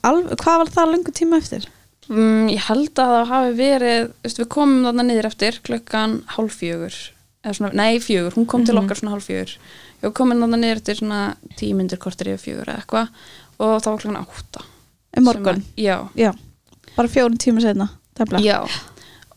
alveg, 0.05 0.35
hvað 0.43 0.59
var 0.61 0.71
það 0.75 0.91
lengur 0.93 1.15
tíma 1.17 1.39
eftir? 1.41 1.65
um, 2.11 2.47
ég 2.51 2.61
held 2.67 2.91
að 2.99 3.13
það 3.15 3.29
hafi 3.31 3.51
verið 3.57 4.11
veist, 4.25 4.39
við 4.41 4.49
komum 4.51 4.85
þarna 4.85 5.05
niður 5.07 5.29
eftir 5.31 5.59
klukkan 5.63 6.17
hálf 6.35 6.57
fjögur 6.59 6.97
nei 7.73 7.97
fjögur, 8.03 8.35
hún 8.37 8.45
kom 8.45 8.65
til 8.67 8.75
okkar 8.77 8.99
svona 8.99 9.15
hálf 9.15 9.25
fjögur. 9.25 9.55
Ég 10.03 10.13
komin 10.17 10.43
þarna 10.43 10.59
niður 10.61 10.81
eftir 10.81 10.99
svona 10.99 11.21
tíu 11.57 11.73
myndir 11.77 11.97
kortir 12.01 12.29
yfir 12.35 12.43
fjögur 12.45 12.69
eða 12.69 12.83
eitthvað 12.83 13.09
og 13.61 13.73
það 13.81 13.89
var 13.91 14.03
klukkan 14.03 14.21
átta 14.21 14.67
Um 15.17 15.25
morgun? 15.27 15.57
Að- 15.59 15.81
já, 15.81 15.95
Já, 16.15 16.31
bara 16.95 17.09
fjórum 17.11 17.37
tíma 17.41 17.61
setna 17.63 17.89
tefla. 18.15 18.39
Já, 18.39 18.59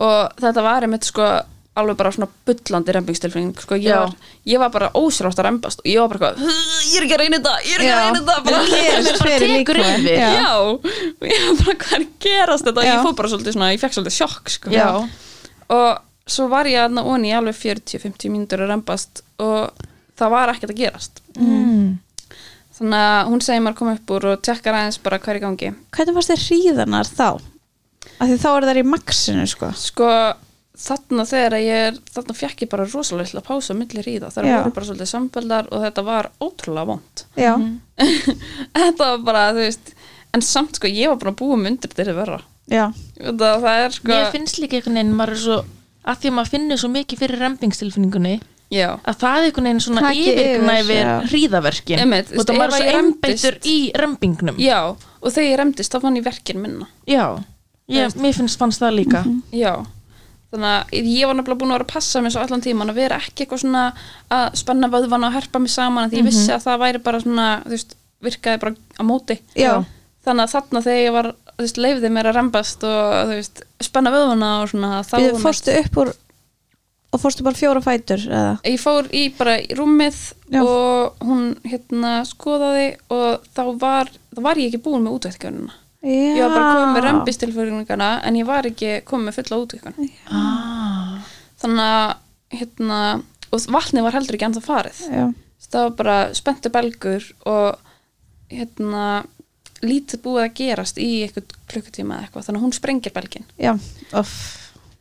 og 0.03 0.41
þetta 0.41 0.65
var 0.65 0.87
einmitt 0.87 1.07
sko 1.07 1.27
alveg 1.75 1.97
bara 1.99 2.13
svona 2.15 2.29
bullandi 2.47 2.95
rembingstilfinning 2.95 3.59
sko, 3.59 3.77
ég, 3.83 3.95
var, 3.99 4.13
ég 4.47 4.61
var 4.63 4.71
bara 4.75 4.91
ósrátt 4.95 5.41
að 5.43 5.49
rembast 5.49 5.83
og 5.83 5.89
ég 5.91 5.99
var 5.99 6.13
bara 6.13 6.31
eitthvað, 6.31 6.59
ég 6.87 6.99
er 6.99 7.07
ekki 7.07 7.17
að 7.17 7.23
reyna 7.23 7.41
þetta 7.41 7.55
ég 7.65 7.73
er 7.75 7.83
ekki 7.83 7.95
að 7.95 8.03
reyna 8.05 8.21
þetta 8.21 8.37
bara, 8.47 8.61
gerist 8.71 9.19
bara 9.25 9.39
tekur 9.43 9.81
yfir. 9.83 10.11
Já. 10.15 10.29
Já, 10.39 10.53
og 10.63 11.27
ég 11.31 11.47
var 11.49 11.59
bara 11.65 11.77
hvað 11.83 11.97
er 11.99 12.05
gerast 12.27 12.69
þetta 12.69 12.85
Já. 12.87 12.91
ég 12.93 13.09
fór 13.09 13.17
bara 13.19 13.33
svolítið 13.33 13.57
svona, 13.57 13.71
ég 13.75 13.83
fekk 13.83 13.97
svolítið 13.97 14.17
sjokk 14.21 14.53
sko. 14.55 14.75
Já. 14.75 14.87
og 15.75 15.91
svo 16.37 16.47
var 16.53 16.71
ég 16.71 16.85
aðna 16.85 17.05
onni 17.11 17.33
í 17.33 17.35
alveg 17.37 17.59
40-50 17.59 18.33
mínútur 18.33 18.63
að 18.63 18.71
rembast 18.71 19.25
og 19.43 19.83
það 20.19 20.35
var 20.37 20.53
ekkert 20.55 20.75
að 20.77 20.79
gerast 20.79 21.21
mm. 21.35 21.89
þannig 22.79 23.09
að 23.09 23.33
hún 23.33 23.43
segir 23.45 23.65
mér 23.65 23.75
að 23.75 23.81
koma 23.83 23.97
upp 23.99 24.15
úr 24.15 24.29
og 24.31 24.47
tekkar 24.47 24.79
aðeins 24.79 25.01
bara 25.03 25.19
hvað 25.19 25.35
er 25.35 25.41
í 25.41 25.45
gangi 25.49 25.73
Hvernig 25.97 26.17
fannst 26.17 26.33
þér 26.33 26.45
hríðanar 26.47 27.11
þá? 27.11 27.29
Af 28.19 28.29
því 28.31 28.39
þá 28.45 28.49
er 28.57 28.67
þær 28.71 28.81
í 28.81 28.87
maxinu 28.95 29.47
sko. 29.51 29.71
Sko 29.79 30.09
þarna 30.85 31.25
þegar 31.31 31.55
ég 31.63 31.85
er 31.89 31.99
þarna 32.15 32.35
fekk 32.35 32.65
ég 32.65 32.71
bara 32.73 32.87
rosalega 32.91 33.31
til 33.31 33.39
að 33.41 33.47
pása 33.47 33.75
á 33.75 33.79
milli 33.79 34.03
ríða 34.03 34.31
þar 34.35 34.49
Já. 34.49 34.57
voru 34.59 34.73
bara 34.75 34.89
svolítið 34.89 35.11
sambeldar 35.13 35.69
og 35.71 35.85
þetta 35.85 36.05
var 36.09 36.31
ótrúlega 36.43 36.89
vond. 36.91 37.25
Já, 37.39 37.53
þetta 38.75 38.99
var 39.13 39.23
bara, 39.27 39.45
þú 39.55 39.63
veist 39.69 39.95
en 40.35 40.43
samt 40.43 40.81
sko, 40.81 40.91
ég 40.91 41.13
var 41.13 41.21
bara 41.23 41.37
búið 41.39 41.61
með 41.63 41.71
undir 41.75 41.93
þetta 41.95 42.07
er 42.11 42.19
verra. 42.19 42.41
Já, 42.71 42.85
þetta, 43.21 43.53
það 43.63 43.85
er 43.85 43.95
sko 43.99 44.11
Mér 44.11 44.31
finnst 44.33 44.59
líka 44.63 44.79
einhvern 44.81 44.99
veginn 44.99 45.15
maður 45.19 45.35
er 45.37 45.41
svo 45.45 45.61
að 46.05 46.19
því 46.21 46.31
að 46.31 46.37
maður 46.39 46.53
finnur 46.55 46.81
svo 46.81 46.91
mikið 46.93 47.21
fyrir 47.23 47.41
rembingstilfinningunni 47.45 48.35
já, 48.75 48.89
að 49.05 49.19
það 49.21 49.37
er 49.39 49.47
einhvern 49.49 49.69
veginn 49.69 49.83
svona 49.85 50.03
Taki 50.09 50.25
yfirgna 50.33 50.77
yfir, 50.83 51.11
hríðaverkin. 51.31 52.03
Einmitt, 52.03 52.33
og 52.35 52.49
það 52.49 52.63
að 52.65 52.75
svo 52.75 52.85
ég 52.89 52.97
rembist- 52.99 53.69
í 53.69 53.77
rembingnum. 54.01 54.59
Já 54.61 54.79
og 54.91 55.33
þegar 55.33 55.49
ég 55.49 55.59
remdist 55.61 55.95
þá 55.95 56.01
fann 56.03 56.19
ég 56.19 56.25
verkin 56.27 56.61
minna. 56.61 56.89
Já, 57.09 57.25
ég, 57.93 58.17
mér 58.21 58.37
finnst 58.37 58.61
fannst 58.61 58.83
það 58.83 58.97
líka. 59.01 59.25
Já. 59.55 59.75
Þannig 60.55 60.71
að 60.71 61.09
ég 61.11 61.27
var 61.27 61.35
nefnilega 61.35 61.61
búin 61.61 61.73
að 61.73 61.79
vera 61.81 61.87
að 61.89 61.93
passa 61.97 62.23
mig 62.23 62.33
svo 62.35 62.45
allan 62.45 62.63
tíman 62.63 62.93
að 62.93 63.01
vera 63.01 63.19
ekki 63.19 63.45
eitthvað 63.45 63.65
svona 63.65 63.85
að 64.33 64.59
spenna 64.61 64.91
vöðvan 64.93 65.27
og 65.27 65.35
herpa 65.35 65.63
mig 65.63 65.73
saman 65.75 66.13
því 66.13 66.21
ég 66.21 66.29
vissi 66.29 66.53
að 66.55 66.67
það 66.69 66.83
væri 66.85 67.01
bara 67.09 67.23
svona 67.25 67.49
veist, 67.67 67.97
virkaði 68.23 68.61
bara 68.63 68.77
á 68.79 69.03
móti. 69.07 69.39
Já. 69.59 69.73
þannig 70.25 70.47
að 70.47 70.55
þarna 70.55 70.85
þegar 70.87 71.03
ég 71.03 71.17
var 71.17 71.31
veist, 71.59 71.81
leifði 71.81 72.13
mér 72.15 72.31
að 72.31 72.39
rembast 72.39 72.87
og 72.87 73.33
veist, 73.33 73.65
spenna 73.83 74.15
vöðvana 74.15 74.53
og 74.63 74.71
svona 74.71 75.03
þá 75.07 75.17
við 75.19 75.41
fórstu 75.43 75.75
upp 75.81 76.01
úr 76.05 76.15
og 77.15 77.23
fórstu 77.23 77.47
bara 77.47 77.59
fjóra 77.59 77.83
fætur 77.85 78.23
eða? 78.27 78.57
ég 78.67 78.81
fór 78.83 79.11
í 79.15 79.29
bara 79.37 79.59
í 79.63 79.75
rúmið 79.79 80.21
Já. 80.55 80.63
og 80.63 81.23
hún 81.23 81.55
hérna 81.67 82.17
skoðaði 82.27 82.89
og 83.15 83.45
þá 83.55 83.65
var, 83.83 84.11
þá 84.35 84.41
var 84.49 84.63
ég 84.63 84.71
ekki 84.71 84.83
búin 84.87 85.07
með 85.07 85.19
útvættkjörnuna 85.19 85.75
Já 85.75 85.84
ég 86.05 86.41
var 86.43 86.53
bara 86.55 86.73
komið 86.73 86.91
með 86.95 87.07
rembistilföringana 87.09 88.11
en 88.29 88.41
ég 88.41 88.49
var 88.49 88.69
ekki 88.69 88.99
komið 89.09 89.29
með 89.29 89.39
fulla 89.39 89.61
útvættkjörn 89.63 90.11
ah. 90.29 91.31
þannig 91.63 91.93
að 91.95 92.13
hérna, 92.55 92.99
og 93.51 93.69
vatnið 93.75 94.07
var 94.07 94.19
heldur 94.19 94.37
ekki 94.37 94.47
ennþá 94.49 94.65
farið. 94.65 95.01
Já, 95.11 95.25
það 95.69 95.87
var 95.87 95.95
bara 96.01 96.19
spenntu 96.37 96.71
belgur 96.75 97.31
og 97.51 97.81
hérna 98.53 99.07
lítið 99.85 100.23
búið 100.25 100.45
að 100.45 100.55
gerast 100.61 101.01
í 101.03 101.09
eitthvað 101.25 101.57
klukkutíma 101.73 102.19
eða 102.19 102.27
eitthvað, 102.29 102.47
þannig 102.47 102.61
að 102.61 102.67
hún 102.67 102.77
sprengir 102.77 103.15
belgin 103.15 103.49
já, 103.61 103.75
off 104.17 104.37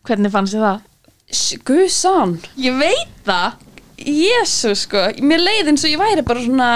Hvernig 0.04 0.34
fannst 0.34 0.58
þið 0.58 0.66
það? 0.66 0.82
Guðsan, 1.64 2.34
Ég 2.60 2.76
veit 2.76 3.14
það 3.24 3.62
Jésu 4.06 4.74
sko. 4.76 4.98
Mér 5.24 5.40
leið 5.44 5.70
eins 5.72 5.84
og 5.86 5.92
ég 5.94 6.00
væri 6.02 6.24
bara 6.28 6.44
svona 6.44 6.70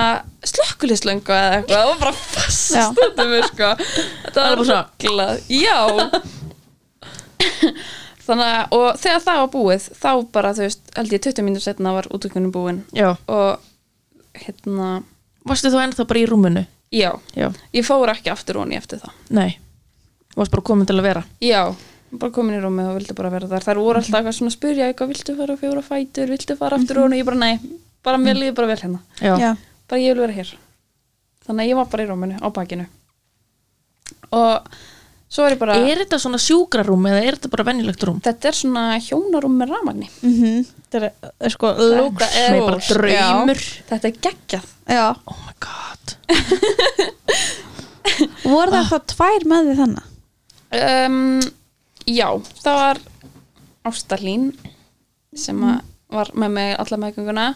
slökkulislöngu 0.48 1.34
eða 1.34 1.58
eitthvað. 1.58 1.74
Það 1.74 1.88
var 1.92 2.00
bara 2.04 2.14
fast 2.14 2.74
stundum 2.74 3.32
mér 3.34 3.48
sko. 3.50 3.72
Þetta 3.78 4.36
var 4.36 4.50
var 4.50 4.56
bara 4.56 4.66
svona- 4.66 4.88
ruglað. 4.88 5.34
Já. 5.50 5.78
Þannig 8.28 8.48
að 8.52 8.74
og 8.76 8.88
þegar 9.00 9.22
það 9.24 9.38
var 9.40 9.52
búið 9.54 9.84
þá 10.02 10.10
bara 10.36 10.50
þú 10.58 10.64
veist 10.66 10.90
held 10.98 11.14
ég 11.16 11.22
20 11.24 11.46
mínútur 11.48 11.64
setna 11.64 11.94
var 11.96 12.10
útökunum 12.12 12.52
búin 12.52 12.82
Já, 12.92 13.14
og 13.32 13.62
hérna 14.36 14.90
varstu 15.48 15.72
þú 15.72 15.80
ennþá 15.86 16.08
bara 16.10 16.20
í 16.20 16.26
rúmunu? 16.28 16.66
já, 16.92 17.12
Já, 17.36 17.48
ég 17.74 17.86
fór 17.88 18.12
ekki 18.12 18.32
aftur 18.32 18.60
honi 18.62 18.76
eftir 18.80 19.00
það. 19.00 19.14
Nei. 19.30 19.58
Þú 20.34 20.42
varst 20.42 20.52
bara 20.52 20.62
komin 20.68 20.88
til 20.88 20.98
að 21.00 21.08
vera? 21.08 21.24
Já, 21.44 21.62
bara 22.22 22.34
komin 22.36 22.58
í 22.58 22.62
rúmið 22.64 22.90
og 22.92 22.98
vildi 23.00 23.16
bara 23.18 23.32
vera 23.34 23.50
þar. 23.52 23.66
Þær 23.66 23.82
voru 23.82 24.02
alltaf 24.02 24.20
eitthvað 24.20 24.38
svona 24.38 24.52
að 24.52 24.58
spyrja 24.58 24.90
eitthvað 24.90 25.12
viltu 25.14 25.36
fara 25.38 25.58
fjóra 25.62 25.84
fætur, 25.86 26.32
viltu 26.34 26.58
fara 26.60 26.80
aftur 26.80 27.02
honi 27.04 27.22
ég 27.22 27.28
bara 27.28 27.40
nei, 27.42 27.78
bara 28.06 28.22
mér 28.22 28.40
líður 28.40 28.58
bara 28.60 28.72
vel 28.72 28.80
hérna. 28.84 29.02
Já, 29.22 29.56
bara 29.90 30.04
ég 30.04 30.14
vil 30.14 30.24
vera 30.26 30.38
hér. 30.38 30.54
Þannig 31.48 31.64
að 31.64 31.72
ég 31.72 31.80
var 31.80 31.90
bara 31.92 32.06
í 32.06 32.10
rúminu 32.10 32.40
á 32.40 32.48
bakinu. 32.54 32.88
Og 34.36 34.78
svo 35.32 35.46
er 35.48 35.56
ég 35.56 35.62
bara 35.62 35.78
Er 35.80 36.02
þetta 36.04 36.20
svona 36.20 36.40
sjúkrarúm 36.42 37.06
eða 37.10 37.22
er 37.24 37.38
þetta 37.38 37.52
bara 37.52 37.66
venjulegt 37.68 38.04
rúm? 38.08 38.20
þetta 38.24 38.50
er 38.50 38.58
svona 38.58 38.84
hjónarúm 39.04 39.56
með 39.60 39.74
ramagni 39.76 40.10
mhm. 40.24 40.66
Þetta 40.88 41.00
er, 41.00 41.32
er 41.44 41.52
sko 41.52 41.72
lúka 41.76 42.28
er 42.32 42.54
Nei, 42.56 42.62
bara 42.64 42.80
draumur. 42.80 43.64
Þetta 43.90 44.08
er 44.08 44.20
geggjað. 44.24 44.70
Já, 44.88 45.08
Oh 45.28 45.40
my 45.44 45.56
god. 45.64 46.14
Voru 48.48 48.72
það 48.72 48.80
eitthvað 48.80 49.08
tvær 49.12 49.48
með 49.52 49.68
því 49.68 49.76
þannig? 49.82 50.14
um, 50.78 51.42
já, 52.08 52.30
það 52.64 52.82
var 52.82 53.04
Ástarlín 53.88 54.50
sem 55.38 55.60
að 55.64 55.84
var 56.12 56.32
með 56.40 56.54
mig 56.56 56.76
alla 56.80 57.00
meðgönguna 57.04 57.48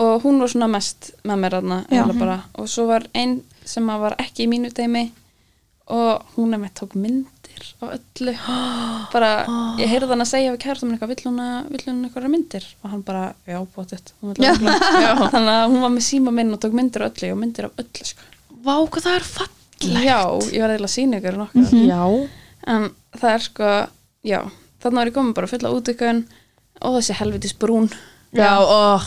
og 0.00 0.22
hún 0.24 0.40
var 0.40 0.52
svona 0.52 0.68
mest 0.72 1.10
með 1.28 1.42
mér 1.42 1.58
aðna 1.58 1.80
bara. 2.16 2.38
og 2.56 2.68
svo 2.70 2.86
var 2.88 3.04
einn 3.12 3.42
sem 3.68 3.86
var 3.86 4.16
ekki 4.20 4.46
í 4.46 4.50
mínu 4.50 4.72
teimi 4.72 5.10
og 5.92 6.34
hún 6.36 6.54
er 6.54 6.62
með 6.62 6.72
tók 6.80 6.94
myndir 6.96 7.64
á 7.82 7.92
öllu. 7.92 8.32
Bara, 9.12 9.30
ég 9.76 9.90
heyrði 9.90 10.08
hann 10.14 10.24
að 10.24 10.30
segja 10.30 10.52
við 10.54 10.60
kærtum 10.62 10.88
minn 10.88 10.96
eitthvað, 10.96 11.10
vill 11.68 11.82
hún 11.84 12.04
eitthvað 12.06 12.28
myndir? 12.32 12.68
Og 12.80 12.92
hann 12.94 13.02
bara, 13.04 13.24
já, 13.44 13.58
bóttið 13.74 14.12
þannig 15.34 15.52
að 15.52 15.66
hún 15.66 15.82
var 15.84 15.92
með 15.92 16.06
síma 16.06 16.32
minn 16.32 16.54
og 16.54 16.62
tók 16.62 16.76
myndir 16.78 17.04
á 17.04 17.10
öllu 17.10 17.32
og 17.34 17.40
myndir 17.42 17.68
af 17.68 17.82
öllu 17.82 18.08
sko. 18.08 18.30
Vá, 18.62 18.76
hvað 18.78 19.04
það 19.04 19.18
er 19.18 19.28
fallegt. 19.34 19.58
Já, 19.82 20.20
ég 20.54 20.62
var 20.64 20.76
að 20.78 20.92
sína 20.94 21.18
ykkur 21.18 21.40
nokkuð 21.42 21.74
Já, 21.82 22.02
en 22.66 22.90
það 23.18 23.30
er 23.34 23.44
sko, 23.48 23.70
já 24.24 24.40
þannig 24.82 24.98
var 24.98 25.06
ég 25.10 25.14
komin 25.14 25.34
bara 25.36 25.46
fulla 25.50 25.70
útökun 25.74 26.24
og 26.82 26.96
þessi 26.98 27.14
helvitis 27.20 27.54
brún. 27.54 27.88
Já, 28.34 28.58
ó, 28.58 28.98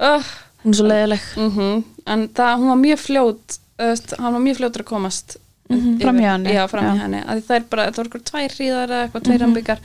uh, 0.00 0.28
hún 0.64 0.72
er 0.72 0.78
svo 0.78 0.86
leiðileg. 0.88 1.24
Mm 1.36 1.84
en 2.08 2.22
það, 2.32 2.54
hún 2.62 2.68
var 2.72 2.78
mjög 2.80 3.00
fljót 3.04 3.58
hann 4.18 4.32
var 4.32 4.40
mjög 4.40 4.56
fljótur 4.62 4.80
að 4.80 4.86
komast 4.88 5.34
yfir- 5.68 5.98
Framhjá 6.00 6.30
henni. 6.32 6.54
já, 6.56 6.62
framhjá 6.66 6.94
Já. 6.94 7.00
henni, 7.02 7.18
að 7.28 7.42
það 7.44 7.56
er 7.58 7.66
bara, 7.70 7.84
það 7.90 7.96
voru 7.98 8.08
eitthvað 8.08 8.24
tvær 8.30 8.54
hríðar 8.56 8.88
eða 8.94 9.02
eitthvað, 9.04 9.24
tveir 9.26 9.40
rambikar 9.44 9.78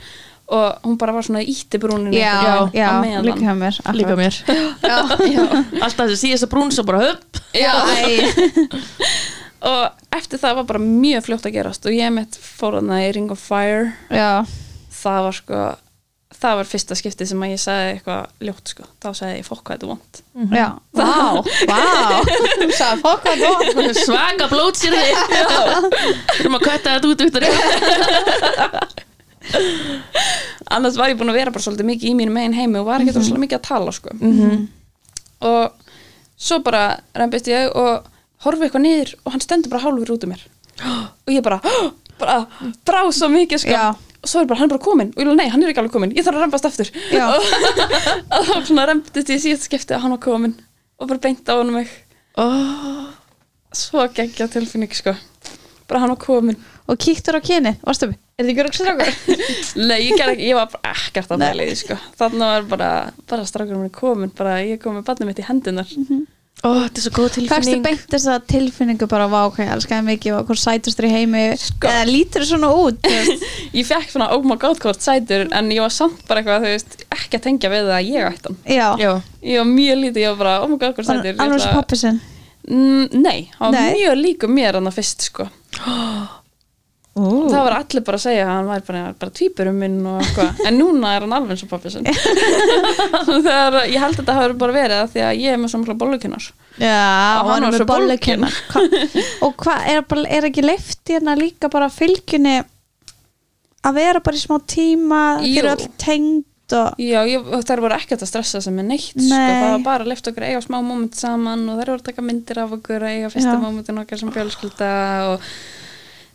og 0.48 0.78
hún 0.88 0.96
bara 0.98 1.12
var 1.12 1.22
svona 1.22 1.42
ítti 1.44 1.78
brúninu 1.80 2.16
já, 2.16 2.70
já, 2.72 2.88
líka 3.22 3.54
mér. 3.54 3.78
Líka 3.92 4.16
mér. 4.16 4.34
Já, 4.82 4.98
já. 5.28 5.44
Alltaf 5.84 6.08
þessi 6.08 6.22
síðasta 6.32 6.48
brún 6.48 6.72
svo 6.72 6.84
bara 6.88 7.00
höpp 7.12 7.38
já, 7.52 7.72
Æ, 8.08 8.24
og 9.64 10.16
eftir 10.16 10.42
það 10.42 10.58
var 10.60 10.68
bara 10.72 10.82
mjög 10.84 11.28
fljótt 11.28 11.48
að 11.48 11.56
gerast. 11.56 11.86
Og 11.88 11.96
ég 11.96 12.12
mitt 12.14 12.36
fór 12.36 12.78
hann 12.80 12.92
í 12.98 13.08
Ring 13.16 13.32
of 13.32 13.40
Fire. 13.40 13.94
Já, 14.12 14.44
það 15.02 15.26
var 15.28 15.38
sko 15.40 15.64
það 16.44 16.58
var 16.58 16.68
fyrsta 16.68 16.96
skipti 16.98 17.26
sem 17.28 17.42
að 17.44 17.52
ég 17.54 17.60
sagði 17.62 17.90
eitthvað 17.94 18.44
ljótt 18.48 18.72
sko, 18.74 18.86
þá 19.02 19.08
sagði 19.16 19.38
ég 19.38 19.46
fokk 19.46 19.62
hvað 19.64 19.74
þetta 19.76 19.86
er 19.86 19.90
vond 19.92 20.12
já, 20.58 20.68
vá, 20.98 21.10
vá. 21.70 21.78
Sæði 22.74 22.98
fokk 23.04 23.24
að 23.30 23.36
þú 23.44 23.50
Svaka 24.00 24.46
blótsir 24.50 24.92
þig 24.94 25.14
Við 26.34 26.42
erum 26.42 26.58
að 26.58 26.66
kötta 26.66 26.96
þetta 26.96 27.08
út 27.10 27.20
út 27.24 27.34
annars 30.74 30.96
var 30.96 31.12
ég 31.12 31.18
búin 31.20 31.30
að 31.30 31.38
vera 31.38 31.52
bara 31.52 31.64
svolítið 31.64 31.88
mikið 31.90 32.10
í 32.10 32.16
mínu 32.16 32.32
megin 32.32 32.56
heimi 32.56 32.80
og 32.80 32.86
var 32.88 33.04
ekki 33.04 33.12
mm 33.12 33.42
mikið 33.44 33.58
að 33.58 33.66
tala 33.68 33.92
sko. 33.92 34.08
og 35.44 35.64
svo 36.40 36.56
bara 36.64 36.84
reymbist 37.12 37.50
ég 37.52 37.68
og 37.76 38.08
horfi 38.44 38.66
eitthvað 38.66 38.84
niður 38.84 39.12
og 39.22 39.34
hann 39.34 39.44
stendur 39.44 39.72
bara 39.72 39.84
hálfur 39.84 40.14
út 40.14 40.26
um 40.26 40.34
mér. 40.34 40.42
Og 40.84 41.32
ég 41.32 41.44
bara, 41.44 41.60
bara 42.20 42.38
brá 42.86 43.02
svo 43.14 43.30
mikið 43.32 43.64
sko. 43.64 43.82
Og 44.24 44.30
svo 44.30 44.40
er 44.40 44.48
bara, 44.48 44.62
hann 44.62 44.72
bara 44.72 44.82
komin 44.84 45.12
og 45.12 45.20
ég 45.20 45.28
alveg, 45.28 45.36
nei, 45.42 45.50
hann 45.52 45.64
er 45.64 45.72
ekki 45.72 45.82
alveg 45.82 45.96
komin, 45.96 46.14
ég 46.16 46.24
þarf 46.24 46.40
að 46.40 46.46
reymbast 46.46 46.68
aftur. 46.70 46.92
Já. 47.12 47.26
og 48.38 48.48
þá 48.48 48.54
svona 48.70 48.88
reymbist 48.88 49.32
ég 49.34 49.36
í 49.36 49.44
síðast 49.48 49.68
skipti 49.68 49.96
að 49.96 50.06
hann 50.06 50.16
var 50.16 50.22
komin 50.24 50.56
og 50.96 51.10
bara 51.10 51.22
beint 51.26 51.44
á 51.50 51.54
hann 51.58 51.74
mig. 51.74 51.92
Oh. 52.40 53.12
svo 53.74 54.08
geggja 54.16 54.48
tilfinning 54.50 54.96
sko. 54.96 55.12
Bara 55.90 56.04
hann 56.04 56.14
var 56.14 56.22
komin 56.24 56.60
og 56.88 57.00
kíktur 57.00 57.36
á 57.36 57.40
kyni, 57.44 57.76
varstu 57.84 58.10
við 58.12 58.20
er 58.34 58.46
þið 58.46 58.52
ekki 58.52 58.64
rögst 58.66 58.80
strákur? 58.82 59.10
Nei, 59.88 59.98
ég, 60.08 60.18
ekki, 60.18 60.48
ég 60.48 60.58
var 60.58 60.70
bara 60.72 60.94
ekkert 60.94 61.34
að 61.34 61.44
því 61.70 61.76
sko. 61.78 61.98
þannig 62.18 62.46
var 62.50 62.64
bara, 62.72 62.90
bara 63.30 63.46
mér 63.84 63.92
komin 63.94 64.32
bara 64.34 64.56
ég 64.64 64.80
kom 64.82 64.96
með 64.98 65.06
barnið 65.08 65.30
mitt 65.30 65.42
í 65.42 65.46
hendunar 65.46 65.92
oh, 66.64 66.80
Þetta 66.84 67.00
er 67.00 67.04
svo 67.04 67.12
góð 67.14 67.28
Fækstu 67.28 67.44
tilfinning 67.48 67.84
beint 67.84 68.04
þess 68.14 68.28
að 68.34 68.46
tilfinningu 68.52 69.08
bara 69.10 69.28
vá, 69.32 69.40
hvað 69.46 69.64
ég 69.66 69.72
elskaði 69.76 70.06
mikið 70.08 70.36
og 70.38 70.46
hvað 70.50 70.60
sætustur 70.62 71.08
í 71.08 71.12
heimi? 71.12 71.44
Sko. 71.60 71.90
eða 71.92 72.04
lítur 72.10 72.44
þið 72.44 72.50
svona 72.52 72.70
út 72.82 73.10
ég 73.78 73.88
fekk 73.88 74.12
svona 74.14 74.30
oh 74.36 74.44
my 74.46 74.58
god 74.60 74.80
hvort 74.84 75.04
sætur 75.04 75.46
en 75.48 75.72
ég 75.74 75.84
var 75.84 75.94
samt 75.94 76.22
bara 76.28 76.42
eitthvað, 76.42 76.64
þú 76.68 76.74
veist, 76.74 76.96
ekki 77.18 77.40
að 77.40 77.46
tengja 77.48 77.72
við 77.74 77.88
það 77.88 77.96
að 77.98 78.12
ég 78.12 78.30
ætti 78.30 78.50
hann. 78.50 78.60
Já, 78.76 78.86
Já, 79.00 79.10
ég 79.50 79.60
var 79.62 79.68
mjög 79.72 80.00
lítið, 80.04 80.22
ég 80.24 80.32
var 80.34 80.40
bara, 80.44 80.54
oh 80.64 80.70
my 80.72 80.78
god 80.80 80.96
hvort 80.96 81.10
sætur 81.10 81.44
alveg 81.44 81.60
ætla 81.60 81.74
pappi 81.80 82.00
sinn 82.04 82.22
Mm, 82.64 83.10
Nei, 83.20 83.50
hann 83.58 83.74
var 83.76 83.90
mjög 83.92 84.14
líku 84.16 84.48
mér 84.48 84.78
hann 84.78 84.88
að 84.88 84.96
fyrst 84.96 85.26
sko 85.26 85.44
Ú. 87.14 87.46
það 87.46 87.60
var 87.62 87.74
allir 87.76 88.02
bara 88.08 88.18
að 88.18 88.22
segja 88.24 88.42
að 88.42 88.48
hann 88.50 88.66
var 88.72 88.80
bara, 88.88 89.02
bara 89.20 89.30
tvíburum 89.38 89.76
minn 89.78 90.00
og 90.10 90.16
eitthvað 90.24 90.62
en 90.66 90.78
núna 90.80 91.12
er 91.14 91.22
hann 91.22 91.34
alveg 91.36 91.52
eins 91.54 91.62
og 91.62 91.70
pappi 91.70 91.92
sinn 91.94 92.08
ég 92.10 94.00
held 94.02 94.14
að 94.14 94.18
þetta 94.18 94.34
hafi 94.40 94.56
bara 94.58 94.74
verið 94.74 94.96
að 95.04 95.12
því 95.12 95.22
að 95.28 95.42
ég 95.44 95.54
er 95.54 95.60
með 95.62 95.74
svona 95.74 95.96
bollukinnar 96.00 96.48
Já, 96.74 96.96
Og 97.44 97.50
hann 97.52 97.66
er 97.68 97.76
með 97.76 97.84
bollukennar 97.86 98.56
Og 99.46 99.52
hvað, 99.62 99.84
er, 99.92 100.00
bara- 100.10 100.32
er 100.40 100.48
ekki 100.50 100.64
leift 100.66 101.04
hérna 101.12 101.36
líka 101.38 101.70
bara 101.70 101.86
fylgjunni 101.94 102.56
að 103.84 103.94
vera 104.00 104.22
bara 104.24 104.40
í 104.40 104.42
smá 104.42 104.56
tíma 104.74 105.20
Jú. 105.44 105.52
fyrir 105.60 105.70
öll 105.76 105.86
tengd 106.02 106.74
og 106.74 106.98
Já, 106.98 107.20
ég, 107.28 107.46
þær 107.68 107.82
voru 107.84 107.94
ekkert 107.94 108.22
að 108.24 108.30
stressa 108.32 108.58
sem 108.64 108.78
er 108.80 108.86
neitt 108.88 109.12
sko. 109.12 109.20
Nei. 109.28 109.52
það 109.60 109.70
var 109.76 109.82
bara 109.86 110.02
að 110.06 110.10
lefta 110.14 110.32
okkur 110.32 110.46
eiga 110.48 110.62
smá 110.64 110.78
moment 110.80 111.14
saman 111.20 111.66
og 111.68 111.76
þær 111.78 111.90
voru 111.92 112.00
að 112.02 112.06
taka 112.08 112.24
myndir 112.24 112.60
af 112.64 112.72
okkur 112.78 113.04
eiga 113.06 113.28
fyrsta 113.30 113.52
Já. 113.54 113.60
momentin 113.62 114.00
okkar 114.02 114.18
sem 114.22 114.32
fjölskylda 114.34 114.90
og 115.34 115.44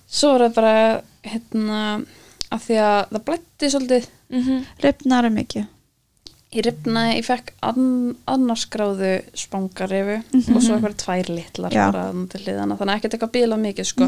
svo 0.09 0.31
var 0.35 0.45
það 0.47 0.55
bara 0.59 0.75
hérna 1.29 1.81
að 2.49 2.63
því 2.65 2.79
að 2.83 3.01
það 3.11 3.25
blætti 3.27 3.73
svolítið. 3.73 4.07
Ripnar 4.83 5.27
er 5.27 5.35
mikið. 5.35 5.67
Ég 6.49 6.65
ripnaði, 6.65 7.17
ég 7.19 7.25
fekk 7.27 7.51
ann, 7.61 7.89
annarsgráðu 8.29 9.11
spangarifu 9.37 10.15
og 10.55 10.63
svo 10.65 10.77
eitthvað 10.79 10.95
tvær 11.03 11.27
litlar 11.29 11.75
hliðana, 11.75 12.77
þannig 12.79 12.93
að 12.93 12.95
ekkert 12.95 13.17
eitthvað 13.17 13.35
bilað 13.35 13.61
mikið 13.67 13.85
sko. 13.91 14.07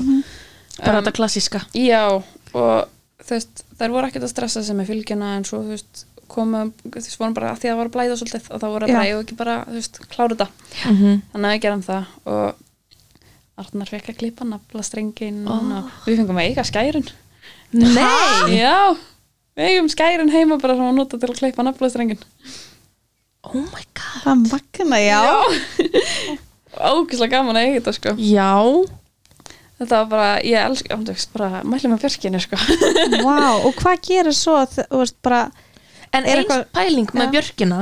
bara 0.80 0.96
Um, 0.96 1.04
þetta 1.04 1.14
klassíska. 1.20 1.62
Já, 1.78 2.02
og 2.18 2.88
þú 3.22 3.36
veist, 3.36 3.62
þær 3.78 3.94
voru 3.94 4.10
ekkert 4.10 4.26
að 4.26 4.34
stressa 4.34 4.64
sem 4.66 4.82
er 4.82 4.90
fylgjuna 4.90 5.36
en 5.38 5.46
svo, 5.46 5.62
þú 5.68 5.76
veist, 5.76 6.04
komu 6.32 6.64
þú 6.82 6.96
veist, 6.96 7.20
voru 7.20 7.38
bara 7.38 7.52
að 7.52 7.62
því 7.62 7.70
að 7.70 7.74
það 7.76 7.82
var 7.82 7.92
að 7.92 7.96
blæða 7.98 8.18
svolítið 8.22 8.50
og 8.50 8.64
þá 8.64 8.68
voru 8.72 8.88
að 8.88 8.94
bara, 8.96 9.06
ég 9.12 9.22
ekki 9.22 9.38
bara, 9.44 9.58
þú 9.68 9.78
veist, 9.78 10.02
klára 10.16 10.34
þetta. 10.34 10.48
Mm 10.88 11.22
þannig 11.36 11.48
að 11.52 11.54
við 11.54 11.64
gerum 11.68 11.86
það 11.92 12.04
og 12.34 12.68
Arnar 13.62 13.90
fekk 13.92 14.12
að 14.14 14.20
klippa 14.24 14.48
nafla 14.48 14.84
strengin 14.86 15.44
Ó. 15.48 15.56
og 15.56 16.08
við 16.08 16.20
fengum 16.22 16.40
að 16.42 16.50
eiga 16.50 16.66
skærin. 16.68 17.08
Nei! 17.72 18.58
Já, 18.58 18.94
við 19.58 19.70
eigum 19.70 19.90
skærin 19.94 20.32
heima 20.34 20.58
bara 20.62 20.76
sem 20.78 20.88
að 20.90 20.98
nota 21.00 21.20
til 21.22 21.30
að 21.32 21.40
klippa 21.40 21.64
nafla 21.68 21.90
strengin 21.94 22.20
Oh 23.48 23.56
my 23.58 23.84
god. 23.98 24.22
Það 24.26 24.42
magna, 24.52 24.98
já, 25.02 25.22
Ógislega 26.92 27.38
gaman 27.40 27.58
að 27.60 27.66
eiga 27.68 27.80
þetta, 27.80 27.94
sko. 27.98 28.12
Já, 28.22 28.52
Þetta 29.82 29.98
var 30.04 30.10
bara, 30.12 30.34
ég 30.46 30.62
elska, 30.62 30.94
ándöks, 30.94 31.24
bara 31.34 31.64
mælum 31.66 31.96
með 31.96 32.04
björkinu, 32.04 32.40
sko. 32.44 32.58
Vá, 33.26 33.40
og 33.66 33.72
hvað 33.80 34.04
gerir 34.06 34.36
svo 34.38 34.54
að 34.60 34.76
þú 34.84 35.00
veist 35.02 35.18
bara 35.26 35.40
en 36.14 36.22
Er 36.28 36.38
eins 36.38 36.44
eitthvað- 36.44 36.68
pæling 36.78 37.10
með 37.18 37.26
Já. 37.26 37.32
Björkina 37.34 37.80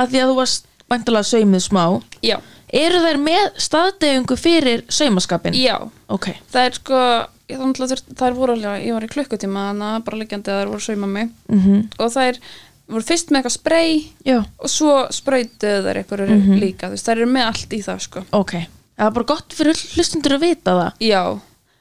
að 0.00 0.14
því 0.14 0.22
að 0.22 0.30
þú 0.32 0.36
varst 0.38 0.64
væntalega 0.94 1.28
saumið 1.28 1.62
smá. 1.66 1.84
Já, 2.24 2.38
eru 2.80 3.00
þær 3.04 3.18
með 3.22 3.46
staðdefingu 3.68 4.36
fyrir 4.40 4.84
saumaskapin? 4.88 5.54
já 5.58 5.76
Ok, 6.08 6.28
Það 6.52 6.66
er 6.68 6.76
sko, 6.78 7.00
ég 7.48 7.58
þannig 7.60 7.80
að 7.84 8.02
þær 8.20 8.36
voru 8.38 8.54
alveg, 8.58 8.84
ég 8.86 8.94
var 8.96 9.04
í 9.06 9.10
klukkutíma 9.14 9.64
þannig 9.70 9.88
að 9.94 10.04
bara 10.06 10.20
liggjandi 10.22 10.52
að 10.54 10.60
þær 10.62 10.70
voru 10.72 10.82
að 10.82 10.86
sauma 10.90 11.10
mig 11.14 11.30
mm 11.48 11.80
og 11.98 12.12
þær 12.14 12.38
voru 12.94 13.06
fyrst 13.08 13.30
með 13.32 13.38
eitthvað 13.40 13.54
spray 13.56 13.92
já, 14.28 14.38
og 14.60 14.68
svo 14.68 14.94
sprautuðu 15.10 15.80
þær 15.86 16.00
eitthvað 16.02 16.28
Mhm. 16.34 16.58
líka, 16.60 16.88
þú 16.90 16.96
veist, 16.98 17.06
þær 17.08 17.16
eru 17.22 17.30
með 17.32 17.46
allt 17.48 17.72
í 17.72 17.80
það 17.82 18.00
sko. 18.00 18.24
ok 18.32 18.54
Það 18.94 19.06
er 19.08 19.10
bara 19.10 19.24
gott 19.26 19.54
fyrir 19.56 19.74
hlustundur 19.96 20.34
að 20.36 20.40
vita 20.44 20.70
það 20.70 20.92
Já, 21.00 21.22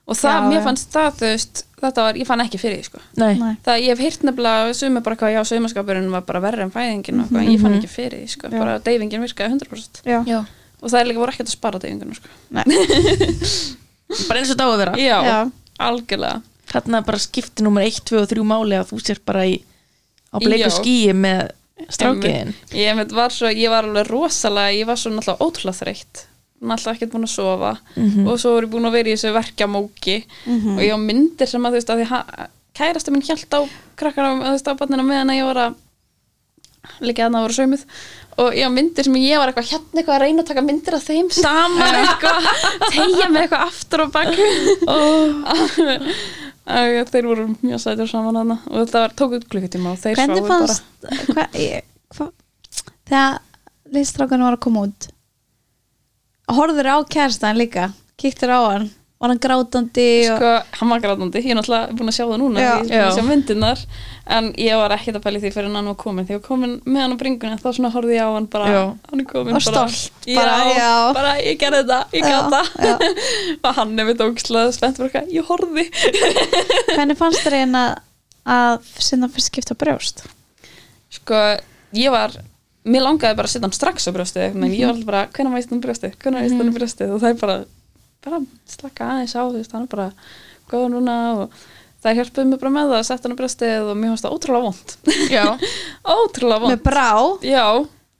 og 0.08 0.16
það, 0.18 0.34
Já, 0.40 0.48
mér 0.50 0.58
já. 0.60 0.64
fannst 0.64 0.90
það, 0.96 1.12
þú 1.20 1.28
veist, 1.30 1.64
þetta 1.84 2.02
var, 2.08 2.14
ég 2.16 2.26
fann 2.28 2.42
ekki 2.42 2.58
fyrir 2.64 2.78
því 2.80 2.86
sko. 2.88 3.00
Nei, 3.18 3.36
Nei. 3.38 3.56
Það, 3.68 3.78
ég 3.84 3.90
hef 3.94 4.00
heyrt 4.00 4.24
nefnilega 4.24 4.74
sumi 4.74 5.02
bara 5.04 5.16
hvað, 5.20 5.34
já, 5.36 5.42
saumaskapurinn 5.52 6.10
var 6.12 6.22
bara 6.26 6.40
verri 6.42 6.62
en 6.64 6.72
fæðingin 6.72 7.20
og 7.20 7.26
eitthvað, 7.28 7.44
en 7.44 7.52
ég 7.54 7.62
fann 7.62 7.76
ekki 7.78 7.92
fyrir 7.92 8.18
því, 8.24 8.30
sko, 8.34 8.50
Já. 8.50 8.60
bara 8.64 8.80
deyfingin 8.80 9.22
virkaði 9.22 9.60
100% 9.60 10.02
Já, 10.08 10.24
já 10.26 10.42
og 10.84 10.92
það 10.92 11.00
er 11.00 11.08
líka 11.10 11.22
voru 11.24 11.32
ekkert 11.34 11.48
að 11.50 11.56
spara 11.56 11.80
deyfinginu, 11.80 12.18
sko. 12.20 12.28
Bara 14.28 14.40
eins 14.42 14.52
og 14.52 14.58
þetta 14.58 14.66
á 14.68 14.70
að 14.70 14.82
vera 14.84 14.94
Já, 15.00 15.18
Já. 15.26 15.38
algjörlega. 15.88 16.42
Þarna 16.74 17.00
er 17.00 17.06
bara 17.08 17.22
skipti 17.22 17.64
nummer 17.66 17.86
1, 17.86 18.02
2 18.10 18.20
og 18.22 18.28
3 18.30 18.44
máli 18.50 18.78
að 18.78 18.92
þú 18.92 19.00
sér 19.06 19.20
bara 19.26 19.44
í 19.50 19.56
á 20.34 20.38
bleiku 20.42 20.68
Já. 20.68 20.74
skýi 20.74 21.14
með 21.18 21.52
strákiðin 21.94 22.54
Ég, 22.74 22.88
einmitt 22.92 23.14
var 23.16 23.34
svo, 23.34 23.50
ég 23.50 23.70
var 23.74 23.88
alveg 23.88 24.08
rosalega, 24.10 24.76
ég 24.78 24.88
var 24.90 25.00
svo 25.02 25.12
náttúrulega 25.14 25.42
ótrúlega 25.48 25.80
þreytt 25.82 26.24
náttúrulega 26.64 26.96
ekkert 26.98 27.14
búin 27.14 27.28
að 27.28 27.34
sofa 27.34 27.72
Mhm. 27.98 28.28
og 28.30 28.38
svo 28.40 28.54
voru 28.56 28.68
ég 28.68 28.72
búin 28.74 28.88
að 28.88 28.96
vera 28.98 29.10
í 29.10 29.16
þessu 29.18 29.34
verkjamóki 29.36 30.18
og 30.78 30.82
ég 30.82 30.94
á 30.96 30.98
myndir 31.02 31.48
sem 31.50 31.62
að 31.66 31.72
þú 31.74 31.78
veist 31.80 31.90
að 31.94 32.00
því 32.02 32.08
ha- 32.14 32.48
kærasta 32.74 33.12
minn 33.12 33.26
hjælt 33.26 33.54
á 33.54 33.62
krakkana 34.00 34.30
þú 34.46 34.54
veist 34.56 34.70
á 34.72 34.74
barnina 34.80 35.04
meðan 35.04 35.34
að 35.34 35.40
ég 35.42 35.46
var 35.50 35.60
að 35.68 35.76
líka 37.04 37.26
að 37.28 37.34
það 37.36 37.44
voru 37.46 37.58
saumuð 37.60 37.84
og 38.42 38.56
ég 38.58 38.66
á 38.66 38.72
myndir 38.74 39.06
sem 39.08 39.18
ég 39.20 39.42
var 39.42 39.52
eitthvað 39.52 39.70
hérna 39.74 40.00
eitthvað 40.02 40.16
að 40.16 40.24
reyna 40.24 40.44
að 40.44 40.50
taka 40.50 40.64
myndir 40.66 40.98
af 40.98 41.06
þeim. 41.06 41.30
Saman 41.36 41.98
eitthvað, 42.00 42.48
tegja 42.96 43.28
með 43.30 43.42
eitthvað 43.44 43.66
aftur 43.68 44.06
og 44.06 44.14
bak. 44.16 44.30
Og 46.64 47.12
þeir 47.12 47.28
voru 47.28 47.48
mjög 47.60 47.82
sætur 47.84 48.10
saman 48.10 48.40
hana 48.40 48.58
og 48.70 48.78
þetta 48.86 49.04
var 49.04 49.16
tók 49.20 49.36
út 49.38 49.50
klukkutíma 49.52 49.94
og 49.94 50.00
þeir 50.00 50.22
hvernig 50.22 50.46
bara 50.46 50.60
fannst 50.62 51.34
hva, 51.36 51.48
ég, 51.60 51.84
hva, 52.16 52.30
þegar 53.10 53.42
listrákan 53.94 54.46
var 54.48 54.56
að 54.56 54.64
koma 54.64 54.86
út 54.88 55.10
horfður 56.56 56.88
á 56.88 56.98
kærstan 57.04 57.60
líka? 57.60 57.92
Kíktur 58.16 58.54
á 58.56 58.60
hann 58.64 58.88
var 59.24 59.32
hann 59.32 59.42
grátandi 59.44 60.08
og... 60.28 60.38
sko, 60.38 60.52
hann 60.80 60.94
var 60.94 61.04
grátandi, 61.04 61.42
ég 61.42 61.54
er 61.54 61.60
náttúrulega 61.60 61.98
búin 61.98 62.12
að 62.12 62.18
sjá 62.18 62.26
það 62.26 62.42
núna 62.44 62.64
Já. 62.64 62.72
því 62.74 62.92
ég 62.92 62.94
er 62.94 63.02
búin 63.02 63.08
að 63.08 63.18
sjá 63.18 63.28
myndirnar 63.30 63.84
en 64.38 64.50
ég 64.60 64.80
var 64.84 64.96
ekkert 64.98 65.20
að 65.20 65.26
pæli 65.26 65.44
því 65.44 65.54
fyrir 65.56 65.74
hann 65.74 65.92
var 65.92 66.00
komin 66.04 66.30
þegar 66.30 66.46
komin 66.46 66.78
með 66.84 67.06
hann 67.06 67.16
á 67.16 67.22
bringunni 67.24 67.60
þá 67.64 67.68
svona 67.72 67.94
horfði 67.96 68.18
ég 68.20 68.28
á 68.28 68.32
hann 68.36 68.48
bara, 68.54 68.72
Já. 68.72 68.82
hann 69.10 69.24
er 69.24 69.30
komin 69.32 69.58
bara, 69.58 69.66
stolt, 69.68 70.24
já, 70.28 70.40
bara, 70.40 70.56
já. 70.76 70.94
bara 71.18 71.36
ég 71.40 71.60
gerði 71.64 71.84
þetta, 71.84 72.00
ég 72.20 72.28
Já, 72.28 72.40
gata 72.52 72.96
og 73.70 73.78
hann 73.80 74.00
er 74.00 74.10
við 74.12 74.26
ógislega 74.28 74.74
spennt 74.76 75.00
fyrir 75.00 75.12
eitthvað, 75.12 75.34
ég 75.34 75.48
horfði. 75.48 75.88
Hvernig 76.96 77.20
fannst 77.20 77.46
þér 77.48 77.62
einn 77.64 77.80
að 77.80 77.94
að 78.44 78.82
sinna 79.00 79.30
fyrst 79.32 79.52
skipta 79.52 79.76
brjóst? 79.80 80.26
Sko, 81.14 81.38
ég 81.96 82.12
var 82.14 82.36
mér 82.84 83.06
langaði 83.06 83.38
bara 83.38 83.48
að 83.48 83.54
setja 83.54 83.68
hann 83.68 83.76
strax 83.76 84.10
á 84.10 84.12
brjóstið 84.16 84.46
en 84.50 84.66
ég 84.68 84.84
var 84.84 84.94
alltaf 84.94 85.08
bara, 85.08 85.24
hvernig 85.32 85.56
veist 85.58 85.72
hann 85.72 85.84
brjóstið? 85.84 86.18
Hvernig 86.20 86.44
veist 86.44 86.60
hann 86.60 86.74
brjóstið? 86.76 87.14
Og 87.16 87.24
það 87.24 87.30
er 87.30 87.40
bara 87.40 87.58
bara 88.26 88.42
slaka 88.70 89.10
aðeins 89.14 89.36
á, 89.38 89.42
þú 89.44 89.58
veist, 89.60 89.74
hann 89.76 89.88
er 89.88 89.92
bara 89.94 90.10
góða 90.72 90.92
núna 90.94 91.18
og 91.38 91.58
það 92.04 92.20
hjálpuði 92.20 92.50
mér 92.50 92.62
bara 92.62 92.76
með 92.78 92.94
það 92.94 93.00
að 93.00 93.08
setja 93.10 93.28
hann 93.28 93.36
á 93.36 93.40
brjóstið 93.42 93.90
og 93.90 94.00
mér 94.00 94.14
fannst 94.14 94.26
það 94.28 94.38
ótrúlega 94.38 94.66
vond 94.68 94.96
ótrúlega 96.18 96.64
með 96.64 96.74
vond 96.74 96.86
brá? 96.88 97.12
Já, 97.48 97.66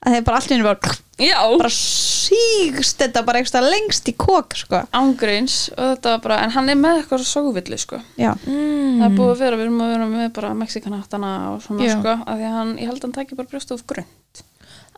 að 0.04 0.16
þeir 0.16 0.26
bara 0.28 0.40
allt 0.40 0.52
í 0.52 0.56
henni 0.56 0.68
bara, 0.68 0.96
já, 1.24 1.40
bara 1.60 1.74
sígst 1.76 3.04
þetta 3.04 3.24
bara 3.28 3.42
eitthvað 3.42 3.68
lengst 3.74 4.10
í 4.10 4.16
kók 4.20 4.56
sko. 4.60 4.82
ángreins 4.96 5.58
og 5.76 5.94
þetta 5.94 6.16
var 6.16 6.24
bara, 6.28 6.40
en 6.46 6.56
hann 6.56 6.72
er 6.72 6.80
með 6.80 7.02
eitthvað 7.02 7.26
sóvillu 7.28 7.80
sko. 7.82 8.00
Já, 8.20 8.32
það 8.44 9.06
er 9.08 9.16
búið 9.18 9.34
að 9.34 9.44
vera, 9.44 9.60
við 9.60 9.68
erum 9.68 9.84
að 9.84 9.94
vera 9.96 10.10
með 10.14 10.34
bara 10.40 10.54
mexikanattana 10.64 11.34
og 11.52 11.62
svona 11.66 11.88
Já. 11.88 11.96
sko 11.98 12.16
af 12.18 12.40
því 12.40 12.50
að 12.50 12.58
hann, 12.60 12.74
ég 12.80 12.92
held 12.92 13.00
að 13.00 13.08
hann 13.08 13.16
tæki 13.20 13.40
bara 13.40 13.52
brjóstið 13.52 13.78
of 13.78 13.88
grunn 13.92 14.12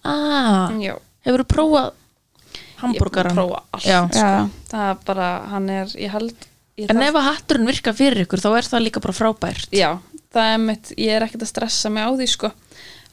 ah, 0.05 0.73
já, 0.81 0.97
hefur 1.25 1.43
þú 1.43 1.47
prófað 1.55 1.93
hambúrgaran? 2.81 3.31
að 3.31 3.39
prófa 3.41 3.61
allt. 3.71 3.85
Já. 3.87 3.99
já, 4.13 4.49
það 4.71 4.89
er 4.91 4.99
bara, 5.09 5.29
hann 5.53 5.69
er, 5.69 5.95
ég 5.99 6.11
held 6.15 6.33
ég 6.77 6.89
En 6.91 6.97
þarf- 6.97 7.07
ef 7.09 7.15
að 7.21 7.27
hatturinn 7.29 7.69
virka 7.71 7.93
fyrir 7.95 8.25
ykkur 8.25 8.43
þá 8.43 8.49
er 8.59 8.69
það 8.71 8.85
líka 8.87 9.01
bara 9.05 9.15
frábært. 9.15 9.69
Já, 9.75 9.89
það 10.35 10.53
er 10.53 10.61
mitt, 10.65 10.93
ég 10.99 11.15
er 11.15 11.25
ekkert 11.27 11.45
að 11.47 11.51
stressa 11.53 11.89
mig 11.89 12.03
á 12.03 12.11
því 12.11 12.27
sko, 12.33 12.51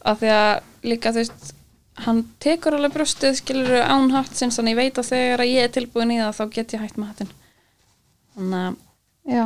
af 0.04 0.18
því 0.22 0.32
að 0.34 0.52
líka 0.90 1.12
þú 1.14 1.22
veist, 1.22 1.52
hann 2.02 2.22
tekur 2.42 2.74
alveg 2.74 2.94
brjóstið, 2.96 3.36
skilur 3.38 3.74
án 3.84 4.10
hattsins 4.14 4.56
þannig 4.58 4.72
ég 4.74 4.80
veit 4.80 4.98
að 4.98 5.10
þegar 5.12 5.44
ég 5.46 5.66
er 5.68 5.74
tilbúin 5.76 6.10
í 6.14 6.18
það 6.18 6.38
þá 6.40 6.44
get 6.56 6.72
ég 6.74 6.80
hægt 6.82 6.96
með 6.98 7.10
hattin 7.12 7.32
þannig 8.34 8.62
að, 8.66 8.78
já. 9.36 9.44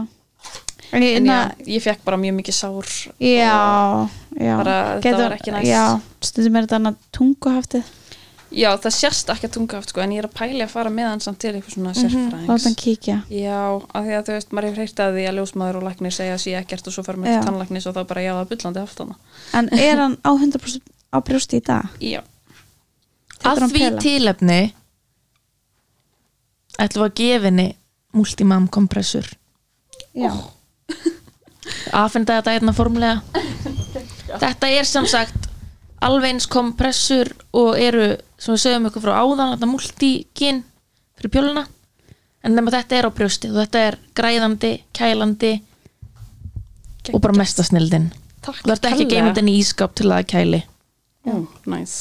En 0.95 1.03
ég, 1.03 1.17
en 1.19 1.27
ég, 1.27 1.64
ég 1.75 1.83
fekk 1.83 2.05
bara 2.07 2.17
mjög 2.23 2.37
mikið 2.39 2.55
sár 2.55 2.87
já, 3.19 3.57
já. 4.39 4.53
Bara, 4.62 4.77
þetta 5.03 5.23
var 5.25 5.35
ekki 5.35 5.53
næs. 5.57 5.67
já, 5.67 5.83
stundum 6.23 6.57
er 6.61 6.69
þetta 6.69 6.79
annað 6.79 7.01
tunguhaftið 7.19 7.91
Já, 8.57 8.70
það 8.80 8.94
sérst 8.96 9.28
ekki 9.34 9.48
að 9.50 9.52
tunga 9.57 9.78
aft 9.82 9.90
sko, 9.92 10.00
en 10.00 10.12
ég 10.14 10.22
er 10.22 10.26
að 10.30 10.36
pæli 10.38 10.62
að 10.64 10.70
fara 10.72 10.90
með 10.92 11.09
hann 11.11 11.20
samt 11.20 11.38
til 11.42 11.50
eitthvað 11.52 11.74
svona 11.74 11.90
láta 11.92 12.07
hann 12.07 12.30
sérfræðings. 12.57 12.76
kíkja. 12.80 13.16
Já, 13.28 13.59
af 13.92 14.07
því 14.07 14.14
að 14.16 14.22
þú 14.30 14.36
veist, 14.36 14.54
maður 14.57 14.68
hefur 14.70 14.80
heyrt 14.86 15.02
að 15.04 15.18
því 15.18 15.24
að 15.28 15.36
ljósmaður 15.40 15.78
og 15.80 15.84
læknir 15.90 16.14
segja 16.16 16.36
að 16.38 16.40
sé 16.46 16.54
ekkert 16.61 16.88
og 16.88 16.94
svo 16.96 17.04
fara 17.04 17.20
með 17.20 17.28
Já. 17.28 17.36
til 17.36 17.50
tannlæknis 17.50 17.86
og 17.90 17.96
þá 17.98 18.00
bara 18.14 18.22
já, 18.24 18.30
það 18.32 18.40
er 18.46 18.50
bullandi 18.54 18.80
aftana 18.86 19.18
en 19.61 19.68
er 19.76 20.00
hann 20.00 20.16
á 20.24 20.30
100% 20.32 20.88
á 21.12 21.18
brjósti 21.28 21.61
í 21.61 21.64
dag? 21.68 22.00
Já, 22.00 22.22
Að 23.44 23.61
því 23.68 23.82
pela? 23.84 24.00
tilefni 24.00 24.61
ætlum 26.80 27.04
við 27.04 27.11
að 27.11 27.16
gefa 27.20 27.44
henni 27.50 27.66
multimam 28.16 28.66
kompressur. 28.72 29.28
Já, 30.16 30.32
aðfenda 31.92 32.34
þetta 32.40 32.54
hérna 32.57 32.72
formulega 32.76 33.20
þetta 34.42 34.70
er 34.72 34.88
sem 34.88 35.07
sagt 35.09 35.50
alveg 36.04 36.32
eins 36.34 36.46
kompressur 36.52 37.30
og 37.57 37.76
eru 37.80 38.14
sem 38.39 38.55
við 38.55 38.62
sögum 38.64 38.91
ykkur 38.91 39.07
frá 39.07 39.14
áðan 39.22 39.55
þetta 39.55 39.70
multigin 39.70 40.62
fyrir 41.16 41.34
bjöluna 41.37 41.64
en 42.45 42.55
nema 42.55 42.74
þetta 42.74 42.99
er 42.99 43.09
á 43.09 43.16
brjóstið 43.16 43.57
og 43.57 43.62
þetta 43.64 43.84
er 43.91 43.99
græðandi, 44.18 44.72
kælandi 44.97 45.55
og 47.12 47.22
bara 47.22 47.39
mestasnildin 47.39 48.11
takk 48.45 48.62
þú 48.62 48.74
ert 48.74 48.91
ekki 48.91 49.07
að 49.07 49.14
geima 49.14 49.32
þetta 49.32 49.47
í 49.49 49.57
ískap 49.61 49.97
til 49.97 50.11
að 50.11 50.18
það 50.18 50.28
kæli. 50.34 50.61
Ó, 51.26 51.32
næs 51.72 51.97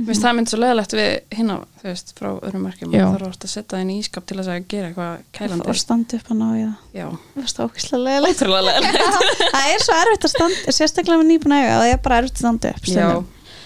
Mér 0.00 0.14
finnst 0.14 0.22
það 0.24 0.36
mynd 0.38 0.48
svo 0.48 0.58
leðalegt 0.62 0.92
við 0.96 1.08
hinna, 1.36 1.54
þú 1.80 1.86
veist, 1.90 2.12
frá 2.16 2.28
öðrum 2.30 2.62
Já. 2.70 3.02
það 3.02 3.10
þarf 3.10 3.26
oft 3.26 3.42
að 3.44 3.50
setja 3.52 3.70
það 3.72 3.82
inn 3.82 3.90
í 3.90 3.96
ískap 4.00 4.28
til 4.30 4.36
að 4.38 4.46
gera 4.70 4.86
eitthvað 4.88 5.24
kælandi. 5.36 5.66
Og 5.68 5.76
standa 5.76 6.20
upp 6.20 6.30
hann 6.30 6.40
á 6.40 6.48
í 6.48 6.62
það 6.62 6.94
Já, 6.96 7.06
það 7.34 7.42
er 7.42 7.66
ótrúlega 7.66 8.62
leðalegt 8.70 9.02
það 9.56 9.74
er 9.74 9.84
svo 9.84 9.98
erfitt 9.98 10.24
að 10.24 10.32
standa, 10.32 10.74
sérstaklega 10.78 11.20
með 11.20 11.28
nýbúin 11.34 11.56
eiga 11.58 11.74
það 11.74 11.90
er 11.90 12.00
bara 12.06 12.20
erfitt 12.22 12.38
að 12.38 12.44
standa 12.44 12.72
upp 12.72 12.88
það 12.88 13.02
er 13.02 13.20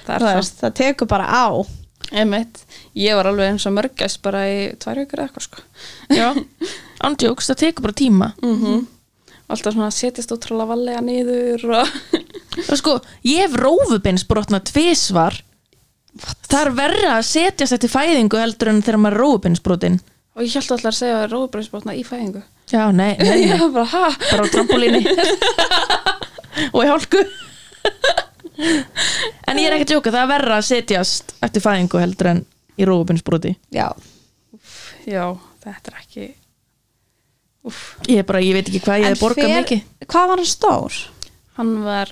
það, 0.09 0.26
það 0.26 0.50
það 0.64 0.76
tekur 0.80 1.11
bara 1.14 1.28
á 1.30 1.46
Einmitt, 2.14 2.60
ég 2.98 3.16
var 3.18 3.26
alveg 3.30 3.52
eins 3.52 3.66
og 3.66 3.74
mörgæst 3.74 4.20
bara 4.22 4.44
í 4.46 4.58
tvær 4.78 5.00
vikur 5.02 5.20
eða 5.20 5.28
eitthvað 5.28 5.46
sko. 5.48 5.64
Já, 6.14 6.28
andjóks, 7.08 7.50
það 7.50 7.62
tekur 7.64 7.88
bara 7.88 8.02
tíma. 8.04 8.34
Mm 8.44 8.84
Alltaf 9.44 9.74
svona 9.74 9.90
setjast 9.92 10.30
ótrúlega 10.32 10.70
valega 10.70 11.00
niður 11.04 11.66
og 11.76 11.90
og 12.70 12.78
sko, 12.80 12.94
ég 13.28 13.42
hef 13.44 13.58
rófubins 13.60 14.24
brotna 14.24 14.56
tvisvar 14.64 15.36
það 16.22 16.60
er 16.60 16.70
verra 16.78 17.12
að 17.18 17.26
setjast 17.28 17.76
eftir 17.76 17.92
fæðingu 17.92 18.40
heldur 18.40 18.70
en 18.70 18.82
þegar 18.84 19.00
maður 19.02 19.16
er 19.16 19.22
rófubinsbrotin. 19.24 20.00
Og 20.34 20.42
ég 20.46 20.56
held 20.56 20.72
alltaf 20.74 20.90
að 20.90 20.98
segja 20.98 21.18
að 21.22 21.32
róðbreynsbrotna 21.34 21.94
í 21.94 22.02
fæðingu. 22.06 22.42
Já, 22.72 22.84
nei, 22.90 23.12
nei, 23.22 23.44
nei. 23.46 23.58
Var 23.58 23.72
bara, 23.74 23.86
ha? 23.92 24.06
bara 24.30 24.46
á 24.46 24.52
trampolíni. 24.54 25.02
Og 26.72 26.80
í 26.82 26.88
hálku 26.90 27.22
en 28.59 29.61
ég 29.61 29.66
er 29.68 29.76
ekki 29.76 29.86
að 29.88 29.92
djóka 29.94 30.12
það 30.14 30.22
er 30.22 30.30
verra 30.30 30.59
að 30.61 30.66
setjast 30.68 31.34
eftir 31.44 31.64
fæðingu 31.64 32.00
heldur 32.02 32.30
en 32.30 32.42
í 32.78 32.88
rófubinsbroti. 32.88 33.55
Já, 33.74 33.88
Já, 35.05 35.24
þetta 35.64 35.90
er 35.92 36.00
ekki 36.00 36.26
Úff, 37.64 37.94
ég 38.09 38.20
er 38.20 38.26
bara, 38.28 38.42
ég 38.44 38.57
veit 38.57 38.68
ekki 38.68 38.82
hvað 38.84 39.00
ég 39.00 39.07
hef 39.12 39.20
borgað 39.22 39.55
mikið. 39.55 39.84
hvað 40.05 40.30
var 40.30 40.40
hann 40.42 40.48
stór? 40.50 40.98
hann 41.59 41.74
var 41.84 42.11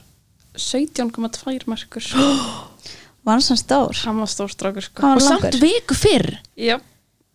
17,2 0.57 1.67
markur. 1.69 2.07
Var 3.23 3.37
hann 3.37 3.43
sann 3.45 3.59
stór? 3.61 3.95
Hann 4.03 4.19
var 4.19 4.27
stórstrákur 4.27 4.83
sko. 4.83 4.99
Hvað 4.99 5.05
og 5.07 5.13
hann 5.13 5.23
samt 5.23 5.45
langur? 5.47 5.61
viku 5.63 5.95
fyrr. 5.95 6.27
Já, 6.59 6.75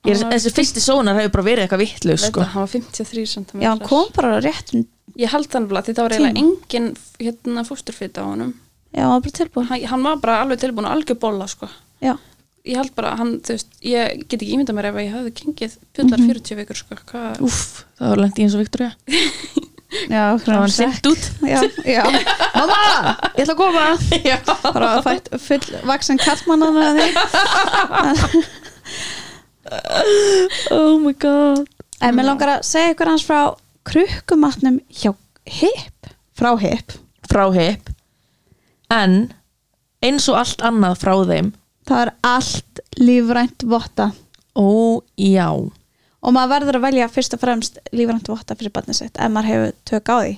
ég, 0.03 0.19
þessi 0.33 0.51
fyrsti 0.55 0.83
sónar 0.83 1.17
hefur 1.17 1.33
bara 1.37 1.45
verið 1.47 1.65
eitthvað 1.65 1.83
Veit 1.83 2.23
sko. 2.25 2.43
hann 2.43 2.65
var 2.65 2.71
53 2.73 3.25
cm 3.33 3.63
já, 3.63 3.69
hann 3.71 3.83
kom 3.83 4.09
bara 4.15 4.37
á 4.37 4.39
réttum 4.43 4.85
Ég 5.17 5.31
held 5.33 5.49
þannig 5.49 5.73
að 5.79 5.87
þetta 5.89 6.03
var 6.05 6.15
eiginlega 6.15 6.41
engin 6.43 6.89
hérna 7.17 7.63
fósturfita 7.65 8.21
á 8.21 8.25
honum 8.27 8.51
já, 8.93 9.03
hann 9.03 9.13
var 9.13 9.21
bara 9.25 9.37
tilbúin 9.41 9.69
hann, 9.69 9.85
hann 9.91 10.03
var 10.07 10.17
bara 10.23 10.39
alveg 10.43 10.63
tilbúin 10.63 10.87
að 10.89 10.97
algjör 10.97 11.19
bolla 11.21 11.47
sko. 11.51 11.69
Já, 12.03 12.15
Ég 12.67 12.75
held 12.75 12.91
bara, 12.97 13.13
hann, 13.15 13.37
þú 13.47 13.55
veist, 13.55 13.69
ég 13.85 14.23
get 14.27 14.41
ekki 14.41 14.57
ímyndað 14.57 14.75
mér 14.75 14.89
ef 14.89 14.97
ég 14.99 15.13
hefði 15.13 15.31
kengið 15.37 15.75
fullar 15.95 16.19
40 16.19 16.57
vikur 16.59 16.79
sko 16.81 16.97
Úff, 17.47 17.61
það 17.95 18.11
var 18.11 18.21
lengt 18.25 18.41
í 18.41 18.43
eins 18.43 18.57
og 18.57 18.63
Viktoria 18.65 18.89
já, 20.11 20.23
það 20.43 20.59
var 20.65 20.73
simt 20.75 21.07
út. 21.07 21.29
já, 21.47 21.61
já, 21.87 22.03
mamma, 22.57 22.81
ég 23.37 23.45
ætla 23.45 23.55
að 23.55 23.61
koma. 23.61 23.85
Já. 24.19 24.37
bara 24.65 24.91
að 24.97 25.07
fætt 25.07 25.31
full 25.45 25.79
vaksan 25.87 26.19
kallmann 26.19 26.67
að 26.67 26.99
því. 26.99 27.07
Oh 30.75 30.95
my 30.99 31.15
god. 31.15 31.63
En 32.03 32.15
mér 32.15 32.27
langar 32.27 32.57
að 32.57 32.67
segja 32.67 32.93
ykkur 32.93 33.13
hans 33.13 33.23
frá 33.27 33.41
krukkumatnum 33.87 34.81
hjá 34.91 35.13
hip. 35.47 36.11
Frá 36.35 36.51
hip. 36.59 36.99
Frá 37.31 37.47
hip 37.55 37.93
en 38.93 39.33
eins 40.05 40.27
og 40.31 40.37
allt 40.41 40.61
annað 40.65 40.99
frá 41.01 41.13
þeim. 41.27 41.53
Það 41.87 42.01
er 42.05 42.11
allt 42.27 42.81
lífrænt 42.99 43.63
votta. 43.69 44.11
Ó 44.57 45.01
já. 45.17 45.47
Og 46.27 46.33
maður 46.35 46.51
verður 46.57 46.79
að 46.79 46.85
velja 46.87 47.07
fyrst 47.13 47.35
og 47.37 47.41
fremst 47.43 47.79
lífrænt 47.95 48.27
votta 48.31 48.55
fyrir 48.57 48.73
barnið 48.75 48.99
sitt 49.01 49.17
ef 49.21 49.31
maður 49.31 49.51
hefur 49.53 49.73
tök 49.87 50.11
á 50.11 50.17
því. 50.19 50.33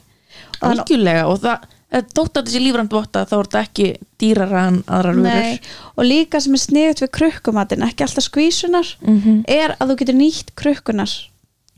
Algjörlega 0.69 1.25
og 1.31 1.39
það 1.41 1.67
eh, 1.89 2.03
þótt 2.13 2.37
að 2.39 2.49
þessi 2.49 2.61
lífrænt 2.65 2.93
votta 2.93 3.23
þá 3.25 3.35
er 3.39 3.47
þetta 3.49 3.63
ekki 3.65 3.87
dýrara 4.21 4.63
en 4.69 4.79
nei, 4.83 5.15
vörur. 5.15 5.73
Og 5.97 6.05
líka 6.05 6.41
sem 6.43 6.53
er 6.57 6.63
sniðut 6.65 7.03
við 7.05 7.11
krukkumatin, 7.17 7.85
ekki 7.87 8.05
alltaf 8.05 8.27
skvísunar 8.27 8.91
Mhm. 9.01 9.43
er 9.47 9.75
að 9.79 9.93
þú 9.93 9.99
getur 10.03 10.19
nýtt 10.19 10.53
krukkunar 10.55 11.13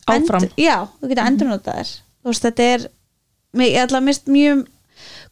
Áfram. 0.09 0.43
End, 0.43 0.51
já, 0.57 0.87
þú 0.99 1.07
getur 1.11 1.25
endur 1.29 1.47
notað 1.47 1.77
þér 1.77 1.89
þú 2.21 2.31
veist, 2.31 2.43
þetta 2.47 2.63
er 2.73 2.87
ég 3.61 3.77
ætla 3.85 3.99
að 4.01 4.07
mist 4.09 4.25
mjög 4.27 4.65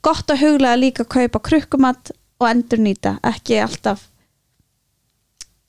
gott 0.06 0.32
að 0.32 0.44
huglega 0.44 0.80
líka 0.80 1.06
að 1.06 1.14
kaupa 1.16 1.44
krukkumat 1.50 2.12
og 2.40 2.48
endur 2.50 2.82
nýta, 2.84 3.18
ekki 3.24 3.60
alltaf 3.64 4.06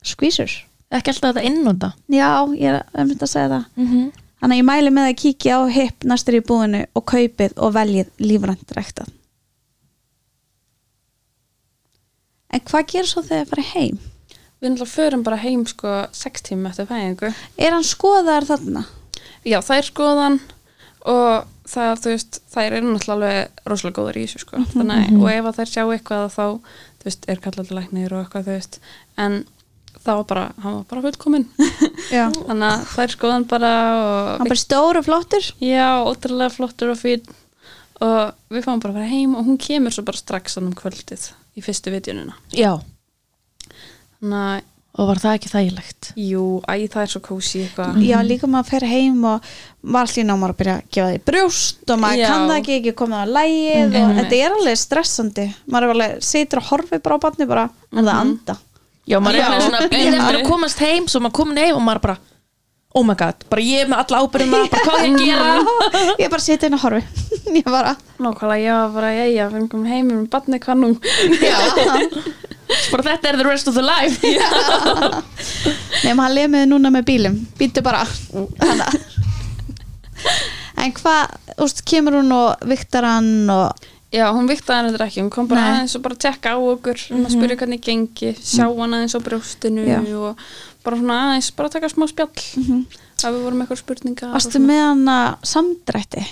skvísur 0.07 0.53
ekki 0.91 1.13
alltaf 1.13 1.35
þetta 1.35 1.47
innóta 1.47 1.93
já, 2.07 2.31
ég 2.57 2.73
er 2.73 2.83
að 2.83 3.09
mynda 3.11 3.27
að 3.27 3.33
segja 3.35 3.53
það 3.55 3.65
mm 3.77 3.87
-hmm. 3.93 4.11
Þannig 4.41 4.57
að 4.57 4.61
ég 4.61 4.65
mæli 4.65 4.91
með 4.91 5.07
að 5.07 5.19
kíkja 5.21 5.57
á 5.61 5.61
hip 5.69 6.05
næstur 6.05 6.35
í 6.39 6.41
búinu 6.41 6.87
og 6.97 7.05
kaupið 7.05 7.53
og 7.61 7.75
veljið 7.75 8.09
lífrænt 8.25 8.73
ræktað. 8.73 9.11
En 12.49 12.61
hvað 12.61 12.87
gerir 12.89 13.07
svo 13.11 13.23
þegar 13.23 13.45
þið 13.45 13.51
farið 13.51 13.69
heim? 13.75 13.99
við 14.61 14.75
náttúrulega 14.75 14.93
förum 14.93 15.23
bara 15.25 15.41
heim 15.41 15.63
sko 15.69 15.93
6 16.13 16.45
tíma 16.51 16.71
eftir 16.71 16.89
fæðingu 16.89 17.33
Er 17.57 17.73
hann 17.73 17.87
skoðaðar 17.87 18.49
þarna? 18.49 18.85
Já, 19.45 19.61
það 19.65 19.77
er 19.77 19.87
skoðan 19.89 20.39
og 21.09 21.47
það, 21.71 21.95
þú 22.03 22.13
veist, 22.15 22.41
þær 22.53 22.77
eru 22.79 22.91
náttúrulega 22.91 23.71
rosalega 23.71 23.99
góður 24.01 24.21
í 24.21 24.27
þessu 24.27 24.43
sko. 24.45 24.65
Þannig, 24.75 25.17
og 25.21 25.31
ef 25.33 25.49
að 25.51 25.59
þær 25.61 25.73
sjá 25.73 25.83
eitthvað 25.87 26.27
þá, 26.35 26.45
þú 27.01 27.11
veist, 27.11 27.27
er 27.31 27.43
kallað 27.47 27.75
læknir 27.79 28.15
og 28.15 28.25
eitthvað, 28.25 28.47
þú 28.49 28.57
veist. 28.59 28.81
En 29.21 29.43
það 30.01 30.21
var 30.21 30.27
bara, 30.33 30.47
hann 30.65 30.79
var 30.79 30.89
bara 30.91 31.05
fullkominn. 31.09 31.47
Þannig 32.11 32.67
að 32.71 32.89
þær 32.95 33.15
skoðan 33.17 33.47
bara 33.51 33.75
hann 33.91 34.47
og 34.47 34.51
bara 34.51 34.65
stór 34.65 35.01
og 35.01 35.07
flottur. 35.07 35.53
Já, 35.63 35.89
ótrúlega 36.07 36.55
flottur 36.55 36.95
og 36.95 37.01
fín 37.01 37.25
og 38.01 38.53
við 38.53 38.65
fáum 38.65 38.81
bara 38.81 38.95
að 38.95 38.99
vera 39.01 39.13
heim 39.13 39.37
og 39.37 39.47
hún 39.49 39.61
kemur 39.61 39.95
svo 39.95 40.05
bara 40.07 40.21
strax 40.21 40.57
annum 40.61 40.77
kvöldið 40.77 41.31
í 41.59 41.65
fyrstu 41.65 41.93
vitjununa 41.93 42.37
Já, 42.57 42.79
þannig 44.21 44.39
að, 44.41 44.70
og 44.99 45.07
var 45.07 45.21
það 45.23 45.37
ekki 45.39 45.51
þægilegt? 45.53 46.09
Jú, 46.19 46.45
æ, 46.67 46.73
það 46.91 47.03
er 47.05 47.11
svo 47.13 47.21
kósi 47.23 47.61
eitthvað. 47.65 48.01
Já, 48.03 48.17
líka 48.27 48.49
maður 48.51 48.71
fer 48.73 48.87
heim 48.91 49.21
og 49.31 49.51
var 49.95 50.09
allir 50.09 50.27
námar 50.27 50.55
að 50.55 50.59
byrja 50.61 50.75
að 50.81 50.89
gefa 50.97 51.11
því 51.13 51.21
brjóst 51.31 51.93
og 51.95 52.01
maður 52.03 52.23
Já. 52.23 52.27
kann 52.33 52.49
það 52.51 52.57
ekki, 52.63 52.79
ekki 52.81 52.95
komið 52.99 53.21
á 53.23 53.27
lægið 53.37 53.85
og 53.87 54.01
Einmitt. 54.01 54.19
þetta 54.19 54.41
er 54.41 54.57
alveg 54.59 54.81
stressandi. 54.83 55.47
Maður 55.71 55.87
er 55.87 55.95
alveg, 55.95 56.17
situr 56.31 56.63
og 56.63 56.67
horfir 56.73 57.05
bara 57.07 57.21
á 57.21 57.25
barni 57.27 57.47
bara 57.53 57.69
en 57.95 58.03
það 58.05 58.17
anda? 58.25 58.59
Já, 59.07 59.21
maður 59.23 59.39
er 59.39 59.41
Já. 59.41 59.47
alveg 59.47 59.63
svona 59.69 59.87
býð 59.95 60.19
eftir 60.19 60.41
að 60.41 60.51
komast 60.51 60.83
heim 60.85 61.07
svo 61.09 61.23
maður 61.25 61.39
komin 61.39 61.63
heim 61.63 61.79
og 61.79 61.87
maður 61.87 62.05
bara 62.09 62.19
oh 62.91 63.05
my 63.07 63.15
god, 63.15 63.45
bara 63.47 63.63
ég 63.63 63.87
með 63.87 64.01
alla 64.03 64.21
ábyrðina 64.25 64.61
bara 64.67 64.85
hvað 64.89 65.05
ég 65.07 65.13
að 65.15 65.21
gera? 65.23 66.15
Ég 66.25 66.31
bara 66.33 66.43
situr 66.43 66.67
inn 66.67 66.75
og 66.75 66.83
horfi. 66.83 67.03
Ég 67.61 67.67
bara, 67.71 67.93
Nákvæmlega, 68.19 68.65
ég 68.67 68.75
var 68.75 68.91
bara, 68.97 69.11
jæja, 69.15 69.47
við 69.47 69.57
erum 69.61 69.69
komin 69.71 69.93
heim 69.95 70.09
með 70.11 70.25
barni, 70.35 70.59
hvað 70.59 70.81
nú? 70.83 70.91
bara 72.93 73.07
þetta 73.11 73.33
er 73.33 73.39
the 73.41 73.47
rest 73.49 73.69
of 73.71 73.75
the 73.79 73.85
life. 73.85 74.21
Nema 76.07 76.27
hann 76.29 76.37
lemiði 76.37 76.71
núna 76.71 76.93
með 76.95 77.07
bílum. 77.11 77.39
Býtu 77.59 77.83
bara. 77.85 78.05
En 80.81 80.93
hvað, 80.97 81.35
úst, 81.61 81.83
kemur 81.89 82.21
hún 82.21 82.31
og 82.37 82.63
viktar 82.69 83.05
hann 83.09 83.51
og 83.53 83.89
Já, 84.11 84.25
hún 84.35 84.49
viktaði 84.51 84.81
henni 84.81 84.91
þetta 84.97 85.07
ekki, 85.07 85.21
hún 85.23 85.31
kom 85.31 85.47
bara 85.47 85.61
Nei. 85.63 85.75
aðeins 85.77 85.93
og 85.95 86.03
bara 86.03 86.17
tekka 86.19 86.51
á 86.51 86.59
okkur, 86.59 86.99
mm 87.15 87.27
að 87.29 87.35
spyrja 87.37 87.57
hvernig 87.61 87.83
gengi, 87.85 88.33
sjá 88.43 88.65
hann 88.67 88.97
aðeins 88.97 89.15
á 89.15 89.21
brjóstinu 89.23 89.85
Já. 89.87 90.01
og 90.19 90.41
bara 90.83 90.99
svona 90.99 91.19
aðeins, 91.29 91.51
bara 91.55 91.71
taka 91.71 91.91
smá 91.93 92.09
spjall, 92.11 92.27
að 92.35 93.37
við 93.37 93.45
vorum 93.45 93.63
eitthvað 93.63 93.79
spurningar. 93.85 94.33
og 94.33 94.35
varstu 94.35 94.63
með 94.65 94.83
hann 94.83 95.05
að 95.15 95.47
samdrætti? 95.53 96.25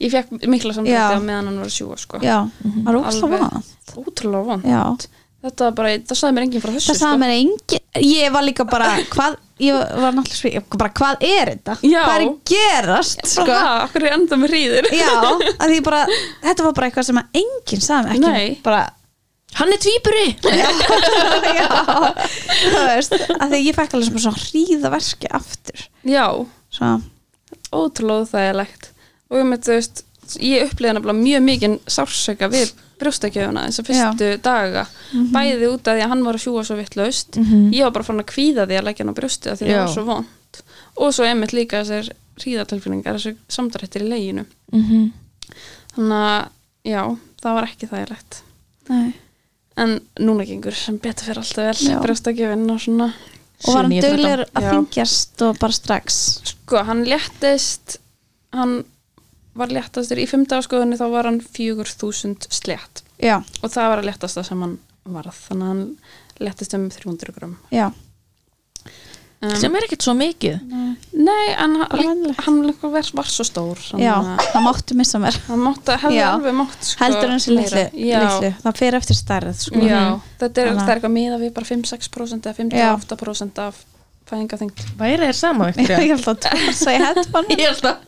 Ég 0.00 0.14
fekk 0.16 0.32
mikla 0.48 0.72
Já. 0.72 0.78
samtætti 0.78 1.18
á 1.20 1.20
meðan 1.28 1.50
hann 1.50 1.60
var 1.60 1.68
að 1.68 1.76
sjúga, 1.76 2.00
sko. 2.00 2.22
já, 2.24 2.38
það 2.64 2.88
er 2.88 2.98
ógst 3.02 3.28
Alveg. 3.28 3.44
vant 3.44 3.96
Ótrúlega 4.00 4.44
vond. 4.48 5.08
Þetta 5.44 5.66
var 5.68 5.74
bara, 5.78 5.90
það 6.08 6.18
sagði 6.18 6.34
mér 6.36 6.44
enginn 6.46 6.62
frá 6.64 6.70
þessu, 6.74 6.88
það 6.90 6.98
sagði 7.02 7.18
mér 7.22 7.32
engin 7.36 8.06
ég 8.06 8.32
var 8.34 8.42
líka 8.46 8.64
bara, 8.66 8.86
hvað 9.12 9.36
ég 9.62 9.76
var 9.76 10.16
náttúrulega 10.16 10.38
svið, 10.40 10.56
bara 10.80 10.90
hvað 10.96 11.22
er 11.28 11.50
þetta 11.52 11.74
Já. 11.86 12.00
hvað 12.02 12.14
er 12.16 12.24
að 12.24 12.32
gerast 12.50 13.20
sko. 13.20 13.30
sko? 13.30 13.44
Bara, 13.50 13.60
ha, 13.62 13.74
okkur 13.86 14.06
er 14.08 14.16
enda 14.16 14.38
með 14.40 14.52
hríðir. 14.54 14.88
já, 14.96 15.10
að 15.62 15.70
því 15.72 15.78
bara 15.86 16.00
þetta 16.42 16.66
var 16.66 16.74
bara 16.80 16.88
eitthvað 16.90 17.08
sem 17.10 17.20
að 17.22 17.38
enginn 17.42 17.84
sagði 17.86 18.08
mér 18.08 18.16
ekki 18.16 18.32
Nei. 18.34 18.58
bara, 18.66 18.82
hann 19.60 19.72
er 19.76 19.82
tvíburi 19.86 20.26
já 21.56 21.66
þú 22.72 22.82
veist, 22.90 23.14
að 23.36 23.54
því 23.54 23.60
ég 23.68 23.78
fekk 23.78 23.94
alveg 23.96 24.08
svona 24.10 24.24
svona 24.26 24.42
hríðaverki 24.48 25.30
aftur 25.38 25.86
Já, 26.06 26.26
svo, 26.72 26.90
ótrúlega 27.74 28.28
þægilegt. 28.30 28.90
Og 29.30 29.40
ég 29.40 29.48
með, 29.48 29.62
þú 29.66 29.72
veist, 29.74 30.02
ég 30.42 30.68
upplýði 30.68 30.92
nefnilega 30.98 31.18
mjög 31.22 31.42
mikið 31.48 31.72
sársöka 31.90 32.48
við 32.52 32.70
brjóstakjöfuna 33.00 33.66
þess 33.68 33.82
að 33.82 33.88
fyrstu 33.90 34.28
daga. 34.44 34.86
Bæði 35.34 35.68
út 35.72 35.88
af 35.90 35.96
því 35.98 36.04
að 36.06 36.12
hann 36.14 36.24
var 36.26 36.38
að 36.38 36.44
sjúga 36.46 36.64
svo 36.64 36.76
vittlaust 36.78 37.36
ég 37.36 37.82
var 37.84 37.92
bara 37.96 38.06
fann 38.08 38.22
að 38.22 38.30
kvíða 38.32 38.66
því 38.70 38.78
að 38.80 38.86
leggja 38.88 39.04
hann 39.04 39.12
á 39.12 39.18
brjósti 39.20 39.50
af 39.52 39.58
því 39.60 39.66
að 39.66 39.70
það 39.70 39.76
Já. 39.76 39.84
var 39.84 39.94
svo 39.94 40.04
vond 40.08 40.62
og 40.96 41.12
svo 41.12 41.26
einmitt 41.28 41.52
líka 41.52 41.82
þessar 41.84 42.10
hríðatilfinningar 42.40 43.18
þessar 43.18 43.36
samdrættir 43.52 44.04
í 44.04 44.08
leginu. 44.08 44.44
Þannig 45.96 46.16
að 46.16 46.48
já, 46.88 47.02
það 47.42 47.56
var 47.58 47.68
ekki 47.68 47.88
þægilegt. 47.90 48.40
Nei. 48.90 49.06
En 49.76 49.96
núna 50.24 50.46
gengur 50.48 50.72
sem 50.76 50.96
betur 51.00 51.28
fyrir 51.28 51.42
alltaf 51.42 51.66
vel 51.68 51.90
Já. 51.92 51.98
brjóstakjöfin 52.00 52.70
og 52.72 52.80
svona. 52.80 53.10
Og 53.66 53.72
var 53.74 53.84
hann 53.86 53.92
duglegur 54.04 54.42
að 54.56 54.64
Já. 54.64 54.70
þingjast 54.72 55.42
og 55.46 55.58
bara 55.60 55.76
strax? 55.76 56.18
Sko, 56.52 56.80
hann 56.88 57.04
léttist 57.08 57.98
hann 58.56 58.78
var 59.58 59.72
léttastur. 59.74 60.20
Í 60.20 60.28
fimmdagsskoðunni 60.30 60.98
þá 61.00 61.06
var 61.12 61.28
hann 61.30 61.40
4000 61.44 62.48
slétt. 62.52 63.04
Já, 63.22 63.38
og 63.62 63.72
það 63.72 63.92
var 63.92 64.02
að 64.02 64.10
léttasta 64.10 64.44
sem 64.46 64.64
hann 64.64 64.78
varð. 65.08 65.36
Þannig 65.48 65.66
að 65.66 65.72
hann 65.72 65.86
léttist 66.46 66.76
um 66.76 66.90
300 66.92 67.32
gram. 67.36 67.54
Já, 67.72 67.86
um, 69.40 69.54
sem 69.56 69.74
er 69.78 69.86
ekkert 69.86 70.04
svo 70.04 70.14
mikið. 70.16 70.60
Nei, 71.16 71.46
en 71.56 71.76
hann, 71.80 72.22
hann 72.44 72.60
var, 72.82 73.08
var 73.16 73.30
svo 73.30 73.46
stór 73.46 73.80
já 74.00 74.12
að 74.18 74.44
það 74.52 74.64
máttu 74.66 74.98
missa 74.98 75.20
mér. 75.22 75.40
Hann 75.48 75.64
mátti, 75.64 75.96
hefði 76.04 76.20
Já. 76.20 76.28
alveg 76.34 76.56
mátt 76.60 76.88
sko, 76.90 77.00
heldur 77.04 77.32
hans 77.34 77.48
í 77.48 77.56
litlu, 77.56 77.84
litlu 77.96 78.52
það 78.62 78.80
fer 78.82 78.98
eftir 79.00 79.18
stærð 79.18 79.60
sko. 79.64 79.82
já, 79.82 80.00
þetta 80.42 80.64
er, 80.64 80.72
það 80.76 80.88
er 80.88 80.94
eitthvað 80.98 81.14
miða 81.16 81.40
við 81.42 81.52
bara 81.56 81.70
5-6% 81.72 82.50
eða 82.50 82.58
58% 82.60 83.62
af 83.64 83.84
fæðingaþyngd 84.30 84.84
væri 85.00 85.26
þér 85.28 85.38
sama, 85.38 85.68
ég 85.70 85.76
Viktoria? 85.80 86.16
held 86.16 86.28
að 86.32 86.38
tósa 86.46 86.90
í 86.94 87.00
headphone. 87.02 87.56
Ég 87.56 87.66
held 87.70 87.86
að 87.90 87.98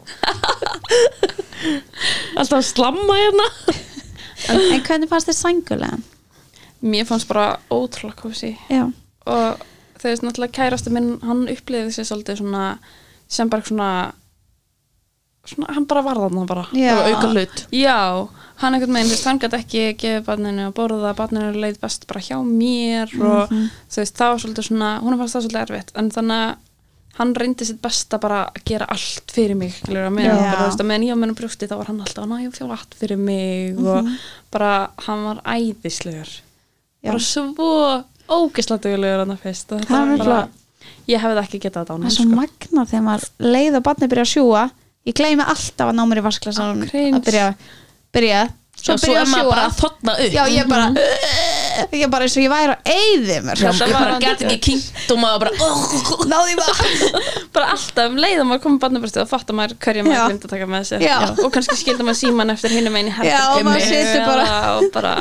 alltaf 2.43 2.65
slamma 2.69 3.17
hérna. 3.19 3.49
En 4.49 4.61
hvernig 4.87 5.11
fannst 5.11 5.29
þér 5.31 5.39
sængulegan? 5.43 6.03
mér 6.81 7.05
fannst 7.09 7.27
bara 7.27 7.57
ótrúlega 7.75 8.21
kósi 8.23 8.53
og 9.27 9.65
veist 9.99 10.23
náttúrulega 10.23 10.55
kærasti 10.55 10.93
minn 10.95 11.17
hann 11.27 11.41
upplifði 11.51 11.91
sér 11.97 12.07
svolítið 12.07 12.39
svona 12.39 12.67
sem 13.29 13.51
bara 13.51 13.67
svona, 13.67 13.89
svona 15.53 15.75
hann 15.77 15.87
bara 15.91 16.05
var 16.07 16.21
þarna 16.25 16.45
bara. 16.51 16.67
Það 16.73 17.09
auka 17.13 17.33
hlut. 17.33 17.65
Já, 17.75 17.97
hann 18.63 18.79
veginn, 18.81 19.11
þú 19.11 19.15
veist, 19.17 19.27
hann 19.31 19.43
gæti 19.43 19.61
ekki 19.63 19.83
gefið 20.03 20.25
barninu 20.29 20.65
að 20.69 20.73
borða, 20.79 21.13
barninu 21.19 21.53
leið 21.65 21.81
best 21.83 22.07
bara 22.11 22.25
hjá 22.25 22.39
mér 22.47 23.13
og 23.19 23.53
þú 23.53 24.01
veist, 24.03 24.17
það 24.19 24.33
var 24.35 24.43
svolítið 24.45 24.69
svona, 24.71 24.95
hún 25.05 25.19
fannst 25.21 25.39
það 25.39 25.47
svolítið 25.47 25.63
erfitt. 25.67 25.95
En 25.99 26.11
þannig 26.15 26.43
að 26.47 26.57
hann 27.19 27.33
reyndi 27.35 27.67
sitt 27.67 27.81
besta 27.83 28.19
bara 28.23 28.45
að 28.47 28.61
gera 28.69 28.87
allt 28.95 29.33
fyrir 29.35 29.57
mig 29.59 29.75
meðan, 29.91 31.03
ég 31.03 31.17
á 31.17 31.19
mennum 31.19 31.35
brjósti 31.39 31.67
þá 31.67 31.75
var 31.81 31.89
hann 31.91 32.03
alltaf 32.05 32.23
að 32.23 32.31
næja 32.31 32.53
fjóra 32.55 32.77
allt 32.79 32.95
fyrir 33.01 33.19
mig 33.19 33.81
og 33.83 34.07
bara, 34.55 34.91
hann 35.07 35.25
var 35.27 35.41
æðislegur. 35.43 36.31
Já. 37.03 37.11
bara 37.11 37.23
svo 37.23 38.05
ógislega 38.29 38.83
duglegur 38.87 39.23
hann 39.25 39.35
að 39.35 39.43
fyrst 39.47 39.73
og 39.73 39.83
þetta 39.83 39.95
Það 39.95 40.01
er 40.03 40.11
var 40.11 40.25
bara, 40.25 40.39
ég 41.09 41.23
hefði 41.25 41.43
ekki 41.45 41.61
getað 41.63 41.81
þetta 41.81 41.83
á 41.83 41.87
það 41.89 41.95
hann 41.99 42.09
er 42.11 42.17
svo 42.17 42.27
magna 42.39 42.85
þegar 42.91 43.05
maður 43.09 43.29
leið 43.57 43.79
og 43.79 43.85
barnið 43.89 44.13
byrja 44.13 44.25
að 44.27 44.33
sjúa 44.35 44.63
ég 45.09 45.17
gleymi 45.19 45.45
alltaf 45.49 45.91
að 45.91 45.97
ná 45.99 46.05
mér 46.11 46.21
í 46.23 46.25
vasklasan 46.29 46.87
að 46.87 47.23
byrja, 47.27 47.51
byrja. 48.15 48.47
Svo 48.79 48.95
og 48.95 49.01
svo 49.03 49.09
byrja 49.11 49.23
að 49.25 49.31
sjúa 49.33 49.55
að 49.59 49.73
þotna 49.81 50.13
upp. 50.23 50.35
Já, 50.37 50.43
ég 50.55 50.69
bara 50.71 50.85
ég 51.99 52.11
bara 52.13 52.27
eins 52.29 52.37
og 52.39 52.45
ég 52.45 52.53
væri 52.53 52.75
að 52.77 52.91
eyði 52.93 53.39
mér. 53.43 53.59
Já, 53.59 53.71
Þetta 53.73 53.89
ég 53.89 53.95
var 53.97 54.05
bara 54.05 54.21
gæti 54.23 54.47
ekki 54.47 54.59
kynnt 54.69 55.11
og 55.15 55.19
maður 55.19 55.41
bara 55.43 55.53
náði 56.31 56.55
maður 56.61 56.93
bara 57.57 57.71
alltaf 57.75 58.05
um 58.13 58.21
leið 58.23 58.43
að 58.43 58.47
maður 58.53 58.63
komið 58.69 58.81
barnabröstu 58.85 59.23
og 59.25 59.31
fattar 59.33 59.59
maður 59.59 59.75
hverja 59.83 60.05
Já. 60.05 60.07
maður 60.09 60.29
glinda 60.31 60.47
að 60.47 60.55
taka 60.55 60.69
með 60.75 60.87
sér. 60.93 61.05
Já. 61.09 61.17
og 61.43 61.51
kannski 61.57 61.77
skilda 61.81 62.07
maður 62.07 62.21
síman 62.23 62.55
eftir 62.55 62.77
hinum 62.77 63.01
einn 63.01 63.11
í 63.11 63.17
Já, 63.33 63.41
og 63.57 63.67
maður 63.67 63.89
situr 63.91 64.25
bara- 64.31 64.61
og 64.77 64.89
bara 64.95 65.17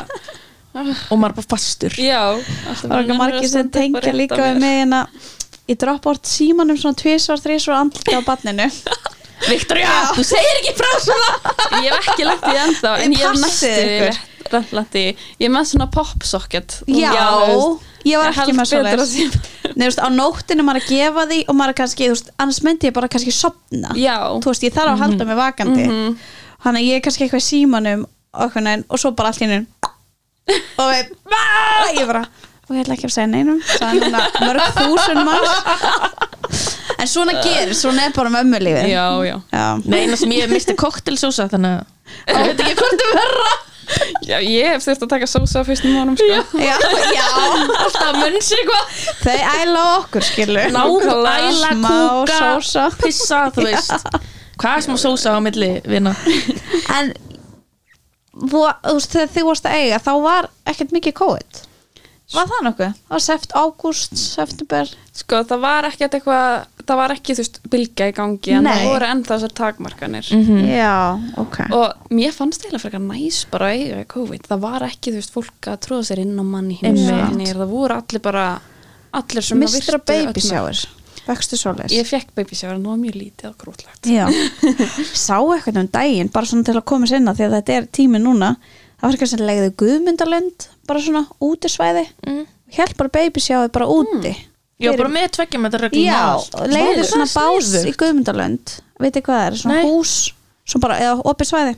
og 1.09 1.17
maður 1.17 1.39
bara 1.41 1.47
fastur. 1.55 1.97
Já, 1.97 2.21
alltaf 2.37 2.85
það 2.85 2.93
var 2.93 3.03
ekki 3.07 3.17
margir 3.23 3.49
sem 3.55 3.69
tengja 3.73 4.13
líka 4.13 4.37
við 4.43 4.61
mig 4.61 4.81
en 4.85 4.93
að 5.01 5.29
ég 5.73 5.81
droppa 5.81 6.13
orð 6.13 6.29
símanum 6.29 6.77
svona 6.77 7.01
tvisvar, 7.01 7.41
þrísvar 7.41 7.79
andlita 7.81 8.21
á 8.21 8.27
barninu 8.29 8.69
Viktoria, 9.45 9.91
þú 10.17 10.23
segir 10.25 10.61
ekki 10.61 10.73
frá 10.77 10.89
svona. 11.03 11.27
Ég 11.83 11.91
hef 11.93 12.09
ekki 12.13 12.25
lagt 12.25 12.47
í 12.47 12.53
það 12.53 12.63
ennþá 12.63 12.93
en 13.03 13.13
ég 13.13 13.21
hef 13.21 13.37
næstu 13.43 14.73
lagt 14.77 14.97
í. 14.97 15.03
Ég 15.37 15.45
er 15.49 15.53
með 15.53 15.69
svona 15.73 15.87
pop 15.93 16.25
socket. 16.25 16.79
Já, 16.89 17.27
ég 18.07 18.21
var 18.21 18.33
ekki 18.33 18.55
með 18.57 18.71
svona 18.71 18.95
Nei, 19.77 19.85
þú 19.85 19.91
veist, 19.91 20.01
á 20.01 20.09
nóttinu 20.09 20.63
maður 20.65 20.81
að 20.81 20.89
gefa 20.89 21.25
því 21.29 21.39
og 21.45 21.57
maður 21.59 21.73
er 21.73 21.77
kannski, 21.81 22.07
þú 22.07 22.15
veist, 22.15 22.29
annars 22.41 22.59
myndi 22.65 22.87
ég 22.87 22.95
bara 22.95 23.09
kannski 23.11 23.33
sopna 23.35 23.91
já, 23.99 24.15
þú 24.41 24.49
veist, 24.53 24.63
ég 24.65 24.73
þarf 24.73 24.93
að 24.93 25.01
halda 25.03 25.27
mig 25.27 25.37
vakandi. 25.37 25.85
Mhm. 25.85 26.15
þannig 26.63 26.81
að 26.81 26.87
ég 26.87 26.95
er 26.97 27.03
kannski 27.05 27.27
eitthvað 27.27 27.45
símanum 27.45 28.05
og, 28.33 28.97
svo 28.97 29.11
bara 29.11 29.29
allt 29.29 29.43
í 29.43 29.45
hennu 29.45 29.65
og 30.81 30.93
ég 31.93 32.07
bara 32.07 32.23
og 32.67 32.75
ég 32.75 32.83
ætla 32.83 32.97
ekki 32.97 33.07
að 33.07 33.13
segja 33.15 33.29
neinum. 33.31 33.61
Mörg 34.43 34.65
þúsund 34.75 35.23
manns 35.27 36.76
en 36.97 37.07
svona 37.11 37.35
gerist, 37.43 37.81
svona 37.83 38.07
er 38.07 38.13
bara 38.15 38.31
mömmulífið 38.33 38.89
já, 38.91 39.05
já. 39.27 39.37
Já, 39.53 39.65
Nei, 39.85 39.99
eina 40.05 40.17
sem 40.19 40.31
ég 40.35 40.49
misti 40.51 40.75
koktelsósa 40.77 41.47
þannig 41.51 41.79
að 41.79 42.33
ég 42.33 42.51
veit 42.51 42.61
ekki 42.65 42.77
hvort 42.81 43.03
er 43.07 43.17
verra. 43.21 43.49
Já, 44.27 44.37
ég 44.43 44.67
hef 44.73 44.83
þurft 44.83 45.03
að 45.05 45.11
taka 45.13 45.27
sósa 45.31 45.61
á 45.61 45.67
fyrstum 45.67 45.93
mánum 45.95 46.17
sko. 46.19 46.25
já, 46.59 46.75
já 47.15 47.27
Alltaf 47.85 48.17
munns 48.19 48.49
eitthvað. 48.57 48.97
Þau 49.21 49.35
æla 49.61 49.83
okkur, 50.01 50.25
skilu 50.27 50.65
Ná, 50.75 50.81
æla, 50.83 51.69
Smá 51.71 51.93
kúka, 51.93 52.39
sósa. 52.41 52.87
pissa, 52.99 53.39
þú 53.55 53.67
veist. 53.69 54.09
Hvað 54.59 54.73
er 54.81 54.83
smá 54.89 54.97
sósa 54.99 55.37
á 55.37 55.39
milli 55.39 55.69
vina? 55.87 56.11
en 56.97 57.13
þú, 58.35 58.65
þú 58.67 58.97
veist, 58.97 59.15
þegar 59.15 59.31
þið 59.37 59.47
varst 59.51 59.69
að 59.71 59.79
eiga 59.79 60.01
þá 60.03 60.11
var 60.27 60.49
ekkert 60.73 60.91
mikið 60.97 61.17
COVID 61.21 61.61
var 62.33 62.49
það 62.51 62.63
nokkuð? 62.67 62.95
það 63.07 63.13
var 63.15 63.23
seft 63.23 63.53
ágúst, 63.55 64.17
september. 64.19 64.89
Sko, 65.15 65.43
það 65.47 65.61
var 65.63 65.87
ekki 65.89 66.07
eitthvað 66.07 66.65
það 66.87 66.99
var 67.01 67.13
ekki, 67.17 67.35
þú 67.35 67.43
veist, 67.43 67.59
bylgja 67.71 68.07
í 68.07 68.15
gangi 68.15 68.53
en 68.55 68.67
Nei. 68.67 68.71
það 68.73 68.91
voru 68.91 69.07
enda 69.11 69.31
þessar 69.33 69.55
takmarkanir. 69.59 70.29
Já, 70.71 70.93
ok. 71.43 71.57
Og 71.75 72.13
mér 72.15 72.35
fannst 72.35 72.63
eiginlega 72.63 72.83
frekar 72.85 73.03
næs 73.03 73.41
bara 73.51 73.71
að 73.71 73.81
eiga 73.81 74.03
í 74.03 74.09
COVID, 74.13 74.47
það 74.51 74.61
var 74.63 74.85
ekki, 74.87 75.11
þú 75.11 75.21
veist, 75.21 75.33
fólk 75.35 75.71
að 75.73 75.81
tróða 75.87 76.07
sér 76.11 76.23
inn 76.23 76.37
á 76.39 76.45
mann 76.47 76.69
í 76.71 76.77
Einmitt. 76.79 77.09
heimsóknir, 77.09 77.57
það 77.59 77.73
voru 77.73 77.97
allir 77.97 78.23
bara 78.23 78.45
allir 79.17 79.43
sem 79.47 79.59
að 79.59 79.75
Mistra 79.75 79.99
virtu 79.99 80.15
öll 80.15 80.27
baby 80.29 80.43
shower 80.43 80.85
Vextu 81.27 81.57
svoleiðis. 81.59 81.91
Ég 81.97 82.07
fekk 82.07 82.29
baby 82.37 82.55
shower 82.55 82.77
en 82.77 82.85
það 82.85 82.93
var 82.93 82.99
mjög 83.01 83.15
lítið 83.19 83.49
og 83.49 83.55
grótlegt. 83.59 84.07
Já, 84.07 84.27
sá 85.27 85.35
eitthvað 85.41 85.81
um 85.81 85.89
daginn 85.91 86.29
bara 86.31 86.47
svona 86.47 86.67
til 86.69 86.77
að 86.77 86.85
koma 86.87 87.09
sinna 87.09 87.33
því 87.35 87.47
að 87.49 87.55
þetta 87.57 87.75
er 87.75 87.87
tími 87.97 88.21
núna 88.23 88.53
það 88.97 89.07
var 89.07 89.11
eitthvað 89.17 89.31
sem 89.33 89.45
legði 89.47 89.71
guðmyndalönd 89.81 90.67
bara 90.87 90.99
svona 90.99 91.25
útisvæði 91.41 92.05
Mm. 92.27 92.45
held 92.77 92.97
bara 92.97 93.09
baby 93.09 93.39
sjáði 93.39 93.71
bara 93.71 93.85
úti. 93.87 94.35
Já, 94.79 94.91
Fyrir- 94.91 94.97
bara 94.97 95.09
með 95.09 95.31
tveggjum 95.37 95.65
Já, 96.05 96.37
Sniðugt. 96.37 97.09
svona 97.09 97.29
bás 97.33 97.85
í 97.85 97.93
guðmyndalönd 97.97 98.73
veitir 98.99 99.21
hvað 99.21 99.37
það 99.39 99.47
er, 99.47 99.55
svona 99.57 99.75
Nei. 99.75 99.83
hús 99.89 100.31
svona 100.67 100.81
bara, 100.81 100.99
eða 100.99 101.23
opið 101.23 101.47
svæði. 101.51 101.75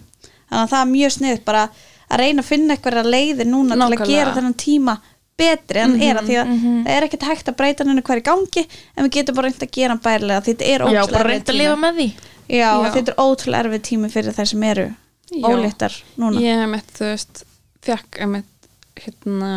Þannig 0.50 0.64
að 0.66 0.70
það 0.74 0.82
er 0.82 0.91
mjög 0.96 1.12
snið 1.18 1.46
bara 1.46 1.70
að 2.10 2.18
reyna 2.20 2.41
að 2.41 2.46
finna 2.50 2.76
eitthvað 2.76 3.06
leiði 3.06 3.46
núna 3.46 3.76
til 3.76 3.80
að 3.80 3.90
Nákvæmlega. 3.90 4.08
gera 4.08 4.34
þennan 4.36 4.56
tíma 4.58 4.98
betri 5.40 5.80
en 5.80 6.02
er 6.02 6.16
að 6.20 6.26
því 6.28 6.36
að 6.41 6.48
það 6.84 6.90
er 6.98 7.04
ekkert 7.08 7.24
hægt 7.30 7.46
að 7.48 7.56
breyta 7.56 7.86
henni 7.86 8.02
hver 8.02 8.20
í 8.20 8.24
gangi 8.24 8.68
en 8.98 9.06
við 9.06 9.12
getum 9.12 9.36
bara 9.36 9.48
reynd 9.48 9.62
að 9.64 9.72
gera 9.72 9.90
hann 9.94 10.00
bærilega. 10.04 10.41
Því 10.44 10.56
þetta 10.56 10.66
er 10.68 10.80
Já, 10.80 10.86
ótrúlega 11.06 11.24
að 11.24 11.80
með 11.80 11.94
því. 11.96 12.08
Já, 12.50 12.72
Já. 12.84 12.91
þetta 12.91 13.08
er 13.14 13.16
ótrúlega 13.24 13.64
erfið 13.64 13.82
tími 13.88 14.10
fyrir 14.12 14.34
þær 14.36 14.48
sem 14.48 14.64
eru 14.64 14.88
Já. 15.31 15.45
óléttar 15.49 15.93
núna. 16.18 16.39
Ég 16.41 16.61
hef 16.64 16.69
mitt, 16.69 16.89
þú 16.97 17.06
veist, 17.11 17.43
fekk 17.85 18.19
mitt, 18.27 18.69
hérna, 18.99 19.51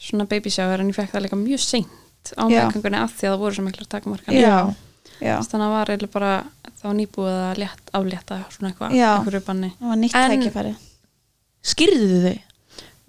svona 0.00 0.26
baby 0.28 0.50
shower 0.50 0.80
en 0.80 0.88
ég 0.90 0.94
fekk 0.98 1.10
það 1.14 1.24
líka 1.26 1.38
mjög 1.40 1.60
seint 1.64 2.34
á 2.36 2.44
meðgangunni 2.68 3.00
af 3.00 3.14
því 3.16 3.26
að 3.28 3.32
það 3.34 3.38
voru 3.44 3.54
svo 3.56 3.64
miklar 3.64 3.88
takmarkan 3.96 4.34
þannig 5.44 5.66
að 5.66 5.72
var 5.74 5.90
eiginlega 5.90 6.12
bara 6.12 6.44
þá 6.80 6.86
nýbúið 6.96 7.38
að 7.50 7.58
létt, 7.60 7.90
aflétta 7.92 8.38
svona 8.50 8.70
eitthvað, 8.72 8.94
nýtt 10.00 10.14
En- 10.16 10.42
Skýrðu 11.60 12.20
þau? 12.24 12.38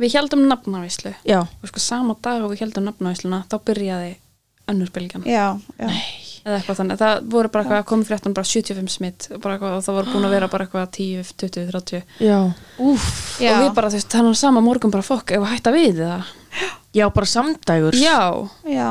Við 0.01 0.13
heldum 0.17 0.47
nafnavíslu 0.49 1.13
og 1.61 1.67
sko 1.69 1.79
sama 1.79 2.15
dag 2.21 2.41
og 2.43 2.51
við 2.51 2.59
heldum 2.65 2.83
nafnavísluna 2.89 3.43
þá 3.47 3.55
byrjaði 3.63 4.15
önnur 4.67 4.89
bylgjan. 4.91 5.23
Já, 5.29 5.59
já, 5.79 5.87
eða 6.41 6.57
eitthvað 6.57 6.79
þannig, 6.81 6.99
það 7.01 7.23
voru 7.35 7.51
bara 7.53 7.63
eitthvað 7.65 7.87
komið 7.91 8.11
fréttan 8.11 8.35
bara 8.37 8.49
75 8.51 8.93
smitt 8.95 9.27
eitthvað, 9.31 9.65
og 9.77 9.85
það 9.85 9.97
voru 9.99 10.13
búin 10.15 10.27
að 10.27 10.35
vera 10.35 10.51
bara 10.51 10.67
eitthvað 10.67 10.91
10, 10.97 11.33
20, 11.43 11.65
30 11.71 12.27
Já. 12.27 12.37
Úf 12.81 13.07
Já. 13.41 13.51
og 13.53 13.63
við 13.65 13.73
bara 13.77 13.91
þú 13.91 13.99
veist, 13.99 14.11
þannig 14.15 14.35
að 14.35 14.41
sama 14.41 14.63
morgun 14.65 14.93
bara 14.93 15.05
fokk 15.05 15.35
ef 15.37 15.45
að 15.45 15.53
hætta 15.55 15.75
við 15.75 16.01
það? 16.01 16.31
Já, 16.91 17.05
bara 17.15 17.29
samdægur 17.31 17.95
Já, 17.95 18.19
já, 18.67 18.89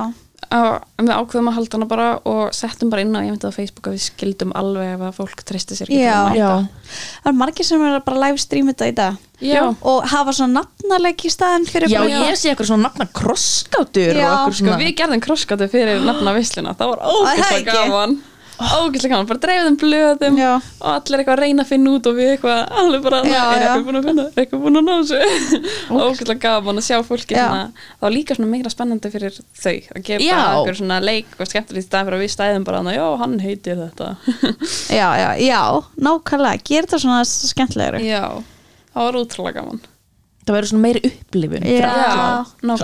við 0.51 1.11
ákveðum 1.15 1.49
að 1.51 1.57
halda 1.61 1.77
hana 1.79 1.87
bara 1.91 2.07
og 2.27 2.55
settum 2.57 2.91
bara 2.91 3.05
inn 3.05 3.15
á, 3.15 3.23
ég 3.23 3.31
myndi 3.31 3.47
á 3.47 3.55
Facebook 3.55 3.87
að 3.87 3.97
við 3.97 4.05
skildum 4.09 4.55
alveg 4.59 4.95
ef 4.97 5.05
að 5.07 5.19
fólk 5.21 5.45
treysti 5.47 5.79
sér 5.79 5.91
ekki 5.91 6.01
Já. 6.03 6.15
að 6.17 6.31
mæta. 6.31 6.39
Já 6.41 6.51
það 7.23 7.31
er 7.31 7.37
margir 7.39 7.69
sem 7.69 7.85
er 7.87 8.01
bara 8.07 8.23
live 8.25 8.43
stream 8.43 8.73
þetta 8.73 8.89
í 8.91 8.95
dag 8.99 9.21
Já. 9.41 9.61
og 9.71 10.09
hafa 10.11 10.35
svona 10.37 10.65
nafnarleik 10.65 11.23
í 11.25 11.31
staðin 11.33 11.69
fyrir 11.71 11.93
Já, 11.93 12.01
bara, 12.03 12.25
ég 12.27 12.41
sé 12.41 12.51
eitthvað 12.51 12.73
svona 12.73 12.89
nafna 12.89 13.07
krosskátur 13.15 14.19
Sko 14.59 14.75
við 14.81 14.93
gerðum 14.99 15.23
krosskatu 15.25 15.71
fyrir 15.71 16.03
nafna 16.05 16.35
visluna 16.37 16.75
það 16.79 16.97
var 16.97 17.31
ekki? 17.37 17.63
gaman 17.71 18.19
ógeðslega 18.61 19.13
gaman, 19.15 19.29
bara 19.31 19.41
dreifðum 19.41 19.77
blöðum 19.81 20.37
Já. 20.41 20.51
og 20.61 20.89
allir 20.93 21.21
eitthvað 21.21 21.35
að 21.35 21.43
reyna 21.45 21.63
að 21.65 21.71
finna 21.71 21.93
út 21.97 22.07
og 22.11 22.15
við 22.19 22.29
eitthvað 22.35 22.61
alveg 22.81 23.01
bara, 23.07 23.21
Já, 23.25 23.41
er 23.41 23.63
eitthvað 23.65 23.87
búin 23.87 23.99
að 24.01 24.07
finna 24.11 24.25
er 24.27 24.35
eitthvað 24.43 24.63
búin 24.65 24.79
að 24.81 24.85
ná 24.87 24.95
þessu? 25.01 25.19
Ógeðslega. 25.91 26.39
Gaman 26.45 26.81
að 26.81 26.87
sjá 26.87 26.97
fólki 27.07 27.35
var 28.01 28.11
líka 28.15 28.37
svona 28.37 28.51
meira 28.53 28.73
spennandi 28.73 29.11
fyrir 29.13 29.35
þau 29.39 29.77
að 29.97 30.03
gefa 30.09 30.25
Já. 30.25 30.37
eitthvað 30.41 30.79
svona 30.81 30.99
leik 31.05 31.31
og 31.37 31.47
skemmtilegt 31.51 31.85
í 31.85 31.87
staðan 31.89 32.07
fyrir 32.09 32.19
að 32.19 32.25
við 32.25 32.33
stæðum 32.35 32.65
bara 32.69 32.81
þannig, 32.81 32.97
já, 33.01 33.07
hann 33.21 33.37
heitir 33.45 33.77
þetta. 33.81 34.09
Já, 35.01 35.09
já, 35.21 35.31
já, 35.41 35.63
nákvæmlega. 36.01 36.65
Gera 36.67 36.85
þetta 36.87 36.99
svona 37.05 37.21
skemmtilegri 37.29 38.01
já, 38.09 38.25
það 38.93 39.07
var 39.07 39.19
útrúlega 39.21 39.61
gaman. 39.61 39.81
Það 40.45 40.57
verður 40.57 40.71
svona 40.73 40.85
meiri 40.85 41.01
upplifun 41.11 41.65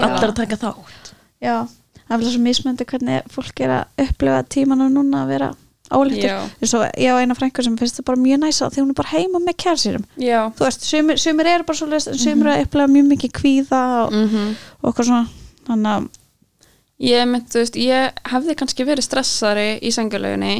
allir 0.06 0.30
að 0.30 0.38
taka 0.40 0.56
þátt. 0.60 1.04
Já, 1.42 1.56
það 5.16 5.36
er 5.36 5.46
er 5.86 5.96
óléttur 5.96 6.28
Já. 6.28 6.36
Svo, 6.62 6.82
ég 6.98 7.14
á 7.14 7.16
eina 7.22 7.36
frængur 7.38 7.66
sem 7.66 7.78
finnst 7.78 8.00
það 8.00 8.06
bara 8.10 8.22
mjög 8.24 8.42
næsa 8.42 8.68
því 8.74 8.82
hún 8.82 8.92
er 8.92 8.98
bara 9.00 9.12
heima 9.14 9.40
með 9.44 9.56
kærsýrum 9.64 10.04
já, 10.20 10.40
þú 10.58 10.66
veist, 10.66 10.86
sumir, 10.86 11.20
sumir 11.22 11.50
eru 11.54 11.66
bara 11.68 11.80
svo 11.80 11.88
leist 11.90 12.10
en 12.12 12.20
sumir 12.20 12.46
eru 12.46 12.54
að 12.54 12.66
upplifa 12.66 12.92
mjög 12.92 13.10
mikið 13.14 13.34
kvíða 13.40 13.82
og, 14.04 14.14
mhm 14.14 14.54
og 14.82 14.90
eitthvað 14.92 15.10
svona 15.10 15.26
þannig 15.66 15.90
að, 15.96 16.08
Ég 16.96 17.26
mynd, 17.28 17.48
þú 17.52 17.60
veist, 17.60 17.74
ég 17.76 18.20
hefði 18.32 18.54
kannski 18.56 18.84
verið 18.88 19.04
stressari 19.04 19.66
í 19.84 19.90
sengulauginni 19.92 20.54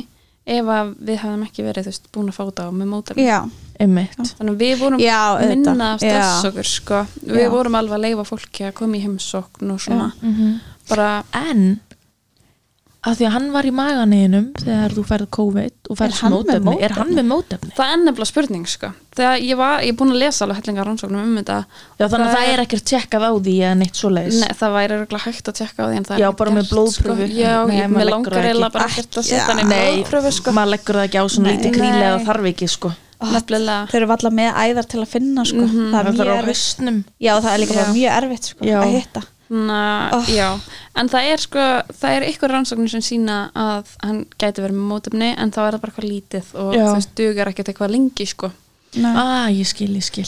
ef 0.46 0.66
að 0.68 0.90
við 1.00 1.22
hefðum 1.22 1.46
ekki 1.46 1.64
verið, 1.64 1.86
þú 1.86 1.92
veist, 1.94 2.10
búin 2.12 2.28
að 2.28 2.36
fáta 2.36 2.66
á 2.68 2.70
með 2.76 3.46
Einmitt 3.80 4.16
Þannig 4.38 4.54
að 4.54 4.60
við 4.62 4.74
vorum 4.80 5.02
Já, 5.02 5.18
minna 5.42 5.90
að 5.94 6.02
stressa 6.04 6.46
Já. 6.46 6.50
okkur, 6.50 6.68
sko. 6.70 7.00
Við 7.26 7.42
Já. 7.44 7.50
vorum 7.52 7.76
alveg 7.78 7.96
að 7.98 8.04
leifa 8.06 8.24
fólki 8.28 8.66
að 8.68 8.74
koma 8.78 8.96
í 8.96 9.02
heimsókn 9.04 9.72
og 9.74 9.82
svona. 9.84 10.08
Mhm. 10.22 10.54
Bara, 10.88 11.24
En 11.34 11.80
að 13.06 13.16
því 13.20 13.26
að 13.28 13.34
hann 13.36 13.44
var 13.54 13.66
í 13.68 13.70
maganinum 13.70 14.46
þegar 14.58 14.94
þú 14.96 15.02
færð 15.06 15.26
COVID 15.36 15.90
og 15.90 15.94
Er 15.94 15.98
færð 16.00 16.16
hann 16.22 16.32
með 16.32 16.62
mótefni, 16.66 16.82
er 16.82 16.94
hann 16.98 17.12
með 17.14 17.26
mótefni? 17.30 17.70
það 17.76 17.92
er 17.92 18.00
nefnilega 18.02 18.30
spurning, 18.32 18.64
sko. 18.66 18.90
Þegar 19.16 19.36
ég 19.46 19.56
var, 19.56 19.80
ég 19.86 19.92
er 19.94 19.96
búin 19.96 20.10
að 20.12 20.18
lesa 20.20 20.44
alveg 20.44 20.58
hellinga 20.60 20.84
rannsóknum 20.84 21.22
um 21.22 21.36
þetta. 21.38 21.58
Já, 21.96 22.04
þannig 22.04 22.26
að 22.26 22.26
Það 22.26 22.34
það 22.36 22.46
er- 22.46 22.52
er 22.58 22.62
ekkert 22.66 22.84
tjekkað 22.90 23.22
á 23.24 23.32
því 23.46 23.54
eða 23.62 23.76
neitt 23.80 23.96
svoleiðis 23.96 24.40
Nei, 24.42 24.50
það 24.60 24.74
væri 24.76 24.96
örugglega 24.98 25.24
hægt 25.26 25.48
að 25.48 25.56
tjekka 25.60 25.78
á 25.80 25.86
því 25.86 25.96
en 25.96 26.04
það 26.10 26.16
er 26.16 26.20
Já, 26.26 26.28
bara 26.36 26.50
með 26.50 26.62
gert, 26.66 26.72
blóðprufu. 26.74 27.26
Sko. 27.30 27.40
Já, 27.40 27.54
Nei, 27.66 27.76
ég, 27.80 27.88
með 27.96 28.10
langar 28.10 28.32
eiginlega 28.42 28.72
bara 28.76 28.84
ekkert 28.90 29.16
að 29.16 29.24
setja 29.30 29.46
hann 29.46 29.58
í 29.62 29.68
Nei, 29.70 30.02
blóðprufu, 30.02 30.32
sko. 30.36 30.52
maður 30.58 30.72
leggur 30.74 30.94
það 31.00 31.06
ekki 31.08 31.18
á 31.22 31.24
svona 31.30 31.46
Nei. 31.46 31.56
lítið 31.56 31.78
Nei. 31.80 32.24
þarf 32.26 32.44
ekki 32.52 32.68
sko 32.68 32.92
Nefnilega. 33.16 33.86
þau 33.88 33.94
eru 33.96 34.06
valla 34.10 34.30
með 34.30 34.50
æðar 34.60 34.86
til 34.92 35.00
að 35.00 35.08
finna 35.08 35.44
sko. 35.48 35.62
Mhm. 35.64 35.88
það 35.94 36.06
er 36.06 36.12
mjög 36.12 36.44
haustnum 36.44 36.98
já, 37.16 37.32
það 37.40 37.52
er 37.54 37.60
Já. 37.64 37.84
mjög 37.96 38.12
erfitt 38.20 38.44
sko, 38.50 38.64
að 38.66 38.92
hitta 38.92 39.22
Na, 39.48 40.10
Oh. 40.12 40.24
Já, 40.26 40.58
en 40.98 41.08
það 41.08 41.28
er 41.32 41.38
sko 41.38 41.64
það 41.94 42.14
er 42.16 42.24
ykkur 42.32 42.50
rannsóknir 42.50 42.90
sem 42.90 43.00
sína 43.04 43.36
að 43.54 43.92
hann 44.02 44.24
gæti 44.42 44.62
verið 44.64 44.74
með 44.80 44.88
mótefni 44.90 45.28
en 45.38 45.52
þá 45.54 45.60
er 45.68 45.76
það 45.76 45.80
bara 45.84 45.92
eitthvað 45.92 46.08
lítið 46.10 46.48
og 46.62 46.72
Já. 46.74 46.80
þú 46.86 46.94
veist, 46.96 47.12
dugar 47.20 47.50
ekkert 47.52 47.68
eitthvað 47.70 47.94
lengi 47.94 48.26
sko 48.26 48.50
Nei. 48.96 49.12
Ah, 49.14 49.46
ég 49.52 49.66
skil, 49.68 49.92
ég 49.94 50.02
skil 50.06 50.26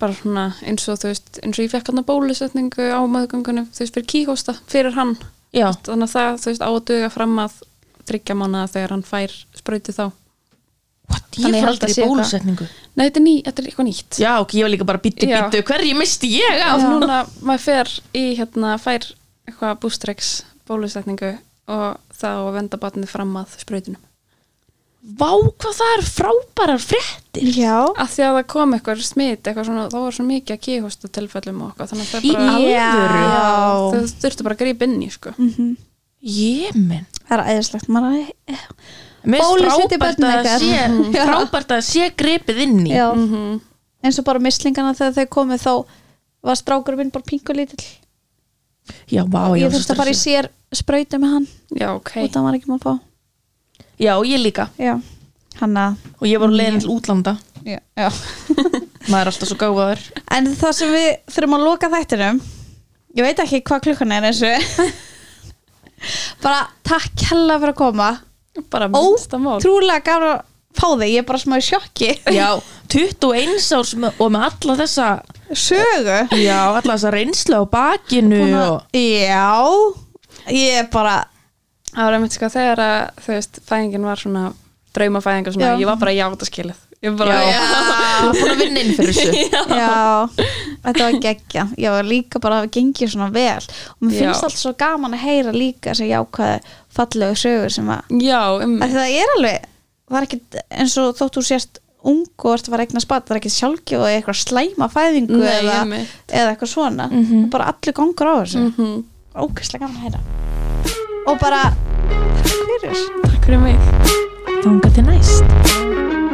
bara 0.00 0.12
svona 0.16 0.46
eins 0.64 0.88
og 0.88 0.98
þú 1.00 1.08
veist 1.12 1.38
eins 1.42 1.58
og 1.58 1.64
ég 1.66 1.70
fekk 1.72 1.88
hann 1.92 2.00
að 2.00 2.08
bólusetningu 2.10 2.88
á 2.92 3.00
maðurgöngunum 3.04 3.68
þú 3.72 3.80
veist, 3.84 3.94
fyrir 3.96 4.08
kíhósta, 4.12 4.54
fyrir 4.68 4.92
hann 4.96 5.16
Já, 5.56 5.70
þannig 5.86 6.08
að 6.08 6.14
það, 6.16 6.40
þú 6.42 6.50
veist, 6.52 6.64
á 6.64 6.70
að 6.72 6.84
duga 6.90 7.10
fram 7.12 7.38
að 7.44 7.52
þryggja 8.06 8.34
mánuða 8.40 8.68
þegar 8.72 8.92
hann 8.96 9.02
fær 9.08 9.32
sprauti 9.56 9.92
þá 9.96 10.04
what, 11.10 11.38
ég 11.38 11.56
að 11.60 11.68
aldrei 11.72 11.92
sé 11.94 12.02
í 12.02 12.08
bólusetningu 12.08 12.66
Nei, 12.96 13.04
þetta 13.08 13.20
er, 13.20 13.24
ný, 13.26 13.34
þetta 13.44 13.62
er 13.62 13.68
eitthvað 13.70 13.88
nýtt 13.90 14.18
Já, 14.22 14.32
ok, 14.40 14.54
ég 14.56 14.66
var 14.66 14.72
líka 14.72 14.88
bara 14.88 15.02
býttu, 15.04 15.28
Já. 15.28 15.38
býttu 15.44 15.62
Hverju 15.68 15.98
misti 15.98 16.32
ég 16.38 16.62
á? 16.64 16.70
og 16.76 16.84
núna 16.86 17.20
maður 17.42 17.64
fer 17.66 17.92
í 18.16 18.24
hérna, 18.38 18.74
fær 18.80 19.06
eitthvað 19.46 19.78
bústreiks 19.84 20.32
bólusetningu 20.66 21.34
og 21.70 21.96
þá 22.16 22.28
að 22.32 22.52
venda 22.56 22.80
batnið 22.80 23.10
fram 23.12 23.36
að 23.42 23.56
sprautunum 23.60 24.02
Vá, 25.06 25.28
hvað 25.30 25.76
það 25.78 25.92
er 25.94 26.00
frábærar 26.02 26.80
fréttir 26.82 27.50
já, 27.54 27.76
að 27.94 28.08
því 28.10 28.22
að 28.26 28.32
það 28.40 28.46
kom 28.50 28.72
eitthvað 28.74 29.02
smit 29.06 29.46
eitthvað 29.46 29.68
svona, 29.68 29.84
þá 29.92 29.98
var 30.02 30.14
svo 30.16 30.24
mikið 30.26 30.54
að 30.56 30.62
kíhósta 30.64 31.10
tilfellum 31.14 31.60
og 31.62 31.68
eitthvað, 31.70 31.92
þannig 31.92 32.06
að 32.06 32.10
það 32.10 32.24
bara 32.32 32.46
alvöru? 32.56 33.20
já. 33.20 33.36
þau 33.92 34.16
þurftu 34.24 34.46
bara 34.48 34.56
að 34.56 34.62
grípa 34.64 34.88
inn 34.88 34.96
í 35.06 35.10
sko. 35.14 35.34
Mhm. 35.38 35.68
Ég 36.26 36.74
minn 36.74 37.06
það 37.28 37.36
er 37.36 37.44
æðislegt 37.52 37.92
maður 37.94 38.16
að 38.16 38.56
Já. 38.56 38.64
Frábært 41.16 41.72
að 41.76 41.86
sé 41.86 42.10
gripið 42.14 42.62
inn 42.66 42.84
í. 42.86 42.92
Já, 42.94 43.08
mm 43.12 43.56
eins 44.06 44.20
og 44.20 44.26
bara 44.26 44.42
mislingana 44.42 44.94
þegar 44.94 45.14
þau 45.16 45.30
komið 45.34 45.62
þá 45.62 45.72
var 46.46 46.58
strákur 46.60 46.98
minn 46.98 47.12
bara 47.14 47.26
pingu 47.26 47.56
lítill. 47.56 47.82
Já, 49.10 49.24
vá, 49.26 49.48
og 49.50 49.56
ég 49.58 49.72
þurfti 49.72 49.94
að 49.94 49.98
fara 49.98 50.12
í 50.12 50.18
sér 50.18 50.50
sprauta 50.74 51.18
með 51.18 51.32
hann. 51.32 51.46
Já, 51.74 51.88
ok. 51.96 52.12
Og 52.22 52.32
það 52.34 52.46
var 52.46 52.58
ekki 52.58 52.70
maður 52.70 52.78
að 52.78 52.86
fá. 52.86 53.86
Já, 53.98 54.12
ég 54.28 54.42
líka. 54.44 54.68
Já, 54.78 54.94
hann 55.62 55.80
að 55.80 56.04
Og 56.20 56.28
ég 56.28 56.42
var 56.42 56.52
leiðin 56.54 56.82
til 56.84 56.92
útlanda. 56.92 57.34
Já, 57.66 57.80
já. 57.98 58.10
Maður 59.10 59.20
er 59.24 59.30
alltaf 59.30 59.48
svo 59.50 59.56
gáfaður. 59.58 60.04
En 60.34 60.48
það 60.58 60.72
sem 60.78 60.92
við 60.94 61.08
þurfum 61.34 61.56
að 61.56 61.66
loka 61.66 61.90
þættinum 61.90 62.38
ég 63.16 63.24
veit 63.24 63.42
ekki 63.42 63.62
hvað 63.66 63.84
klukkan 63.86 64.14
er 64.14 64.26
eins 64.28 64.42
og 64.46 64.56
bara 66.42 66.66
takk 66.86 67.26
hella 67.30 67.56
fyrir 67.62 67.72
að 67.72 67.78
koma 67.78 68.08
bara 68.70 68.88
minnsta 68.92 69.38
mál. 69.38 69.56
ótrúlega 69.60 70.02
gafur 70.06 70.28
að 70.30 70.42
fá 70.76 70.88
þig 71.00 71.12
ég 71.12 71.22
er 71.22 71.26
bara 71.28 71.38
smá 71.40 71.56
í 71.56 71.64
sjokki. 71.64 72.10
Já, 72.36 72.48
21 72.92 73.70
árs 73.78 73.94
með, 73.96 74.18
og 74.20 74.32
með 74.34 74.48
alla 74.50 74.76
þessa 74.82 75.06
sögu? 75.56 76.18
Já, 76.42 76.58
alla 76.72 76.82
þessa 76.96 77.12
reynslu 77.14 77.60
á 77.60 77.64
bakinu 77.70 78.42
og, 78.60 78.82
já 78.96 79.46
ég 80.52 80.80
er 80.82 80.88
bara 80.92 81.16
það 81.92 82.02
var 82.04 82.16
einmitt 82.18 82.36
sko 82.36 82.50
þegar 82.52 82.82
að 82.84 83.22
þú 83.24 83.32
veist, 83.36 83.60
fæðingin 83.66 84.04
var 84.06 84.20
svona 84.20 84.44
draumafæðing 84.96 85.48
og 85.50 85.56
svona, 85.56 85.70
Já. 85.74 85.80
ég 85.80 85.88
var 85.88 85.96
bara 86.00 86.12
já 86.16 86.26
þetta 86.32 86.48
skilið 86.50 86.82
ég 87.04 87.12
var 87.12 87.18
bara, 87.20 87.36
Já, 87.44 87.60
þú 88.22 88.28
er 88.30 88.40
búin 88.40 88.52
að 88.52 88.60
vinna 88.62 88.82
inn 88.82 88.92
fyrir 88.96 89.16
þessu. 89.18 89.44
Já, 89.80 89.94
þetta 90.86 91.06
var 91.06 91.18
geggja 91.26 91.64
ég 91.82 91.96
var 91.96 92.10
líka 92.10 92.42
bara 92.42 92.60
að 92.64 92.68
gengja 92.76 93.08
svona 93.12 93.30
vel. 93.34 93.70
Og 93.96 94.06
mér 94.06 94.18
finnst 94.18 94.26
Já. 94.26 94.44
alltaf 94.48 94.60
svo 94.60 94.74
gaman 94.80 95.16
að 95.16 95.24
heyra 95.26 95.56
líka 95.56 95.92
þessi 95.92 96.10
jákvæði 96.12 96.76
fallegu 96.96 97.40
sögur 97.40 97.74
sem 97.74 97.90
að, 97.92 98.14
já, 98.24 98.38
um, 98.64 98.78
að 98.80 98.94
það 98.96 99.16
er 99.16 99.34
alveg 99.34 99.66
það 100.06 100.16
er 100.20 100.28
ekkit 100.28 100.56
eins 100.70 100.94
og 101.02 101.10
þótt 101.18 101.36
þú 101.36 101.42
sést 101.44 101.82
ung 102.06 102.22
og 102.38 102.54
ert 102.54 102.68
að 102.68 102.72
fara 102.72 102.84
að 102.84 102.86
eigna 102.86 103.02
spatt, 103.02 103.26
það 103.26 103.34
er 103.34 103.40
ekkit 103.40 103.56
sjálfgjöf 103.56 104.04
og 104.04 104.12
eitthvað 104.12 104.38
slæma 104.40 104.88
fæðingu 104.94 105.40
Nei, 105.42 105.50
eða, 105.58 105.76
eða 106.30 106.54
eitthvað 106.54 106.70
svona. 106.70 107.08
Það 107.10 107.36
er 107.42 107.52
bara 107.52 107.68
allir 107.74 107.96
gangur 107.98 108.30
á 108.30 108.34
þessu. 108.44 108.64
Mm 108.78 108.96
ógæslega 109.36 109.84
gaman 109.84 109.96
að 109.96 110.02
heyra. 110.06 110.20
Og 111.26 111.40
bara 111.42 111.62
takk 112.46 112.62
fyrir. 112.70 113.02
Takk 113.26 113.48
fyrir 113.48 113.60
mig. 113.66 113.76
Þanga 114.62 114.94
til 114.96 115.10
næst 115.10 116.24